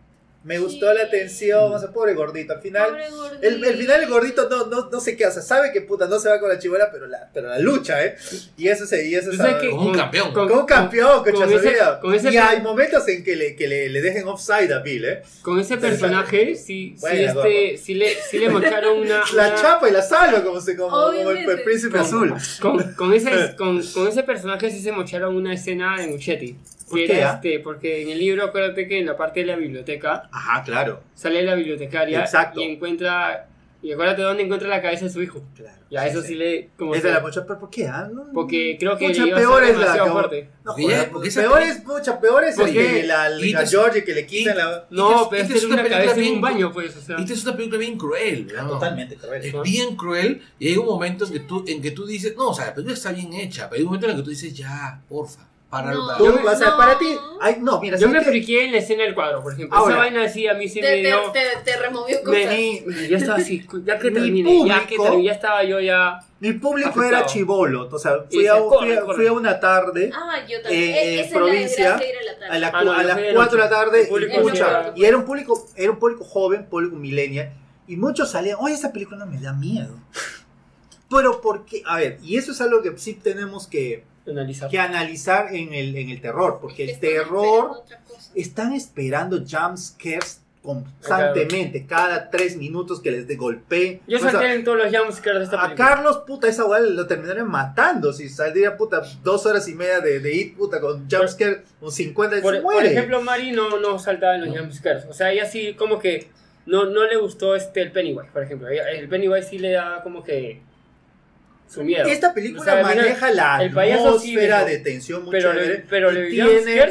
[0.47, 2.53] Me gustó la tensión, o sea, pobre gordito.
[2.53, 3.47] Al final, Pobre gordito.
[3.47, 6.07] el, el final el gordito no, no, no sé qué, o sea, sabe que puta
[6.07, 8.15] no se va con la chibola, pero la, pero la lucha, ¿eh?
[8.55, 9.69] Y eso se, y eso ¿Tú se- qué?
[9.69, 10.31] Como un campeón.
[10.33, 13.67] Como un campeón, con, con ese, con ese Y hay momentos en que le, que
[13.67, 15.21] le, le dejen offside a Bill, ¿eh?
[15.41, 19.23] con ese personaje, sí, sí, Buena, este, sí, le, sí le mostraron una...
[19.35, 21.63] La una- chapa y la salva, como, se, como, como el, Obviamente.
[21.63, 22.33] príncipe Con- azul.
[22.61, 26.55] Con, con, ese, con, con ese personaje sí se mocharon una escena de Muchetti.
[26.89, 27.35] ¿Por Que qué, era ah?
[27.35, 31.01] este, porque en el libro, acuérdate que en la parte de la biblioteca Ajá, claro.
[31.15, 32.61] sale la bibliotecaria Exacto.
[32.61, 33.47] y encuentra.
[33.79, 35.43] Y acuérdate dónde encuentra la cabeza de su hijo.
[35.55, 35.77] claro.
[35.89, 36.71] Ya, eso sí le.
[36.77, 37.87] Como Es de la mocha, pero ¿por qué?
[37.87, 38.09] ah?
[38.11, 40.49] No- Porque creo que Mucha peor es la demasiado como- fuerte.
[40.65, 44.13] No, Porque joder, peor es, mucha peor es el Porque- que la, la Georgie que
[44.13, 44.85] le quitan y- la...
[44.89, 46.97] No, pero es una cabeza en bien- un baño, pues.
[46.97, 47.15] O sea.
[47.17, 48.67] Esta es una película bien cruel, ¿verdad?
[48.67, 49.45] Totalmente cruel.
[49.45, 52.49] Es bien cruel y hay un momento en que tú, en que tú dices, no,
[52.49, 54.29] o sea, la película está bien hecha, pero hay un momento en el que tú
[54.31, 56.05] dices, ya, porfa, para No.
[56.07, 56.77] para- Tú, Yo me- o sea, no.
[56.77, 57.17] para ti...
[57.41, 59.77] Ay, no, mira, Yo me friqué en la escena del cuadro, por ejemplo.
[59.77, 59.93] Ahora.
[59.95, 61.31] Esa vaina así a mí sí Te, me te, dio.
[61.31, 62.45] te, te removió cosas.
[62.45, 65.63] Me, y yo estaba así, ya que Mi termine, ya que público- termine, ya estaba
[65.65, 66.19] yo ya.
[66.39, 67.09] Mi público Afectado.
[67.17, 69.15] era chivolo, o sea, fui a, dice, fui, corre, corre.
[69.15, 70.93] fui a una tarde, Ah, yo también.
[70.95, 72.55] Eh, provincia, es ir a la tarde.
[72.55, 74.83] a, la Ah, a las fui de 4 de la tarde, El público y, mucha-
[74.95, 75.01] sí.
[75.01, 77.51] y era un público era un público joven, público millennial,
[77.87, 79.95] y muchos salían, oye, esa película no me da miedo.
[81.09, 84.69] Pero porque, a ver, y eso es algo que sí tenemos que, Analizar.
[84.69, 87.83] que analizar en el, en el terror, porque el terror...
[88.35, 94.01] están esperando jump scares constantemente, cada tres minutos que les de golpe.
[94.05, 95.87] Yo O sea, salté en todos los jumpscares de esta a película.
[95.89, 98.11] Carlos, puta, esa weá lo terminaron matando.
[98.11, 102.41] Si saldría, puta, dos horas y media de, de It, puta, con jumpscare, un 50
[102.41, 102.91] Por, se por muere.
[102.91, 105.05] ejemplo, Mari no, no saltaba en los jumpscares.
[105.05, 106.27] O sea, ella sí como que
[106.65, 108.67] no, no le gustó este el Pennywise, por ejemplo.
[108.67, 110.59] El Pennywise sí le da como que
[111.69, 112.05] su miedo.
[112.07, 115.67] Esta película O sea, maneja la el sí atmósfera dejó- de tensión muy pero chévere.
[115.73, 116.49] le, pero le tiene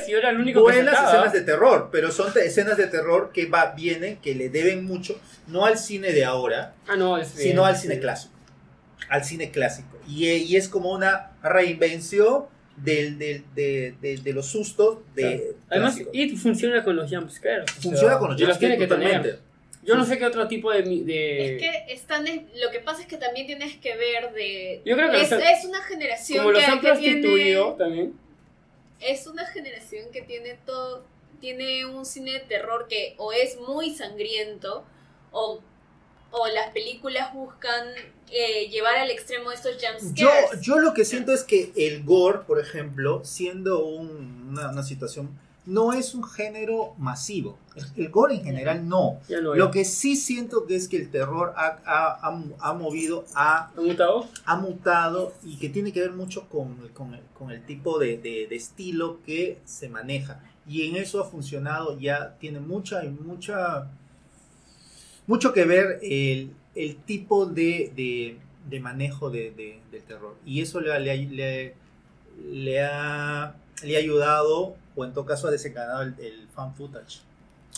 [0.08, 1.08] yo era el único que buenas saltaba.
[1.26, 5.18] escenas de terror, pero son escenas de terror que va, vienen, que le deben mucho,
[5.46, 8.34] no al cine de ahora, Ah, no, es sino bien, al cine clásico.
[9.08, 9.98] Al cine clásico.
[10.08, 12.44] Y, eh, y es como una reinvención
[12.76, 16.14] del, del- de, de- de los sustos de Además, clásicos.
[16.14, 17.64] It funciona con los jumpscares.
[17.70, 19.38] o Funciona sea, con los jumpscares que totalmente.
[19.86, 20.80] Yo no sé qué otro tipo de...
[20.80, 25.10] Es que están lo que pasa es que también tienes que ver de Yo creo
[25.10, 28.14] que es, los- es una generación como los que, han que prostituido tiene también.
[29.00, 31.04] es una generación que tiene todo
[31.40, 34.84] tiene un cine de terror que o es muy sangriento
[35.32, 35.60] o
[36.32, 37.86] o las películas buscan
[38.32, 40.60] eh, llevar al extremo estos Yo, jumpscares.
[40.60, 45.38] yo lo que siento es que el gore, por ejemplo, siendo un- una, una situación,
[45.66, 47.58] no es un género masivo.
[47.96, 49.18] El, gore en general no.
[49.58, 53.70] Lo que sí siento que es que el terror ha, ha- ha- ha movido a
[53.76, 54.28] ¿Han mutado?
[54.44, 58.16] ha mutado y que tiene que ver mucho con, con el, con el tipo de,
[58.18, 60.40] de- de estilo que se maneja.
[60.68, 63.88] Y en eso ha funcionado, ya tiene mucha, mucha,
[65.26, 68.38] mucho que ver el, el tipo de, de-
[68.68, 70.36] de manejo de, de- del terror.
[70.44, 71.74] Y eso le, ha- le, ha- le-
[72.52, 77.20] le ha, le ha ayudado, o en todo caso ha desencadenado el, el fan footage.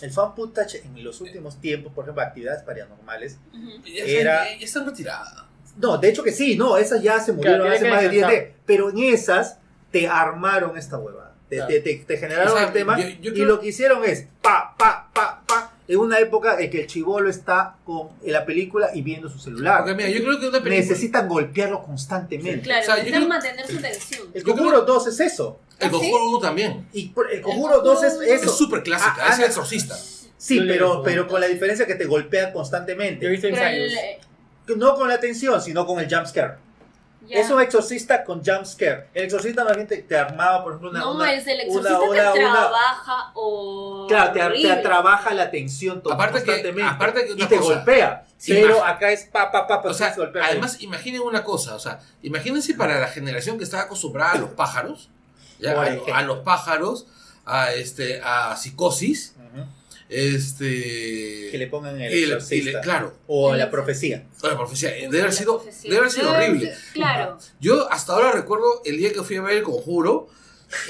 [0.01, 3.83] El fan footage en los últimos tiempos, por ejemplo, actividades paranormales, Ujú.
[3.85, 5.35] Ya, Era- ya están retiradas.
[5.77, 8.23] no, de hecho que sí, no, esas ya se murieron Claro, hace más de 10
[8.27, 8.45] descansar.
[8.47, 8.57] días.
[8.65, 9.59] Pero en esas
[9.91, 11.35] te armaron esta huevada.
[11.49, 11.69] Te, Claro.
[11.73, 12.99] te- te- te generaron O sea, el tema.
[13.01, 15.73] yo- yo y creo- lo que hicieron es pa, pa, pa, pa.
[15.89, 19.39] En una época en que el chivolo está con en la película y viendo su
[19.39, 19.79] celular.
[19.79, 20.77] Porque mira, yo creo que una película.
[20.77, 22.61] Necesitan golpearlo constantemente.
[22.61, 24.29] Claro, O sea, necesitan creo- mantener su atención.
[24.35, 25.59] El Conjuro 2 es eso.
[25.81, 25.97] El ¿Ah, sí?
[26.11, 26.89] Conjuro 1 también.
[26.93, 28.23] Y por- el Conjuro 2 es eso.
[28.23, 29.97] Es súper clásica, Ah, es el ah, exorcista.
[30.37, 31.03] Sí, le pero, digo.
[31.03, 33.29] pero con la diferencia que te golpea Yo he constantemente.
[33.29, 33.93] visto Pero ensayos.
[34.69, 36.55] el- No con la tensión, sino con el jump scare.
[37.27, 37.41] Ya.
[37.41, 39.09] Es un exorcista con jump scare.
[39.15, 41.01] El exorcista más bien te, te armaba, por ejemplo, una.
[41.01, 44.07] no, una- es el una- exorcista una- te una- trabaja o.
[44.09, 46.91] Claro, te, te trabaja la tensión todo Aparte que- constantemente.
[46.95, 47.75] aparte que y una te cosa.
[47.75, 48.25] golpea.
[48.37, 48.91] Sí, pero más.
[48.95, 50.45] acá es pa, pa, pa, pa, O sea, golpea.
[50.47, 54.51] además, imaginen una cosa, o sea, imagínense para la generación que está acostumbrada a los
[54.51, 55.11] pájaros,
[55.59, 55.81] ya,
[56.15, 57.07] a, los pájaros,
[57.47, 59.35] a este, a psicosis,
[60.09, 62.81] este, Que le pongan el y le- y le- exorcista.
[62.81, 64.25] claro, O la profecía.
[64.43, 65.91] la profecía, debe haber sido, profecía.
[65.91, 66.75] debe haber sido horrible.
[66.95, 67.39] Claro.
[67.61, 70.29] Yo hasta ahora recuerdo el día que fui a ver el conjuro,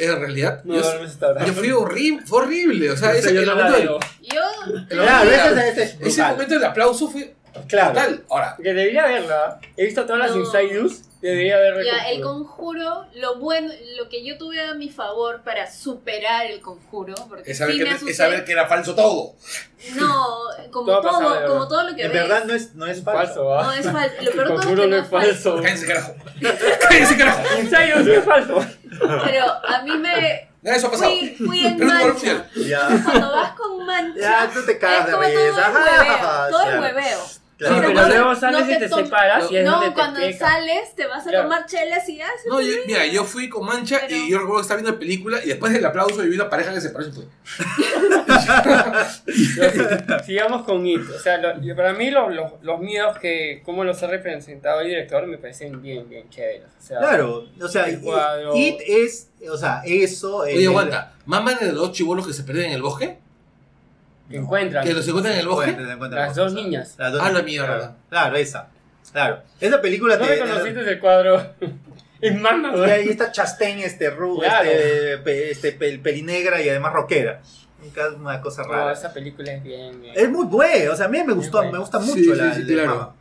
[0.00, 3.46] en realidad, No, yo, no yo fui horrible, fue horrible, o sea, ese, yo el
[3.46, 4.00] no la momento del- veo.
[4.22, 4.74] Yo.
[4.76, 6.32] el Claro, momento ese, del- ese es ese brutal.
[6.32, 7.34] momento del aplauso fue
[7.68, 7.88] Claro.
[7.94, 8.24] total.
[8.30, 9.60] Ahora, Que debería verla.
[9.76, 10.38] He visto todas las No.
[10.42, 11.04] Insiders.
[11.20, 15.68] Debería ver Ya, el conjuro, lo bueno, lo que yo tuve a mi favor para
[15.68, 18.14] superar el conjuro, porque es saber, sí que, me es asusté.
[18.14, 19.34] saber que era falso todo.
[19.96, 20.26] No,
[20.70, 21.48] como Todo todo, pasado verdad.
[21.48, 22.22] como todo lo que En ves.
[22.22, 23.50] verdad no es, no es falso.
[23.50, 23.62] Falso, ¿ah?
[23.64, 24.14] No es falso.
[24.22, 25.56] Lo peor de todo es Conjuro que no no es falso.
[25.60, 26.14] Cállense carajo.
[26.88, 27.42] Cállense carajo.
[27.60, 28.66] Insiders no es falso.
[29.24, 31.10] Pero a mí me eso ha pasado.
[31.10, 32.46] fui, fui en Pero mancha.
[33.04, 35.68] Cuando vas con mancha, Ya, tú te cagas es de como todo risa.
[35.68, 36.14] es hueveo.
[36.14, 37.18] Ajá, Todo es hueveo.
[37.58, 37.74] Claro.
[37.74, 39.86] Sí, Pero pero no- luego no sales te y te tom- separas y es donde
[39.86, 41.42] No, te cuando sales te vas a Claro.
[41.48, 42.46] tomar chelas y haces.
[42.48, 44.98] No, yo- mira, yo fui con mancha Pero- y yo recuerdo que estaba viendo la
[45.00, 47.10] película y después del aplauso yo vi una pareja que se parece.
[47.10, 47.26] Pues.
[50.26, 51.00] Sigamos con It.
[51.14, 54.80] O sea, lo- yo- para mí lo- lo- los miedos que, como los ha representado
[54.80, 56.68] el director, me parecen bien, bien chéveres.
[56.78, 58.54] O sea, Claro, o sea, El cuadro.
[58.56, 60.44] It es, o sea, eso.
[60.44, 61.14] el- Oye, aguanta.
[61.26, 63.18] ¿Mamá de los chibolos que se pierden en el bosque?
[64.28, 65.70] Que encuentran ¿Que los encuentran en el bosque?
[65.70, 66.94] encuentran, se encuentran las dos niñas.
[66.98, 67.76] Las dos Ah, la niñas, mierda.
[67.78, 68.68] Claro, claro, esa.
[69.12, 69.42] Claro.
[69.60, 70.36] Esa película ¿No te.
[70.36, 71.40] reconociste el cuadro?
[72.20, 74.68] es Y ahí está Chastain, este ru, Claro.
[74.68, 77.40] este, pe- este pel- pelinegra y además rockera.
[77.80, 78.92] Es una cosa No, rara.
[78.92, 80.00] esa película es bien.
[80.02, 80.12] bien.
[80.16, 82.64] Es muy buena, o sea, a mí me gustó, me gusta mucho sí, la sí,
[82.66, 83.14] claro.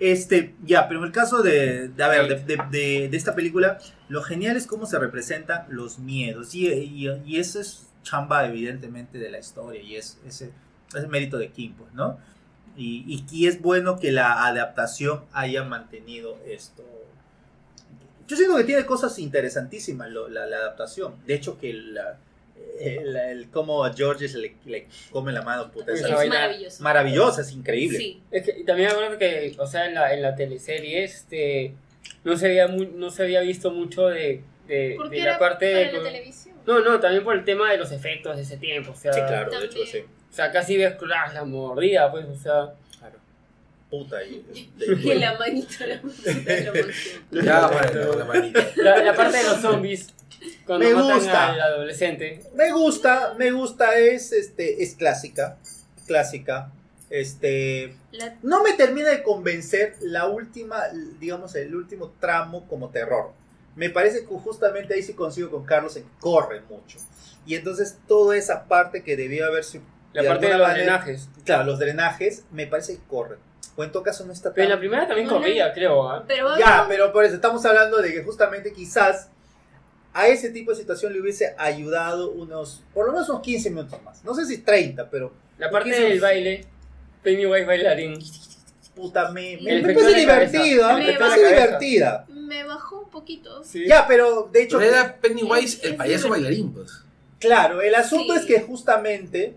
[0.00, 3.34] Este, ya, pero en el caso de, de- a ver, de, de- de- de esta
[3.36, 6.54] película, lo genial es cómo se representan los miedos.
[6.56, 9.80] Y, y, y eso es chamba, evidentemente, de la historia.
[9.82, 10.50] Y es ese
[10.96, 12.18] es mérito de Kim, pues, ¿no?
[12.76, 16.82] Y, y, y es bueno que la adaptación haya mantenido esto.
[18.26, 21.14] Yo siento que tiene cosas interesantísimas lo- la, la adaptación.
[21.26, 22.18] De hecho, que la,
[22.80, 26.82] el, el cómo a George le, le come la mano, puta, Esa Es vaina maravilloso.
[26.82, 27.98] maravillosa, es increíble.
[27.98, 28.22] Sí.
[28.30, 31.74] Es que también me acuerdo que, o sea, en la, en la teleserie, este,
[32.24, 35.66] no se había, mu- no se había visto mucho de, de, de era la parte
[35.66, 35.92] de...
[35.92, 36.51] la televisión.
[36.66, 39.20] No, no, también por el tema de los efectos de ese tiempo, o sea, Sí,
[39.20, 39.98] claro, de hecho, sí.
[39.98, 43.16] o sea, casi ves claro, la mordida, pues, o sea, Claro.
[43.90, 44.22] Puta.
[44.24, 44.44] Y,
[44.78, 47.42] Y la manito, la manito, la manito.
[47.42, 48.66] Ya, bueno, la manita.
[48.76, 50.08] la, la parte de los zombies,
[50.66, 51.52] cuando Me matan gusta.
[51.52, 55.58] al adolescente, me gusta, me gusta, es, este, es clásica.
[56.06, 56.70] Clásica.
[57.10, 57.94] Este.
[58.12, 60.82] La- No me termina de convencer la última,
[61.20, 63.32] digamos, el último tramo como terror.
[63.76, 66.98] Me parece que justamente ahí sí consigo con Carlos en que corre mucho.
[67.46, 69.84] Y entonces toda esa parte que debió haber sido.
[70.12, 71.28] la de parte de los manera- drenajes.
[71.44, 73.38] Claro, los drenajes me parece que corren.
[73.76, 74.54] O en todo caso no está tan.
[74.56, 75.38] Pero en la primera también No, no.
[75.40, 76.22] corría, creo, ¿ah?
[76.28, 79.28] Pero Ya, pero por eso estamos hablando de que justamente quizás
[80.12, 84.02] a ese tipo de situación le hubiese ayudado unos, por lo menos unos 15 minutos
[84.02, 84.22] más.
[84.22, 86.66] No sé si 30, pero La parte del baile,
[87.22, 88.18] Pennywise bailarín.
[88.94, 92.26] puta, me, me, me parece divertida, El me parece divertida.
[92.52, 93.64] Me bajó un poquito.
[93.64, 93.84] Sí.
[93.86, 96.90] Ya, pero de hecho, Pero era Pennywise Es- el payaso bailarín, pues.
[97.40, 98.40] claro, el asunto Sí.
[98.40, 99.54] es que justamente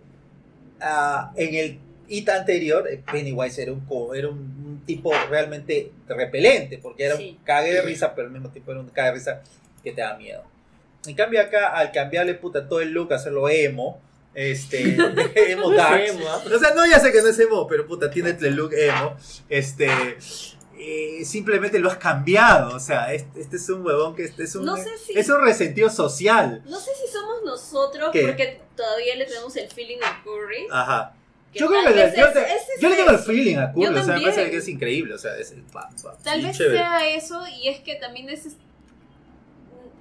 [0.81, 7.05] ah, en el IT anterior, eh, Pennywise era un, era un, tipo realmente repelente, porque
[7.05, 7.37] era Sí.
[7.39, 9.41] un cague de risa, pero al mismo tiempo era un cague de risa
[9.83, 10.43] que te da miedo.
[11.07, 13.99] En cambio acá, al cambiarle puta todo el look, hacerlo emo,
[14.35, 14.81] este,
[15.51, 16.41] emo emo, ¿ah?
[16.53, 19.15] o sea, no, ya sé que no es emo, pero puta, tiene el look emo.
[19.49, 19.87] Este.
[20.77, 22.75] Eh, simplemente lo has cambiado.
[22.75, 24.65] O sea, este, este es un huevón que este es un.
[24.65, 26.61] No sé si- Es un resentido social.
[26.65, 28.23] No sé si somos nosotros, ¿Qué?
[28.25, 30.67] porque todavía le tenemos el feeling a Curry.
[30.71, 31.13] Ajá.
[31.53, 33.85] Yo creo que yo, te- es yo le tengo el feeling a Curry.
[33.85, 35.13] O sea, me parece que es increíble.
[35.13, 35.53] O sea, es.
[35.71, 36.77] pa- pa- Tal vez chévere.
[36.79, 38.45] sea eso, y es que también es,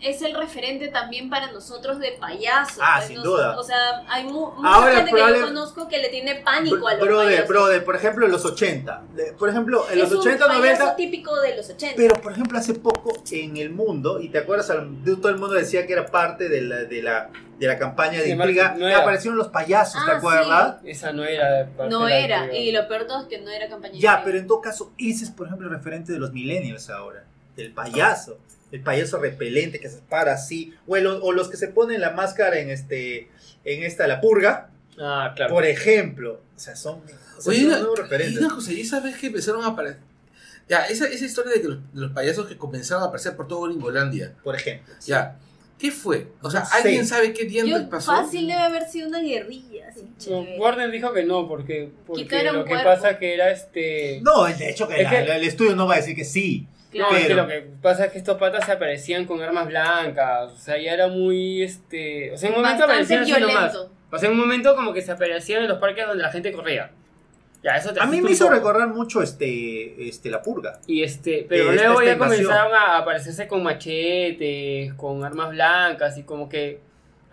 [0.01, 2.79] es el referente también para nosotros de payasos.
[2.83, 3.59] Ah, pues, sin nos- duda.
[3.59, 6.87] O sea, hay mu- mucha Ahora, gente que probable- yo conozco que le tiene pánico
[6.89, 7.49] a los Brother, payasos.
[7.49, 9.03] brother, por ejemplo, en los 80.
[9.15, 10.97] De- Por ejemplo, en los es 80, un payaso 90.
[10.97, 11.95] típico de los 80.
[11.97, 15.87] Pero, por ejemplo, hace poco en el mundo, y te acuerdas, todo el mundo decía
[15.87, 18.99] que era parte de la, de la, de la campaña de Sí, intriga, no era.
[18.99, 20.77] aparecieron los payasos, ¿te Ah, acuerdas?
[20.85, 23.41] Esa no era parte no de la era, y lo peor de todo es que
[23.41, 26.13] no era campaña Ya, de pero en todo caso, ese es, por ejemplo, el referente
[26.13, 27.25] de los millennials ahora.
[27.57, 28.39] Del payaso.
[28.75, 30.75] El payaso repelente que se para así.
[30.87, 33.29] O, el- o los que se ponen la máscara en este
[33.65, 35.53] en esta, la purga, Ah, claro.
[35.55, 36.41] por ejemplo.
[36.57, 37.01] O sea, son,
[37.39, 38.39] o sea, Oye, son una, nuevos y referentes.
[38.43, 40.01] una cosa, ¿y esa vez que empezaron a aparecer?
[40.69, 43.47] Ya, esa, esa historia de, que los, de los payasos que comenzaron a aparecer por
[43.49, 44.35] todo Gringolandia.
[44.43, 44.95] Por ejemplo.
[45.07, 45.37] Ya,
[45.79, 46.29] ¿qué fue?
[46.43, 46.61] O sea.
[46.73, 48.13] ¿alguien sabe qué Yo, pasó?
[48.13, 49.93] fácil debe haber sido una guerrilla.
[50.19, 50.59] Chévere.
[50.59, 52.85] Warner dijo que no, porque, porque Quitaron lo que cuerpo.
[52.87, 54.21] pasa que era este...
[54.23, 56.67] No, de hecho que, Es la- que- el estudio no va a decir que sí.
[56.99, 60.53] No, es que lo que pasa es que estos patas se aparecían con armas blancas,
[60.53, 62.33] o sea, ya era muy, este...
[62.33, 63.77] O sea, en un momento Bastante aparecían así nomás.
[64.11, 66.53] O sea, en un momento como que se aparecían en los parques donde la gente
[66.53, 66.91] corría.
[67.63, 70.81] Ya, eso te A mí me hizo recordar mucho este, este La Purga.
[70.87, 72.45] Y este, pero Esta- luego esta ya invasión.
[72.47, 76.81] comenzaron a aparecerse con machetes, con armas blancas y como que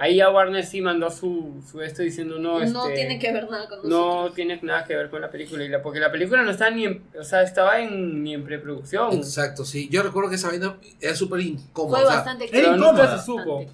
[0.02, 3.50] ahí ya Warner sí mandó su, su esto diciendo no, No este, tiene que ver
[3.50, 3.92] nada con nosotros.
[4.30, 6.70] no tiene nada que ver con la película y la, porque la película no está
[6.72, 9.14] ni en, o sea, estaba en, ni en preproducción.
[9.14, 9.88] Exacto, sí.
[9.90, 12.00] Yo recuerdo que esa vaina era súper incómoda.
[12.00, 13.18] Fue o sea, bastante era incómoda.
[13.20, 13.66] se supo.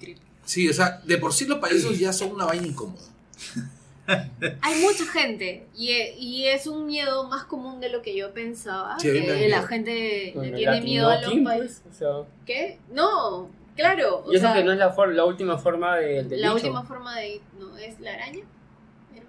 [0.44, 3.02] Sí, o sea, de por sí los payasos ya son una vaina incómoda.
[4.62, 8.32] Hay mucha gente y, e- y es un miedo más común de lo que yo
[8.32, 8.98] pensaba.
[8.98, 11.82] Sí, que la gente le tiene miedo a los países.
[11.84, 12.78] pues, o sea, ¿Qué?
[12.90, 14.24] No, claro.
[14.26, 16.48] o y eso sea, que no es la, for- la última forma de, del la
[16.54, 16.66] bicho.
[16.66, 18.44] última forma de no es la araña.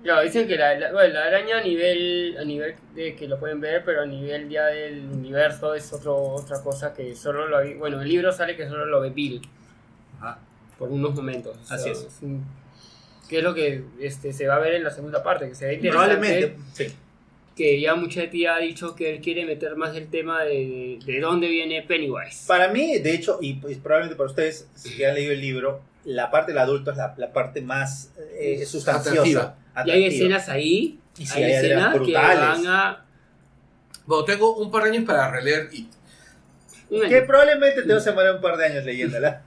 [0.04, 3.38] Claro, dicen que la, la- bueno, la araña a nivel, a nivel de que lo
[3.40, 7.62] pueden ver, pero a nivel ya del universo es otro, otra cosa que solo lo
[7.62, 9.42] vi- Bueno, el libro sale que solo lo ve Bill
[10.20, 10.40] Ajá.
[10.78, 11.58] por unos momentos.
[11.58, 12.08] o sea, Así es.
[12.22, 12.46] un-
[13.28, 15.66] que es lo que este, se va a ver en la segunda parte, que se
[15.68, 16.16] ve interesante.
[16.16, 16.58] Probablemente.
[16.74, 16.96] Sí.
[17.60, 21.50] Que ya Muchetti ha dicho que él quiere meter más el tema de, de dónde
[21.50, 22.48] viene Pennywise.
[22.48, 26.32] Para mí, de hecho, y pues, probablemente para ustedes, si han leído el libro, la
[26.32, 29.58] parte del adulto es la, la parte más eh, sustanciosa.
[29.76, 29.84] Atractiva.
[29.86, 32.40] y hay escenas ahí, Y sí, hay hay escenas que brutales.
[32.40, 33.06] van a...
[34.06, 35.90] Bueno, tengo un par de años para releer It.
[37.10, 39.44] Que probablemente te vas a demorar un par de años leyéndola.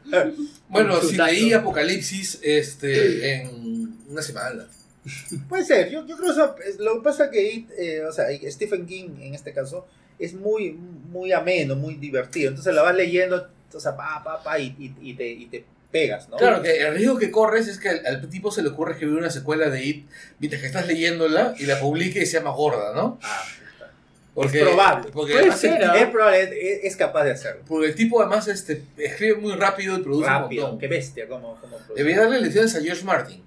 [0.68, 4.66] Bueno, si leí Apocalipsis este, en una semana.
[5.48, 8.86] Puede ser, yo, yo creo que lo que pasa que It, eh, o sea, Stephen
[8.86, 9.86] King en este caso
[10.18, 12.50] es muy, muy ameno, muy divertido.
[12.50, 15.64] Entonces la vas leyendo, o sea, pa, pa, pa, y, y- y te, y te
[15.90, 16.36] pegas, ¿no?
[16.36, 19.16] Claro que el riesgo que corres es que al, al tipo se le ocurre escribir
[19.16, 20.06] una secuela de It
[20.39, 23.18] mientras que estás leyéndola y la publique y se llama gorda, ¿no?
[23.22, 23.42] Ah.
[24.34, 25.10] Porque, Es probable.
[25.12, 26.42] Porque, Puede además el ser, tipo- es probable,
[26.76, 27.62] es, es capaz de hacerlo.
[27.66, 30.78] porque el tipo además este, escribe muy rápido y produce un Rápido, montón.
[30.81, 31.76] qué bestia, como, como.
[31.94, 33.42] Debería darle lecciones a George Martin.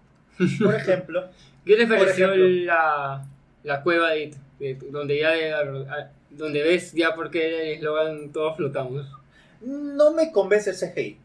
[0.63, 1.27] Por ejemplo,
[1.65, 2.47] ¿Qué te pareció ejemplo.
[2.73, 3.25] la,
[3.63, 4.35] la cueva de, It?
[4.59, 9.05] De- donde ya de- donde ves ya por qué el eslogan todos flotamos?
[9.61, 11.17] no me convence el CGI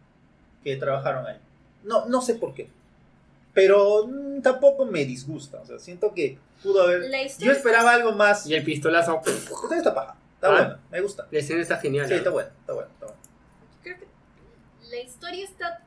[0.64, 1.36] que trabajaron ahí.
[1.84, 2.68] No, no sé por qué.
[3.52, 5.60] Pero mm, tampoco me disgusta.
[5.60, 7.02] O sea, siento que pudo haber.
[7.38, 8.46] Yo esperaba algo más.
[8.46, 10.14] Y el pistolazo, Está esta paja.
[10.36, 10.50] Está Ah.
[10.52, 11.26] bueno, me gusta.
[11.30, 12.06] la escena está genial.
[12.06, 12.18] Sí, ¿no?
[12.18, 13.20] está bueno, está bueno, está bueno.
[13.82, 14.06] creo que
[14.90, 15.82] la historia está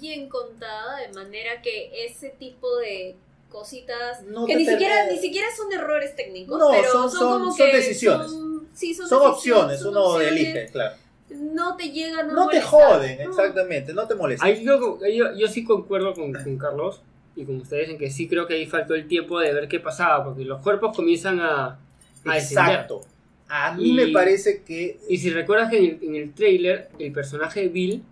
[0.00, 3.16] bien contada de manera que ese tipo de
[3.48, 7.18] cositas No que te ni siquiera ni siquiera son errores técnicos, No, pero son- son,
[7.20, 8.30] son- como son que decisiones.
[8.30, 10.96] son, sí, son, Son decisiones, opciones, son uno opciones, elige, claro.
[11.30, 12.62] No te llegan a No te molestar.
[12.70, 13.30] joden, No.
[13.30, 14.48] exactamente, no te molestan.
[14.48, 17.02] Ahí yo, yo, yo sí concuerdo con, con Carlos
[17.36, 19.78] y con ustedes en que sí creo que ahí faltó el tiempo de ver qué
[19.80, 21.78] pasaba, porque los cuerpos comienzan a,
[22.26, 22.64] a descender.
[22.74, 23.00] Exacto.
[23.48, 24.98] A mí Y- me parece que.
[25.08, 28.02] Y si recuerdas que en el, en el trailer, el personaje de Bill,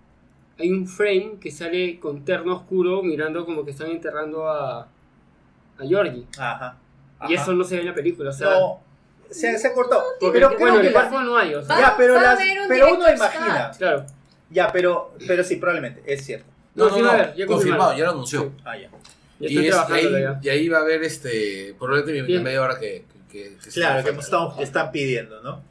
[0.58, 5.86] hay un frame que sale con terno oscuro mirando como que están enterrando a, a
[5.86, 6.26] Georgie.
[6.38, 6.76] Ajá.
[7.28, 8.80] Y eso no se ve en la película, o sea, no.
[9.30, 10.02] Se, se ha cortado.
[10.20, 12.38] porque pero creo bueno, que el cuerpo no hay, o sea, Va- Ya, pero, las-
[12.68, 13.70] pero uno imagina.
[13.76, 14.06] claro.
[14.50, 16.46] Ya, pero, pero sí, probablemente, es cierto.
[16.74, 18.42] No, No, no, sí ya confirmado, ya lo anunció.
[18.42, 18.48] Sí.
[18.64, 18.88] Ah, ya.
[19.40, 20.08] Ya Y, es- ahí,
[20.42, 22.42] y ahí va a haber este probablemente Bien.
[22.42, 25.62] media hora que, que, que se Claro, que estamos, están pidiendo, ¿no?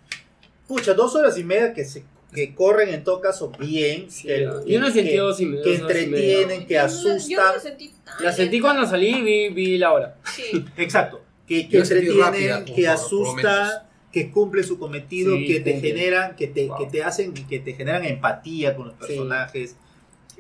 [0.68, 2.04] Pucha, dos horas y media que se
[2.34, 4.12] que corren en todo caso bien.
[4.12, 7.30] Sí, que, yo que- no sentí que- media, que entretienen, que Yo no- asustan.
[7.30, 10.16] Yo no sentí tan La sentí cuando salí y vi, vi la hora.
[10.36, 10.66] Sí.
[10.78, 11.22] Exacto.
[11.48, 13.82] Que, que entretienen, rápida, que por- por asusta, momentos.
[14.12, 15.90] que cumple su cometido, Sí, que te cumple.
[15.92, 16.78] generan, que te, Wow.
[16.80, 19.00] que te hacen, que te generan empatía con los Sí.
[19.08, 19.76] personajes.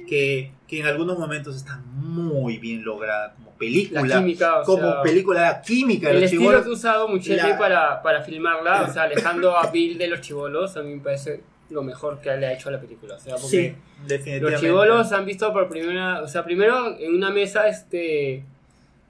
[0.08, 4.04] Que, que en algunos momentos está muy bien lograda como película.
[4.06, 6.64] La química, o como sea, película la química de el los estilo chibolos.
[6.64, 10.22] que ha usado Muchetti la- para, para filmarla, o sea, alejando a Bill de los
[10.22, 13.16] chivolos, a mí me parece lo mejor que le ha hecho a la película.
[13.16, 13.76] O sea, porque Sí,
[14.08, 14.52] definitivamente.
[14.52, 18.44] los chivolos han visto por primera, o sea, primero en una mesa este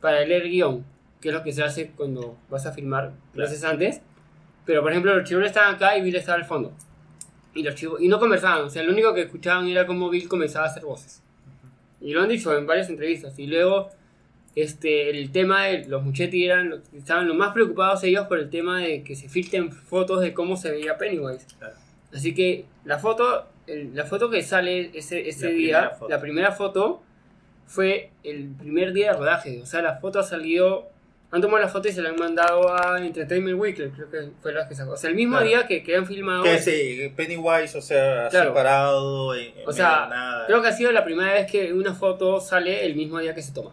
[0.02, 0.86] para leer guion,
[1.22, 4.02] que es lo que se hace cuando vas a filmar clases antes.
[4.66, 6.74] Pero por ejemplo, los chivolos estaban acá y Bill estaba al fondo.
[7.54, 10.28] Y los chivo- y no conversaban, o sea, lo único que escuchaban era cómo Bill
[10.28, 11.24] comenzaba a hacer voces.
[12.02, 13.38] Y lo han dicho en varias entrevistas.
[13.40, 13.90] Y luego
[14.56, 18.50] este, el tema de los Muchetti eran, los- estaban lo más preocupados ellos por el
[18.50, 21.46] tema de que se filtren fotos de cómo se veía Pennywise.
[21.60, 21.76] Claro.
[22.14, 26.22] Así que la foto, el- la foto que sale ese, ese La día, primera la
[26.22, 27.02] primera foto
[27.66, 29.62] fue el primer día de rodaje.
[29.62, 30.90] O sea, la foto ha salido
[31.30, 34.54] Han tomado la foto y se la han mandado a Entertainment Weekly, creo que fue
[34.54, 34.92] la que sacó.
[34.92, 35.46] O sea, el mismo Claro.
[35.46, 36.42] día que, que han filmado.
[36.44, 38.52] Que sí, Pennywise, o sea, Claro.
[38.52, 40.46] separado, en, en O sea, nada.
[40.48, 43.42] creo que ha sido la primera vez que una foto sale el mismo día que
[43.42, 43.72] se toma.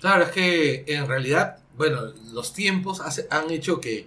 [0.00, 4.06] Claro, es que en realidad, bueno, los tiempos hace- han hecho que,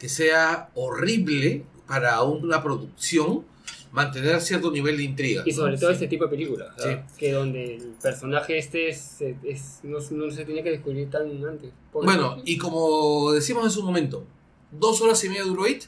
[0.00, 3.44] que sea horrible para una producción
[3.92, 5.42] mantener cierto nivel de intriga.
[5.46, 5.78] Y sobre ¿no?
[5.78, 5.94] todo Sí.
[5.94, 6.88] este tipo de películas, Sí.
[7.16, 11.70] que donde el personaje este es, es- no, no se tiene que descubrir tan antes.
[11.92, 14.26] Bueno, y como decimos en su momento,
[14.72, 15.84] dos horas y media duró It,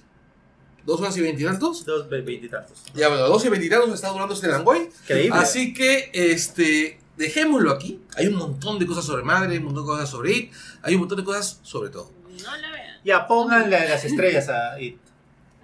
[0.85, 1.85] dos horas y veintitantos.
[1.85, 2.85] Dos ve- veintitantos.
[2.95, 4.89] Ya bueno, dos y veintitantos está durando este Langoy.
[5.03, 5.37] Increíble.
[5.41, 8.01] Así que, este, dejémoslo aquí.
[8.17, 10.53] Hay un montón de cosas sobre Madre, hay un montón de cosas sobre It,
[10.83, 12.13] hay un montón de cosas sobre todo.
[12.45, 13.01] No la vean.
[13.05, 14.99] Ya, pongan la- las estrellas a It.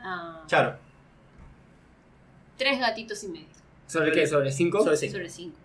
[0.03, 0.77] Ah, Charo.
[2.57, 3.47] tres gatitos y medio.
[3.87, 4.27] ¿Sobre qué?
[4.27, 4.83] ¿Sobre cinco?
[4.83, 5.13] Sobre cinco.
[5.13, 5.57] Sobre cinco.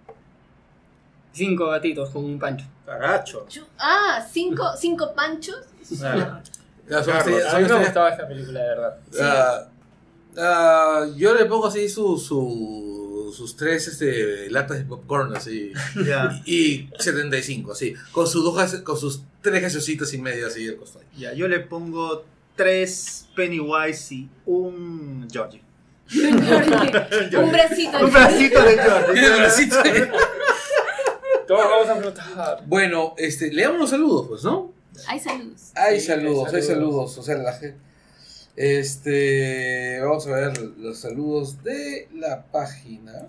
[1.34, 2.66] Cinco gatitos con un pancho.
[2.86, 3.46] Caracho.
[3.78, 5.58] Ah, cinco, cinco panchos.
[5.98, 6.42] Claro.
[6.90, 8.98] Ya, son Carlos, estrellas- A mí me gustaba esta película, de verdad.
[9.22, 9.68] Ah,
[10.38, 15.74] ah, yo le pongo así su, su- sus tres este, latas de popcorn así.
[16.06, 17.94] Ya, Y 75, así.
[18.12, 21.06] Con sus, dos, gas- con sus tres gasositas y medio así al costado.
[21.18, 22.26] ya, yo le pongo
[22.58, 25.62] tres Pennywise y un Georgie.
[26.14, 28.00] Un bracito.
[28.06, 29.26] Un bracito de Georgie.
[29.26, 29.76] El bracito.
[31.48, 32.64] Todos vamos a flotar.
[32.66, 34.74] bueno, este, leamos los saludos, pues, ¿no?
[35.08, 35.72] Hay saludos.
[35.76, 37.14] Hay Sí, saludos, hay hay saludos.
[37.14, 37.18] saludos.
[37.20, 37.78] O sea, la gente.
[38.56, 40.00] Este.
[40.02, 43.28] Vamos a ver los saludos de la página.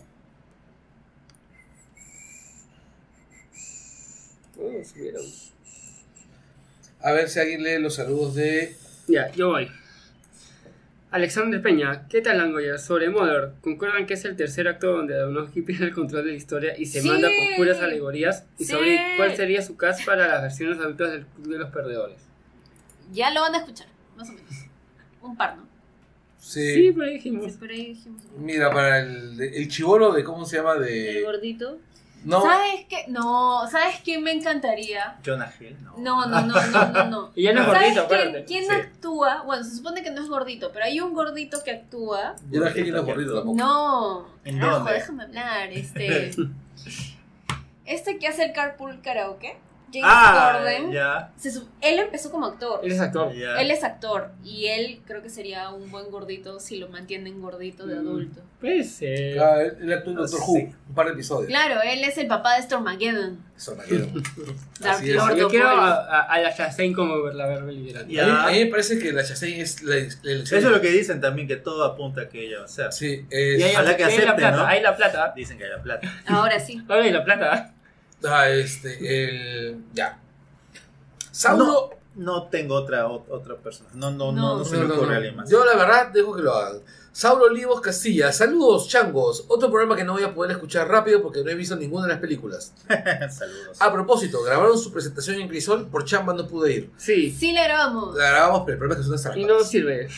[7.00, 8.76] A ver si alguien lee los saludos de.
[9.08, 9.68] Ya, yo voy.
[11.10, 12.76] Alexander Peña, ¿qué tal Langoya?
[12.76, 16.36] Sobre Mother, ¿concuerdan que es el tercer acto donde Aronofsky pierde el control de la
[16.36, 17.08] historia y se Sí.
[17.08, 18.44] manda con puras alegorías?
[18.58, 18.72] Y Sí.
[18.72, 22.18] sobre cuál sería su cast para las versiones adultas del Club de los Perdedores.
[23.12, 23.86] Ya lo van a escuchar,
[24.18, 24.50] más o menos.
[25.22, 25.66] Un par, ¿no?
[26.38, 26.74] Sí.
[26.74, 27.52] Sí, por ahí dijimos.
[27.52, 28.22] Sí, por ahí dijimos.
[28.38, 30.22] Mira, para el, el chivolo de.
[30.22, 30.74] ¿Cómo se llama?
[30.74, 31.22] El De.
[31.24, 31.78] gordito.
[32.24, 32.42] No.
[32.42, 33.04] ¿Sabes qué?
[33.08, 35.16] No, ¿sabes quién me encantaría?
[35.24, 35.94] Jonah Hill, no.
[35.98, 37.30] No, no, no, no, no, no.
[37.36, 38.44] Y ya no es ¿Sabes gordito, quién, acuérdate.
[38.44, 38.70] quién Sí.
[38.72, 39.42] actúa?
[39.44, 42.34] Bueno, se supone que no es gordito, pero hay un gordito que actúa.
[42.50, 43.56] Yo no quiero gordito tampoco.
[43.56, 44.92] No, ¿En carajo, dónde?
[44.94, 45.72] déjame hablar.
[45.72, 46.30] Este.
[47.84, 49.56] este que hace el carpool karaoke,
[49.92, 50.92] James Ah, Corden.
[50.92, 51.30] ya.
[51.36, 51.48] se
[51.80, 52.80] él empezó como actor.
[52.82, 53.32] Él es actor.
[53.34, 53.60] ya.
[53.60, 57.86] Él es actor y él creo que sería un buen gordito si lo mantienen gordito
[57.86, 57.98] de Mm.
[57.98, 58.40] adulto.
[58.60, 60.40] Pues, eh, Ah, él él actuó en Doctor.
[60.40, 60.54] Who,
[60.88, 61.46] un par de episodios.
[61.48, 63.46] Claro, él es el papá de Stormageddon.
[63.88, 64.06] Quiero.
[64.80, 65.14] Dark es.
[65.14, 68.06] Lord yo quiero a, a, a la Chastain como la verbe liberal.
[68.08, 68.22] Ya.
[68.24, 70.00] A, mí, a mí me parece que la Chastain es la, la
[70.32, 70.58] elección.
[70.58, 72.92] Eso es lo que dicen también, que todo apunta a que ella va a ser.
[72.92, 73.72] Sí, Y hay, es.
[73.74, 74.64] Ojalá que y hay la plata, ¿no?
[74.66, 75.32] hay la plata.
[75.36, 76.08] Dicen que hay la plata.
[76.26, 76.82] Ahora sí.
[76.88, 77.74] Ahora hay la plata.
[78.24, 79.84] Ah, este, el.
[79.94, 80.18] Ya.
[81.30, 81.90] Saulo.
[82.16, 83.90] No tengo otra ot- otra persona.
[83.94, 84.58] No, no, no, No.
[84.58, 85.16] no, se No, me no, ocurre no.
[85.16, 85.48] alguien más.
[85.48, 86.80] Yo la verdad dejo que lo hagan.
[87.12, 89.44] Saulo Olivos Castilla, saludos changos.
[89.46, 92.12] Otro programa que no voy a poder escuchar rápido porque no he visto ninguna de
[92.14, 92.72] las películas.
[93.30, 93.76] Saludos.
[93.80, 96.90] A propósito, grabaron su presentación en Crisol, por chamba no pude ir.
[96.96, 97.30] Sí.
[97.30, 98.16] Sí le grabamos.
[98.16, 100.08] La grabamos, pero el problema es que suena Y no sirve.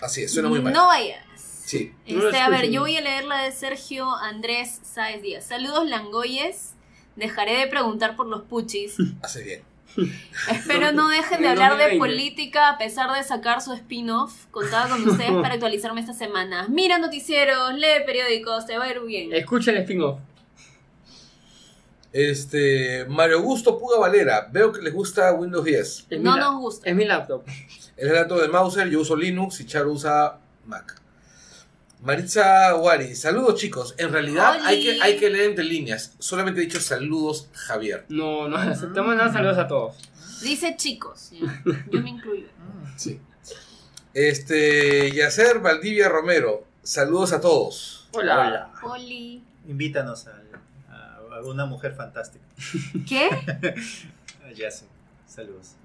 [0.00, 0.72] Así es, suena muy mal.
[0.72, 1.22] No vayas.
[1.36, 1.92] Sí.
[2.06, 5.44] No Este, a ver, yo voy a leer la de Sergio Andrés Sáez Díaz.
[5.46, 6.72] Saludos Langoyes.
[7.20, 8.96] Dejaré de preguntar por los puchis.
[9.22, 9.62] Hace bien.
[10.50, 11.98] Espero no dejen de hablar de 2020.
[11.98, 14.46] política a pesar de sacar su spin-off.
[14.50, 16.66] Contaba con ustedes para actualizarme esta semana.
[16.68, 19.32] Mira noticieros, lee periódicos, te va a ir bien.
[19.32, 20.18] Escucha el spin-off.
[22.12, 26.06] Este, Mario Augusto Puga Valera, veo que les gusta Windows 10.
[26.10, 26.88] Es No nos gusta.
[26.88, 27.42] Es mi laptop.
[27.46, 31.00] Es el dato de Mauser, yo uso Linux y Charo usa Mac.
[32.02, 33.94] Maritza Wari, saludos chicos.
[33.98, 34.64] En realidad Oli.
[34.64, 36.14] hay que, hay que leer entre líneas.
[36.18, 38.06] Solamente he dicho saludos, Javier.
[38.08, 39.30] No, no aceptamos nada.
[39.32, 39.96] Saludos a todos.
[40.42, 41.30] Dice chicos.
[41.90, 42.46] Yo me incluyo.
[42.96, 43.18] Sí.
[44.12, 48.08] Este, Yacer Valdivia Romero, saludos a todos.
[48.12, 48.38] Hola.
[48.38, 48.72] Hola.
[48.82, 49.42] Oli.
[49.66, 50.34] Invítanos a,
[51.44, 52.44] una mujer fantástica.
[53.08, 53.30] ¿Qué?
[54.56, 54.84] Ya sé.
[55.28, 55.76] Saludos.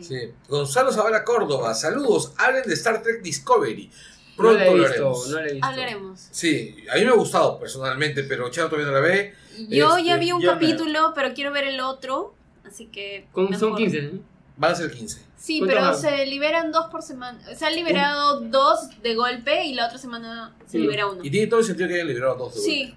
[0.00, 0.32] Sí.
[0.48, 2.32] Gonzalo Zavala Córdoba, saludos.
[2.38, 3.90] Hablen de Star Trek Discovery.
[4.38, 5.28] No Pronto lo haremos.
[5.30, 5.66] no le he visto.
[5.66, 6.28] Hablaremos.
[6.30, 9.34] Sí, a mí me ha gustado personalmente, pero Charo todavía no la ve.
[9.68, 12.34] Yo Este, ya vi un me- capítulo, pero quiero ver el otro.
[12.64, 13.26] Así que.
[13.32, 13.76] Con- son mejor.
[13.78, 14.20] 15, ¿no?
[14.56, 15.22] Van a ser 15.
[15.36, 16.00] Sí, ¿Cuántos pero van?
[16.00, 17.40] se liberan dos por semana.
[17.56, 20.80] Se han liberado dos de golpe y la otra semana se Mm.
[20.82, 21.24] libera uno.
[21.24, 22.54] Y tiene todo el sentido que hayan liberado a todos.
[22.54, 22.94] de Sí.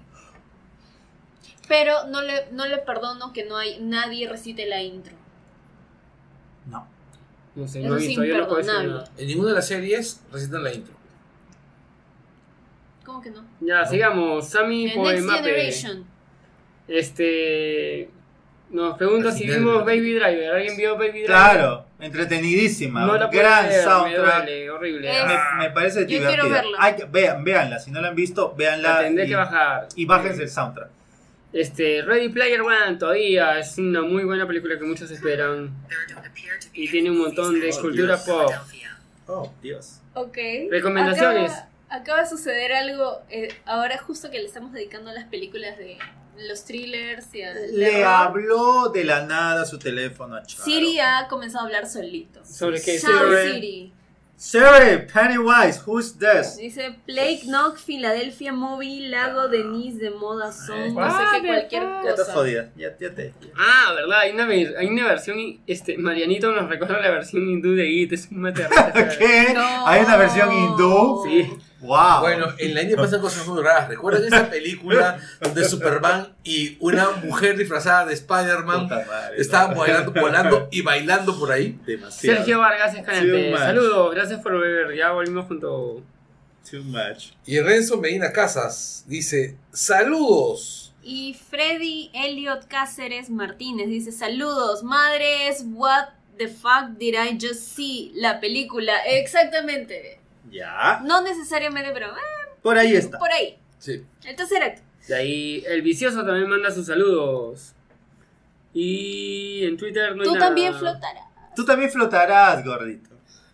[1.68, 5.14] Pero no le, no le perdono que no hay nadie recite la intro.
[6.66, 6.86] No.
[7.54, 8.24] No sé, no he es visto.
[8.24, 8.88] Yo no puedo decir imperdonable.
[8.92, 9.06] nada.
[9.08, 9.22] golpe.
[9.22, 10.94] En ninguna de las series recitan la intro.
[13.22, 13.44] ¿Cómo que no?
[13.60, 14.48] Ya, sigamos.
[14.48, 15.42] Sammy The Next Poemape.
[15.44, 16.04] Generation.
[16.88, 18.08] Este.
[18.70, 19.84] Nos pregunta si vimos.
[19.84, 20.50] Baby Driver.
[20.54, 21.26] ¿Alguien vio Baby Driver?
[21.26, 23.04] Claro, entretenidísima.
[23.06, 24.36] No la puedo gran ver, me soundtrack.
[24.44, 25.10] duele, horrible.
[25.10, 26.48] Es- Me, me parece Yo quiero divertida.
[26.54, 26.76] verla.
[26.80, 27.78] Hay que- vean, véanla.
[27.78, 28.94] Si no la han visto, véanla.
[28.94, 29.88] la tendré y, que bajar.
[29.94, 30.88] y bájense el soundtrack.
[31.52, 35.70] Este, Ready Player One todavía es una muy buena película que muchos esperan.
[36.72, 38.22] Y tiene un montón de Oh, cultura Dios.
[38.26, 38.52] pop.
[39.26, 40.00] Oh, Dios.
[40.14, 40.38] Ok.
[40.70, 41.52] Recomendaciones.
[41.92, 45.98] Acaba de suceder algo, eh, ahora justo que le estamos dedicando a las películas de
[46.48, 50.64] los thrillers y al Le terror, habló de la nada su teléfono a Charo.
[50.64, 52.44] Siri ha comenzado a hablar solito.
[52.44, 53.52] Sobre qué Siri?
[53.52, 53.92] Siri.
[54.34, 56.56] Siri, Pennywise, who's this?
[56.56, 61.68] Dice Plague Knock, Philadelphia Movie, Lago Denise de Moda Son, no Ah, sé qué verdad.
[61.68, 62.32] cualquier Ya estás cosa.
[62.32, 62.70] jodida.
[62.74, 63.32] Ya, ya te.
[63.56, 65.38] Ah, verdad, hay una, hay una versión,
[65.68, 68.72] este, Marianito nos recuerda la versión hindú de It, es una terror.
[69.18, 69.52] ¿Qué?
[69.54, 69.86] No.
[69.86, 71.22] ¿Hay una versión hindú?
[71.24, 71.52] Sí.
[71.82, 72.20] ¡Wow!
[72.20, 73.88] Bueno, en la India pasan cosas muy raras.
[73.88, 78.88] ¿Recuerdan esa película donde Superman y una mujer disfrazada de Spider-Man
[79.36, 79.76] estaban no.
[79.76, 81.78] volando, volando y bailando por ahí?
[81.84, 82.36] Demasiado.
[82.38, 83.58] Sergio Vargas Too Escalante, much.
[83.58, 86.02] saludos, gracias por ver, ya volvimos junto.
[86.70, 87.32] Too much.
[87.44, 90.94] Y Renzo Medina Casas dice: ¡Saludos!
[91.02, 98.12] Y Freddy Elliot Cáceres Martínez dice, saludos, madres, what the fuck did I just see?
[98.14, 100.20] La película, exactamente.
[100.50, 101.00] Ya.
[101.04, 103.18] No necesariamente, pero eh, Por ahí está.
[103.18, 103.58] por ahí.
[103.78, 104.04] Sí.
[104.24, 104.82] El tercer acto.
[105.08, 107.72] De ahí, el vicioso también manda sus saludos.
[108.74, 110.46] Y en Twitter no hay Tú nada.
[110.46, 111.24] también flotarás.
[111.54, 113.10] Tú también flotarás, gordito.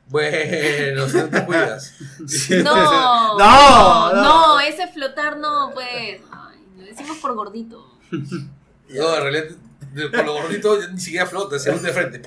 [0.08, 1.94] Bueno, si no te cuidas.
[2.62, 2.75] No,
[3.39, 4.23] No, no.
[4.23, 6.20] no, ese flotar no, pues.
[6.31, 7.99] Ay, lo decimos por gordito.
[8.91, 9.44] No, en realidad,
[10.15, 12.23] por lo gordito ya ni siquiera flota, se hunde de frente.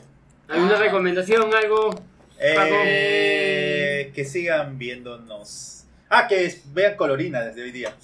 [0.47, 1.89] ¿Alguna recomendación, algo?
[2.37, 2.53] Eh,
[4.09, 5.85] que sigan viéndonos.
[6.09, 7.95] Ah, que es- vean Colorina desde hoy día.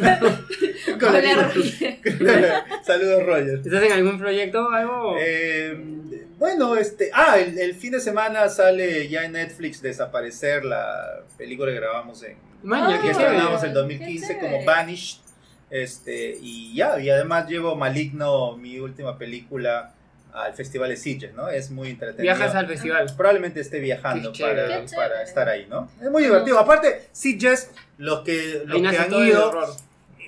[1.00, 1.54] Hola,
[2.84, 3.60] Saludos, Roger.
[3.64, 5.16] ¿Estás en algún proyecto o algo?
[5.20, 5.78] Eh,
[6.38, 7.10] bueno, este.
[7.12, 12.22] Ah, el, el fin de semana sale ya en Netflix Desaparecer, la película que grabamos
[12.24, 12.36] en.
[12.62, 14.40] Maña, que estrenamos en qué 2015 chévere.
[14.40, 15.18] como Vanished.
[15.70, 19.94] Este, y ya, y además llevo Maligno, mi última película,
[20.32, 21.48] al Festival de Sitges, ¿no?
[21.48, 22.22] Es muy entretenido.
[22.34, 23.06] Viajas al festival.
[23.16, 24.86] Probablemente esté viajando Qué para, chévere.
[24.96, 25.90] para estar ahí, ¿no?
[26.02, 26.58] Es muy divertido.
[26.58, 29.68] Aparte, Sitges, los que, los que han todo el ido, horror.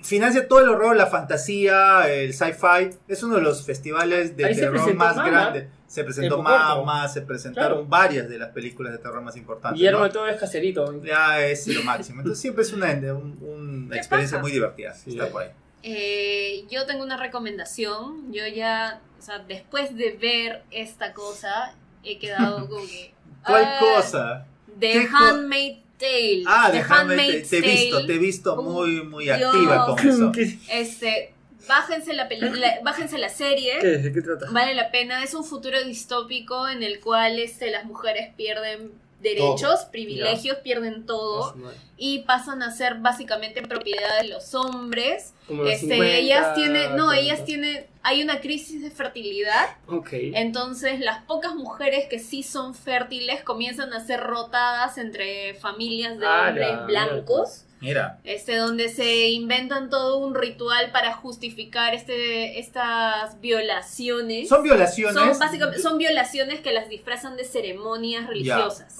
[0.02, 2.91] financia todo el horror, la fantasía, el sci-fi.
[3.08, 5.31] Es uno de los festivales de Ahí se terror presentó más Mama.
[5.31, 5.65] grandes.
[5.86, 6.84] Se presentó En Pocorto.
[6.84, 7.86] Mama, se presentaron Claro.
[7.89, 9.78] varias de las películas de terror más importantes.
[9.78, 10.05] Guillermo ¿no?
[10.07, 11.00] de todo es caserito.
[11.05, 12.20] Ya es lo máximo.
[12.20, 14.42] Entonces siempre es una, un- una ¿Qué experiencia paja?
[14.42, 14.92] muy divertida.
[14.94, 15.10] Sí.
[15.12, 15.50] Está por ahí.
[15.87, 18.33] Eh, yo tengo una recomendación.
[18.33, 23.13] Yo ya, o sea, después de ver esta cosa, he quedado como que.
[23.47, 24.47] ¿Cuál ah, cosa?
[24.81, 26.43] The ¿Qué co- Handmaid's Tale.
[26.47, 28.07] Ah, The de Handmaid's Handmaid's Te he visto, Tale.
[28.09, 29.43] te he visto muy, muy Dios.
[29.55, 30.33] activa con eso.
[30.33, 31.35] ¿Qué, Este,
[31.69, 33.75] bájense la película, bájense la serie.
[33.81, 34.47] qué, ¿De qué trata?
[34.51, 35.23] Vale la pena.
[35.23, 38.93] Es un futuro distópico en el cual este, las mujeres pierden
[39.25, 41.57] derechos, privilegios, pierden todo
[41.97, 45.33] y pasan a ser básicamente propiedad de los hombres.
[45.49, 47.20] Como Este, 50, ellas tienen, no, 40.
[47.20, 50.09] ellas tienen, hay una crisis de fertilidad, Ok.
[50.12, 56.27] entonces las pocas mujeres que sí son fértiles comienzan a ser rotadas entre familias de
[56.27, 62.59] Ah, hombres la blancos, Mira, este, donde se inventan todo un ritual para justificar este,
[62.59, 64.49] estas violaciones.
[64.49, 65.15] son violaciones.
[65.15, 68.97] Son básicamente son violaciones que las disfrazan de ceremonias religiosas.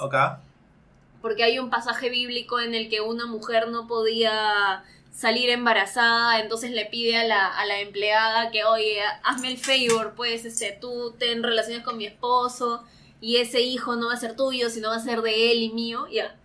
[1.23, 6.73] Porque hay un pasaje bíblico en el que una mujer no podía salir embarazada, entonces
[6.73, 11.15] le pide a la, a la empleada que, oye, hazme el favor, pues este, tú
[11.19, 12.85] ten relaciones con mi esposo
[13.21, 15.71] y ese hijo no va a ser tuyo, sino va a ser de él y
[15.71, 16.37] mío, ya.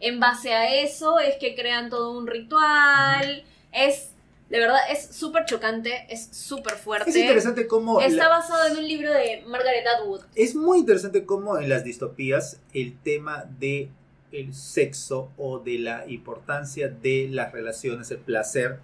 [0.00, 4.10] En base a eso es que crean todo un ritual, es,
[4.50, 7.10] de verdad, es súper chocante, es súper fuerte.
[7.10, 8.00] Es interesante cómo...
[8.00, 10.20] Está la- basado en un libro de Margaret Atwood.
[10.34, 13.88] Es muy interesante cómo en las distopías el tema de
[14.32, 18.80] el sexo o de la importancia de las relaciones, el placer,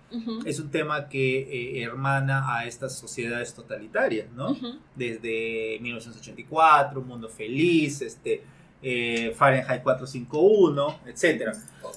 [0.47, 1.41] es un tema que
[1.79, 4.57] eh, hermana a estas sociedades totalitarias, ¿no?
[4.95, 8.43] Desde 1984, Un Mundo Feliz, este,
[8.83, 11.53] eh, Fahrenheit 451, etcétera.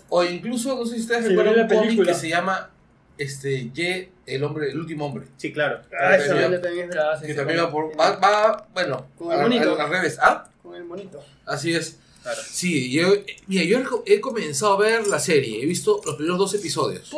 [0.10, 2.70] O incluso, no sé si ustedes recuerdan un cómic que se llama
[3.18, 5.26] este, Ye, el hombre, el último hombre.
[5.38, 5.82] Sí, claro.
[6.00, 8.00] Ah, vaina también es brava, Que también va por.
[8.00, 9.74] Va, va, bueno, Con el al, monito.
[9.74, 10.18] al- al revés.
[10.22, 10.50] ¿Ah?
[10.62, 11.24] Con el monito.
[11.46, 11.98] Así es.
[12.22, 12.40] claro.
[12.46, 13.14] Sí, yo,
[13.48, 17.10] mira, yo he comenzado a ver la serie, he visto los primeros dos episodios.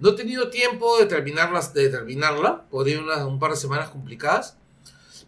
[0.00, 4.56] No he tenido tiempo de, terminarlas, de terminarla, podría unas un par de semanas complicadas,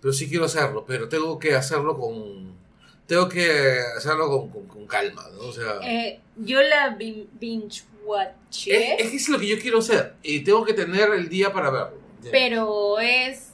[0.01, 2.55] pero sí quiero hacerlo, pero tengo que hacerlo con...
[3.11, 5.49] Tengo que hacerlo con, con- con calma, ¿no?
[5.49, 5.81] O sea...
[5.83, 10.15] Eh, yo la bin- binge watché, es, es que es lo que yo quiero hacer,
[10.23, 11.99] y tengo que tener el día para verlo.
[12.31, 13.49] pero es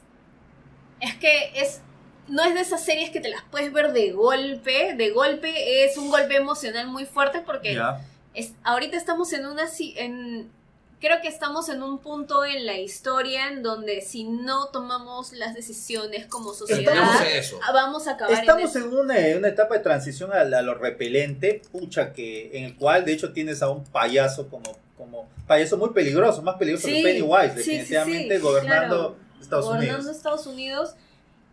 [1.00, 1.80] Es que es
[2.28, 5.96] no es de esas series que te las puedes ver de golpe, de golpe es
[5.96, 8.04] un golpe emocional muy fuerte porque Ya.
[8.34, 10.50] es, ahorita estamos en una si- en
[11.00, 15.54] creo que estamos en un punto en la historia en donde si no tomamos las
[15.54, 17.60] decisiones como sociedad Estamos en eso.
[17.72, 21.62] vamos a acabar Estamos en una, en una etapa de transición a, a lo repelente,
[21.72, 25.90] pucha, que en el cual de hecho tienes a un payaso como, como payaso muy
[25.90, 29.16] peligroso, más peligroso Sí, que Pennywise, sí, sí, definitivamente sí, gobernando claro.
[29.40, 30.16] Estados gobernando Unidos.
[30.16, 30.94] Estados Unidos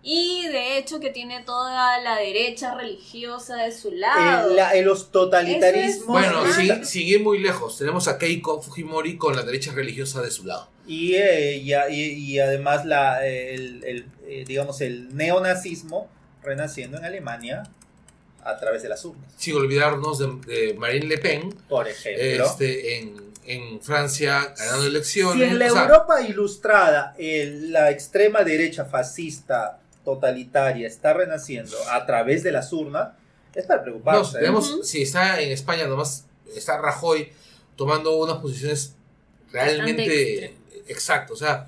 [0.05, 4.51] y de hecho que tiene toda la derecha religiosa de su lado.
[4.51, 6.53] Eh, la- eh, los totalitarismos Bueno, Ajá.
[6.53, 10.45] sin, sin ir muy lejos, tenemos a Keiko Fujimori con la derecha religiosa de su
[10.45, 10.67] lado.
[10.85, 16.09] y, eh, y, y- y además la, eh, el, el, eh, digamos el neonazismo
[16.43, 17.63] renaciendo en Alemania
[18.43, 22.45] a través de las urnas, Sin olvidarnos de, de Marine Le Pen, por ejemplo.
[22.45, 23.15] este, en,
[23.45, 25.47] en Francia ganando elecciones.
[25.47, 31.75] Si en la o sea, Europa ilustrada el- la extrema derecha fascista totalitaria está renaciendo
[31.91, 33.09] a través de las urnas,
[33.55, 34.37] es para no, preocuparse.
[34.37, 34.39] ¿eh?
[34.41, 34.83] tenemos, Ujú.
[34.83, 36.25] si está en España nomás,
[36.55, 37.29] está Rajoy
[37.75, 38.95] tomando unas posiciones
[39.51, 40.55] realmente
[40.87, 41.67] exacto, o sea,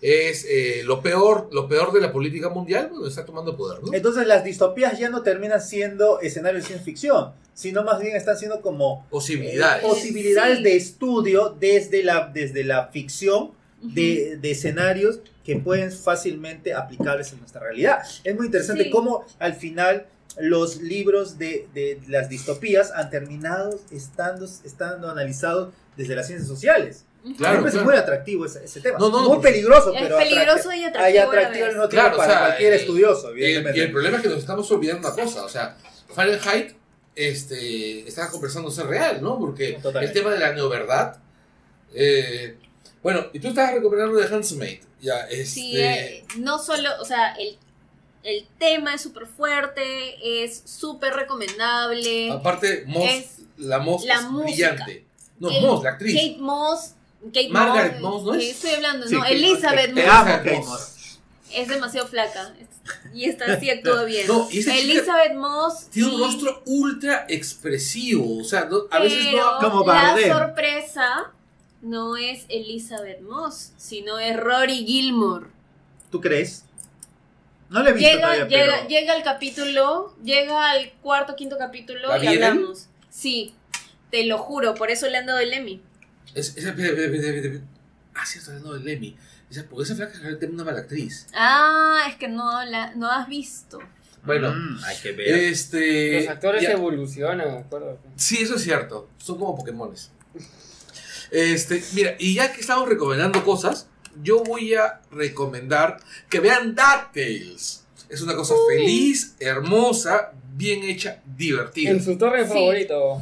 [0.00, 3.92] es eh, lo peor, lo peor de la política mundial, bueno, está tomando poder, ¿no?
[3.92, 8.36] Entonces las distopías ya no terminan siendo escenarios de ciencia ficción, sino más bien están
[8.36, 9.82] siendo como Posibilidades.
[9.82, 10.62] eh, posibilidades Sí.
[10.64, 13.52] de estudio desde la, desde la ficción.
[13.82, 17.98] De, de escenarios que pueden fácilmente aplicables en nuestra realidad.
[18.24, 18.90] Es muy interesante Sí.
[18.90, 20.06] cómo al final
[20.38, 27.04] los libros de, de las distopías han terminado estando, estando analizados desde las ciencias sociales.
[27.38, 27.84] Claro, claro.
[27.84, 28.98] muy atractivo ese, ese tema.
[28.98, 31.02] No, no, no, muy peligroso, Es pero peligroso y atractivo, atractivo.
[31.02, 33.78] hay atractivo tiempo Claro, o para sea, cualquier eh, estudioso, Y el, evidentemente.
[33.78, 35.76] y el problema es que nos estamos olvidando una cosa, o sea,
[36.14, 36.76] Fahrenheit
[37.16, 39.38] este, está conversando ser real, ¿no?
[39.40, 40.06] Porque Totalmente.
[40.18, 41.16] el tema de la neoverdad.
[41.94, 42.56] Eh,
[43.12, 44.80] bueno, y tú estabas recomendando de Handmaid.
[45.00, 47.56] Ya, este, Sí, eh, no solo, o sea, el,
[48.24, 52.32] el tema es súper fuerte, es súper recomendable.
[52.32, 53.26] aparte, Moss, es
[53.58, 54.72] la Moss la es música.
[54.72, 55.04] brillante.
[55.38, 56.14] No, Kate- Moss, la actriz.
[56.14, 56.92] Kate Moss.
[57.26, 58.44] Kate Margaret Moss, ¿no es?
[58.50, 60.24] Estoy hablando, Sí, no, Kate- Elizabeth Te Moss.
[60.24, 61.18] Kate Moss.
[61.54, 62.54] Es demasiado flaca.
[63.14, 64.26] Y esta sí actúa bien.
[64.26, 65.86] No, Elizabeth Moss.
[65.90, 68.40] Tiene un rostro ultra expresivo.
[68.40, 69.58] O sea, no- a veces no.
[69.60, 70.32] Como la Bardem.
[70.32, 71.32] sorpresa
[71.86, 75.46] no es Elizabeth Moss, sino es Rory Gilmore.
[76.10, 76.64] ¿Tú crees?
[77.68, 78.88] No le he visto Llega, todavía, llega, pero...
[78.88, 82.42] llega al capítulo, llega al cuarto, quinto capítulo ¿La y vienen?
[82.44, 82.88] hablamos.
[83.10, 83.54] Sí,
[84.10, 85.82] te lo juro, por eso le han dado el Emmy.
[86.34, 86.54] Es.
[88.14, 89.16] Ah, sí, está hablando de Lemmy.
[89.50, 91.26] Esa, porque esa flaca realmente es una mala actriz.
[91.34, 93.78] Ah, es que no, la, no has visto.
[94.24, 95.28] Bueno, Mm, hay que ver.
[95.28, 96.20] este.
[96.20, 96.72] Los actores ya.
[96.72, 97.98] evolucionan, me acuerdo.
[98.16, 99.08] Sí, eso es cierto.
[99.18, 100.10] Son como Pokémones.
[101.30, 103.88] Este, mira, y ya que estamos recomendando cosas,
[104.22, 105.98] yo voy a recomendar
[106.30, 107.84] que vean DuckTales.
[108.08, 111.90] Es una cosa feliz, hermosa, bien hecha, divertida.
[111.90, 112.52] En su torre Sí.
[112.52, 113.20] favorito.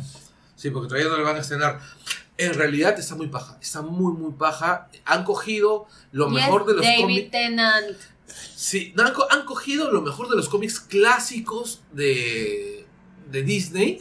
[0.56, 1.80] Sí, porque todavía no le van a estrenar.
[2.36, 4.88] En realidad está muy paja, está muy, muy paja.
[5.04, 7.30] Han cogido lo mejor de los David cómics.
[7.30, 7.96] Tennant.
[8.56, 12.84] Sí, no, han, co- han cogido lo mejor de los cómics clásicos de,
[13.30, 14.00] de Disney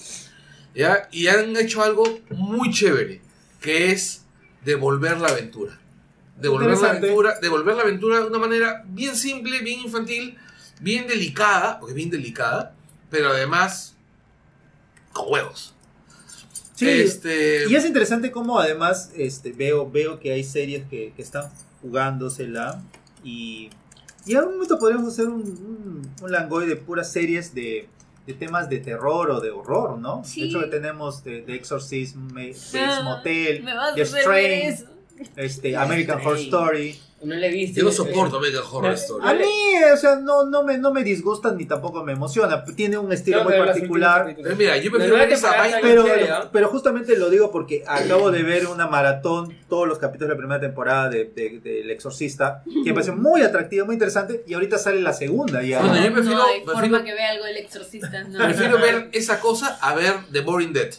[0.74, 1.08] ¿ya?
[1.12, 3.22] y han hecho algo muy chévere,
[3.64, 4.26] que es
[4.66, 5.80] devolver la aventura.
[6.40, 10.38] Devolver la aventura, devolver la aventura de una manera bien simple, bien infantil,
[10.82, 12.76] bien delicada, porque es bien delicada,
[13.10, 13.96] pero además
[15.14, 15.74] con huevos.
[16.76, 21.22] Sí, Este, Y es interesante cómo además este, veo, veo que hay series que, que
[21.22, 21.50] están
[21.82, 22.84] jugándosela
[23.24, 23.70] y,
[24.26, 27.88] y en algún momento podríamos hacer un, un, un langoy de puras series de,
[28.26, 30.24] de temas de terror o de horror, ¿no?
[30.24, 30.42] Sí.
[30.42, 34.93] De hecho tenemos de, de Exorcism, Me- Bates Ah, Motel, The Strain.
[35.36, 37.00] Este, American Horror Story.
[37.24, 37.80] No le viste.
[37.80, 39.26] yo no soporto American Horror Eh, Story.
[39.26, 39.46] A mí,
[39.94, 42.66] o sea, no, no, me, no me disgusta ni tampoco me emociona.
[42.66, 44.22] Tiene un estilo Tengo muy particular.
[44.24, 44.52] capítulos.
[44.52, 45.78] Eh, Mira, yo prefiero ver esa vaina.
[45.82, 46.06] Pero,
[46.52, 50.38] pero justamente lo digo porque acabo de ver una maratón, todos los capítulos de la
[50.38, 54.54] primera temporada de, de- de El Exorcista, que me pareció muy atractivo, muy interesante, y
[54.56, 55.80] ahorita sale la segunda ya.
[55.80, 58.22] Bueno, yo prefiero- no hay prefiero- forma que vea algo del exorcista.
[58.26, 58.38] No.
[58.44, 60.94] Prefiero ver esa cosa a ver The Boring Dead.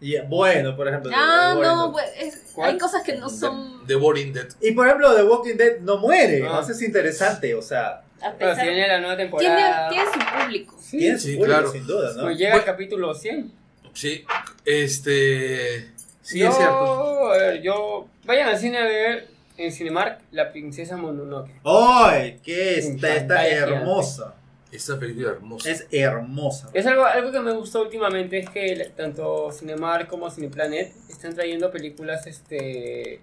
[0.00, 1.10] Y, bueno, por ejemplo.
[1.14, 3.86] Ah, The Walking no, pues, es- hay cosas que no son.
[3.86, 4.48] The Boring Dead.
[4.60, 6.60] Y por ejemplo, The Walking Dead no muere, Ah.
[6.62, 9.88] eso es interesante, o sea, A Pero si viene la nueva tiene, temporada.
[9.90, 10.76] tiene su público.
[10.80, 11.72] Sí, tiene sí, su público, claro.
[11.72, 12.22] sin duda, ¿no?
[12.22, 12.60] Pues llega Bueno.
[12.62, 13.52] al capítulo 100.
[13.92, 14.24] Sí,
[14.64, 15.90] este.
[16.22, 17.30] Sí, yo, es cierto.
[17.32, 18.08] a ver, yo.
[18.24, 21.50] Vayan al cine a ver en Cinemark La Princesa Mononoke.
[21.64, 22.40] ¡Ay!
[22.46, 24.34] En está, está hermosa!
[24.72, 25.70] Esta película hermosa.
[25.70, 26.70] Es hermosa.
[26.74, 31.70] Es algo, algo que me gustó últimamente es que tanto Cinemark como Cineplanet están trayendo
[31.70, 33.20] películas este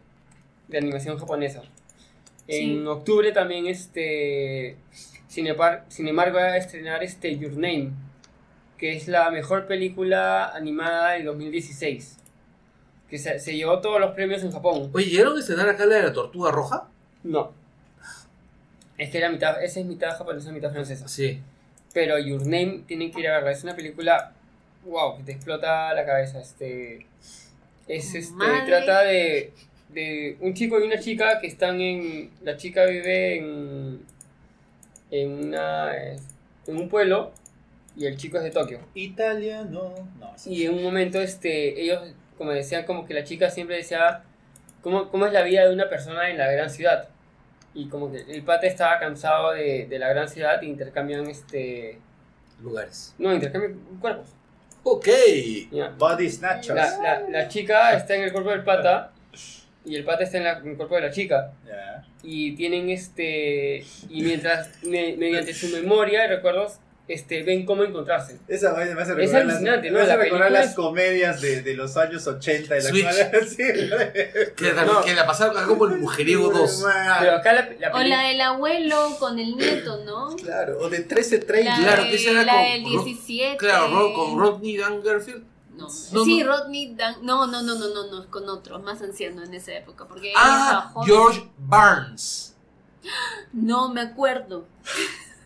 [0.68, 1.62] de animación japonesa.
[2.48, 2.88] En Sí.
[2.88, 4.78] octubre también este
[5.30, 7.92] Cinepar, Cinemark va a estrenar este Your Name,
[8.78, 12.18] que es la mejor película animada del 2016.
[13.10, 14.90] Que se, se llevó todos los premios en Japón.
[14.94, 16.90] Oye, ¿llegaron a estrenar acá la de la tortuga roja?
[17.24, 17.52] No.
[18.98, 21.08] Es que era mitad, esa es mitad japonesa, mitad francesa.
[21.08, 21.40] Sí.
[21.94, 23.52] Pero Your Name tienen que ir a verla.
[23.52, 24.34] Es una película,
[24.86, 26.40] wow, que te explota la cabeza.
[26.40, 27.06] Este,
[27.88, 28.66] es este, Madre.
[28.66, 29.52] trata de,
[29.90, 34.02] de un chico y una chica que están en, la chica vive en,
[35.12, 37.32] en una, en un pueblo
[37.96, 38.80] y el chico es de Tokio.
[38.96, 39.94] Italia, no.
[40.20, 40.52] No, sí.
[40.54, 42.02] Y en un momento, este, ellos,
[42.38, 44.24] como decían, como que la chica siempre decía,
[44.82, 47.10] ¿cómo, cómo es la vida de una persona en la gran ciudad?
[47.76, 51.98] Y como que el pata estaba cansado de, de la gran ciudad e intercambian, este,
[52.62, 53.16] Lugares.
[53.18, 54.28] no, intercambian cuerpos.
[54.84, 55.08] Ok.
[55.72, 55.90] ya.
[55.98, 56.76] Body Snatchers.
[56.76, 59.12] La, la, la chica está en el cuerpo del pata
[59.86, 61.52] y el pata está en, la- en el cuerpo de la chica.
[61.66, 62.06] Ya.
[62.22, 68.40] Y tienen este, y mientras, me- mediante su memoria y recuerdos, este, ven cómo encontrarse.
[68.48, 70.04] Esa vaina me hace Es recordar, las, alucinante, me ¿no?
[70.04, 73.04] hace La recordar las es- comedias de, de los años 80 de la Switch.
[73.04, 73.58] cual- sí.
[74.56, 75.02] Que, la- No.
[75.04, 76.86] que la pasaron acá como el mujeriego 2.
[77.20, 80.36] Pero acá la, la O la del abuelo con el nieto, ¿no?
[80.38, 81.78] Claro, o de 1330.
[81.78, 83.58] La, Claro, de- que esa era la con- del con- 17.
[83.58, 85.44] Claro, Ro- con Rodney Dangerfield.
[85.76, 86.48] No, No, sí, no.
[86.56, 87.16] Rodney Dan.
[87.24, 90.06] No, no, no, no, no, no, con otros, más ancianos en esa época.
[90.08, 90.94] Porque él Ah.
[91.06, 92.56] George Barnes.
[93.52, 94.66] No me acuerdo.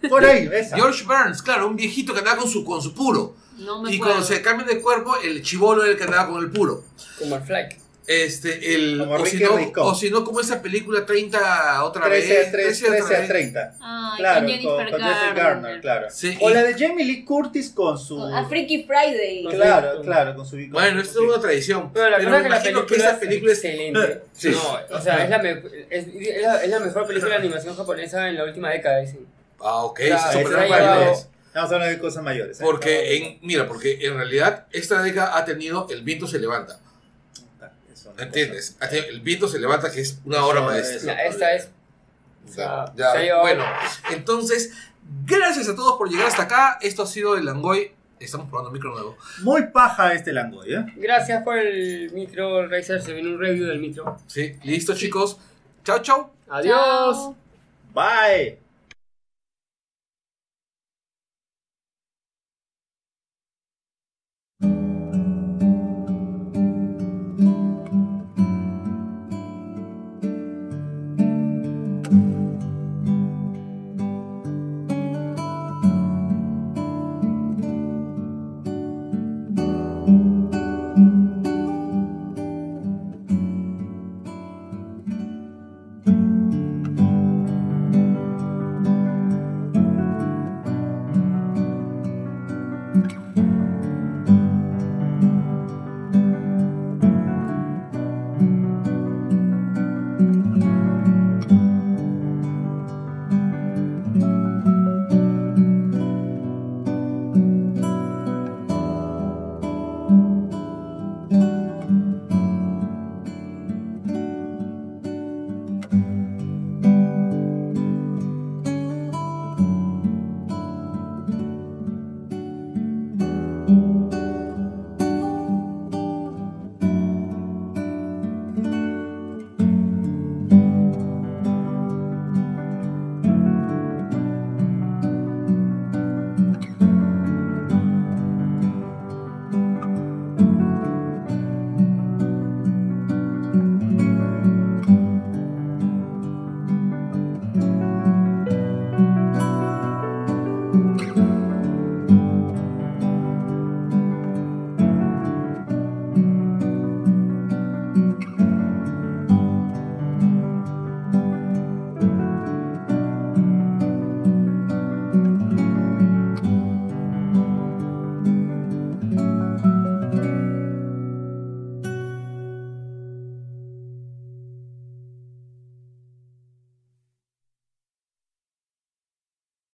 [0.10, 0.76] Por ahí, esa.
[0.76, 3.36] George Barnes, claro, un viejito que andaba con su, con su puro.
[3.58, 4.14] No me Y acuerdo.
[4.16, 6.84] cuando se cambian de cuerpo, el chivolo era el que andaba con el puro.
[7.20, 7.78] como el Flack.
[8.06, 9.00] Este, el.
[9.00, 9.84] Como O si, no, Ricón.
[9.86, 12.48] o si no, como esa película 30 otra 13 vez.
[12.48, 13.28] a 13, 13 13 otra a vez.
[13.30, 13.76] 30.
[13.82, 15.44] Ay, Claro, con Jennifer con, con Jennifer Garner.
[15.64, 16.08] Garner, claro.
[16.10, 18.24] Sí, O y- la de Jamie Lee Curtis con su.
[18.24, 19.44] A Freaky Friday.
[19.44, 20.56] Con- Claro, con- claro, con su.
[20.56, 21.92] con Bueno, esto es una tradición.
[21.92, 23.66] Pero la verdad que la película, que esa película es.
[23.66, 24.22] excelente.
[24.38, 24.50] Sí.
[24.52, 27.76] No, o sea, es la, me- es, es la, es la mejor película de animación
[27.76, 29.26] japonesa en la última década, dicen.
[29.60, 31.28] Ah, ok, Claro, sí, esa super era ha llevado- mayores.
[31.48, 32.60] Estamos hablando de cosas mayores.
[32.62, 32.64] ¿eh?
[32.64, 36.80] Porque, en, mira, porque en realidad esta década ha tenido El viento se levanta.
[37.60, 38.76] Una ¿Entiendes?
[38.80, 38.96] cosa.
[38.96, 41.14] El viento se levanta, que es una obra Eso maestra.
[41.16, 41.70] Ya, esta es
[42.56, 43.64] Ya, ya, se bueno,
[44.12, 44.72] entonces,
[45.26, 46.78] gracias a todos por llegar hasta acá.
[46.82, 47.92] Esto ha sido el Langoy.
[48.20, 49.18] Estamos probando micro nuevo.
[49.42, 50.86] Muy paja este Langoy, ¿eh?
[50.96, 53.02] Gracias por el micro, Razer.
[53.02, 54.18] Se viene un review del micro.
[54.28, 55.38] Sí, listo, chicos.
[55.84, 56.32] Chao, chao.
[56.50, 57.32] Adiós.
[57.94, 58.67] Bye.